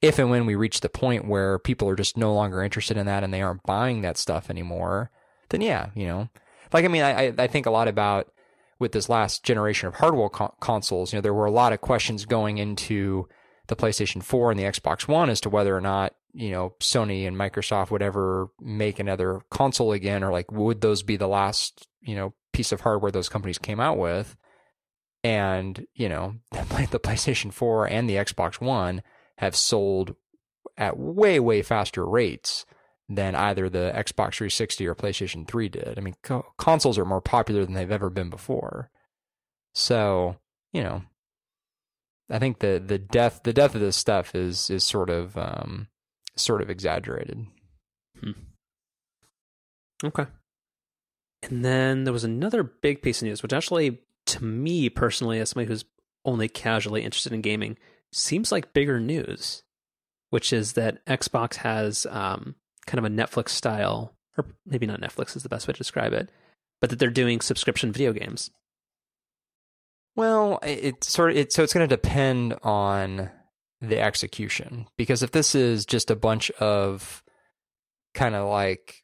If 0.00 0.18
and 0.18 0.30
when 0.30 0.46
we 0.46 0.56
reach 0.56 0.80
the 0.80 0.88
point 0.88 1.28
where 1.28 1.58
people 1.58 1.88
are 1.88 1.94
just 1.94 2.16
no 2.16 2.34
longer 2.34 2.62
interested 2.62 2.96
in 2.96 3.06
that 3.06 3.22
and 3.22 3.32
they 3.32 3.42
aren't 3.42 3.62
buying 3.62 4.02
that 4.02 4.18
stuff 4.18 4.50
anymore, 4.50 5.10
then 5.50 5.60
yeah, 5.60 5.90
you 5.94 6.06
know, 6.06 6.28
like 6.72 6.84
I 6.84 6.88
mean, 6.88 7.02
I 7.02 7.32
I 7.38 7.46
think 7.46 7.66
a 7.66 7.70
lot 7.70 7.88
about 7.88 8.28
with 8.78 8.92
this 8.92 9.08
last 9.08 9.44
generation 9.44 9.86
of 9.86 9.94
hardware 9.94 10.28
co- 10.28 10.54
consoles. 10.60 11.12
You 11.12 11.18
know, 11.18 11.22
there 11.22 11.34
were 11.34 11.46
a 11.46 11.52
lot 11.52 11.72
of 11.72 11.80
questions 11.80 12.26
going 12.26 12.58
into 12.58 13.28
the 13.68 13.76
PlayStation 13.76 14.22
4 14.22 14.50
and 14.50 14.60
the 14.60 14.64
Xbox 14.64 15.06
One 15.06 15.30
as 15.30 15.40
to 15.42 15.48
whether 15.48 15.74
or 15.74 15.80
not 15.80 16.14
you 16.32 16.50
know 16.50 16.74
Sony 16.80 17.26
and 17.26 17.36
Microsoft 17.36 17.90
would 17.90 18.02
ever 18.02 18.48
make 18.60 18.98
another 18.98 19.40
console 19.50 19.92
again, 19.92 20.22
or 20.22 20.32
like 20.32 20.50
would 20.52 20.80
those 20.80 21.02
be 21.02 21.16
the 21.16 21.28
last 21.28 21.86
you 22.00 22.14
know 22.14 22.34
piece 22.52 22.72
of 22.72 22.82
hardware 22.82 23.10
those 23.10 23.28
companies 23.28 23.58
came 23.58 23.80
out 23.80 23.98
with. 23.98 24.36
And, 25.24 25.86
you 25.94 26.08
know, 26.08 26.36
the 26.50 27.00
PlayStation 27.00 27.52
4 27.52 27.86
and 27.88 28.08
the 28.08 28.16
Xbox 28.16 28.60
One 28.60 29.02
have 29.38 29.56
sold 29.56 30.14
at 30.76 30.98
way, 30.98 31.40
way 31.40 31.62
faster 31.62 32.06
rates 32.06 32.64
than 33.08 33.34
either 33.34 33.68
the 33.68 33.92
Xbox 33.94 34.36
360 34.36 34.86
or 34.86 34.94
PlayStation 34.94 35.46
3 35.46 35.68
did. 35.68 35.94
I 35.98 36.00
mean, 36.00 36.14
co- 36.22 36.46
consoles 36.58 36.98
are 36.98 37.04
more 37.04 37.20
popular 37.20 37.64
than 37.64 37.74
they've 37.74 37.90
ever 37.90 38.10
been 38.10 38.30
before. 38.30 38.90
So, 39.74 40.36
you 40.72 40.82
know, 40.82 41.02
I 42.30 42.38
think 42.38 42.60
the 42.60 42.82
the 42.84 42.98
death 42.98 43.40
the 43.42 43.52
death 43.52 43.74
of 43.74 43.80
this 43.80 43.96
stuff 43.96 44.34
is 44.34 44.70
is 44.70 44.84
sort 44.84 45.10
of 45.10 45.36
um, 45.36 45.88
sort 46.36 46.62
of 46.62 46.70
exaggerated. 46.70 47.46
Hmm. 48.20 48.30
Okay. 50.04 50.26
And 51.42 51.64
then 51.64 52.04
there 52.04 52.12
was 52.12 52.24
another 52.24 52.62
big 52.62 53.02
piece 53.02 53.20
of 53.20 53.26
news, 53.26 53.42
which 53.42 53.52
actually, 53.52 54.00
to 54.26 54.44
me 54.44 54.88
personally, 54.88 55.40
as 55.40 55.50
somebody 55.50 55.68
who's 55.68 55.84
only 56.24 56.48
casually 56.48 57.02
interested 57.02 57.32
in 57.32 57.40
gaming, 57.40 57.76
seems 58.12 58.52
like 58.52 58.72
bigger 58.72 59.00
news, 59.00 59.62
which 60.30 60.52
is 60.52 60.74
that 60.74 61.04
Xbox 61.06 61.56
has 61.56 62.06
um, 62.10 62.54
kind 62.86 63.04
of 63.04 63.04
a 63.04 63.14
Netflix 63.14 63.50
style, 63.50 64.14
or 64.38 64.44
maybe 64.64 64.86
not 64.86 65.00
Netflix 65.00 65.36
is 65.36 65.42
the 65.42 65.48
best 65.48 65.66
way 65.66 65.72
to 65.72 65.78
describe 65.78 66.12
it, 66.12 66.30
but 66.80 66.90
that 66.90 66.98
they're 66.98 67.10
doing 67.10 67.40
subscription 67.40 67.92
video 67.92 68.12
games. 68.12 68.50
Well, 70.14 70.58
it's 70.62 71.10
sort 71.10 71.30
of 71.30 71.36
it, 71.36 71.52
so 71.52 71.62
it's 71.62 71.72
going 71.72 71.88
to 71.88 71.96
depend 71.96 72.54
on 72.62 73.30
the 73.82 74.00
execution 74.00 74.86
because 74.96 75.22
if 75.22 75.32
this 75.32 75.54
is 75.54 75.84
just 75.84 76.10
a 76.10 76.16
bunch 76.16 76.50
of 76.52 77.22
kind 78.14 78.34
of 78.34 78.48
like 78.48 79.02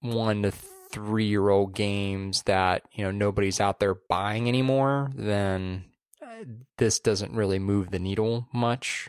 one 0.00 0.42
to 0.42 0.52
three 0.90 1.26
year 1.26 1.48
old 1.50 1.74
games 1.74 2.42
that 2.44 2.82
you 2.92 3.04
know 3.04 3.10
nobody's 3.10 3.60
out 3.60 3.80
there 3.80 3.96
buying 4.08 4.48
anymore, 4.48 5.10
then 5.14 5.84
uh, 6.22 6.44
this 6.78 7.00
doesn't 7.00 7.34
really 7.34 7.58
move 7.58 7.90
the 7.90 7.98
needle 7.98 8.48
much. 8.52 9.08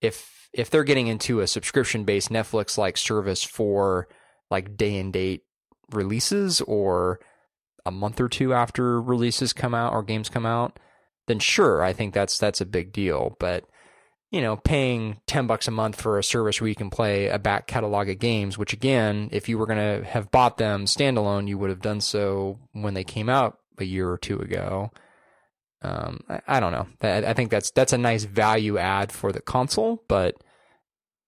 If 0.00 0.48
if 0.52 0.68
they're 0.68 0.84
getting 0.84 1.06
into 1.06 1.40
a 1.40 1.46
subscription 1.46 2.04
based 2.04 2.28
Netflix 2.28 2.76
like 2.76 2.96
service 2.96 3.42
for 3.42 4.08
like 4.50 4.76
day 4.76 4.98
and 4.98 5.12
date 5.12 5.42
releases 5.90 6.60
or 6.62 7.20
a 7.86 7.90
month 7.90 8.20
or 8.20 8.28
two 8.28 8.52
after 8.52 9.00
releases 9.00 9.52
come 9.52 9.74
out 9.74 9.92
or 9.92 10.02
games 10.02 10.28
come 10.28 10.46
out, 10.46 10.78
then 11.26 11.38
sure, 11.38 11.82
I 11.82 11.92
think 11.92 12.12
that's 12.12 12.38
that's 12.38 12.60
a 12.60 12.66
big 12.66 12.92
deal. 12.92 13.36
But 13.38 13.64
you 14.32 14.40
know, 14.40 14.56
paying 14.56 15.20
10 15.26 15.46
bucks 15.46 15.68
a 15.68 15.70
month 15.70 16.00
for 16.00 16.18
a 16.18 16.24
service 16.24 16.58
where 16.58 16.68
you 16.68 16.74
can 16.74 16.88
play 16.88 17.28
a 17.28 17.38
back 17.38 17.66
catalog 17.66 18.08
of 18.08 18.18
games, 18.18 18.56
which 18.56 18.72
again, 18.72 19.28
if 19.30 19.46
you 19.46 19.58
were 19.58 19.66
going 19.66 20.02
to 20.02 20.08
have 20.08 20.30
bought 20.30 20.56
them 20.56 20.86
standalone, 20.86 21.46
you 21.46 21.58
would 21.58 21.68
have 21.68 21.82
done 21.82 22.00
so 22.00 22.58
when 22.72 22.94
they 22.94 23.04
came 23.04 23.28
out 23.28 23.58
a 23.78 23.84
year 23.84 24.10
or 24.10 24.16
two 24.16 24.38
ago. 24.38 24.90
Um, 25.82 26.20
I, 26.30 26.40
I, 26.48 26.60
don't 26.60 26.72
know. 26.72 26.86
I, 27.02 27.30
I 27.30 27.32
think 27.34 27.50
that's, 27.50 27.72
that's 27.72 27.92
a 27.92 27.98
nice 27.98 28.24
value 28.24 28.78
add 28.78 29.12
for 29.12 29.32
the 29.32 29.42
console, 29.42 30.02
but 30.08 30.42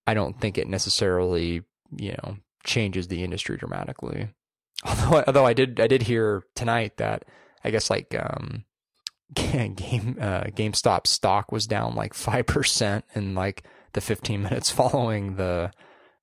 I 0.07 0.15
don't 0.15 0.41
think 0.41 0.57
it 0.57 0.67
necessarily, 0.67 1.63
you 1.95 2.13
know, 2.13 2.39
changes 2.65 3.09
the 3.09 3.23
industry 3.23 3.59
dramatically. 3.59 4.31
Although, 4.87 5.25
although 5.27 5.47
I 5.47 5.55
did, 5.55 5.81
I 5.81 5.87
did 5.87 6.03
hear 6.03 6.43
tonight 6.55 6.99
that 6.99 7.25
I 7.63 7.71
guess 7.71 7.89
like, 7.89 8.15
um, 8.19 8.65
game 9.33 10.19
uh, 10.21 10.45
GameStop 10.45 11.07
stock 11.07 11.51
was 11.51 11.67
down 11.67 11.95
like 11.95 12.15
five 12.15 12.47
percent 12.47 13.05
in 13.15 13.35
like 13.35 13.65
the 13.95 14.01
15 14.01 14.43
minutes 14.45 14.71
following 14.71 15.37
the 15.37 15.73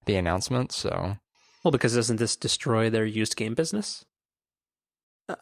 the 0.05 0.15
announcement. 0.15 0.71
So, 0.71 1.17
well, 1.63 1.71
because 1.71 1.95
doesn't 1.95 2.17
this 2.17 2.35
destroy 2.35 2.89
their 2.89 3.05
used 3.05 3.35
game 3.35 3.53
business? 3.53 4.05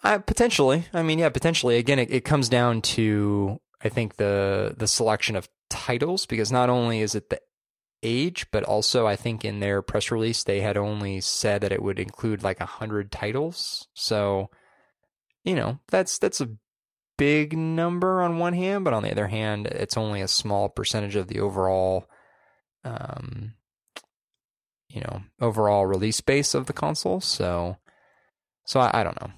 Uh, 0.04 0.20
potentially. 0.20 0.86
I 0.94 1.02
mean, 1.02 1.20
yeah, 1.20 1.30
potentially. 1.30 1.78
Again, 1.78 2.00
it, 2.00 2.12
it 2.12 2.26
comes 2.26 2.50
down 2.50 2.82
to 2.82 3.60
I 3.82 3.90
think 3.90 4.18
the 4.18 4.76
the 4.78 4.88
selection 4.88 5.36
of 5.36 5.50
titles 5.70 6.26
because 6.26 6.52
not 6.52 6.70
only 6.70 7.00
is 7.02 7.16
it 7.16 7.30
the 7.30 7.40
age, 8.04 8.48
but 8.52 8.64
also 8.64 9.08
I 9.08 9.16
think 9.16 9.44
in 9.44 9.60
their 9.60 9.82
press 9.82 10.12
release 10.12 10.44
they 10.44 10.62
had 10.62 10.78
only 10.78 11.22
said 11.22 11.62
that 11.62 11.72
it 11.72 11.82
would 11.82 12.00
include 12.00 12.44
like 12.44 12.60
a 12.60 12.66
hundred 12.66 13.12
titles. 13.12 13.88
So 13.94 14.50
you 15.44 15.56
know, 15.56 15.80
that's 15.88 16.20
that's 16.20 16.42
a 16.42 16.50
big 17.20 17.58
number 17.58 18.22
on 18.22 18.40
one 18.40 18.54
hand, 18.54 18.84
but 18.84 18.94
on 18.94 19.04
the 19.04 19.12
other 19.12 19.28
hand, 19.28 19.68
it's 19.68 19.98
only 19.98 20.22
a 20.22 20.28
small 20.28 20.70
percentage 20.70 21.16
of 21.16 21.28
the 21.28 21.40
overall 21.40 22.10
um 22.84 23.54
you 24.90 25.02
know, 25.02 25.22
overall 25.40 25.86
release 25.86 26.20
base 26.20 26.56
of 26.56 26.66
the 26.66 26.74
console. 26.74 27.22
So 27.22 27.78
so 28.66 28.80
I, 28.80 29.02
I 29.02 29.04
don't 29.04 29.20
know. 29.22 29.32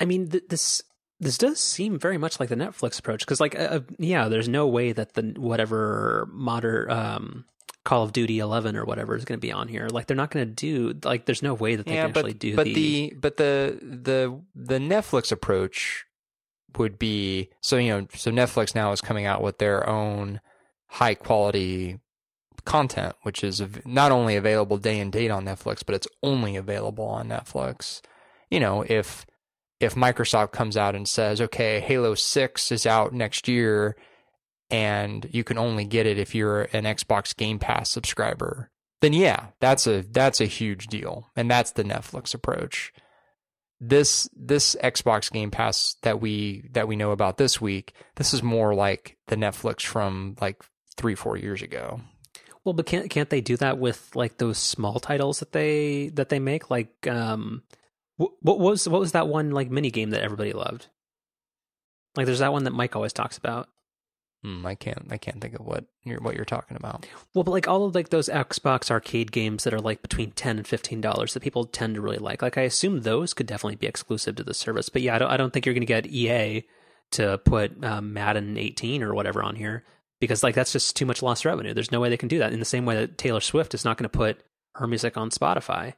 I 0.00 0.04
mean, 0.04 0.28
th- 0.28 0.44
this 0.48 0.82
this 1.20 1.38
does 1.38 1.60
seem 1.60 2.00
very 2.00 2.18
much 2.18 2.40
like 2.40 2.48
the 2.48 2.56
Netflix 2.56 2.98
approach 2.98 3.20
because, 3.20 3.40
like, 3.40 3.56
uh, 3.56 3.80
yeah, 3.98 4.28
there's 4.28 4.48
no 4.48 4.66
way 4.66 4.90
that 4.90 5.14
the 5.14 5.34
whatever 5.36 6.28
modern 6.32 6.90
um, 6.90 7.44
Call 7.84 8.02
of 8.02 8.12
Duty 8.12 8.40
11 8.40 8.76
or 8.76 8.84
whatever 8.84 9.14
is 9.14 9.24
going 9.24 9.38
to 9.38 9.40
be 9.40 9.52
on 9.52 9.68
here. 9.68 9.88
Like, 9.88 10.08
they're 10.08 10.16
not 10.16 10.32
going 10.32 10.48
to 10.48 10.52
do 10.52 10.98
like. 11.04 11.26
There's 11.26 11.42
no 11.42 11.54
way 11.54 11.76
that 11.76 11.86
they 11.86 11.94
yeah, 11.94 12.06
can 12.06 12.12
but, 12.12 12.20
actually 12.20 12.34
do 12.34 12.56
but 12.56 12.64
the, 12.64 12.74
the 12.74 13.14
but 13.20 13.36
the 13.36 13.78
the 13.80 14.40
the 14.56 14.78
Netflix 14.78 15.30
approach 15.30 16.04
would 16.78 16.98
be 16.98 17.50
so 17.60 17.76
you 17.76 17.90
know 17.90 18.06
so 18.14 18.30
Netflix 18.30 18.74
now 18.74 18.92
is 18.92 19.00
coming 19.00 19.26
out 19.26 19.42
with 19.42 19.58
their 19.58 19.88
own 19.88 20.40
high 20.88 21.14
quality 21.14 21.98
content, 22.64 23.14
which 23.22 23.42
is 23.42 23.62
not 23.84 24.12
only 24.12 24.36
available 24.36 24.76
day 24.78 25.00
and 25.00 25.12
date 25.12 25.30
on 25.30 25.44
Netflix, 25.44 25.82
but 25.84 25.94
it's 25.94 26.08
only 26.22 26.56
available 26.56 27.04
on 27.04 27.28
Netflix. 27.28 28.00
You 28.50 28.60
know, 28.60 28.84
if 28.86 29.26
if 29.80 29.94
Microsoft 29.94 30.52
comes 30.52 30.76
out 30.76 30.94
and 30.94 31.08
says, 31.08 31.40
okay, 31.40 31.80
Halo 31.80 32.14
6 32.14 32.70
is 32.70 32.86
out 32.86 33.12
next 33.12 33.48
year 33.48 33.96
and 34.70 35.28
you 35.32 35.42
can 35.42 35.58
only 35.58 35.84
get 35.84 36.06
it 36.06 36.18
if 36.18 36.34
you're 36.34 36.62
an 36.72 36.84
Xbox 36.84 37.36
Game 37.36 37.58
Pass 37.58 37.90
subscriber, 37.90 38.70
then 39.00 39.12
yeah, 39.12 39.46
that's 39.60 39.86
a 39.86 40.02
that's 40.02 40.40
a 40.40 40.46
huge 40.46 40.86
deal. 40.86 41.30
And 41.34 41.50
that's 41.50 41.72
the 41.72 41.84
Netflix 41.84 42.34
approach. 42.34 42.92
This 43.84 44.28
this 44.36 44.76
Xbox 44.82 45.32
Game 45.32 45.50
Pass 45.50 45.96
that 46.02 46.20
we 46.20 46.68
that 46.70 46.86
we 46.86 46.94
know 46.94 47.10
about 47.10 47.36
this 47.36 47.60
week, 47.60 47.94
this 48.14 48.32
is 48.32 48.40
more 48.40 48.74
like 48.76 49.16
the 49.26 49.34
Netflix 49.34 49.82
from 49.82 50.36
like 50.40 50.62
3 50.96 51.16
4 51.16 51.36
years 51.36 51.62
ago. 51.62 52.00
Well, 52.64 52.74
but 52.74 52.86
can't 52.86 53.10
can't 53.10 53.28
they 53.28 53.40
do 53.40 53.56
that 53.56 53.78
with 53.78 54.14
like 54.14 54.38
those 54.38 54.58
small 54.58 55.00
titles 55.00 55.40
that 55.40 55.50
they 55.50 56.10
that 56.14 56.28
they 56.28 56.38
make? 56.38 56.70
Like, 56.70 57.08
um, 57.08 57.64
what 58.16 58.60
was 58.60 58.88
what 58.88 59.00
was 59.00 59.12
that 59.12 59.26
one 59.26 59.50
like 59.50 59.68
mini 59.68 59.90
game 59.90 60.10
that 60.10 60.22
everybody 60.22 60.52
loved? 60.52 60.86
Like, 62.14 62.26
there's 62.26 62.38
that 62.38 62.52
one 62.52 62.64
that 62.64 62.72
Mike 62.72 62.94
always 62.94 63.12
talks 63.12 63.36
about. 63.36 63.68
Hmm, 64.42 64.66
I 64.66 64.74
can't 64.74 65.06
I 65.10 65.18
can't 65.18 65.40
think 65.40 65.54
of 65.54 65.64
what 65.64 65.84
you're 66.02 66.20
what 66.20 66.34
you're 66.34 66.44
talking 66.44 66.76
about. 66.76 67.06
Well, 67.32 67.44
but 67.44 67.52
like 67.52 67.68
all 67.68 67.84
of 67.84 67.94
like 67.94 68.08
those 68.08 68.28
Xbox 68.28 68.90
arcade 68.90 69.30
games 69.30 69.62
that 69.62 69.72
are 69.72 69.80
like 69.80 70.02
between 70.02 70.32
ten 70.32 70.58
and 70.58 70.66
fifteen 70.66 71.00
dollars 71.00 71.34
that 71.34 71.44
people 71.44 71.64
tend 71.64 71.94
to 71.94 72.00
really 72.00 72.18
like. 72.18 72.42
Like 72.42 72.58
I 72.58 72.62
assume 72.62 73.02
those 73.02 73.34
could 73.34 73.46
definitely 73.46 73.76
be 73.76 73.86
exclusive 73.86 74.34
to 74.36 74.42
the 74.44 74.54
service. 74.54 74.88
But 74.88 75.02
yeah, 75.02 75.14
I 75.14 75.18
don't 75.18 75.30
I 75.30 75.36
don't 75.36 75.52
think 75.52 75.64
you're 75.64 75.74
going 75.74 75.82
to 75.82 75.86
get 75.86 76.06
EA 76.06 76.64
to 77.12 77.38
put 77.38 77.84
um, 77.84 78.12
Madden 78.12 78.56
18 78.56 79.02
or 79.02 79.14
whatever 79.14 79.42
on 79.42 79.54
here 79.54 79.84
because 80.18 80.42
like 80.42 80.54
that's 80.56 80.72
just 80.72 80.96
too 80.96 81.06
much 81.06 81.22
lost 81.22 81.44
revenue. 81.44 81.72
There's 81.72 81.92
no 81.92 82.00
way 82.00 82.08
they 82.08 82.16
can 82.16 82.28
do 82.28 82.38
that. 82.38 82.52
In 82.52 82.58
the 82.58 82.64
same 82.64 82.84
way 82.84 82.96
that 82.96 83.18
Taylor 83.18 83.40
Swift 83.40 83.74
is 83.74 83.84
not 83.84 83.96
going 83.96 84.08
to 84.10 84.18
put 84.18 84.42
her 84.74 84.88
music 84.88 85.16
on 85.16 85.30
Spotify, 85.30 85.94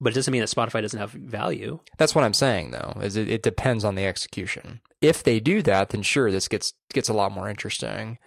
but 0.00 0.12
it 0.12 0.14
doesn't 0.14 0.32
mean 0.32 0.40
that 0.40 0.48
Spotify 0.48 0.80
doesn't 0.80 0.98
have 0.98 1.12
value. 1.12 1.80
That's 1.98 2.14
what 2.14 2.24
I'm 2.24 2.34
saying 2.34 2.70
though. 2.70 2.94
Is 3.02 3.16
it, 3.16 3.28
it 3.28 3.42
depends 3.42 3.84
on 3.84 3.94
the 3.94 4.06
execution. 4.06 4.80
If 5.00 5.22
they 5.22 5.40
do 5.40 5.62
that, 5.62 5.90
then 5.90 6.02
sure, 6.02 6.30
this 6.30 6.48
gets 6.48 6.72
gets 6.92 7.08
a 7.08 7.14
lot 7.14 7.32
more 7.32 7.48
interesting. 7.48 8.18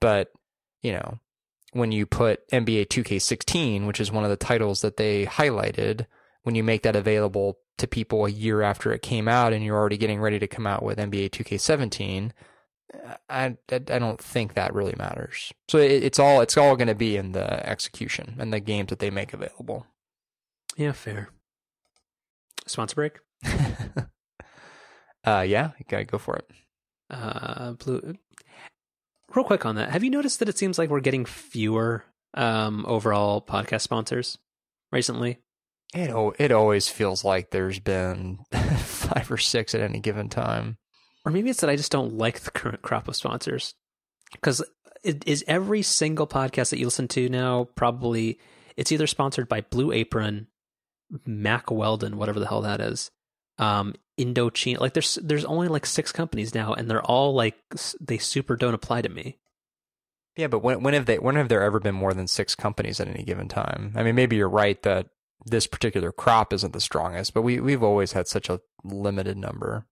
But 0.00 0.32
you 0.82 0.92
know, 0.92 1.18
when 1.72 1.92
you 1.92 2.06
put 2.06 2.48
NBA 2.50 2.86
2K16, 2.86 3.86
which 3.86 4.00
is 4.00 4.12
one 4.12 4.24
of 4.24 4.30
the 4.30 4.36
titles 4.36 4.80
that 4.82 4.96
they 4.96 5.26
highlighted, 5.26 6.06
when 6.42 6.54
you 6.54 6.62
make 6.62 6.82
that 6.82 6.96
available 6.96 7.58
to 7.78 7.86
people 7.86 8.24
a 8.24 8.30
year 8.30 8.62
after 8.62 8.92
it 8.92 9.02
came 9.02 9.28
out, 9.28 9.52
and 9.52 9.64
you're 9.64 9.76
already 9.76 9.98
getting 9.98 10.20
ready 10.20 10.38
to 10.38 10.46
come 10.46 10.66
out 10.66 10.82
with 10.82 10.98
NBA 10.98 11.30
2K17, 11.30 12.32
I, 13.28 13.56
I, 13.70 13.78
don't 13.78 14.20
think 14.20 14.54
that 14.54 14.74
really 14.74 14.94
matters. 14.96 15.52
So 15.68 15.78
it, 15.78 16.02
it's 16.02 16.18
all 16.18 16.40
it's 16.40 16.56
all 16.56 16.76
going 16.76 16.88
to 16.88 16.94
be 16.94 17.16
in 17.16 17.32
the 17.32 17.66
execution 17.68 18.36
and 18.38 18.52
the 18.52 18.60
games 18.60 18.88
that 18.88 18.98
they 18.98 19.10
make 19.10 19.34
available. 19.34 19.86
Yeah, 20.78 20.92
fair. 20.92 21.28
Sponsor 22.66 22.94
break. 22.94 23.18
uh, 25.24 25.40
yeah, 25.40 25.72
you 25.76 25.84
gotta 25.88 26.04
go 26.04 26.18
for 26.18 26.36
it. 26.36 26.48
Uh, 27.10 27.72
blue. 27.72 28.14
Real 29.34 29.44
quick 29.44 29.66
on 29.66 29.74
that, 29.74 29.90
have 29.90 30.04
you 30.04 30.10
noticed 30.10 30.38
that 30.38 30.48
it 30.48 30.56
seems 30.56 30.78
like 30.78 30.88
we're 30.88 31.00
getting 31.00 31.24
fewer 31.24 32.04
um, 32.34 32.86
overall 32.86 33.42
podcast 33.42 33.80
sponsors 33.80 34.38
recently? 34.92 35.38
It 35.94 36.10
it 36.38 36.52
always 36.52 36.88
feels 36.88 37.24
like 37.24 37.50
there's 37.50 37.80
been 37.80 38.38
five 38.52 39.28
or 39.32 39.36
six 39.36 39.74
at 39.74 39.80
any 39.80 39.98
given 39.98 40.28
time. 40.28 40.78
Or 41.24 41.32
maybe 41.32 41.50
it's 41.50 41.60
that 41.60 41.70
I 41.70 41.76
just 41.76 41.90
don't 41.90 42.14
like 42.14 42.40
the 42.40 42.52
current 42.52 42.82
crop 42.82 43.08
of 43.08 43.16
sponsors. 43.16 43.74
Because 44.30 44.62
is 45.02 45.42
every 45.48 45.82
single 45.82 46.28
podcast 46.28 46.70
that 46.70 46.78
you 46.78 46.86
listen 46.86 47.08
to 47.08 47.28
now 47.28 47.64
probably 47.74 48.38
it's 48.76 48.92
either 48.92 49.08
sponsored 49.08 49.48
by 49.48 49.62
Blue 49.62 49.90
Apron, 49.90 50.46
Mack 51.26 51.70
Weldon, 51.70 52.16
whatever 52.16 52.40
the 52.40 52.46
hell 52.46 52.62
that 52.62 52.80
is, 52.80 53.10
um, 53.58 53.94
Indochino. 54.18 54.80
Like 54.80 54.94
there's 54.94 55.18
there's 55.22 55.44
only 55.44 55.68
like 55.68 55.86
six 55.86 56.12
companies 56.12 56.54
now, 56.54 56.74
and 56.74 56.90
they're 56.90 57.02
all 57.02 57.34
like 57.34 57.56
they 58.00 58.18
super 58.18 58.56
don't 58.56 58.74
apply 58.74 59.02
to 59.02 59.08
me. 59.08 59.38
Yeah, 60.36 60.46
but 60.46 60.60
when 60.60 60.82
when 60.82 60.94
have 60.94 61.06
they 61.06 61.18
when 61.18 61.36
have 61.36 61.48
there 61.48 61.62
ever 61.62 61.80
been 61.80 61.94
more 61.94 62.14
than 62.14 62.26
six 62.26 62.54
companies 62.54 63.00
at 63.00 63.08
any 63.08 63.24
given 63.24 63.48
time? 63.48 63.92
I 63.96 64.02
mean, 64.02 64.14
maybe 64.14 64.36
you're 64.36 64.48
right 64.48 64.80
that 64.82 65.08
this 65.44 65.66
particular 65.66 66.12
crop 66.12 66.52
isn't 66.52 66.72
the 66.72 66.80
strongest, 66.80 67.34
but 67.34 67.42
we 67.42 67.60
we've 67.60 67.82
always 67.82 68.12
had 68.12 68.28
such 68.28 68.48
a 68.48 68.60
limited 68.84 69.36
number. 69.36 69.86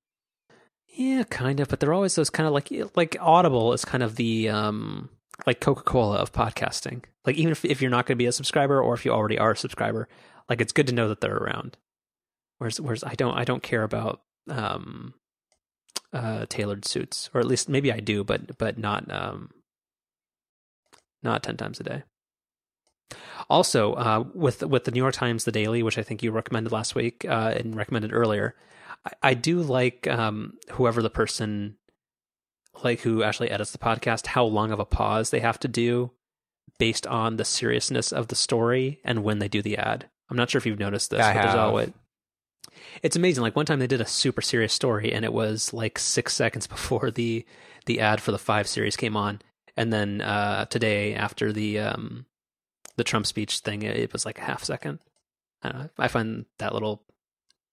Yeah, 0.97 1.25
kind 1.25 1.61
of, 1.61 1.69
but 1.69 1.81
they're 1.81 1.93
always 1.93 2.15
those 2.15 2.31
kind 2.31 2.47
of 2.47 2.53
like 2.53 2.71
like 2.95 3.17
Audible 3.21 3.73
is 3.73 3.85
kind 3.85 4.03
of 4.03 4.17
the 4.17 4.49
um 4.49 5.11
like 5.47 5.61
Coca-Cola 5.61 6.17
of 6.17 6.33
podcasting. 6.33 7.05
Like 7.25 7.37
even 7.37 7.53
if 7.53 7.65
if 7.65 7.83
you're 7.83 7.91
not 7.91 8.07
going 8.07 8.17
to 8.17 8.23
be 8.23 8.27
a 8.27 8.33
subscriber 8.33 8.81
or 8.81 8.95
if 8.95 9.05
you 9.05 9.13
already 9.13 9.39
are 9.39 9.51
a 9.53 9.57
subscriber, 9.57 10.09
like 10.49 10.61
it's 10.61 10.73
good 10.73 10.87
to 10.87 10.95
know 10.95 11.09
that 11.09 11.21
they're 11.21 11.37
around. 11.37 11.77
Whereas 12.59 12.81
whereas 12.81 13.05
I 13.05 13.15
don't 13.15 13.37
I 13.37 13.45
don't 13.45 13.63
care 13.63 13.83
about 13.83 14.23
um 14.49 15.15
uh 16.13 16.47
tailored 16.49 16.85
suits 16.85 17.29
or 17.35 17.41
at 17.41 17.47
least 17.47 17.69
maybe 17.69 17.93
I 17.93 18.01
do 18.01 18.23
but 18.25 18.57
but 18.59 18.79
not 18.79 19.11
um 19.11 19.51
not 21.23 21.43
10 21.43 21.57
times 21.57 21.81
a 21.81 21.83
day. 21.83 22.03
Also, 23.49 23.95
uh, 23.95 24.25
with 24.35 24.63
with 24.63 24.85
the 24.85 24.91
New 24.91 25.01
York 25.01 25.15
Times, 25.15 25.45
the 25.45 25.53
Daily, 25.53 25.83
which 25.83 25.99
I 25.99 26.03
think 26.03 26.23
you 26.23 26.33
recommended 26.33 26.73
last 26.73 26.95
week 26.95 27.25
uh, 27.29 27.55
and 27.57 27.77
recommended 27.77 28.13
earlier, 28.13 28.57
I, 29.05 29.31
I 29.31 29.35
do 29.35 29.61
like 29.61 30.07
um, 30.09 30.55
whoever 30.73 31.03
the 31.03 31.11
person 31.11 31.77
like 32.83 33.01
who 33.01 33.23
actually 33.23 33.51
edits 33.51 33.73
the 33.73 33.79
podcast, 33.79 34.29
how 34.29 34.45
long 34.45 34.73
of 34.73 34.81
a 34.81 34.85
pause 34.85 35.31
they 35.31 35.41
have 35.41 35.61
to 35.61 35.69
do 35.69 36.13
based 36.79 37.07
on 37.07 37.37
the 37.37 37.45
seriousness 37.45 38.13
of 38.13 38.29
the 38.29 38.37
story 38.37 39.01
and 39.05 39.23
when 39.23 39.39
they 39.39 39.49
do 39.49 39.63
the 39.63 39.79
ad. 39.79 40.09
I'm 40.31 40.37
not 40.37 40.51
sure 40.51 40.59
if 40.59 40.67
you've 40.67 40.79
noticed 40.79 41.11
this, 41.11 41.21
I 41.21 41.35
but 41.35 41.43
there's 41.43 41.55
always 41.55 41.93
it's 43.03 43.17
amazing. 43.17 43.43
Like 43.43 43.57
one 43.57 43.67
time 43.67 43.79
they 43.79 43.87
did 43.87 44.01
a 44.01 44.07
super 44.07 44.43
serious 44.43 44.73
story 44.73 45.13
and 45.13 45.25
it 45.25 45.33
was 45.33 45.73
like 45.73 45.99
six 45.99 46.35
seconds 46.35 46.67
before 46.67 47.11
the 47.11 47.45
the 47.87 48.01
ad 48.01 48.21
for 48.21 48.33
the 48.33 48.39
five 48.39 48.69
series 48.69 48.97
came 48.97 49.17
on. 49.17 49.41
And 49.77 49.93
then 49.93 50.21
uh 50.21 50.67
today 50.67 51.15
after 51.15 51.53
the 51.53 51.79
um 51.81 52.27
the 52.97 53.05
Trump 53.05 53.27
speech 53.27 53.59
thing, 53.59 53.83
it, 53.83 53.97
it 53.97 54.13
was 54.13 54.25
like 54.25 54.39
a 54.39 54.43
half 54.43 54.65
second. 54.65 55.01
I, 55.63 55.89
I 55.99 56.09
find 56.09 56.47
that 56.59 56.73
little 56.73 57.03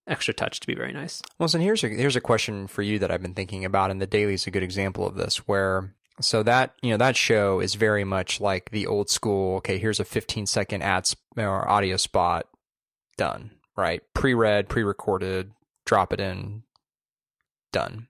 extra 0.07 0.33
touch 0.33 0.59
to 0.59 0.67
be 0.67 0.75
very 0.75 0.91
nice. 0.91 1.21
Well, 1.39 1.47
so 1.49 1.59
here's 1.59 1.83
a 1.83 1.87
here's 1.87 2.15
a 2.15 2.21
question 2.21 2.67
for 2.67 2.81
you 2.81 2.99
that 2.99 3.11
I've 3.11 3.21
been 3.21 3.33
thinking 3.33 3.65
about, 3.65 3.91
and 3.91 4.01
the 4.01 4.07
Daily 4.07 4.33
is 4.33 4.47
a 4.47 4.51
good 4.51 4.63
example 4.63 5.07
of 5.07 5.15
this. 5.15 5.47
Where 5.47 5.93
so 6.21 6.43
that 6.43 6.73
you 6.81 6.91
know 6.91 6.97
that 6.97 7.15
show 7.15 7.59
is 7.59 7.75
very 7.75 8.03
much 8.03 8.39
like 8.39 8.69
the 8.71 8.87
old 8.87 9.09
school. 9.09 9.57
Okay, 9.57 9.77
here's 9.77 9.99
a 9.99 10.05
15 10.05 10.45
second 10.45 10.81
ad 10.81 11.07
sp- 11.07 11.19
or 11.37 11.67
audio 11.67 11.97
spot, 11.97 12.47
done. 13.17 13.51
Right, 13.75 14.01
pre-read, 14.13 14.69
pre-recorded, 14.69 15.51
drop 15.85 16.13
it 16.13 16.19
in, 16.19 16.63
done. 17.71 18.07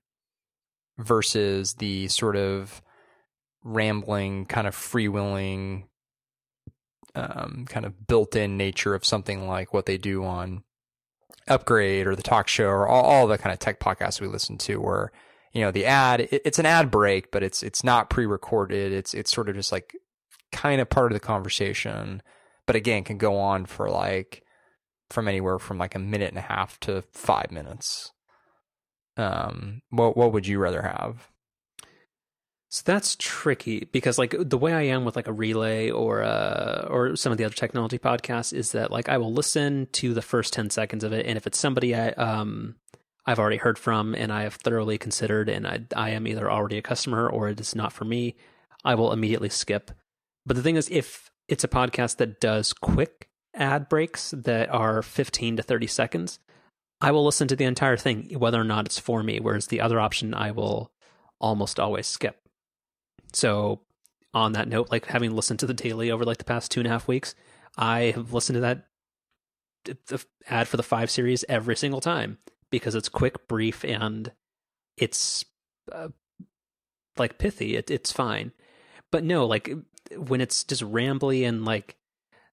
Versus 0.97 1.75
the 1.75 2.09
sort 2.09 2.35
of 2.35 2.81
rambling, 3.63 4.45
kind 4.45 4.67
of 4.67 4.75
freewheeling, 4.75 5.85
um, 7.15 7.65
kind 7.67 7.85
of 7.85 8.07
built-in 8.07 8.57
nature 8.57 8.93
of 8.93 9.05
something 9.05 9.47
like 9.47 9.73
what 9.73 9.85
they 9.85 9.97
do 9.97 10.25
on 10.25 10.63
Upgrade 11.47 12.07
or 12.07 12.15
the 12.15 12.23
talk 12.23 12.47
show 12.47 12.67
or 12.67 12.87
all, 12.87 13.03
all 13.03 13.27
the 13.27 13.37
kind 13.37 13.53
of 13.53 13.59
tech 13.59 13.79
podcasts 13.79 14.21
we 14.21 14.27
listen 14.27 14.57
to 14.59 14.77
where 14.77 15.11
you 15.53 15.61
know 15.61 15.71
the 15.71 15.85
ad 15.85 16.21
it, 16.21 16.41
it's 16.45 16.59
an 16.59 16.65
ad 16.65 16.91
break 16.91 17.31
but 17.31 17.43
it's 17.43 17.63
it's 17.63 17.83
not 17.83 18.09
pre-recorded. 18.09 18.91
It's 18.91 19.13
it's 19.13 19.31
sort 19.33 19.49
of 19.49 19.55
just 19.55 19.71
like 19.71 19.95
kind 20.51 20.81
of 20.81 20.89
part 20.89 21.11
of 21.11 21.15
the 21.15 21.25
conversation 21.25 22.21
but 22.65 22.75
again 22.75 23.03
can 23.03 23.17
go 23.17 23.37
on 23.37 23.65
for 23.65 23.89
like 23.89 24.43
from 25.09 25.27
anywhere 25.27 25.59
from 25.59 25.77
like 25.77 25.95
a 25.95 25.99
minute 25.99 26.29
and 26.29 26.37
a 26.37 26.41
half 26.41 26.79
to 26.81 27.03
5 27.13 27.51
minutes. 27.51 28.11
Um 29.17 29.81
what 29.89 30.17
what 30.17 30.33
would 30.33 30.47
you 30.47 30.59
rather 30.59 30.81
have? 30.81 31.29
So 32.69 32.81
that's 32.85 33.15
tricky 33.19 33.87
because 33.91 34.17
like 34.17 34.33
the 34.39 34.57
way 34.57 34.73
I 34.73 34.81
am 34.81 35.05
with 35.05 35.15
like 35.15 35.27
a 35.27 35.33
relay 35.33 35.91
or 35.91 36.23
uh 36.23 36.87
or 36.89 37.15
some 37.15 37.31
of 37.31 37.37
the 37.37 37.45
other 37.45 37.53
technology 37.53 37.99
podcasts 37.99 38.51
is 38.51 38.71
that 38.71 38.89
like 38.89 39.09
I 39.09 39.19
will 39.19 39.31
listen 39.31 39.87
to 39.93 40.15
the 40.15 40.23
first 40.23 40.53
10 40.53 40.71
seconds 40.71 41.03
of 41.03 41.13
it 41.13 41.27
and 41.27 41.37
if 41.37 41.45
it's 41.45 41.59
somebody 41.59 41.93
I 41.93 42.09
um 42.09 42.75
I've 43.25 43.39
already 43.39 43.57
heard 43.57 43.79
from 43.79 44.15
and 44.15 44.31
I 44.31 44.43
have 44.43 44.55
thoroughly 44.55 44.97
considered, 44.97 45.49
and 45.49 45.67
I, 45.67 45.81
I 45.95 46.09
am 46.09 46.27
either 46.27 46.51
already 46.51 46.77
a 46.77 46.81
customer 46.81 47.29
or 47.29 47.49
it 47.49 47.59
is 47.59 47.75
not 47.75 47.93
for 47.93 48.05
me, 48.05 48.35
I 48.83 48.95
will 48.95 49.13
immediately 49.13 49.49
skip. 49.49 49.91
But 50.45 50.57
the 50.57 50.63
thing 50.63 50.75
is, 50.75 50.89
if 50.91 51.31
it's 51.47 51.63
a 51.63 51.69
podcast 51.69 52.17
that 52.17 52.41
does 52.41 52.73
quick 52.73 53.29
ad 53.53 53.87
breaks 53.87 54.31
that 54.31 54.69
are 54.69 55.01
15 55.01 55.57
to 55.57 55.63
30 55.63 55.87
seconds, 55.87 56.39
I 56.99 57.11
will 57.11 57.23
listen 57.23 57.47
to 57.49 57.55
the 57.55 57.65
entire 57.65 57.97
thing, 57.97 58.33
whether 58.37 58.59
or 58.59 58.65
not 58.65 58.85
it's 58.85 58.99
for 58.99 59.23
me. 59.23 59.39
Whereas 59.39 59.67
the 59.67 59.81
other 59.81 59.99
option, 59.99 60.33
I 60.33 60.51
will 60.51 60.91
almost 61.39 61.79
always 61.79 62.07
skip. 62.07 62.41
So, 63.31 63.81
on 64.33 64.53
that 64.53 64.67
note, 64.67 64.91
like 64.91 65.05
having 65.05 65.35
listened 65.35 65.59
to 65.59 65.67
the 65.67 65.73
daily 65.73 66.11
over 66.11 66.25
like 66.25 66.39
the 66.39 66.43
past 66.43 66.71
two 66.71 66.79
and 66.79 66.87
a 66.87 66.89
half 66.89 67.07
weeks, 67.07 67.35
I 67.77 68.13
have 68.15 68.33
listened 68.33 68.55
to 68.55 68.61
that 68.61 68.87
ad 70.49 70.67
for 70.67 70.77
the 70.77 70.83
five 70.83 71.11
series 71.11 71.45
every 71.49 71.75
single 71.75 72.01
time 72.01 72.37
because 72.73 72.95
it's 72.95 73.07
quick, 73.07 73.47
brief, 73.47 73.85
and 73.85 74.31
it's 74.97 75.45
uh, 75.91 76.07
like 77.17 77.37
pithy. 77.37 77.75
It, 77.75 77.91
it's 77.91 78.11
fine, 78.11 78.51
but 79.11 79.23
no, 79.23 79.45
like 79.45 79.69
when 80.17 80.41
it's 80.41 80.63
just 80.63 80.81
rambly 80.81 81.47
and 81.47 81.65
like 81.65 81.97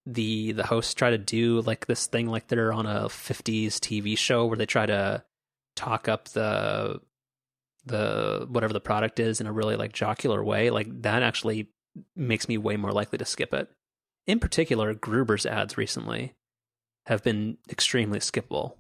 the 0.05 0.53
the 0.53 0.67
hosts 0.67 0.93
try 0.93 1.09
to 1.09 1.17
do 1.17 1.63
like 1.63 1.87
this 1.87 2.07
thing 2.07 2.27
like 2.27 2.49
they're 2.49 2.71
on 2.73 2.85
a 2.85 3.07
50s 3.07 3.77
TV 3.77 4.17
show 4.17 4.45
where 4.45 4.59
they 4.59 4.67
try 4.67 4.85
to 4.85 5.25
talk 5.75 6.07
up 6.07 6.29
the 6.29 7.01
the 7.87 8.47
whatever 8.51 8.75
the 8.75 8.81
product 8.81 9.21
is 9.21 9.41
in 9.41 9.47
a 9.47 9.53
really 9.53 9.77
like 9.77 9.93
jocular 9.93 10.45
way 10.45 10.69
like 10.69 10.87
that 11.01 11.23
actually 11.23 11.71
makes 12.15 12.47
me 12.47 12.59
way 12.59 12.77
more 12.77 12.93
likely 12.93 13.17
to 13.17 13.25
skip 13.25 13.55
it. 13.55 13.69
In 14.27 14.39
particular 14.39 14.93
gruber's 14.93 15.47
ads 15.47 15.79
recently 15.79 16.35
have 17.07 17.23
been 17.23 17.57
extremely 17.71 18.19
skippable 18.19 18.75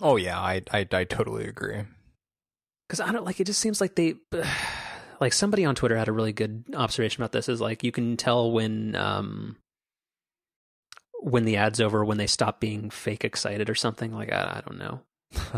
Oh 0.00 0.16
yeah, 0.16 0.38
I 0.38 0.62
I, 0.70 0.86
I 0.90 1.04
totally 1.04 1.46
agree. 1.46 1.82
Because 2.86 3.00
I 3.00 3.12
don't 3.12 3.24
like 3.24 3.40
it. 3.40 3.44
Just 3.44 3.60
seems 3.60 3.80
like 3.80 3.94
they, 3.94 4.14
like 5.20 5.32
somebody 5.32 5.64
on 5.64 5.74
Twitter 5.74 5.96
had 5.96 6.08
a 6.08 6.12
really 6.12 6.32
good 6.32 6.64
observation 6.74 7.22
about 7.22 7.32
this. 7.32 7.48
Is 7.48 7.60
like 7.60 7.82
you 7.82 7.92
can 7.92 8.16
tell 8.16 8.50
when 8.50 8.94
um 8.96 9.56
when 11.20 11.44
the 11.44 11.56
ad's 11.56 11.80
over 11.80 12.04
when 12.04 12.18
they 12.18 12.26
stop 12.26 12.60
being 12.60 12.90
fake 12.90 13.24
excited 13.24 13.68
or 13.68 13.74
something. 13.74 14.12
Like 14.12 14.32
I, 14.32 14.58
I 14.58 14.62
don't 14.66 14.78
know. 14.78 15.00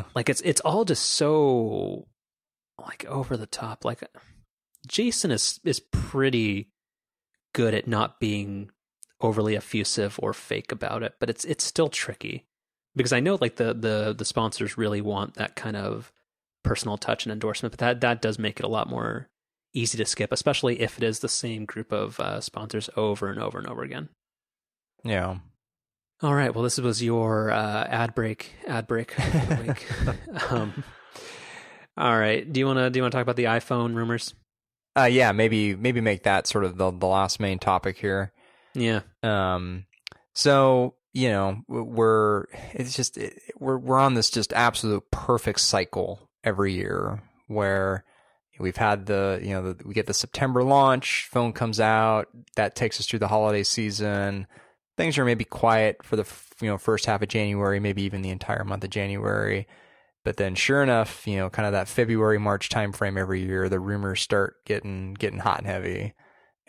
like 0.15 0.29
it's 0.29 0.41
it's 0.43 0.61
all 0.63 0.85
just 0.85 1.05
so 1.05 2.09
like 2.81 3.05
over 3.07 3.37
the 3.37 3.47
top. 3.47 3.85
Like 3.85 4.03
Jason 4.87 5.31
is 5.31 5.61
is 5.65 5.81
pretty 5.81 6.71
good 7.53 7.75
at 7.75 7.87
not 7.87 8.21
being 8.21 8.71
overly 9.21 9.55
effusive 9.55 10.19
or 10.23 10.33
fake 10.33 10.73
about 10.73 11.03
it, 11.03 11.15
but 11.21 11.29
it's 11.29 11.45
it's 11.45 11.65
still 11.65 11.89
tricky 11.89 12.47
because 12.97 13.13
I 13.13 13.21
know 13.21 13.39
like 13.41 13.57
the 13.57 13.75
the 13.75 14.15
the 14.17 14.25
sponsors 14.25 14.79
really 14.79 15.01
want 15.01 15.35
that 15.35 15.57
kind 15.57 15.77
of 15.77 16.13
personal 16.63 16.99
touch 16.99 17.25
and 17.25 17.33
endorsement, 17.33 17.73
but 17.73 17.79
that 17.81 18.01
that 18.01 18.23
does 18.23 18.39
make 18.39 18.59
it 18.59 18.65
a 18.65 18.69
lot 18.69 18.89
more 18.89 19.29
easy 19.73 19.99
to 19.99 20.05
skip, 20.05 20.33
especially 20.33 20.81
if 20.81 20.99
it 20.99 21.05
is 21.05 21.21
the 21.21 21.29
same 21.29 21.65
group 21.65 21.93
of 21.93 22.19
uh, 22.21 22.41
sponsors 22.41 22.91
over 22.97 23.29
and 23.31 23.41
over 23.41 23.59
and 23.59 23.67
over 23.69 23.83
again. 23.83 24.09
Yeah. 25.05 25.39
All 26.23 26.35
right. 26.35 26.55
Well, 26.55 26.65
this 26.65 26.79
was 26.79 27.03
your 27.03 27.51
uh, 27.51 27.85
ad 27.85 28.15
break. 28.15 28.53
Ad 28.67 28.87
break 28.87 29.15
week. 29.67 29.87
um, 30.51 30.85
all 31.97 32.19
right. 32.19 32.51
Do 32.51 32.61
you 32.61 32.67
want 32.67 32.79
to 32.79 32.91
do 32.91 32.99
you 32.99 33.03
want 33.03 33.13
to 33.13 33.17
talk 33.17 33.23
about 33.23 33.37
the 33.37 33.45
iPhone 33.45 33.95
rumors? 33.95 34.35
Uh, 34.99 35.05
yeah. 35.05 35.33
Maybe 35.33 35.75
maybe 35.75 36.01
make 36.01 36.25
that 36.25 36.47
sort 36.47 36.65
of 36.65 36.77
the 36.77 36.91
the 36.91 37.07
last 37.07 37.41
main 37.41 37.59
topic 37.59 37.97
here. 37.97 38.33
Yeah. 38.75 39.01
Um. 39.23 39.87
So 40.35 40.95
you 41.13 41.29
know 41.29 41.63
we're 41.69 42.45
it's 42.73 42.95
just 42.95 43.19
we're 43.59 43.79
we're 43.79 43.99
on 43.99 44.15
this 44.15 44.31
just 44.31 44.53
absolute 44.53 45.03
perfect 45.11 45.61
cycle 45.61 46.29
every 46.45 46.73
year 46.73 47.23
where 47.49 48.05
we've 48.61 48.77
had 48.77 49.07
the 49.07 49.41
you 49.43 49.51
know 49.51 49.73
the, 49.73 49.87
we 49.87 49.95
get 49.95 50.07
the 50.07 50.15
September 50.15 50.63
launch 50.63 51.29
phone 51.31 51.53
comes 51.53 51.81
out 51.81 52.29
that 52.57 52.77
takes 52.77 53.01
us 53.01 53.07
through 53.07 53.19
the 53.19 53.29
holiday 53.29 53.63
season. 53.63 54.47
Things 54.97 55.19
are 55.19 55.25
maybe 55.25 55.45
quiet 55.45 56.05
for 56.05 56.17
the 56.17 56.27
you 56.61 56.69
know 56.69 56.79
first 56.79 57.07
half 57.07 57.23
of 57.23 57.29
January 57.29 57.81
maybe 57.81 58.03
even 58.03 58.23
the 58.23 58.31
entire 58.31 58.65
month 58.65 58.85
of 58.85 58.91
January. 58.91 59.67
But 60.23 60.37
then 60.37 60.55
sure 60.55 60.83
enough 60.83 61.27
you 61.27 61.39
know 61.39 61.51
kind 61.51 61.67
of 61.67 61.73
that 61.73 61.89
February 61.89 62.39
March 62.39 62.69
timeframe 62.69 63.19
every 63.19 63.43
year 63.43 63.69
the 63.69 63.81
rumors 63.81 64.21
start 64.21 64.55
getting 64.65 65.15
getting 65.15 65.41
hot 65.41 65.59
and 65.59 65.67
heavy. 65.67 66.15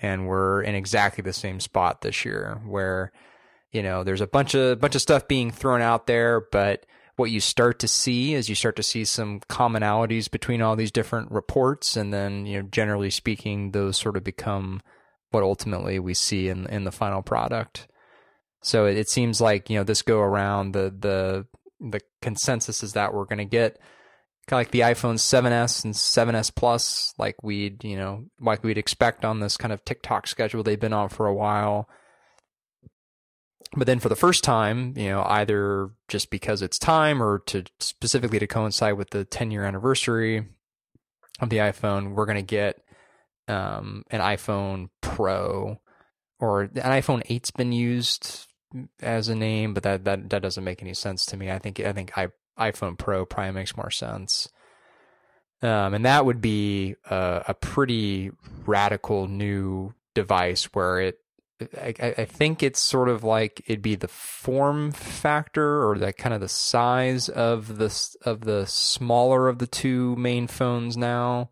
And 0.04 0.26
we're 0.26 0.64
in 0.64 0.74
exactly 0.74 1.22
the 1.22 1.34
same 1.34 1.60
spot 1.60 2.02
this 2.02 2.26
year 2.26 2.60
where 2.66 3.12
you 3.72 3.82
know, 3.82 4.04
there's 4.04 4.22
a 4.22 4.28
bunch 4.28 4.54
of 4.54 4.80
bunch 4.80 4.96
of 4.96 5.02
stuff 5.02 5.28
being 5.28 5.52
thrown 5.52 5.82
out 5.82 6.08
there, 6.08 6.42
but 6.52 6.86
what 7.16 7.32
you 7.32 7.40
start 7.40 7.80
to 7.80 7.88
see 7.88 8.34
is 8.34 8.50
you 8.50 8.56
start 8.56 8.76
to 8.76 8.84
see 8.84 9.06
some 9.06 9.40
commonalities 9.42 10.30
between 10.30 10.62
all 10.62 10.76
these 10.76 10.92
different 10.92 11.32
reports, 11.32 11.96
and 11.96 12.14
then 12.14 12.46
you 12.46 12.62
know, 12.62 12.68
generally 12.70 13.10
speaking, 13.10 13.72
those 13.72 13.98
sort 13.98 14.18
of 14.18 14.24
become 14.24 14.82
what 15.32 15.44
ultimately 15.44 16.00
we 16.00 16.14
see 16.14 16.50
in 16.50 16.66
in 16.68 16.84
the 16.84 16.92
final 16.92 17.22
product. 17.22 17.88
So 18.62 18.86
it, 18.86 18.98
it 18.98 19.10
seems 19.10 19.40
like 19.40 19.70
you 19.70 19.78
know 19.78 19.84
this 19.84 20.02
go 20.02 20.20
around 20.20 20.74
the 20.74 20.94
the 20.98 21.48
the 21.80 22.02
consensus 22.22 22.84
is 22.84 22.94
that 22.94 23.14
we're 23.14 23.26
going 23.26 23.40
to 23.40 23.46
get 23.46 23.80
kind 24.48 24.60
of 24.60 24.68
like 24.68 24.72
the 24.72 24.82
iPhone 24.82 25.16
7s 25.16 25.84
and 25.84 25.94
7s 25.94 26.54
Plus, 26.54 27.14
like 27.18 27.42
we'd 27.42 27.84
you 27.84 27.96
know 27.96 28.26
like 28.40 28.64
we'd 28.64 28.78
expect 28.78 29.24
on 29.24 29.40
this 29.40 29.58
kind 29.58 29.72
of 29.72 29.84
tick-tock 29.86 30.28
schedule 30.28 30.62
they've 30.62 30.80
been 30.80 30.94
on 30.94 31.10
for 31.10 31.26
a 31.26 31.34
while 31.34 31.88
but 33.76 33.88
then 33.88 34.00
for 34.00 34.10
the 34.10 34.16
first 34.16 34.44
time, 34.44 34.94
you 34.98 35.10
know, 35.10 35.24
either 35.24 35.92
just 36.08 36.30
because 36.30 36.62
it's 36.62 36.78
time 36.78 37.24
or 37.24 37.40
to 37.48 37.64
specifically 37.80 38.40
to 38.40 38.48
coincide 38.48 38.98
with 38.98 39.12
the 39.12 39.24
10 39.24 39.52
year 39.52 39.64
anniversary 39.64 40.46
of 41.40 41.50
the 41.50 41.58
iPhone, 41.58 42.14
we're 42.14 42.26
going 42.26 42.36
to 42.36 42.42
get 42.42 42.82
um, 43.48 44.04
an 44.12 44.20
iPhone 44.20 44.90
Pro 45.00 45.80
or 46.40 46.64
an 46.64 46.70
iPhone 46.74 47.26
8's 47.28 47.52
been 47.52 47.72
used 47.72 48.48
as 49.00 49.30
a 49.30 49.36
name, 49.36 49.74
but 49.74 49.84
that, 49.84 50.04
that, 50.04 50.30
that 50.30 50.42
doesn't 50.42 50.64
make 50.64 50.82
any 50.82 50.94
sense 50.94 51.26
to 51.28 51.38
me. 51.38 51.50
I 51.50 51.60
think, 51.60 51.80
I 51.80 51.94
think 51.94 52.18
I, 52.18 52.28
iPhone 52.60 52.98
Pro 52.98 53.26
probably 53.26 53.54
makes 53.54 53.78
more 53.78 53.92
sense. 53.92 54.50
Um, 55.62 55.94
and 55.94 56.06
that 56.06 56.26
would 56.26 56.42
be 56.42 56.96
a, 57.10 57.44
a 57.50 57.54
pretty 57.54 58.32
radical 58.66 59.28
new 59.28 59.94
device 60.14 60.66
where 60.74 61.00
it 61.00 61.20
I, 61.78 62.14
I, 62.18 62.26
think 62.26 62.64
it's 62.64 62.80
sort 62.80 63.10
of 63.10 63.24
like 63.24 63.62
it'd 63.66 63.82
be 63.82 63.96
the 63.96 64.08
form 64.08 64.92
factor 64.92 65.88
or 65.88 65.98
that 66.00 66.18
kind 66.18 66.34
of 66.34 66.42
the 66.42 66.48
size 66.48 67.30
of 67.30 67.78
the 67.78 68.18
of 68.24 68.42
the 68.42 68.66
smaller 68.66 69.48
of 69.48 69.60
the 69.60 69.68
two 69.68 70.16
main 70.16 70.48
phones 70.48 70.98
now, 70.98 71.50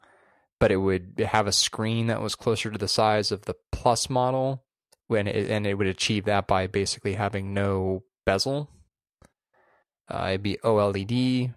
but 0.59 0.71
it 0.71 0.77
would 0.77 1.23
have 1.27 1.47
a 1.47 1.51
screen 1.51 2.07
that 2.07 2.21
was 2.21 2.35
closer 2.35 2.71
to 2.71 2.77
the 2.77 2.87
size 2.87 3.31
of 3.31 3.43
the 3.43 3.55
Plus 3.71 4.09
model, 4.09 4.63
when 5.07 5.27
it, 5.27 5.49
and 5.49 5.65
it 5.65 5.75
would 5.75 5.87
achieve 5.87 6.25
that 6.25 6.47
by 6.47 6.67
basically 6.67 7.13
having 7.13 7.53
no 7.53 8.03
bezel. 8.25 8.69
Uh, 10.09 10.27
it'd 10.29 10.43
be 10.43 10.57
OLED, 10.63 11.53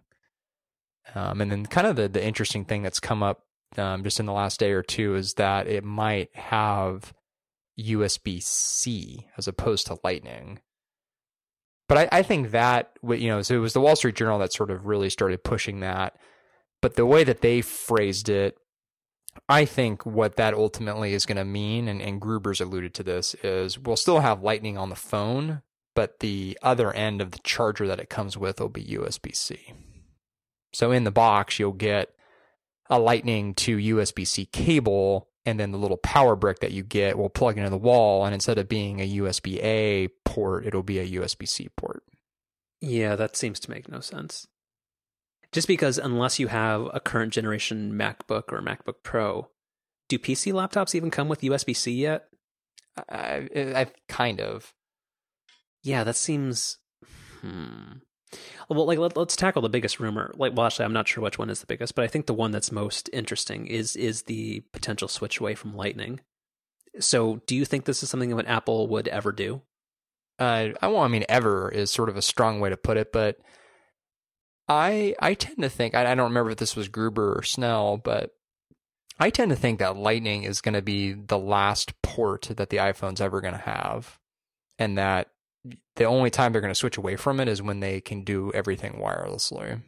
um, 1.14 1.40
and 1.40 1.50
then 1.50 1.66
kind 1.66 1.86
of 1.86 1.96
the 1.96 2.08
the 2.08 2.24
interesting 2.24 2.64
thing 2.64 2.82
that's 2.82 3.00
come 3.00 3.22
up 3.22 3.44
um, 3.78 4.02
just 4.04 4.20
in 4.20 4.26
the 4.26 4.32
last 4.32 4.60
day 4.60 4.72
or 4.72 4.82
two 4.82 5.14
is 5.14 5.34
that 5.34 5.66
it 5.66 5.84
might 5.84 6.34
have 6.34 7.12
USB 7.78 8.42
C 8.42 9.26
as 9.36 9.48
opposed 9.48 9.86
to 9.86 9.98
Lightning. 10.04 10.60
But 11.88 11.98
I, 11.98 12.18
I, 12.20 12.22
think 12.22 12.52
that 12.52 12.92
you 13.02 13.28
know, 13.28 13.42
so 13.42 13.54
it 13.54 13.58
was 13.58 13.72
the 13.72 13.80
Wall 13.80 13.96
Street 13.96 14.16
Journal 14.16 14.38
that 14.38 14.52
sort 14.52 14.70
of 14.70 14.86
really 14.86 15.10
started 15.10 15.44
pushing 15.44 15.80
that. 15.80 16.16
But 16.80 16.96
the 16.96 17.06
way 17.06 17.24
that 17.24 17.40
they 17.42 17.60
phrased 17.60 18.28
it, 18.28 18.56
I 19.48 19.64
think 19.64 20.04
what 20.04 20.36
that 20.36 20.54
ultimately 20.54 21.14
is 21.14 21.26
going 21.26 21.36
to 21.36 21.44
mean, 21.44 21.88
and, 21.88 22.02
and 22.02 22.20
Gruber's 22.20 22.60
alluded 22.60 22.94
to 22.94 23.02
this, 23.02 23.34
is 23.42 23.78
we'll 23.78 23.96
still 23.96 24.20
have 24.20 24.42
Lightning 24.42 24.76
on 24.76 24.90
the 24.90 24.96
phone, 24.96 25.62
but 25.94 26.20
the 26.20 26.58
other 26.62 26.92
end 26.92 27.20
of 27.20 27.30
the 27.30 27.40
charger 27.44 27.86
that 27.86 28.00
it 28.00 28.10
comes 28.10 28.36
with 28.36 28.60
will 28.60 28.68
be 28.68 28.84
USB 28.84 29.34
C. 29.34 29.72
So 30.72 30.90
in 30.90 31.04
the 31.04 31.10
box, 31.10 31.58
you'll 31.58 31.72
get 31.72 32.10
a 32.88 32.98
Lightning 32.98 33.54
to 33.54 33.76
USB 33.76 34.26
C 34.26 34.46
cable 34.46 35.28
and 35.44 35.58
then 35.58 35.72
the 35.72 35.78
little 35.78 35.96
power 35.96 36.36
brick 36.36 36.60
that 36.60 36.72
you 36.72 36.82
get 36.82 37.18
will 37.18 37.28
plug 37.28 37.58
into 37.58 37.70
the 37.70 37.76
wall 37.76 38.24
and 38.24 38.34
instead 38.34 38.58
of 38.58 38.68
being 38.68 39.00
a 39.00 39.16
USB 39.16 39.62
A 39.62 40.08
port, 40.24 40.66
it'll 40.66 40.82
be 40.82 40.98
a 40.98 41.20
USB 41.20 41.48
C 41.48 41.68
port. 41.76 42.02
Yeah, 42.80 43.16
that 43.16 43.36
seems 43.36 43.60
to 43.60 43.70
make 43.70 43.88
no 43.88 44.00
sense. 44.00 44.46
Just 45.52 45.68
because 45.68 45.98
unless 45.98 46.38
you 46.38 46.48
have 46.48 46.88
a 46.92 47.00
current 47.00 47.32
generation 47.32 47.92
MacBook 47.92 48.44
or 48.52 48.62
MacBook 48.62 49.02
Pro, 49.02 49.48
do 50.08 50.18
PC 50.18 50.52
laptops 50.52 50.94
even 50.94 51.10
come 51.10 51.28
with 51.28 51.42
USB 51.42 51.76
C 51.76 51.92
yet? 51.92 52.28
I, 53.08 53.48
I, 53.54 53.86
kind 54.08 54.40
of. 54.40 54.72
Yeah, 55.82 56.04
that 56.04 56.16
seems. 56.16 56.78
Hmm. 57.40 57.98
Well, 58.68 58.86
like 58.86 58.98
let, 58.98 59.16
us 59.16 59.36
tackle 59.36 59.62
the 59.62 59.68
biggest 59.68 60.00
rumor. 60.00 60.32
Like, 60.36 60.54
well, 60.54 60.66
actually, 60.66 60.86
I'm 60.86 60.92
not 60.92 61.08
sure 61.08 61.22
which 61.22 61.38
one 61.38 61.50
is 61.50 61.60
the 61.60 61.66
biggest, 61.66 61.94
but 61.94 62.04
I 62.04 62.08
think 62.08 62.26
the 62.26 62.34
one 62.34 62.50
that's 62.50 62.72
most 62.72 63.10
interesting 63.12 63.66
is 63.66 63.96
is 63.96 64.22
the 64.22 64.60
potential 64.72 65.08
switch 65.08 65.40
away 65.40 65.54
from 65.54 65.76
Lightning. 65.76 66.20
So, 67.00 67.40
do 67.46 67.56
you 67.56 67.64
think 67.64 67.84
this 67.84 68.02
is 68.02 68.10
something 68.10 68.34
that 68.34 68.46
Apple 68.46 68.88
would 68.88 69.08
ever 69.08 69.32
do? 69.32 69.62
Uh, 70.38 70.70
I 70.80 70.88
well, 70.88 71.02
I 71.02 71.08
mean, 71.08 71.24
ever 71.28 71.70
is 71.70 71.90
sort 71.90 72.08
of 72.08 72.16
a 72.16 72.22
strong 72.22 72.60
way 72.60 72.70
to 72.70 72.76
put 72.76 72.96
it, 72.96 73.12
but 73.12 73.38
I 74.68 75.14
I 75.20 75.34
tend 75.34 75.58
to 75.62 75.68
think 75.68 75.94
I, 75.94 76.10
I 76.10 76.14
don't 76.14 76.30
remember 76.30 76.50
if 76.50 76.58
this 76.58 76.76
was 76.76 76.88
Gruber 76.88 77.38
or 77.38 77.42
Snell, 77.42 77.98
but 77.98 78.30
I 79.18 79.30
tend 79.30 79.50
to 79.50 79.56
think 79.56 79.78
that 79.78 79.96
Lightning 79.96 80.44
is 80.44 80.60
going 80.60 80.74
to 80.74 80.82
be 80.82 81.12
the 81.12 81.38
last 81.38 82.00
port 82.02 82.50
that 82.56 82.70
the 82.70 82.78
iPhone's 82.78 83.20
ever 83.20 83.40
going 83.40 83.54
to 83.54 83.60
have, 83.60 84.18
and 84.78 84.96
that 84.98 85.28
the 85.96 86.04
only 86.04 86.30
time 86.30 86.52
they're 86.52 86.60
going 86.60 86.72
to 86.72 86.78
switch 86.78 86.96
away 86.96 87.16
from 87.16 87.40
it 87.40 87.48
is 87.48 87.62
when 87.62 87.80
they 87.80 88.00
can 88.00 88.24
do 88.24 88.50
everything 88.52 88.94
wirelessly. 88.94 89.82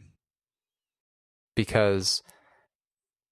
Because 1.57 2.23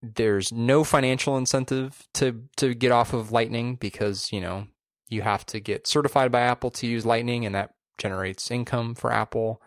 there's 0.02 0.52
no 0.52 0.82
financial 0.82 1.36
incentive 1.36 2.06
to 2.14 2.44
to 2.56 2.74
get 2.74 2.90
off 2.93 3.12
of 3.12 3.32
Lightning 3.32 3.77
because, 3.77 4.32
you 4.32 4.40
know, 4.40 4.66
you 5.09 5.23
have 5.23 5.47
to 5.47 5.60
get 5.60 5.86
certified 5.86 6.32
by 6.32 6.40
Apple 6.40 6.70
to 6.73 6.86
use 6.86 7.06
Lightning 7.06 7.47
and 7.47 7.55
that 7.55 7.70
generates 7.98 8.51
income 8.51 8.94
for 8.94 9.12
Apple. 9.12 9.62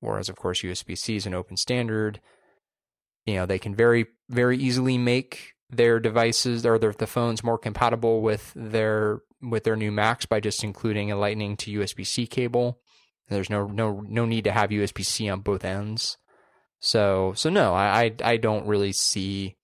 Whereas 0.00 0.28
of 0.28 0.36
course 0.36 0.62
USB-C 0.62 1.16
is 1.16 1.26
an 1.26 1.34
open 1.34 1.56
standard. 1.56 2.20
You 3.26 3.34
know, 3.34 3.46
they 3.46 3.58
can 3.58 3.74
very 3.74 4.06
very 4.28 4.56
easily 4.56 4.96
make 4.96 5.54
their 5.70 6.00
devices 6.00 6.66
or 6.66 6.78
their 6.78 6.92
the 6.92 7.06
phones 7.06 7.44
more 7.44 7.58
compatible 7.58 8.22
with 8.22 8.52
their 8.54 9.20
with 9.42 9.64
their 9.64 9.76
new 9.76 9.92
Macs 9.92 10.26
by 10.26 10.40
just 10.40 10.64
including 10.64 11.10
a 11.10 11.16
Lightning 11.16 11.56
to 11.58 11.78
USB 11.78 12.06
C 12.06 12.26
cable. 12.26 12.80
There's 13.28 13.50
no 13.50 13.66
no 13.66 14.00
no 14.06 14.26
need 14.26 14.44
to 14.44 14.52
have 14.52 14.70
USB 14.70 15.04
C 15.04 15.28
on 15.28 15.40
both 15.40 15.64
ends. 15.64 16.18
So 16.80 17.32
so 17.36 17.50
no, 17.50 17.74
I, 17.74 18.02
I 18.02 18.32
I 18.32 18.36
don't 18.36 18.66
really 18.66 18.92
see. 18.92 19.56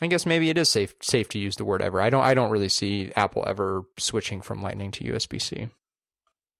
I 0.00 0.08
guess 0.08 0.26
maybe 0.26 0.50
it 0.50 0.58
is 0.58 0.68
safe 0.70 0.94
safe 1.00 1.28
to 1.30 1.38
use 1.38 1.56
the 1.56 1.64
word 1.64 1.82
ever. 1.82 2.00
I 2.00 2.10
don't 2.10 2.24
I 2.24 2.34
don't 2.34 2.50
really 2.50 2.68
see 2.68 3.12
Apple 3.14 3.44
ever 3.46 3.82
switching 3.98 4.40
from 4.40 4.62
Lightning 4.62 4.90
to 4.92 5.04
USB 5.04 5.40
C. 5.40 5.68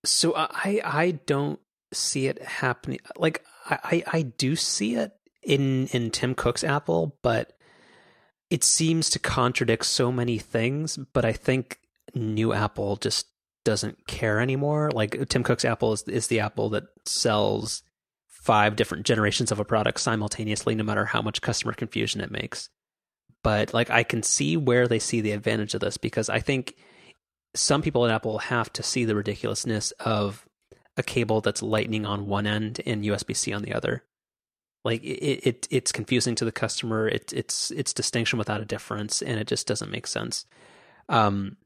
So 0.05 0.33
uh, 0.33 0.49
I 0.51 0.81
I 0.85 1.11
don't 1.27 1.59
see 1.93 2.29
it 2.29 2.41
happening. 2.43 3.01
Like 3.17 3.45
I 3.69 4.05
I 4.07 4.23
do 4.23 4.55
see 4.55 4.95
it 4.95 5.13
in 5.43 5.89
in 5.89 6.11
Tim 6.11 6.35
Cook's 6.35 6.63
Apple, 6.63 7.19
but 7.23 7.53
it 8.53 8.63
seems 8.63 9.09
to 9.09 9.19
contradict 9.19 9.87
so 9.87 10.13
many 10.13 10.37
things. 10.37 10.99
But 11.15 11.25
I 11.25 11.33
think 11.33 11.79
new 12.15 12.53
Apple 12.53 12.97
just 12.97 13.27
doesn't 13.65 14.07
care 14.07 14.41
anymore. 14.41 14.91
Like 14.93 15.29
Tim 15.31 15.43
Cook's 15.43 15.65
Apple 15.65 15.95
is 15.95 16.03
is 16.03 16.27
the 16.27 16.41
Apple 16.41 16.69
that 16.71 16.85
sells 17.07 17.83
five 18.29 18.77
different 18.77 19.07
generations 19.07 19.51
of 19.51 19.59
a 19.59 19.65
product 19.65 20.01
simultaneously, 20.01 20.75
no 20.75 20.85
matter 20.85 21.07
how 21.07 21.23
much 21.23 21.41
customer 21.41 21.73
confusion 21.73 22.21
it 22.21 22.31
makes. 22.31 22.69
But 23.43 23.73
like 23.73 23.89
I 23.89 24.03
can 24.03 24.23
see 24.23 24.59
where 24.59 24.87
they 24.87 24.99
see 24.99 25.23
the 25.23 25.33
advantage 25.33 25.73
of 25.73 25.81
this 25.81 25.97
because 25.97 26.29
I 26.29 26.41
think 26.41 26.75
some 27.55 27.81
people 27.81 28.05
at 28.05 28.13
Apple 28.13 28.39
have 28.39 28.71
to 28.75 28.83
see 28.83 29.07
the 29.07 29.17
ridiculousness 29.17 29.93
of 29.93 30.47
a 30.99 31.03
cable 31.03 31.41
that's 31.41 31.63
lightning 31.63 32.05
on 32.05 32.27
one 32.27 32.47
end 32.47 32.83
and 32.85 33.03
USB 33.03 33.35
C 33.35 33.55
on 33.55 33.63
the 33.63 33.73
other. 33.73 34.05
Like 34.85 35.03
it, 35.05 35.47
it, 35.47 35.69
it's 35.71 35.93
confusing 35.93 36.35
to 36.37 36.45
the 36.45 36.53
customer. 36.53 37.09
It, 37.09 37.33
it's 37.33 37.71
it's 37.71 37.93
distinction 37.93 38.39
without 38.39 38.61
a 38.61 38.67
difference, 38.67 39.23
and 39.23 39.39
it 39.39 39.47
just 39.47 39.67
doesn't 39.67 39.93
make 39.93 40.07
sense. 40.07 40.45
Um, 41.09 41.57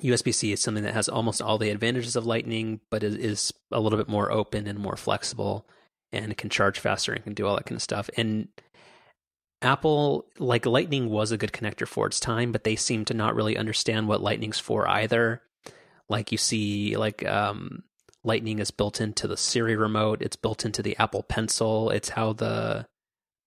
USB 0.00 0.34
C 0.34 0.52
is 0.52 0.60
something 0.60 0.84
that 0.84 0.94
has 0.94 1.08
almost 1.08 1.42
all 1.42 1.58
the 1.58 1.70
advantages 1.70 2.16
of 2.16 2.26
Lightning, 2.26 2.80
but 2.90 3.02
is, 3.02 3.14
is 3.14 3.52
a 3.70 3.80
little 3.80 3.98
bit 3.98 4.08
more 4.08 4.30
open 4.30 4.66
and 4.66 4.78
more 4.78 4.96
flexible, 4.96 5.66
and 6.12 6.36
can 6.36 6.50
charge 6.50 6.78
faster 6.78 7.12
and 7.12 7.24
can 7.24 7.34
do 7.34 7.46
all 7.46 7.56
that 7.56 7.66
kind 7.66 7.76
of 7.76 7.82
stuff. 7.82 8.10
And 8.16 8.48
Apple, 9.62 10.26
like 10.38 10.66
Lightning, 10.66 11.08
was 11.08 11.32
a 11.32 11.38
good 11.38 11.52
connector 11.52 11.86
for 11.86 12.06
its 12.06 12.20
time, 12.20 12.52
but 12.52 12.64
they 12.64 12.76
seem 12.76 13.04
to 13.06 13.14
not 13.14 13.34
really 13.34 13.56
understand 13.56 14.08
what 14.08 14.22
Lightning's 14.22 14.58
for 14.58 14.88
either. 14.88 15.42
Like 16.08 16.32
you 16.32 16.38
see, 16.38 16.96
like 16.96 17.24
um, 17.26 17.84
Lightning 18.24 18.58
is 18.58 18.70
built 18.70 19.00
into 19.00 19.26
the 19.26 19.36
Siri 19.36 19.76
remote. 19.76 20.22
It's 20.22 20.36
built 20.36 20.64
into 20.64 20.82
the 20.82 20.96
Apple 20.98 21.22
Pencil. 21.22 21.90
It's 21.90 22.10
how 22.10 22.32
the 22.32 22.86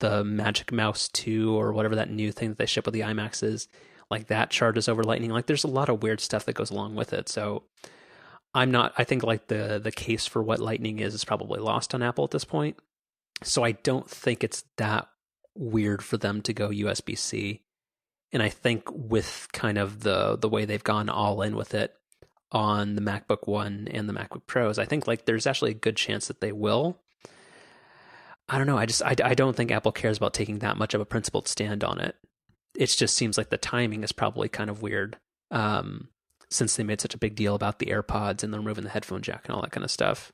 the 0.02 0.23
Magic 0.26 0.73
Mouse 0.73 1.07
2 1.10 1.57
or 1.57 1.72
whatever 1.72 1.95
that 1.95 2.10
new 2.10 2.31
thing 2.31 2.49
that 2.49 2.57
they 2.57 2.65
ship 2.65 2.85
with 2.85 2.93
the 2.93 2.99
iMacs 3.02 3.41
is. 3.43 3.69
Like 4.11 4.27
that 4.27 4.49
charges 4.49 4.89
over 4.89 5.03
lightning. 5.03 5.31
Like 5.31 5.45
there's 5.45 5.64
a 5.64 5.69
lot 5.69 5.88
of 5.89 6.03
weird 6.03 6.19
stuff 6.19 6.45
that 6.45 6.53
goes 6.53 6.69
along 6.69 6.95
with 6.95 7.14
it. 7.14 7.30
So 7.30 7.64
i'm 8.56 8.72
not 8.72 8.93
i 8.97 9.03
think 9.03 9.22
like 9.22 9.47
the 9.47 9.80
the 9.84 9.91
case 9.91 10.26
for 10.26 10.41
what 10.41 10.60
lightning 10.60 10.99
is 10.99 11.14
is 11.14 11.26
probably 11.26 11.60
lost 11.60 11.93
on 11.93 12.02
apple 12.02 12.23
at 12.23 12.31
this 12.31 12.45
point. 12.45 12.77
So 13.43 13.64
i 13.64 13.73
don't 13.73 14.10
think 14.10 14.43
it's 14.43 14.64
that 14.77 15.07
weird 15.56 16.02
for 16.02 16.18
them 16.18 16.41
to 16.41 16.53
go 16.53 16.69
usb-c 16.69 17.61
and 18.31 18.41
i 18.41 18.49
think 18.49 18.84
with 18.91 19.47
kind 19.53 19.77
of 19.77 20.02
the 20.02 20.38
the 20.38 20.49
way 20.49 20.65
they've 20.65 20.84
gone 20.84 21.10
all 21.10 21.41
in 21.41 21.56
with 21.56 21.73
it 21.73 21.93
on 22.56 22.95
the 22.95 23.02
macbook 23.02 23.48
one 23.48 23.88
and 23.91 24.10
the 24.10 24.14
macbook 24.14 24.48
pros 24.48 24.80
i 24.80 24.86
think 24.86 25.07
like 25.07 25.26
there's 25.26 25.45
actually 25.45 25.72
a 25.72 25.76
good 25.76 25.95
chance 25.95 26.27
that 26.27 26.40
they 26.40 26.52
will 26.52 26.98
i 28.48 28.57
don't 28.57 28.65
know 28.65 28.77
i 28.77 28.86
just 28.86 29.03
i, 29.03 29.14
I 29.23 29.34
don't 29.34 29.56
think 29.56 29.72
apple 29.72 29.91
cares 29.91 30.18
about 30.18 30.34
taking 30.34 30.60
that 30.60 30.77
much 30.77 30.94
of 30.94 31.02
a 31.02 31.06
principled 31.06 31.48
stand 31.48 31.84
on 31.84 31.99
it 31.99 32.15
it 32.77 32.88
just 32.88 33.15
seems 33.15 33.38
like 33.38 33.49
the 33.49 33.57
timing 33.57 34.03
is 34.03 34.11
probably 34.11 34.49
kind 34.49 34.69
of 34.69 34.82
weird 34.82 35.18
um, 35.52 36.10
since 36.49 36.76
they 36.76 36.84
made 36.84 37.02
such 37.02 37.14
a 37.14 37.19
big 37.19 37.36
deal 37.36 37.56
about 37.56 37.80
the 37.80 37.88
AirPods 37.88 38.44
and 38.44 38.53
then 38.53 38.61
removing 38.61 38.84
the 38.84 38.90
headphone 38.90 39.22
jack 39.22 39.45
and 39.45 39.56
all 39.56 39.61
that 39.61 39.72
kind 39.72 39.84
of 39.84 39.91
stuff. 39.91 40.32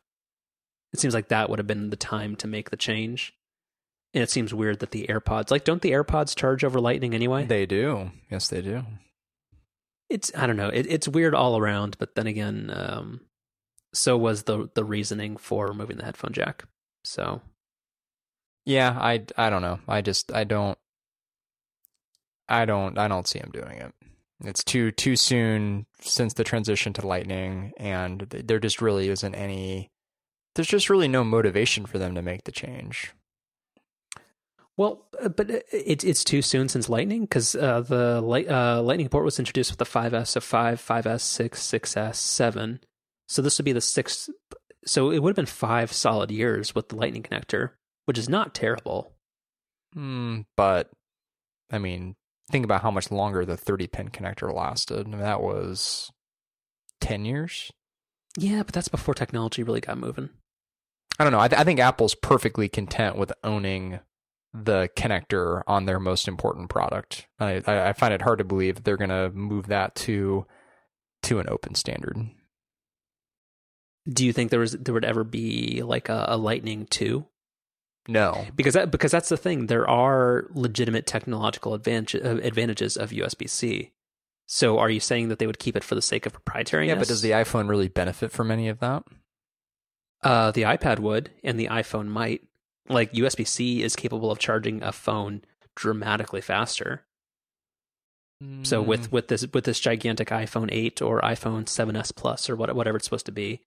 It 0.94 1.00
seems 1.00 1.14
like 1.14 1.30
that 1.30 1.50
would 1.50 1.60
have 1.60 1.68
been 1.68 1.90
the 1.90 1.96
time 1.96 2.36
to 2.38 2.48
make 2.48 2.70
the 2.70 2.78
change. 2.78 3.34
And 4.14 4.22
it 4.22 4.30
seems 4.30 4.54
weird 4.54 4.80
that 4.80 4.92
the 4.92 5.06
AirPods, 5.08 5.52
like, 5.52 5.64
don't 5.64 5.82
the 5.82 5.92
AirPods 5.92 6.36
charge 6.36 6.66
over 6.66 6.82
Lightning 6.82 7.14
anyway? 7.14 7.46
They 7.46 7.66
do. 7.66 8.12
Yes, 8.30 8.50
they 8.50 8.62
do. 8.62 8.84
It's 10.12 10.32
I 10.36 10.46
don't 10.46 10.58
know. 10.58 10.70
It, 10.70 10.86
it's 10.90 11.08
weird 11.08 11.34
all 11.34 11.58
around. 11.58 11.98
But 11.98 12.16
then 12.16 12.28
again, 12.28 12.72
um, 12.74 13.22
so 13.94 14.18
was 14.18 14.44
the 14.44 14.70
the 14.76 14.84
reasoning 14.84 15.38
for 15.38 15.68
removing 15.68 15.98
the 15.98 16.06
headphone 16.06 16.34
jack. 16.34 16.66
So 17.04 17.42
yeah, 18.66 18.98
I 19.00 19.26
I 19.38 19.50
don't 19.50 19.62
know. 19.62 19.80
I 19.88 20.02
just 20.02 20.32
I 20.34 20.44
don't 20.44 20.78
I 22.50 22.66
don't 22.66 22.98
I 22.98 23.08
don't 23.08 23.28
see 23.28 23.40
him 23.40 23.52
doing 23.52 23.78
it. 23.78 23.94
It's 24.44 24.64
too 24.64 24.92
too 24.92 25.16
soon 25.16 25.86
since 26.02 26.34
the 26.34 26.44
transition 26.44 26.94
to 26.94 27.08
Lightning, 27.08 27.74
and 27.78 28.22
there 28.22 28.60
just 28.60 28.82
really 28.82 29.10
isn't 29.10 29.36
any. 29.36 29.92
There's 30.56 30.68
just 30.68 30.90
really 30.90 31.08
no 31.08 31.24
motivation 31.24 31.86
for 31.86 31.98
them 31.98 32.16
to 32.16 32.22
make 32.22 32.44
the 32.44 32.52
change. 32.52 33.14
Well, 34.82 35.06
uh, 35.22 35.30
but 35.30 35.52
it's 35.72 36.04
it's 36.04 36.24
too 36.24 36.42
soon 36.42 36.68
since 36.68 36.90
Lightning 36.90 37.22
because 37.22 37.54
uh, 37.54 37.82
the 37.82 38.20
light, 38.20 38.50
uh, 38.50 38.82
Lightning 38.82 39.10
port 39.10 39.24
was 39.24 39.38
introduced 39.38 39.70
with 39.70 39.78
the 39.78 39.86
5S 39.86 40.36
of 40.36 40.44
5, 40.44 40.82
5S, 40.82 41.22
6, 41.22 41.62
6S, 41.62 42.16
7. 42.16 42.80
So 43.28 43.44
this 43.44 43.60
would 43.60 43.66
be 43.66 43.74
the 43.74 43.80
sixth. 43.80 44.32
So 44.84 45.12
it 45.12 45.20
would 45.20 45.30
have 45.30 45.36
been 45.36 45.46
five 45.46 45.94
solid 45.94 46.32
years 46.32 46.74
with 46.74 46.90
the 46.90 46.96
Lightning 46.96 47.22
connector, 47.22 47.74
which 48.06 48.18
is 48.18 48.28
not 48.28 48.56
terrible. 48.56 49.14
Mm, 49.96 50.46
but 50.58 50.90
I 51.72 51.78
mean, 51.78 52.16
think 52.50 52.66
about 52.66 52.82
how 52.82 52.90
much 52.90 53.12
longer 53.12 53.46
the 53.46 53.58
30 53.58 53.86
pin 53.86 54.10
connector 54.10 54.52
lasted. 54.52 55.06
I 55.06 55.10
mean, 55.12 55.20
that 55.20 55.42
was 55.42 56.10
10 57.02 57.24
years. 57.24 57.72
Yeah, 58.36 58.64
but 58.64 58.74
that's 58.74 58.88
before 58.88 59.14
technology 59.14 59.62
really 59.62 59.82
got 59.82 60.00
moving. 60.00 60.32
I 61.20 61.24
don't 61.24 61.34
know. 61.34 61.40
I, 61.40 61.50
th- 61.50 61.62
I 61.62 61.66
think 61.66 61.80
Apple's 61.80 62.16
perfectly 62.16 62.68
content 62.68 63.16
with 63.16 63.32
owning 63.44 64.00
the 64.54 64.90
connector 64.96 65.62
on 65.68 65.86
their 65.86 66.00
most 66.00 66.28
important 66.28 66.70
product. 66.70 67.28
I, 67.40 67.62
I 67.66 67.94
find 67.94 68.14
it 68.14 68.22
hard 68.22 68.40
to 68.40 68.44
believe 68.44 68.84
they're 68.84 68.98
going 68.98 69.10
to 69.10 69.30
move 69.32 69.68
that 69.68 69.96
to 69.96 70.46
to 71.24 71.40
an 71.40 71.48
open 71.50 71.76
standard. 71.76 72.18
Do 74.12 74.26
you 74.26 74.34
think 74.34 74.50
there 74.50 74.60
was 74.60 74.74
there 74.74 74.94
would 74.94 75.06
ever 75.06 75.24
be 75.24 75.84
like 75.84 76.10
a, 76.10 76.26
a 76.30 76.38
Lightning 76.38 76.88
two? 76.90 77.28
No, 78.08 78.46
because 78.56 78.74
that, 78.74 78.90
because 78.90 79.12
that's 79.12 79.30
the 79.30 79.38
thing. 79.38 79.68
There 79.68 79.88
are 79.88 80.48
legitimate 80.54 81.06
technological 81.06 81.76
advantage, 81.76 82.16
uh, 82.16 82.38
advantages 82.42 82.98
of 82.98 83.12
USB 83.12 83.48
C. 83.48 83.92
So, 84.48 84.80
are 84.80 84.90
you 84.90 85.00
saying 85.00 85.30
that 85.30 85.40
they 85.40 85.48
would 85.48 85.60
keep 85.60 85.76
it 85.78 85.84
for 85.84 85.96
the 85.96 86.02
sake 86.02 86.26
of 86.26 86.34
proprietary? 86.34 86.88
Yeah, 86.88 86.96
but 86.96 87.08
does 87.08 87.22
the 87.22 87.32
iPhone 87.32 87.70
really 87.70 87.88
benefit 87.88 88.32
from 88.32 88.50
any 88.50 88.70
of 88.70 88.80
that? 88.80 89.04
Uh, 90.24 90.52
the 90.52 90.64
iPad 90.64 91.00
would, 91.00 91.32
and 91.44 91.60
the 91.60 91.68
iPhone 91.68 92.08
might. 92.08 92.42
Like 92.90 93.14
USB 93.14 93.48
C 93.48 93.84
is 93.84 93.96
capable 93.96 94.32
of 94.32 94.40
charging 94.40 94.84
a 94.84 94.92
phone 94.92 95.42
dramatically 95.76 96.42
faster. 96.42 97.04
Mm. 98.44 98.66
So 98.66 98.82
with 98.82 99.12
with 99.12 99.28
this 99.28 99.46
with 99.54 99.66
this 99.66 99.80
gigantic 99.80 100.30
iPhone 100.30 100.70
8 100.72 101.02
or 101.02 101.22
iPhone 101.22 101.66
7s 101.66 102.16
Plus 102.16 102.50
or 102.50 102.56
what, 102.56 102.74
whatever 102.76 102.98
it's 102.98 103.06
supposed 103.06 103.28
to 103.28 103.32
be, 103.32 103.62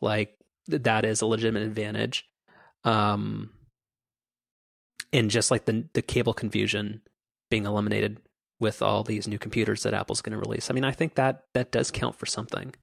like 0.00 0.36
that 0.68 1.04
is 1.04 1.20
a 1.20 1.26
legitimate 1.26 1.64
advantage. 1.64 2.26
Um, 2.84 3.50
and 5.12 5.30
just 5.30 5.50
like 5.50 5.64
the 5.64 5.84
the 5.92 6.02
cable 6.02 6.32
confusion 6.32 7.02
being 7.50 7.66
eliminated 7.66 8.20
with 8.60 8.82
all 8.82 9.02
these 9.02 9.26
new 9.26 9.38
computers 9.38 9.82
that 9.82 9.94
Apple's 9.94 10.20
going 10.20 10.38
to 10.38 10.38
release. 10.38 10.70
I 10.70 10.74
mean, 10.74 10.84
I 10.84 10.92
think 10.92 11.14
that 11.14 11.44
that 11.54 11.72
does 11.72 11.90
count 11.90 12.16
for 12.16 12.26
something. 12.26 12.74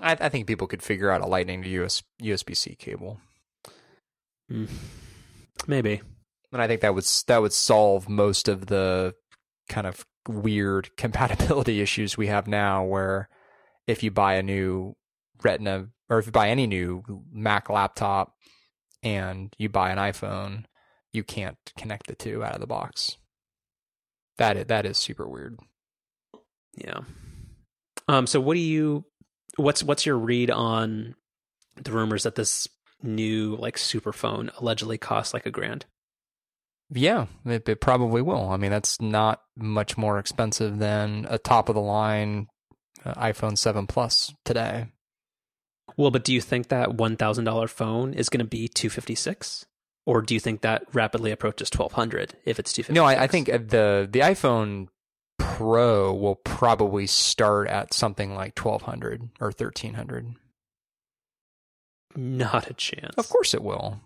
I, 0.00 0.12
I 0.12 0.28
think 0.28 0.46
people 0.46 0.66
could 0.66 0.82
figure 0.82 1.10
out 1.10 1.20
a 1.20 1.26
Lightning 1.26 1.62
to 1.62 1.68
US, 1.84 2.02
USB 2.22 2.56
C 2.56 2.74
cable. 2.76 3.20
Mm, 4.50 4.70
maybe, 5.66 6.00
and 6.52 6.62
I 6.62 6.66
think 6.66 6.80
that 6.82 6.94
would 6.94 7.06
that 7.26 7.42
would 7.42 7.52
solve 7.52 8.08
most 8.08 8.48
of 8.48 8.66
the 8.66 9.14
kind 9.68 9.86
of 9.86 10.06
weird 10.28 10.90
compatibility 10.96 11.80
issues 11.80 12.16
we 12.16 12.28
have 12.28 12.46
now. 12.46 12.84
Where 12.84 13.28
if 13.86 14.02
you 14.02 14.10
buy 14.10 14.34
a 14.34 14.42
new 14.42 14.94
Retina 15.42 15.88
or 16.08 16.18
if 16.18 16.26
you 16.26 16.32
buy 16.32 16.48
any 16.48 16.66
new 16.66 17.02
Mac 17.32 17.68
laptop 17.68 18.34
and 19.02 19.54
you 19.58 19.68
buy 19.68 19.90
an 19.90 19.98
iPhone, 19.98 20.64
you 21.12 21.24
can't 21.24 21.58
connect 21.76 22.06
the 22.06 22.14
two 22.14 22.44
out 22.44 22.54
of 22.54 22.60
the 22.60 22.66
box. 22.66 23.16
That 24.38 24.56
is, 24.56 24.66
that 24.66 24.86
is 24.86 24.98
super 24.98 25.28
weird. 25.28 25.58
Yeah. 26.76 27.00
Um. 28.08 28.26
So 28.26 28.40
what 28.40 28.54
do 28.54 28.60
you? 28.60 29.04
What's 29.56 29.82
what's 29.82 30.06
your 30.06 30.18
read 30.18 30.50
on 30.50 31.14
the 31.76 31.92
rumors 31.92 32.24
that 32.24 32.34
this 32.34 32.68
new 33.02 33.56
like 33.56 33.78
super 33.78 34.12
phone 34.12 34.50
allegedly 34.58 34.98
costs 34.98 35.34
like 35.34 35.46
a 35.46 35.50
grand? 35.50 35.86
Yeah, 36.90 37.26
it, 37.44 37.68
it 37.68 37.80
probably 37.80 38.22
will. 38.22 38.48
I 38.48 38.56
mean, 38.56 38.70
that's 38.70 39.00
not 39.00 39.42
much 39.56 39.98
more 39.98 40.18
expensive 40.18 40.78
than 40.78 41.26
a 41.28 41.38
top 41.38 41.68
of 41.68 41.74
the 41.74 41.80
line 41.80 42.46
uh, 43.04 43.14
iPhone 43.14 43.58
7 43.58 43.86
Plus 43.86 44.32
today. 44.44 44.86
Well, 45.96 46.10
but 46.10 46.24
do 46.24 46.32
you 46.32 46.40
think 46.40 46.68
that 46.68 46.94
one 46.94 47.16
thousand 47.16 47.44
dollar 47.44 47.68
phone 47.68 48.12
is 48.12 48.28
going 48.28 48.40
to 48.40 48.44
be 48.44 48.68
two 48.68 48.90
fifty 48.90 49.14
six, 49.14 49.64
or 50.04 50.20
do 50.20 50.34
you 50.34 50.40
think 50.40 50.60
that 50.60 50.82
rapidly 50.92 51.30
approaches 51.30 51.70
twelve 51.70 51.92
hundred 51.92 52.34
if 52.44 52.58
it's 52.58 52.72
two 52.72 52.82
fifty? 52.82 52.94
No, 52.94 53.04
I, 53.04 53.22
I 53.24 53.26
think 53.26 53.48
uh, 53.48 53.58
the 53.58 54.08
the 54.10 54.20
iPhone 54.20 54.88
Pro 55.38 56.12
will 56.12 56.34
probably 56.36 57.06
start 57.06 57.68
at 57.68 57.94
something 57.94 58.34
like 58.34 58.54
twelve 58.54 58.82
hundred 58.82 59.30
or 59.40 59.52
thirteen 59.52 59.94
hundred. 59.94 60.34
Not 62.16 62.70
a 62.70 62.74
chance. 62.74 63.14
Of 63.16 63.28
course, 63.28 63.54
it 63.54 63.62
will. 63.62 64.00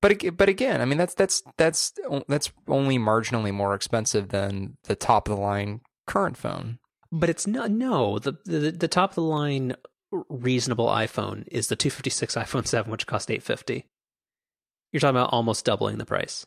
But 0.00 0.36
but 0.36 0.48
again, 0.48 0.80
I 0.80 0.84
mean 0.84 0.98
that's 0.98 1.14
that's 1.14 1.42
that's 1.56 1.92
that's 2.26 2.50
only 2.66 2.98
marginally 2.98 3.52
more 3.52 3.74
expensive 3.74 4.30
than 4.30 4.76
the 4.84 4.96
top 4.96 5.28
of 5.28 5.36
the 5.36 5.40
line 5.40 5.80
current 6.06 6.36
phone. 6.36 6.78
but 7.12 7.30
it's 7.30 7.46
not. 7.46 7.70
No, 7.70 8.18
the 8.18 8.32
the, 8.44 8.72
the 8.72 8.88
top 8.88 9.10
of 9.10 9.14
the 9.14 9.22
line 9.22 9.76
reasonable 10.28 10.88
iPhone 10.88 11.44
is 11.48 11.68
the 11.68 11.76
two 11.76 11.90
fifty 11.90 12.10
six 12.10 12.34
iPhone 12.34 12.66
seven, 12.66 12.90
which 12.90 13.06
cost 13.06 13.30
eight 13.30 13.42
fifty. 13.44 13.86
You're 14.90 15.00
talking 15.00 15.16
about 15.16 15.32
almost 15.32 15.64
doubling 15.64 15.98
the 15.98 16.04
price. 16.04 16.44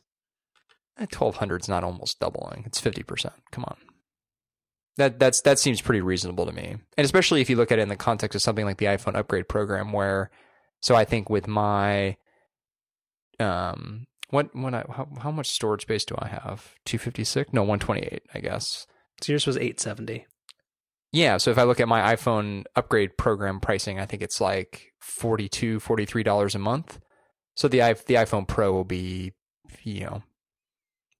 Eh, 1.00 1.06
twelve 1.10 1.38
hundred 1.38 1.62
is 1.62 1.70
not 1.70 1.84
almost 1.84 2.20
doubling; 2.20 2.64
it's 2.66 2.82
fifty 2.82 3.04
percent. 3.04 3.36
Come 3.52 3.64
on, 3.64 3.78
that 4.98 5.18
that's 5.18 5.42
that 5.42 5.60
seems 5.60 5.82
pretty 5.82 6.02
reasonable 6.02 6.46
to 6.46 6.52
me, 6.52 6.76
and 6.98 7.06
especially 7.06 7.40
if 7.40 7.50
you 7.50 7.56
look 7.56 7.72
at 7.72 7.80
it 7.80 7.84
in 7.84 7.90
the 7.90 7.96
context 7.96 8.36
of 8.36 8.42
something 8.42 8.66
like 8.66 8.78
the 8.78 8.86
iPhone 8.86 9.16
upgrade 9.16 9.48
program, 9.48 9.94
where 9.94 10.30
so 10.86 10.94
I 10.94 11.04
think 11.04 11.32
with 11.32 11.48
my 11.48 12.16
um 13.40 14.06
what 14.30 14.56
what 14.56 14.76
I 14.76 14.86
how, 14.88 15.08
how 15.20 15.32
much 15.32 15.50
storage 15.50 15.82
space 15.82 16.06
do 16.06 16.14
I 16.20 16.28
have? 16.28 16.76
Two 16.86 17.00
fifty 17.00 17.24
six? 17.24 17.52
No, 17.52 17.64
one 17.64 17.80
twenty 17.80 18.02
eight. 18.02 18.22
I 18.36 18.40
guess. 18.40 18.86
So 19.20 19.32
yours 19.32 19.48
was 19.48 19.58
eight 19.58 19.80
seventy. 19.80 20.28
Yeah, 21.12 21.38
so 21.38 21.50
if 21.50 21.58
I 21.58 21.64
look 21.64 21.80
at 21.80 21.88
my 21.88 22.16
iPhone 22.16 22.66
upgrade 22.76 23.18
program 23.18 23.60
pricing, 23.60 24.00
I 24.00 24.06
think 24.06 24.22
it's 24.22 24.40
like 24.40 24.92
42 25.00 25.80
$43 25.80 26.56
a 26.56 26.60
month. 26.60 27.00
So 27.56 27.68
the 27.68 27.80
the 28.06 28.16
iPhone 28.16 28.48
Pro 28.48 28.72
will 28.74 28.84
be, 28.84 29.32
you 29.82 30.02
know, 30.02 30.24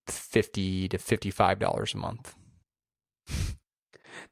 50 0.08 0.90
to 0.90 0.98
$55 0.98 1.94
a 1.94 1.98
month. 1.98 2.36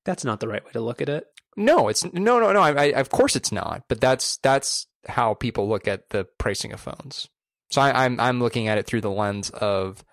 That's 0.05 0.25
not 0.25 0.41
the 0.41 0.47
right 0.49 0.63
way 0.63 0.71
to 0.73 0.81
look 0.81 1.01
at 1.01 1.09
it. 1.09 1.25
No, 1.55 1.87
it's 1.87 2.03
no 2.05 2.39
no 2.39 2.51
no, 2.51 2.61
I, 2.61 2.71
I 2.71 2.85
of 2.99 3.09
course 3.09 3.35
it's 3.35 3.51
not, 3.51 3.83
but 3.87 4.01
that's 4.01 4.37
that's 4.37 4.87
how 5.07 5.33
people 5.33 5.67
look 5.67 5.87
at 5.87 6.09
the 6.09 6.25
pricing 6.37 6.73
of 6.73 6.79
phones. 6.79 7.27
So 7.71 7.81
I, 7.81 8.05
I'm 8.05 8.19
I'm 8.19 8.39
looking 8.39 8.67
at 8.67 8.77
it 8.77 8.85
through 8.85 9.01
the 9.01 9.11
lens 9.11 9.49
of 9.49 10.03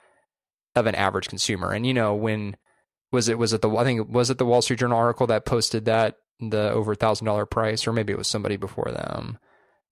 of 0.74 0.86
an 0.86 0.94
average 0.94 1.28
consumer. 1.28 1.72
And 1.72 1.86
you 1.86 1.94
know, 1.94 2.14
when 2.14 2.56
was 3.12 3.28
it 3.28 3.38
was 3.38 3.52
it 3.52 3.62
the 3.62 3.70
I 3.70 3.84
think 3.84 4.08
was 4.08 4.30
it 4.30 4.38
the 4.38 4.46
Wall 4.46 4.62
Street 4.62 4.78
Journal 4.78 4.98
article 4.98 5.26
that 5.28 5.44
posted 5.44 5.86
that 5.86 6.16
the 6.40 6.70
over 6.70 6.94
thousand 6.94 7.26
dollar 7.26 7.46
price, 7.46 7.86
or 7.86 7.92
maybe 7.92 8.12
it 8.12 8.18
was 8.18 8.28
somebody 8.28 8.56
before 8.56 8.90
them. 8.90 9.38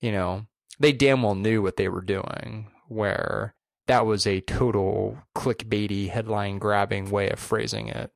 You 0.00 0.12
know, 0.12 0.46
they 0.78 0.92
damn 0.92 1.22
well 1.22 1.34
knew 1.34 1.62
what 1.62 1.76
they 1.76 1.88
were 1.88 2.02
doing. 2.02 2.70
Where 2.88 3.54
that 3.86 4.06
was 4.06 4.26
a 4.26 4.40
total 4.40 5.18
clickbaity, 5.36 6.08
headline 6.08 6.58
grabbing 6.58 7.10
way 7.10 7.28
of 7.30 7.38
phrasing 7.38 7.88
it. 7.88 8.10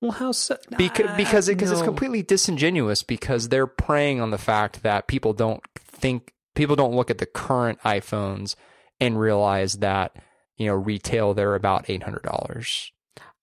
Well, 0.00 0.12
how 0.12 0.32
so? 0.32 0.56
Because 0.78 1.14
because 1.16 1.48
it, 1.48 1.56
because 1.56 1.70
it's 1.72 1.82
completely 1.82 2.22
disingenuous 2.22 3.02
because 3.02 3.48
they're 3.48 3.66
preying 3.66 4.20
on 4.20 4.30
the 4.30 4.38
fact 4.38 4.82
that 4.82 5.08
people 5.08 5.34
don't 5.34 5.62
think 5.76 6.32
people 6.54 6.74
don't 6.74 6.94
look 6.94 7.10
at 7.10 7.18
the 7.18 7.26
current 7.26 7.80
iPhones 7.80 8.56
and 8.98 9.20
realize 9.20 9.74
that 9.74 10.16
you 10.56 10.66
know 10.66 10.74
retail 10.74 11.34
they're 11.34 11.54
about 11.54 11.90
eight 11.90 12.02
hundred 12.02 12.22
dollars. 12.22 12.92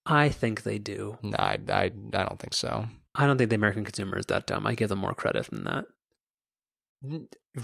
I 0.05 0.29
think 0.29 0.63
they 0.63 0.79
do. 0.79 1.19
No, 1.21 1.35
I, 1.37 1.59
I 1.69 1.83
I 1.83 2.23
don't 2.23 2.39
think 2.39 2.53
so. 2.53 2.87
I 3.13 3.27
don't 3.27 3.37
think 3.37 3.49
the 3.51 3.55
American 3.55 3.83
consumer 3.83 4.17
is 4.17 4.25
that 4.27 4.47
dumb. 4.47 4.65
I 4.65 4.73
give 4.73 4.89
them 4.89 4.99
more 4.99 5.13
credit 5.13 5.47
than 5.49 5.63
that. 5.65 5.85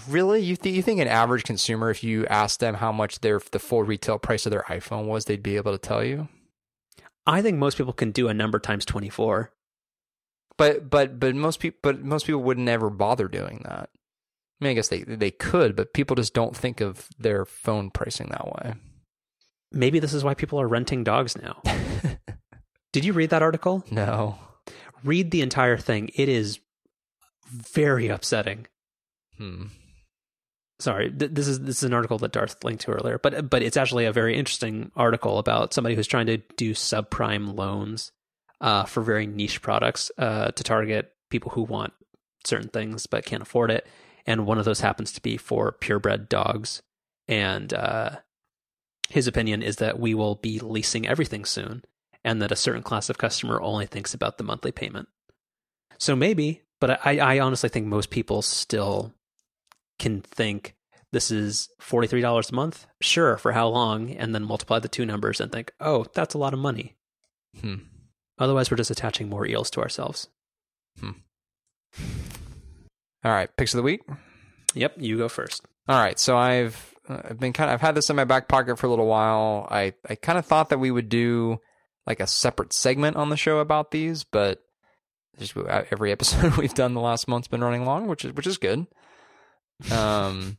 Really, 0.08 0.40
you 0.40 0.54
think 0.54 0.76
you 0.76 0.82
think 0.82 1.00
an 1.00 1.08
average 1.08 1.42
consumer, 1.42 1.90
if 1.90 2.04
you 2.04 2.26
asked 2.26 2.60
them 2.60 2.74
how 2.74 2.92
much 2.92 3.20
their 3.20 3.40
the 3.50 3.58
full 3.58 3.82
retail 3.82 4.18
price 4.18 4.46
of 4.46 4.50
their 4.50 4.64
iPhone 4.68 5.06
was, 5.06 5.24
they'd 5.24 5.42
be 5.42 5.56
able 5.56 5.72
to 5.72 5.78
tell 5.78 6.04
you. 6.04 6.28
I 7.26 7.42
think 7.42 7.58
most 7.58 7.78
people 7.78 7.92
can 7.92 8.10
do 8.10 8.28
a 8.28 8.34
number 8.34 8.58
times 8.58 8.84
24. 8.84 9.52
But 10.56 10.88
but 10.88 11.18
but 11.18 11.34
most 11.34 11.58
people 11.60 11.78
but 11.82 12.00
most 12.02 12.26
people 12.26 12.42
would 12.42 12.58
never 12.58 12.90
bother 12.90 13.28
doing 13.28 13.62
that. 13.64 13.90
I 14.60 14.64
mean, 14.64 14.70
I 14.70 14.74
guess 14.74 14.88
they 14.88 15.02
they 15.02 15.30
could, 15.30 15.74
but 15.74 15.92
people 15.92 16.14
just 16.16 16.34
don't 16.34 16.56
think 16.56 16.80
of 16.80 17.08
their 17.18 17.44
phone 17.44 17.90
pricing 17.90 18.28
that 18.28 18.46
way. 18.46 18.74
Maybe 19.72 19.98
this 19.98 20.14
is 20.14 20.22
why 20.22 20.34
people 20.34 20.60
are 20.60 20.68
renting 20.68 21.02
dogs 21.02 21.36
now. 21.36 21.60
Did 22.92 23.04
you 23.04 23.12
read 23.12 23.30
that 23.30 23.42
article? 23.42 23.84
no. 23.90 24.38
Read 25.02 25.32
the 25.32 25.42
entire 25.42 25.76
thing. 25.76 26.10
It 26.14 26.30
is 26.30 26.60
very 27.50 28.08
upsetting. 28.08 28.66
Hmm. 29.36 29.64
Sorry, 30.84 31.10
th- 31.10 31.30
this 31.32 31.48
is 31.48 31.60
this 31.60 31.78
is 31.78 31.84
an 31.84 31.94
article 31.94 32.18
that 32.18 32.32
Darth 32.32 32.62
linked 32.62 32.82
to 32.82 32.90
earlier, 32.90 33.16
but 33.18 33.48
but 33.48 33.62
it's 33.62 33.78
actually 33.78 34.04
a 34.04 34.12
very 34.12 34.36
interesting 34.36 34.92
article 34.94 35.38
about 35.38 35.72
somebody 35.72 35.94
who's 35.94 36.06
trying 36.06 36.26
to 36.26 36.36
do 36.58 36.74
subprime 36.74 37.56
loans 37.56 38.12
uh, 38.60 38.84
for 38.84 39.02
very 39.02 39.26
niche 39.26 39.62
products 39.62 40.10
uh, 40.18 40.50
to 40.50 40.62
target 40.62 41.10
people 41.30 41.52
who 41.52 41.62
want 41.62 41.94
certain 42.44 42.68
things 42.68 43.06
but 43.06 43.24
can't 43.24 43.40
afford 43.40 43.70
it, 43.70 43.86
and 44.26 44.44
one 44.44 44.58
of 44.58 44.66
those 44.66 44.80
happens 44.80 45.10
to 45.12 45.22
be 45.22 45.38
for 45.38 45.72
purebred 45.72 46.28
dogs. 46.28 46.82
And 47.28 47.72
uh, 47.72 48.16
his 49.08 49.26
opinion 49.26 49.62
is 49.62 49.76
that 49.76 49.98
we 49.98 50.12
will 50.12 50.34
be 50.34 50.58
leasing 50.58 51.08
everything 51.08 51.46
soon, 51.46 51.82
and 52.22 52.42
that 52.42 52.52
a 52.52 52.56
certain 52.56 52.82
class 52.82 53.08
of 53.08 53.16
customer 53.16 53.58
only 53.58 53.86
thinks 53.86 54.12
about 54.12 54.36
the 54.36 54.44
monthly 54.44 54.70
payment. 54.70 55.08
So 55.98 56.14
maybe, 56.14 56.60
but 56.78 57.00
I, 57.06 57.20
I 57.20 57.40
honestly 57.40 57.70
think 57.70 57.86
most 57.86 58.10
people 58.10 58.42
still 58.42 59.14
can 59.98 60.20
think 60.20 60.74
this 61.12 61.30
is 61.30 61.68
$43 61.80 62.50
a 62.50 62.54
month. 62.54 62.86
Sure, 63.00 63.36
for 63.36 63.52
how 63.52 63.68
long? 63.68 64.10
And 64.10 64.34
then 64.34 64.44
multiply 64.44 64.78
the 64.78 64.88
two 64.88 65.06
numbers 65.06 65.40
and 65.40 65.52
think, 65.52 65.72
oh, 65.80 66.06
that's 66.14 66.34
a 66.34 66.38
lot 66.38 66.52
of 66.52 66.58
money. 66.58 66.96
Hmm. 67.60 67.76
Otherwise, 68.38 68.70
we're 68.70 68.76
just 68.76 68.90
attaching 68.90 69.28
more 69.28 69.46
eels 69.46 69.70
to 69.70 69.80
ourselves. 69.80 70.28
hmm. 70.98 71.10
All 73.24 73.32
right, 73.32 73.48
picks 73.56 73.72
of 73.72 73.78
the 73.78 73.82
week. 73.84 74.02
Yep, 74.74 74.96
you 74.98 75.16
go 75.16 75.28
first. 75.28 75.64
All 75.88 76.02
right, 76.02 76.18
so 76.18 76.36
I've 76.36 76.94
uh, 77.08 77.20
I've 77.24 77.38
been 77.40 77.52
kind 77.52 77.70
of 77.70 77.74
I've 77.74 77.80
had 77.80 77.94
this 77.94 78.10
in 78.10 78.16
my 78.16 78.24
back 78.24 78.48
pocket 78.48 78.78
for 78.78 78.86
a 78.86 78.90
little 78.90 79.06
while. 79.06 79.68
I 79.70 79.94
I 80.08 80.14
kind 80.14 80.38
of 80.38 80.44
thought 80.44 80.70
that 80.70 80.78
we 80.78 80.90
would 80.90 81.08
do 81.08 81.58
like 82.06 82.20
a 82.20 82.26
separate 82.26 82.72
segment 82.72 83.16
on 83.16 83.30
the 83.30 83.36
show 83.36 83.60
about 83.60 83.92
these, 83.92 84.24
but 84.24 84.62
just 85.38 85.56
uh, 85.56 85.84
every 85.90 86.12
episode 86.12 86.56
we've 86.58 86.74
done 86.74 86.94
the 86.94 87.00
last 87.00 87.28
month's 87.28 87.48
been 87.48 87.64
running 87.64 87.84
long, 87.84 88.08
which 88.08 88.24
is 88.24 88.32
which 88.32 88.46
is 88.46 88.58
good. 88.58 88.86
Um, 89.90 90.58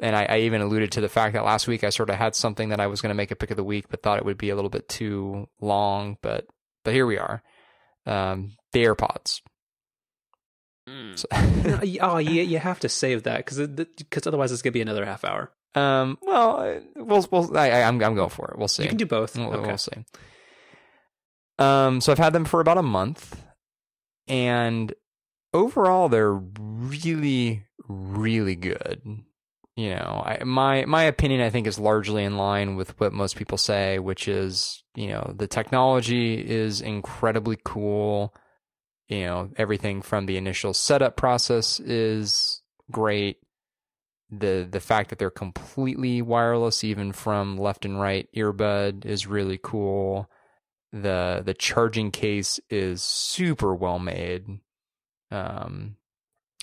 and 0.00 0.16
I, 0.16 0.24
I 0.24 0.38
even 0.40 0.60
alluded 0.60 0.92
to 0.92 1.00
the 1.00 1.08
fact 1.08 1.34
that 1.34 1.44
last 1.44 1.68
week 1.68 1.84
I 1.84 1.90
sort 1.90 2.10
of 2.10 2.16
had 2.16 2.34
something 2.34 2.70
that 2.70 2.80
I 2.80 2.86
was 2.86 3.00
going 3.00 3.10
to 3.10 3.16
make 3.16 3.30
a 3.30 3.36
pick 3.36 3.50
of 3.50 3.56
the 3.56 3.64
week, 3.64 3.86
but 3.90 4.02
thought 4.02 4.18
it 4.18 4.24
would 4.24 4.38
be 4.38 4.50
a 4.50 4.54
little 4.54 4.70
bit 4.70 4.88
too 4.88 5.48
long. 5.60 6.16
But 6.22 6.46
but 6.84 6.94
here 6.94 7.06
we 7.06 7.18
are. 7.18 7.42
Um, 8.06 8.52
the 8.72 8.84
AirPods. 8.84 9.40
So- 11.14 11.28
oh, 12.00 12.18
you, 12.18 12.42
you 12.42 12.58
have 12.58 12.80
to 12.80 12.88
save 12.88 13.24
that 13.24 13.38
because 13.44 13.58
because 13.68 14.26
otherwise 14.26 14.52
it's 14.52 14.62
gonna 14.62 14.72
be 14.72 14.80
another 14.80 15.04
half 15.04 15.24
hour. 15.24 15.52
Um. 15.74 16.18
Well, 16.22 16.60
uh, 16.60 16.80
we'll. 16.96 17.28
we'll 17.30 17.56
I, 17.56 17.70
I, 17.70 17.82
I'm. 17.82 18.02
I'm 18.02 18.14
going 18.14 18.30
for 18.30 18.50
it. 18.50 18.58
We'll 18.58 18.68
see. 18.68 18.82
You 18.84 18.88
can 18.88 18.98
do 18.98 19.06
both. 19.06 19.36
We'll, 19.36 19.52
okay. 19.54 19.66
we'll 19.68 19.78
see. 19.78 20.04
Um. 21.58 22.00
So 22.00 22.10
I've 22.10 22.18
had 22.18 22.32
them 22.32 22.44
for 22.44 22.60
about 22.60 22.78
a 22.78 22.82
month, 22.82 23.40
and 24.26 24.92
overall 25.54 26.08
they're 26.08 26.32
really, 26.32 27.66
really 27.90 28.56
good. 28.56 29.02
You 29.76 29.90
know, 29.90 30.22
I, 30.24 30.44
my 30.44 30.84
my 30.84 31.04
opinion 31.04 31.40
I 31.40 31.50
think 31.50 31.66
is 31.66 31.78
largely 31.78 32.24
in 32.24 32.36
line 32.36 32.76
with 32.76 32.98
what 33.00 33.12
most 33.12 33.36
people 33.36 33.58
say, 33.58 33.98
which 33.98 34.28
is 34.28 34.82
you 34.94 35.08
know 35.08 35.32
the 35.36 35.46
technology 35.46 36.34
is 36.34 36.80
incredibly 36.80 37.58
cool. 37.64 38.34
You 39.08 39.26
know, 39.26 39.50
everything 39.56 40.02
from 40.02 40.26
the 40.26 40.36
initial 40.36 40.74
setup 40.74 41.16
process 41.16 41.80
is 41.80 42.62
great 42.90 43.38
the 44.30 44.68
the 44.70 44.80
fact 44.80 45.10
that 45.10 45.18
they're 45.18 45.30
completely 45.30 46.22
wireless 46.22 46.84
even 46.84 47.12
from 47.12 47.56
left 47.58 47.84
and 47.84 48.00
right 48.00 48.28
earbud 48.36 49.04
is 49.04 49.26
really 49.26 49.58
cool 49.62 50.30
the 50.92 51.42
the 51.44 51.54
charging 51.54 52.10
case 52.10 52.60
is 52.68 53.02
super 53.02 53.74
well 53.74 53.98
made 53.98 54.46
um 55.30 55.96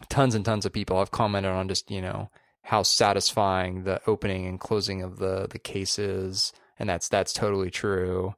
tons 0.09 0.35
and 0.35 0.45
tons 0.45 0.65
of 0.65 0.73
people 0.73 0.99
have 0.99 1.11
commented 1.11 1.51
on 1.51 1.67
just 1.67 1.89
you 1.91 2.01
know 2.01 2.29
how 2.63 2.83
satisfying 2.83 3.83
the 3.83 4.01
opening 4.07 4.45
and 4.45 4.59
closing 4.59 5.01
of 5.01 5.17
the 5.17 5.47
the 5.49 5.59
case 5.59 5.97
is, 5.97 6.53
and 6.77 6.89
that's 6.89 7.09
that's 7.09 7.33
totally 7.33 7.71
true. 7.71 8.33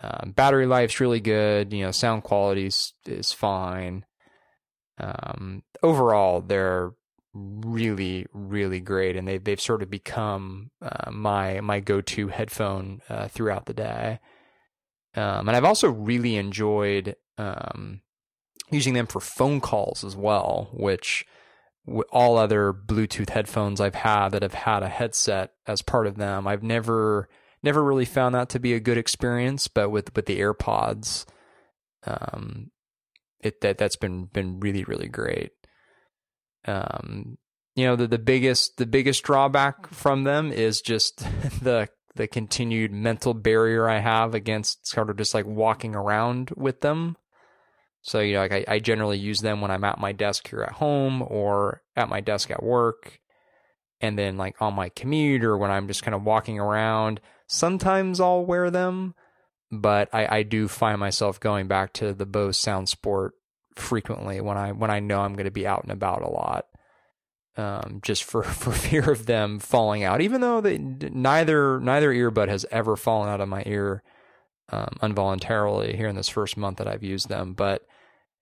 Um, 0.00 0.32
battery 0.32 0.66
life's 0.66 1.00
really 1.00 1.20
good. 1.20 1.72
You 1.72 1.84
know, 1.84 1.90
sound 1.90 2.24
quality 2.24 2.66
is, 2.66 2.92
is 3.06 3.32
fine. 3.32 4.04
Um, 4.98 5.62
overall, 5.82 6.40
they're 6.40 6.92
really, 7.34 8.26
really 8.32 8.80
great, 8.80 9.16
and 9.16 9.26
they 9.26 9.38
they've 9.38 9.60
sort 9.60 9.82
of 9.82 9.90
become 9.90 10.70
uh, 10.82 11.10
my 11.10 11.60
my 11.60 11.80
go 11.80 12.00
to 12.00 12.28
headphone 12.28 13.00
uh, 13.08 13.28
throughout 13.28 13.66
the 13.66 13.74
day. 13.74 14.20
Um, 15.16 15.48
and 15.48 15.56
I've 15.56 15.64
also 15.64 15.90
really 15.90 16.36
enjoyed 16.36 17.14
um, 17.38 18.00
using 18.74 18.94
them 18.94 19.06
for 19.06 19.20
phone 19.20 19.60
calls 19.60 20.04
as 20.04 20.16
well, 20.16 20.68
which 20.72 21.26
all 22.10 22.36
other 22.38 22.72
Bluetooth 22.72 23.30
headphones 23.30 23.80
I've 23.80 23.94
had 23.94 24.30
that 24.30 24.42
have 24.42 24.54
had 24.54 24.82
a 24.82 24.88
headset 24.88 25.52
as 25.66 25.82
part 25.82 26.06
of 26.06 26.16
them, 26.16 26.46
I've 26.46 26.62
never 26.62 27.28
never 27.62 27.82
really 27.82 28.04
found 28.04 28.34
that 28.34 28.50
to 28.50 28.58
be 28.58 28.74
a 28.74 28.80
good 28.80 28.98
experience. 28.98 29.68
But 29.68 29.90
with 29.90 30.14
with 30.14 30.26
the 30.26 30.40
AirPods, 30.40 31.24
um, 32.06 32.70
it 33.40 33.60
that 33.60 33.78
that's 33.78 33.96
been 33.96 34.24
been 34.26 34.60
really 34.60 34.84
really 34.84 35.08
great. 35.08 35.52
Um, 36.66 37.36
you 37.74 37.86
know 37.86 37.96
the 37.96 38.06
the 38.06 38.18
biggest 38.18 38.76
the 38.78 38.86
biggest 38.86 39.22
drawback 39.22 39.88
from 39.88 40.24
them 40.24 40.52
is 40.52 40.80
just 40.80 41.18
the 41.62 41.88
the 42.16 42.28
continued 42.28 42.92
mental 42.92 43.34
barrier 43.34 43.88
I 43.88 43.98
have 43.98 44.34
against 44.34 44.86
sort 44.86 45.10
of 45.10 45.16
just 45.16 45.34
like 45.34 45.46
walking 45.46 45.94
around 45.94 46.50
with 46.56 46.80
them. 46.80 47.16
So, 48.04 48.20
you 48.20 48.34
know, 48.34 48.40
like 48.40 48.52
I, 48.52 48.64
I 48.68 48.78
generally 48.80 49.16
use 49.18 49.40
them 49.40 49.62
when 49.62 49.70
I'm 49.70 49.82
at 49.82 49.98
my 49.98 50.12
desk 50.12 50.48
here 50.48 50.62
at 50.62 50.72
home 50.74 51.22
or 51.22 51.82
at 51.96 52.10
my 52.10 52.20
desk 52.20 52.50
at 52.50 52.62
work. 52.62 53.18
And 53.98 54.18
then 54.18 54.36
like 54.36 54.60
on 54.60 54.74
my 54.74 54.90
commute 54.90 55.42
or 55.42 55.56
when 55.56 55.70
I'm 55.70 55.88
just 55.88 56.02
kind 56.02 56.14
of 56.14 56.22
walking 56.22 56.60
around, 56.60 57.22
sometimes 57.46 58.20
I'll 58.20 58.44
wear 58.44 58.70
them. 58.70 59.14
But 59.72 60.10
I, 60.12 60.38
I 60.38 60.42
do 60.42 60.68
find 60.68 61.00
myself 61.00 61.40
going 61.40 61.66
back 61.66 61.94
to 61.94 62.12
the 62.12 62.26
Bose 62.26 62.58
Sound 62.58 62.90
Sport 62.90 63.32
frequently 63.74 64.40
when 64.42 64.58
I 64.58 64.72
when 64.72 64.90
I 64.90 65.00
know 65.00 65.22
I'm 65.22 65.32
going 65.32 65.46
to 65.46 65.50
be 65.50 65.66
out 65.66 65.82
and 65.82 65.90
about 65.90 66.20
a 66.20 66.28
lot, 66.28 66.66
um, 67.56 68.00
just 68.02 68.22
for, 68.22 68.42
for 68.42 68.70
fear 68.70 69.10
of 69.10 69.24
them 69.24 69.58
falling 69.58 70.04
out. 70.04 70.20
Even 70.20 70.42
though 70.42 70.60
they, 70.60 70.76
neither 70.76 71.80
neither 71.80 72.12
earbud 72.12 72.48
has 72.48 72.66
ever 72.70 72.96
fallen 72.96 73.30
out 73.30 73.40
of 73.40 73.48
my 73.48 73.62
ear 73.64 74.02
um, 74.70 74.96
involuntarily 75.02 75.96
here 75.96 76.08
in 76.08 76.16
this 76.16 76.28
first 76.28 76.56
month 76.56 76.78
that 76.78 76.88
I've 76.88 77.02
used 77.02 77.28
them, 77.28 77.54
but 77.54 77.82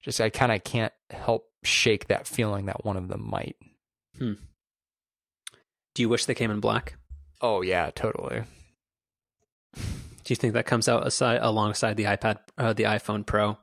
just 0.03 0.21
I 0.21 0.31
kind 0.31 0.53
of 0.53 0.65
can't 0.65 0.93
help 1.11 1.47
shake 1.63 2.09
that 2.09 2.27
feeling 2.27 2.67
that 2.67 2.85
one 2.85 2.97
of 2.97 3.09
them 3.09 3.29
might. 3.29 3.57
Hmm. 4.19 4.35
Do 5.95 6.03
you 6.03 6.09
wish 6.09 6.27
they 6.27 6.35
came 6.35 6.51
in 6.51 6.61
black? 6.61 6.97
Oh 7.41 7.63
yeah, 7.63 7.91
totally. 7.95 8.45
Do 9.75 10.33
you 10.33 10.37
think 10.37 10.55
that 10.55 10.67
comes 10.67 10.89
out 10.89 11.07
aside 11.07 11.41
alongside 11.43 11.97
the 11.97 12.05
iPad, 12.05 12.39
uh, 12.57 12.73
the 12.73 12.85
iPhone 12.85 13.27
Pro, 13.27 13.59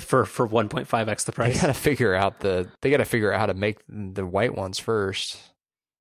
for 0.00 0.24
for 0.24 0.46
one 0.46 0.68
point 0.68 0.86
five 0.86 1.08
x 1.08 1.24
the 1.24 1.32
price? 1.32 1.54
They 1.54 1.60
got 1.60 1.74
to 1.74 1.80
figure 1.80 2.14
out 2.14 2.40
the. 2.40 2.70
They 2.80 2.90
got 2.90 2.98
to 2.98 3.04
figure 3.04 3.32
out 3.32 3.40
how 3.40 3.46
to 3.46 3.54
make 3.54 3.78
the 3.88 4.24
white 4.24 4.54
ones 4.54 4.78
first. 4.78 5.38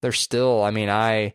They're 0.02 0.12
still. 0.12 0.64
I 0.64 0.72
mean, 0.72 0.90
I 0.90 1.34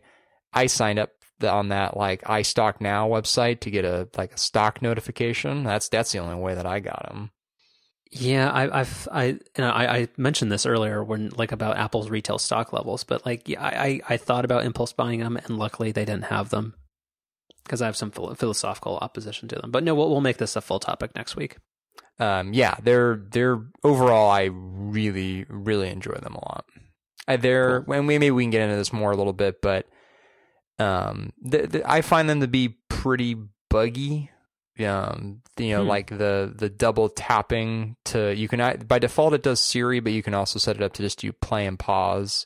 I 0.53 0.67
signed 0.67 0.99
up 0.99 1.11
on 1.43 1.69
that 1.69 1.95
like 1.97 2.21
iStock 2.23 2.81
Now 2.81 3.07
website 3.09 3.59
to 3.61 3.71
get 3.71 3.85
a 3.85 4.07
like 4.17 4.33
a 4.33 4.37
stock 4.37 4.81
notification. 4.81 5.63
That's 5.63 5.89
that's 5.89 6.11
the 6.11 6.19
only 6.19 6.35
way 6.35 6.55
that 6.55 6.65
I 6.65 6.79
got 6.79 7.07
them. 7.09 7.31
Yeah, 8.11 8.49
I, 8.49 8.79
I've 8.79 9.07
I 9.11 9.25
you 9.25 9.41
know 9.57 9.69
I, 9.69 9.95
I 9.95 10.07
mentioned 10.17 10.51
this 10.51 10.65
earlier 10.65 11.03
when 11.03 11.29
like 11.29 11.51
about 11.51 11.77
Apple's 11.77 12.09
retail 12.09 12.37
stock 12.37 12.73
levels, 12.73 13.03
but 13.03 13.25
like 13.25 13.47
yeah, 13.49 13.63
I 13.63 14.01
I 14.07 14.17
thought 14.17 14.45
about 14.45 14.65
impulse 14.65 14.93
buying 14.93 15.19
them, 15.19 15.37
and 15.37 15.57
luckily 15.57 15.91
they 15.91 16.05
didn't 16.05 16.25
have 16.25 16.49
them 16.49 16.73
because 17.63 17.81
I 17.81 17.85
have 17.85 17.97
some 17.97 18.11
philosophical 18.11 18.97
opposition 18.97 19.49
to 19.49 19.55
them. 19.55 19.71
But 19.71 19.83
no, 19.83 19.93
we'll 19.93 20.09
we'll 20.09 20.21
make 20.21 20.37
this 20.37 20.55
a 20.55 20.61
full 20.61 20.79
topic 20.79 21.15
next 21.15 21.35
week. 21.35 21.57
Um, 22.19 22.53
yeah, 22.53 22.75
they're 22.81 23.21
they're 23.29 23.61
overall 23.83 24.29
I 24.29 24.49
really 24.51 25.45
really 25.49 25.89
enjoy 25.89 26.15
them 26.15 26.35
a 26.35 26.45
lot. 26.45 26.65
I, 27.27 27.35
they're 27.35 27.81
cool. 27.81 27.93
and 27.93 28.07
maybe 28.07 28.31
we 28.31 28.43
can 28.43 28.51
get 28.51 28.61
into 28.61 28.77
this 28.77 28.93
more 28.93 29.11
a 29.11 29.17
little 29.17 29.33
bit, 29.33 29.61
but 29.61 29.85
um, 30.79 31.33
the, 31.41 31.67
the, 31.67 31.91
I 31.91 32.01
find 32.01 32.29
them 32.29 32.41
to 32.41 32.47
be 32.47 32.77
pretty 32.89 33.35
buggy. 33.69 34.31
Um 34.79 35.41
you 35.57 35.71
know 35.71 35.81
hmm. 35.81 35.89
like 35.89 36.09
the 36.09 36.53
the 36.55 36.69
double 36.69 37.09
tapping 37.09 37.95
to 38.05 38.35
you 38.35 38.47
can 38.47 38.85
by 38.87 38.99
default 38.99 39.33
it 39.33 39.41
does 39.41 39.59
Siri 39.59 39.99
but 39.99 40.11
you 40.11 40.21
can 40.21 40.35
also 40.35 40.59
set 40.59 40.75
it 40.75 40.83
up 40.83 40.93
to 40.93 41.01
just 41.01 41.19
do 41.19 41.31
play 41.33 41.65
and 41.65 41.79
pause. 41.79 42.45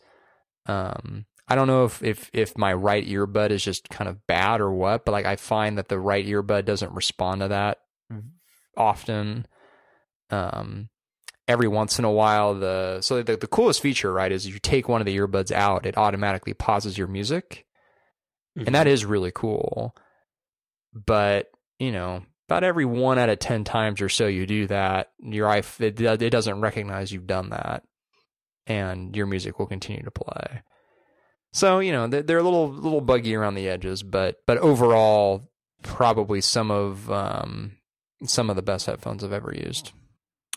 Um 0.66 1.26
I 1.50 1.56
don't 1.56 1.68
know 1.68 1.84
if 1.84 2.02
if 2.02 2.30
if 2.32 2.58
my 2.58 2.72
right 2.72 3.06
earbud 3.06 3.50
is 3.50 3.62
just 3.62 3.90
kind 3.90 4.10
of 4.10 4.26
bad 4.28 4.62
or 4.62 4.72
what 4.72 5.04
but 5.04 5.12
like 5.12 5.26
I 5.26 5.36
find 5.36 5.78
that 5.78 5.90
the 5.90 6.00
right 6.00 6.26
earbud 6.26 6.64
doesn't 6.64 6.94
respond 6.94 7.42
to 7.42 7.50
that 7.50 7.80
often. 8.78 9.46
Um 10.30 10.88
every 11.50 11.68
once 11.68 12.00
in 12.00 12.06
a 12.06 12.12
while 12.12 12.54
the 12.54 13.02
so 13.02 13.22
the, 13.22 13.36
the 13.36 13.48
coolest 13.48 13.82
feature 13.82 14.14
right 14.14 14.32
is 14.32 14.48
you 14.48 14.58
take 14.58 14.88
one 14.88 15.02
of 15.02 15.06
the 15.06 15.18
earbuds 15.18 15.52
out 15.52 15.86
it 15.86 15.98
automatically 15.98 16.54
pauses 16.54 16.98
your 16.98 17.08
music 17.08 17.66
mm-hmm. 18.58 18.66
and 18.66 18.76
that 18.76 18.88
is 18.88 19.06
really 19.06 19.32
cool 19.34 19.96
but 20.94 21.52
you 21.82 21.92
know, 21.92 22.22
about 22.48 22.64
every 22.64 22.86
one 22.86 23.18
out 23.18 23.30
of 23.30 23.40
10 23.40 23.64
times 23.64 24.02
or 24.02 24.10
so 24.10 24.28
you 24.28 24.46
do 24.46 24.68
that, 24.68 25.12
your 25.20 25.50
iPhone, 25.50 26.00
it, 26.00 26.22
it 26.22 26.30
doesn't 26.30 26.62
recognize 26.62 27.12
you've 27.12 27.26
done 27.26 27.50
that 27.50 27.82
and 28.68 29.16
your 29.16 29.26
music 29.26 29.58
will 29.58 29.66
continue 29.66 30.04
to 30.04 30.12
play. 30.12 30.62
So, 31.54 31.80
you 31.80 31.92
know, 31.92 32.08
they're, 32.08 32.22
they're 32.22 32.38
a 32.38 32.44
little, 32.44 32.70
little 32.70 33.02
buggy 33.02 33.36
around 33.36 33.56
the 33.56 33.68
edges, 33.68 34.04
but, 34.04 34.42
but 34.46 34.60
overall, 34.60 35.50
probably 35.82 36.40
some 36.40 36.70
of, 36.70 37.10
um, 37.12 37.78
some 38.26 38.52
of 38.52 38.56
the 38.56 38.62
best 38.62 38.86
headphones 38.86 39.24
I've 39.24 39.34
ever 39.34 39.52
used. 39.56 39.92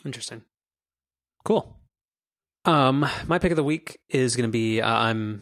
Interesting. 0.05 0.43
Cool. 1.43 1.75
Um, 2.65 3.09
my 3.25 3.39
pick 3.39 3.51
of 3.51 3.55
the 3.55 3.63
week 3.63 3.99
is 4.09 4.35
going 4.35 4.47
to 4.47 4.51
be, 4.51 4.79
uh, 4.79 4.87
I'm 4.87 5.41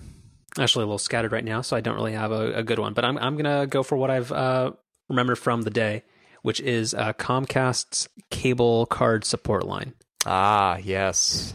actually 0.60 0.84
a 0.84 0.86
little 0.86 1.00
scattered 1.00 1.32
right 1.32 1.44
now, 1.44 1.62
so 1.62 1.76
I 1.76 1.82
don't 1.82 1.96
really 1.96 2.14
have 2.14 2.32
a, 2.32 2.54
a 2.54 2.64
good 2.64 2.80
one, 2.80 2.94
but 2.94 3.06
I'm, 3.06 3.18
I'm 3.18 3.36
going 3.36 3.62
to 3.62 3.68
go 3.68 3.84
for 3.84 3.98
what 3.98 4.12
I've, 4.12 4.32
uh, 4.32 4.72
remember 5.10 5.36
from 5.36 5.64
the 5.64 5.70
day, 5.70 6.04
which 6.42 6.60
is 6.60 6.94
uh, 6.94 7.14
Comcast's 7.14 8.08
cable 8.30 8.86
card 8.86 9.26
support 9.26 9.66
line. 9.66 9.94
Ah, 10.26 10.78
yes. 10.78 11.54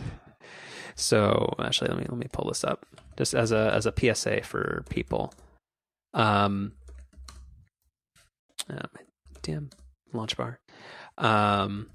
So 0.94 1.54
actually, 1.60 1.88
let 1.90 1.98
me 1.98 2.06
let 2.08 2.18
me 2.18 2.26
pull 2.32 2.48
this 2.48 2.64
up 2.64 2.84
just 3.16 3.32
as 3.32 3.52
a 3.52 3.72
as 3.72 3.86
a 3.86 3.94
PSA 3.96 4.42
for 4.42 4.84
people. 4.90 5.32
Um, 6.12 6.72
uh, 8.68 8.88
damn 9.42 9.70
LaunchBar. 10.12 10.56
Um, 11.16 11.88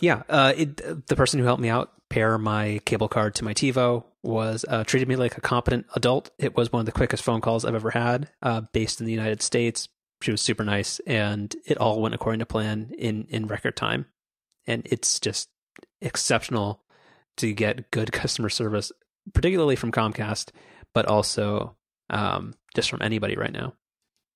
yeah, 0.00 0.22
uh, 0.28 0.52
it, 0.56 1.06
the 1.06 1.16
person 1.16 1.40
who 1.40 1.46
helped 1.46 1.62
me 1.62 1.68
out 1.68 1.92
pair 2.10 2.38
my 2.38 2.80
cable 2.84 3.08
card 3.08 3.34
to 3.36 3.44
my 3.44 3.54
TiVo 3.54 4.04
was 4.22 4.64
uh, 4.68 4.84
treated 4.84 5.08
me 5.08 5.16
like 5.16 5.36
a 5.36 5.40
competent 5.40 5.86
adult. 5.94 6.30
It 6.38 6.56
was 6.56 6.72
one 6.72 6.80
of 6.80 6.86
the 6.86 6.92
quickest 6.92 7.22
phone 7.22 7.40
calls 7.40 7.64
I've 7.64 7.74
ever 7.74 7.90
had, 7.90 8.30
uh, 8.42 8.62
based 8.72 9.00
in 9.00 9.06
the 9.06 9.12
United 9.12 9.42
States, 9.42 9.88
she 10.24 10.30
was 10.30 10.40
super 10.40 10.64
nice, 10.64 11.00
and 11.00 11.54
it 11.66 11.76
all 11.76 12.00
went 12.00 12.14
according 12.14 12.38
to 12.38 12.46
plan 12.46 12.92
in 12.96 13.26
in 13.28 13.46
record 13.46 13.76
time. 13.76 14.06
And 14.66 14.86
it's 14.86 15.20
just 15.20 15.50
exceptional 16.00 16.82
to 17.36 17.52
get 17.52 17.90
good 17.90 18.10
customer 18.12 18.48
service, 18.48 18.90
particularly 19.34 19.76
from 19.76 19.92
Comcast, 19.92 20.50
but 20.94 21.06
also 21.06 21.76
um, 22.08 22.54
just 22.74 22.88
from 22.88 23.02
anybody 23.02 23.36
right 23.36 23.52
now. 23.52 23.74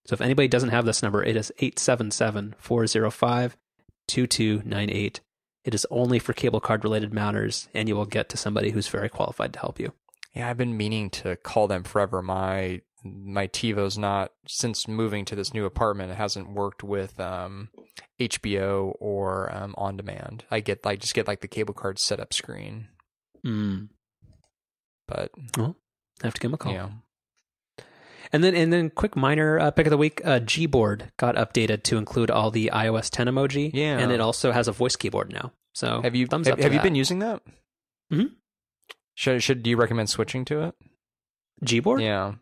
So 0.06 0.14
if 0.14 0.20
anybody 0.20 0.48
doesn't 0.48 0.70
have 0.70 0.84
this 0.84 1.02
number, 1.02 1.22
it 1.22 1.36
is 1.36 1.52
877 1.58 2.54
405 2.58 3.56
2298. 4.08 5.20
It 5.68 5.74
is 5.74 5.86
only 5.90 6.18
for 6.18 6.32
cable 6.32 6.60
card 6.60 6.82
related 6.82 7.12
matters, 7.12 7.68
and 7.74 7.90
you 7.90 7.94
will 7.94 8.06
get 8.06 8.30
to 8.30 8.38
somebody 8.38 8.70
who's 8.70 8.88
very 8.88 9.10
qualified 9.10 9.52
to 9.52 9.58
help 9.58 9.78
you. 9.78 9.92
Yeah, 10.34 10.48
I've 10.48 10.56
been 10.56 10.78
meaning 10.78 11.10
to 11.10 11.36
call 11.36 11.68
them 11.68 11.82
forever. 11.84 12.22
My 12.22 12.80
my 13.04 13.48
TiVo's 13.48 13.98
not 13.98 14.32
since 14.46 14.88
moving 14.88 15.26
to 15.26 15.36
this 15.36 15.52
new 15.52 15.66
apartment. 15.66 16.10
It 16.10 16.16
hasn't 16.16 16.54
worked 16.54 16.82
with 16.82 17.20
um, 17.20 17.68
HBO 18.18 18.94
or 18.98 19.54
um, 19.54 19.74
on 19.76 19.98
demand. 19.98 20.44
I 20.50 20.60
get 20.60 20.86
I 20.86 20.96
just 20.96 21.12
get 21.12 21.28
like 21.28 21.42
the 21.42 21.48
cable 21.48 21.74
card 21.74 21.98
setup 21.98 22.32
screen. 22.32 22.88
Mm. 23.44 23.90
But 25.06 25.32
well, 25.54 25.76
I 26.22 26.28
have 26.28 26.34
to 26.34 26.40
give 26.40 26.48
him 26.48 26.54
a 26.54 26.56
call. 26.56 26.72
Yeah. 26.72 26.88
And 28.32 28.44
then, 28.44 28.54
and 28.54 28.72
then, 28.72 28.90
quick 28.90 29.16
minor 29.16 29.58
uh, 29.58 29.70
pick 29.70 29.86
of 29.86 29.90
the 29.90 29.98
week: 29.98 30.22
uh, 30.24 30.40
Gboard 30.40 31.10
got 31.18 31.34
updated 31.36 31.82
to 31.84 31.98
include 31.98 32.30
all 32.30 32.50
the 32.50 32.70
iOS 32.72 33.10
10 33.10 33.26
emoji. 33.26 33.70
Yeah, 33.72 33.98
and 33.98 34.12
it 34.12 34.20
also 34.20 34.52
has 34.52 34.68
a 34.68 34.72
voice 34.72 34.96
keyboard 34.96 35.32
now. 35.32 35.52
So, 35.78 36.02
have 36.02 36.16
you 36.16 36.26
thumbs 36.26 36.48
have, 36.48 36.58
up 36.58 36.62
have 36.64 36.72
you 36.72 36.80
that. 36.80 36.82
been 36.82 36.96
using 36.96 37.20
that? 37.20 37.40
Hmm. 38.10 38.34
Should 39.14 39.44
should 39.44 39.62
do 39.62 39.70
you 39.70 39.76
recommend 39.76 40.10
switching 40.10 40.44
to 40.46 40.62
it? 40.62 40.74
Gboard? 41.64 42.02
Yeah. 42.02 42.34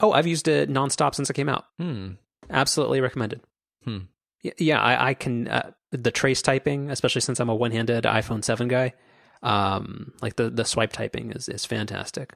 Oh, 0.00 0.10
I've 0.10 0.26
used 0.26 0.48
it 0.48 0.68
nonstop 0.68 1.14
since 1.14 1.30
it 1.30 1.34
came 1.34 1.48
out. 1.48 1.64
Hmm. 1.78 2.14
Absolutely 2.50 3.00
recommended. 3.00 3.40
Hmm. 3.84 3.98
Yeah, 4.58 4.80
I, 4.80 5.10
I 5.10 5.14
can 5.14 5.46
uh, 5.46 5.70
the 5.92 6.10
trace 6.10 6.42
typing, 6.42 6.90
especially 6.90 7.20
since 7.20 7.38
I'm 7.38 7.48
a 7.48 7.54
one-handed 7.54 8.02
iPhone 8.02 8.42
seven 8.42 8.66
guy. 8.66 8.94
Um, 9.44 10.12
like 10.20 10.34
the 10.34 10.50
the 10.50 10.64
swipe 10.64 10.92
typing 10.92 11.30
is 11.30 11.48
is 11.48 11.64
fantastic. 11.64 12.34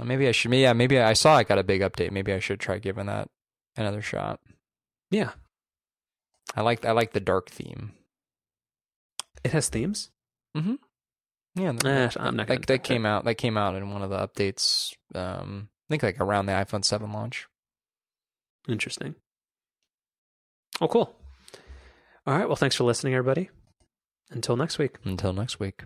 Maybe 0.00 0.28
I 0.28 0.32
should. 0.32 0.54
Yeah, 0.54 0.74
maybe 0.74 1.00
I 1.00 1.14
saw 1.14 1.34
I 1.34 1.42
got 1.42 1.58
a 1.58 1.64
big 1.64 1.80
update. 1.80 2.12
Maybe 2.12 2.32
I 2.32 2.38
should 2.38 2.60
try 2.60 2.78
giving 2.78 3.06
that 3.06 3.28
another 3.76 4.00
shot. 4.00 4.38
Yeah, 5.10 5.32
I 6.54 6.60
like 6.60 6.84
I 6.84 6.92
like 6.92 7.14
the 7.14 7.20
dark 7.20 7.50
theme. 7.50 7.94
It 9.44 9.52
has 9.52 9.68
themes. 9.68 10.10
Mm-hmm. 10.56 10.74
Yeah, 11.56 11.72
Eh, 11.84 12.08
I'm 12.16 12.36
not. 12.36 12.46
Gonna 12.46 12.60
that, 12.60 12.66
that 12.66 12.84
came 12.84 13.04
out. 13.04 13.24
That 13.24 13.34
came 13.34 13.56
out 13.56 13.74
in 13.74 13.90
one 13.90 14.02
of 14.02 14.10
the 14.10 14.18
updates. 14.18 14.92
Um, 15.14 15.68
I 15.88 15.92
think 15.92 16.02
like 16.02 16.20
around 16.20 16.46
the 16.46 16.52
iPhone 16.52 16.84
Seven 16.84 17.12
launch. 17.12 17.46
Interesting. 18.68 19.14
Oh, 20.80 20.88
cool. 20.88 21.14
All 22.26 22.38
right. 22.38 22.46
Well, 22.46 22.56
thanks 22.56 22.76
for 22.76 22.84
listening, 22.84 23.14
everybody. 23.14 23.50
Until 24.30 24.56
next 24.56 24.78
week. 24.78 24.96
Until 25.04 25.32
next 25.32 25.58
week. 25.58 25.82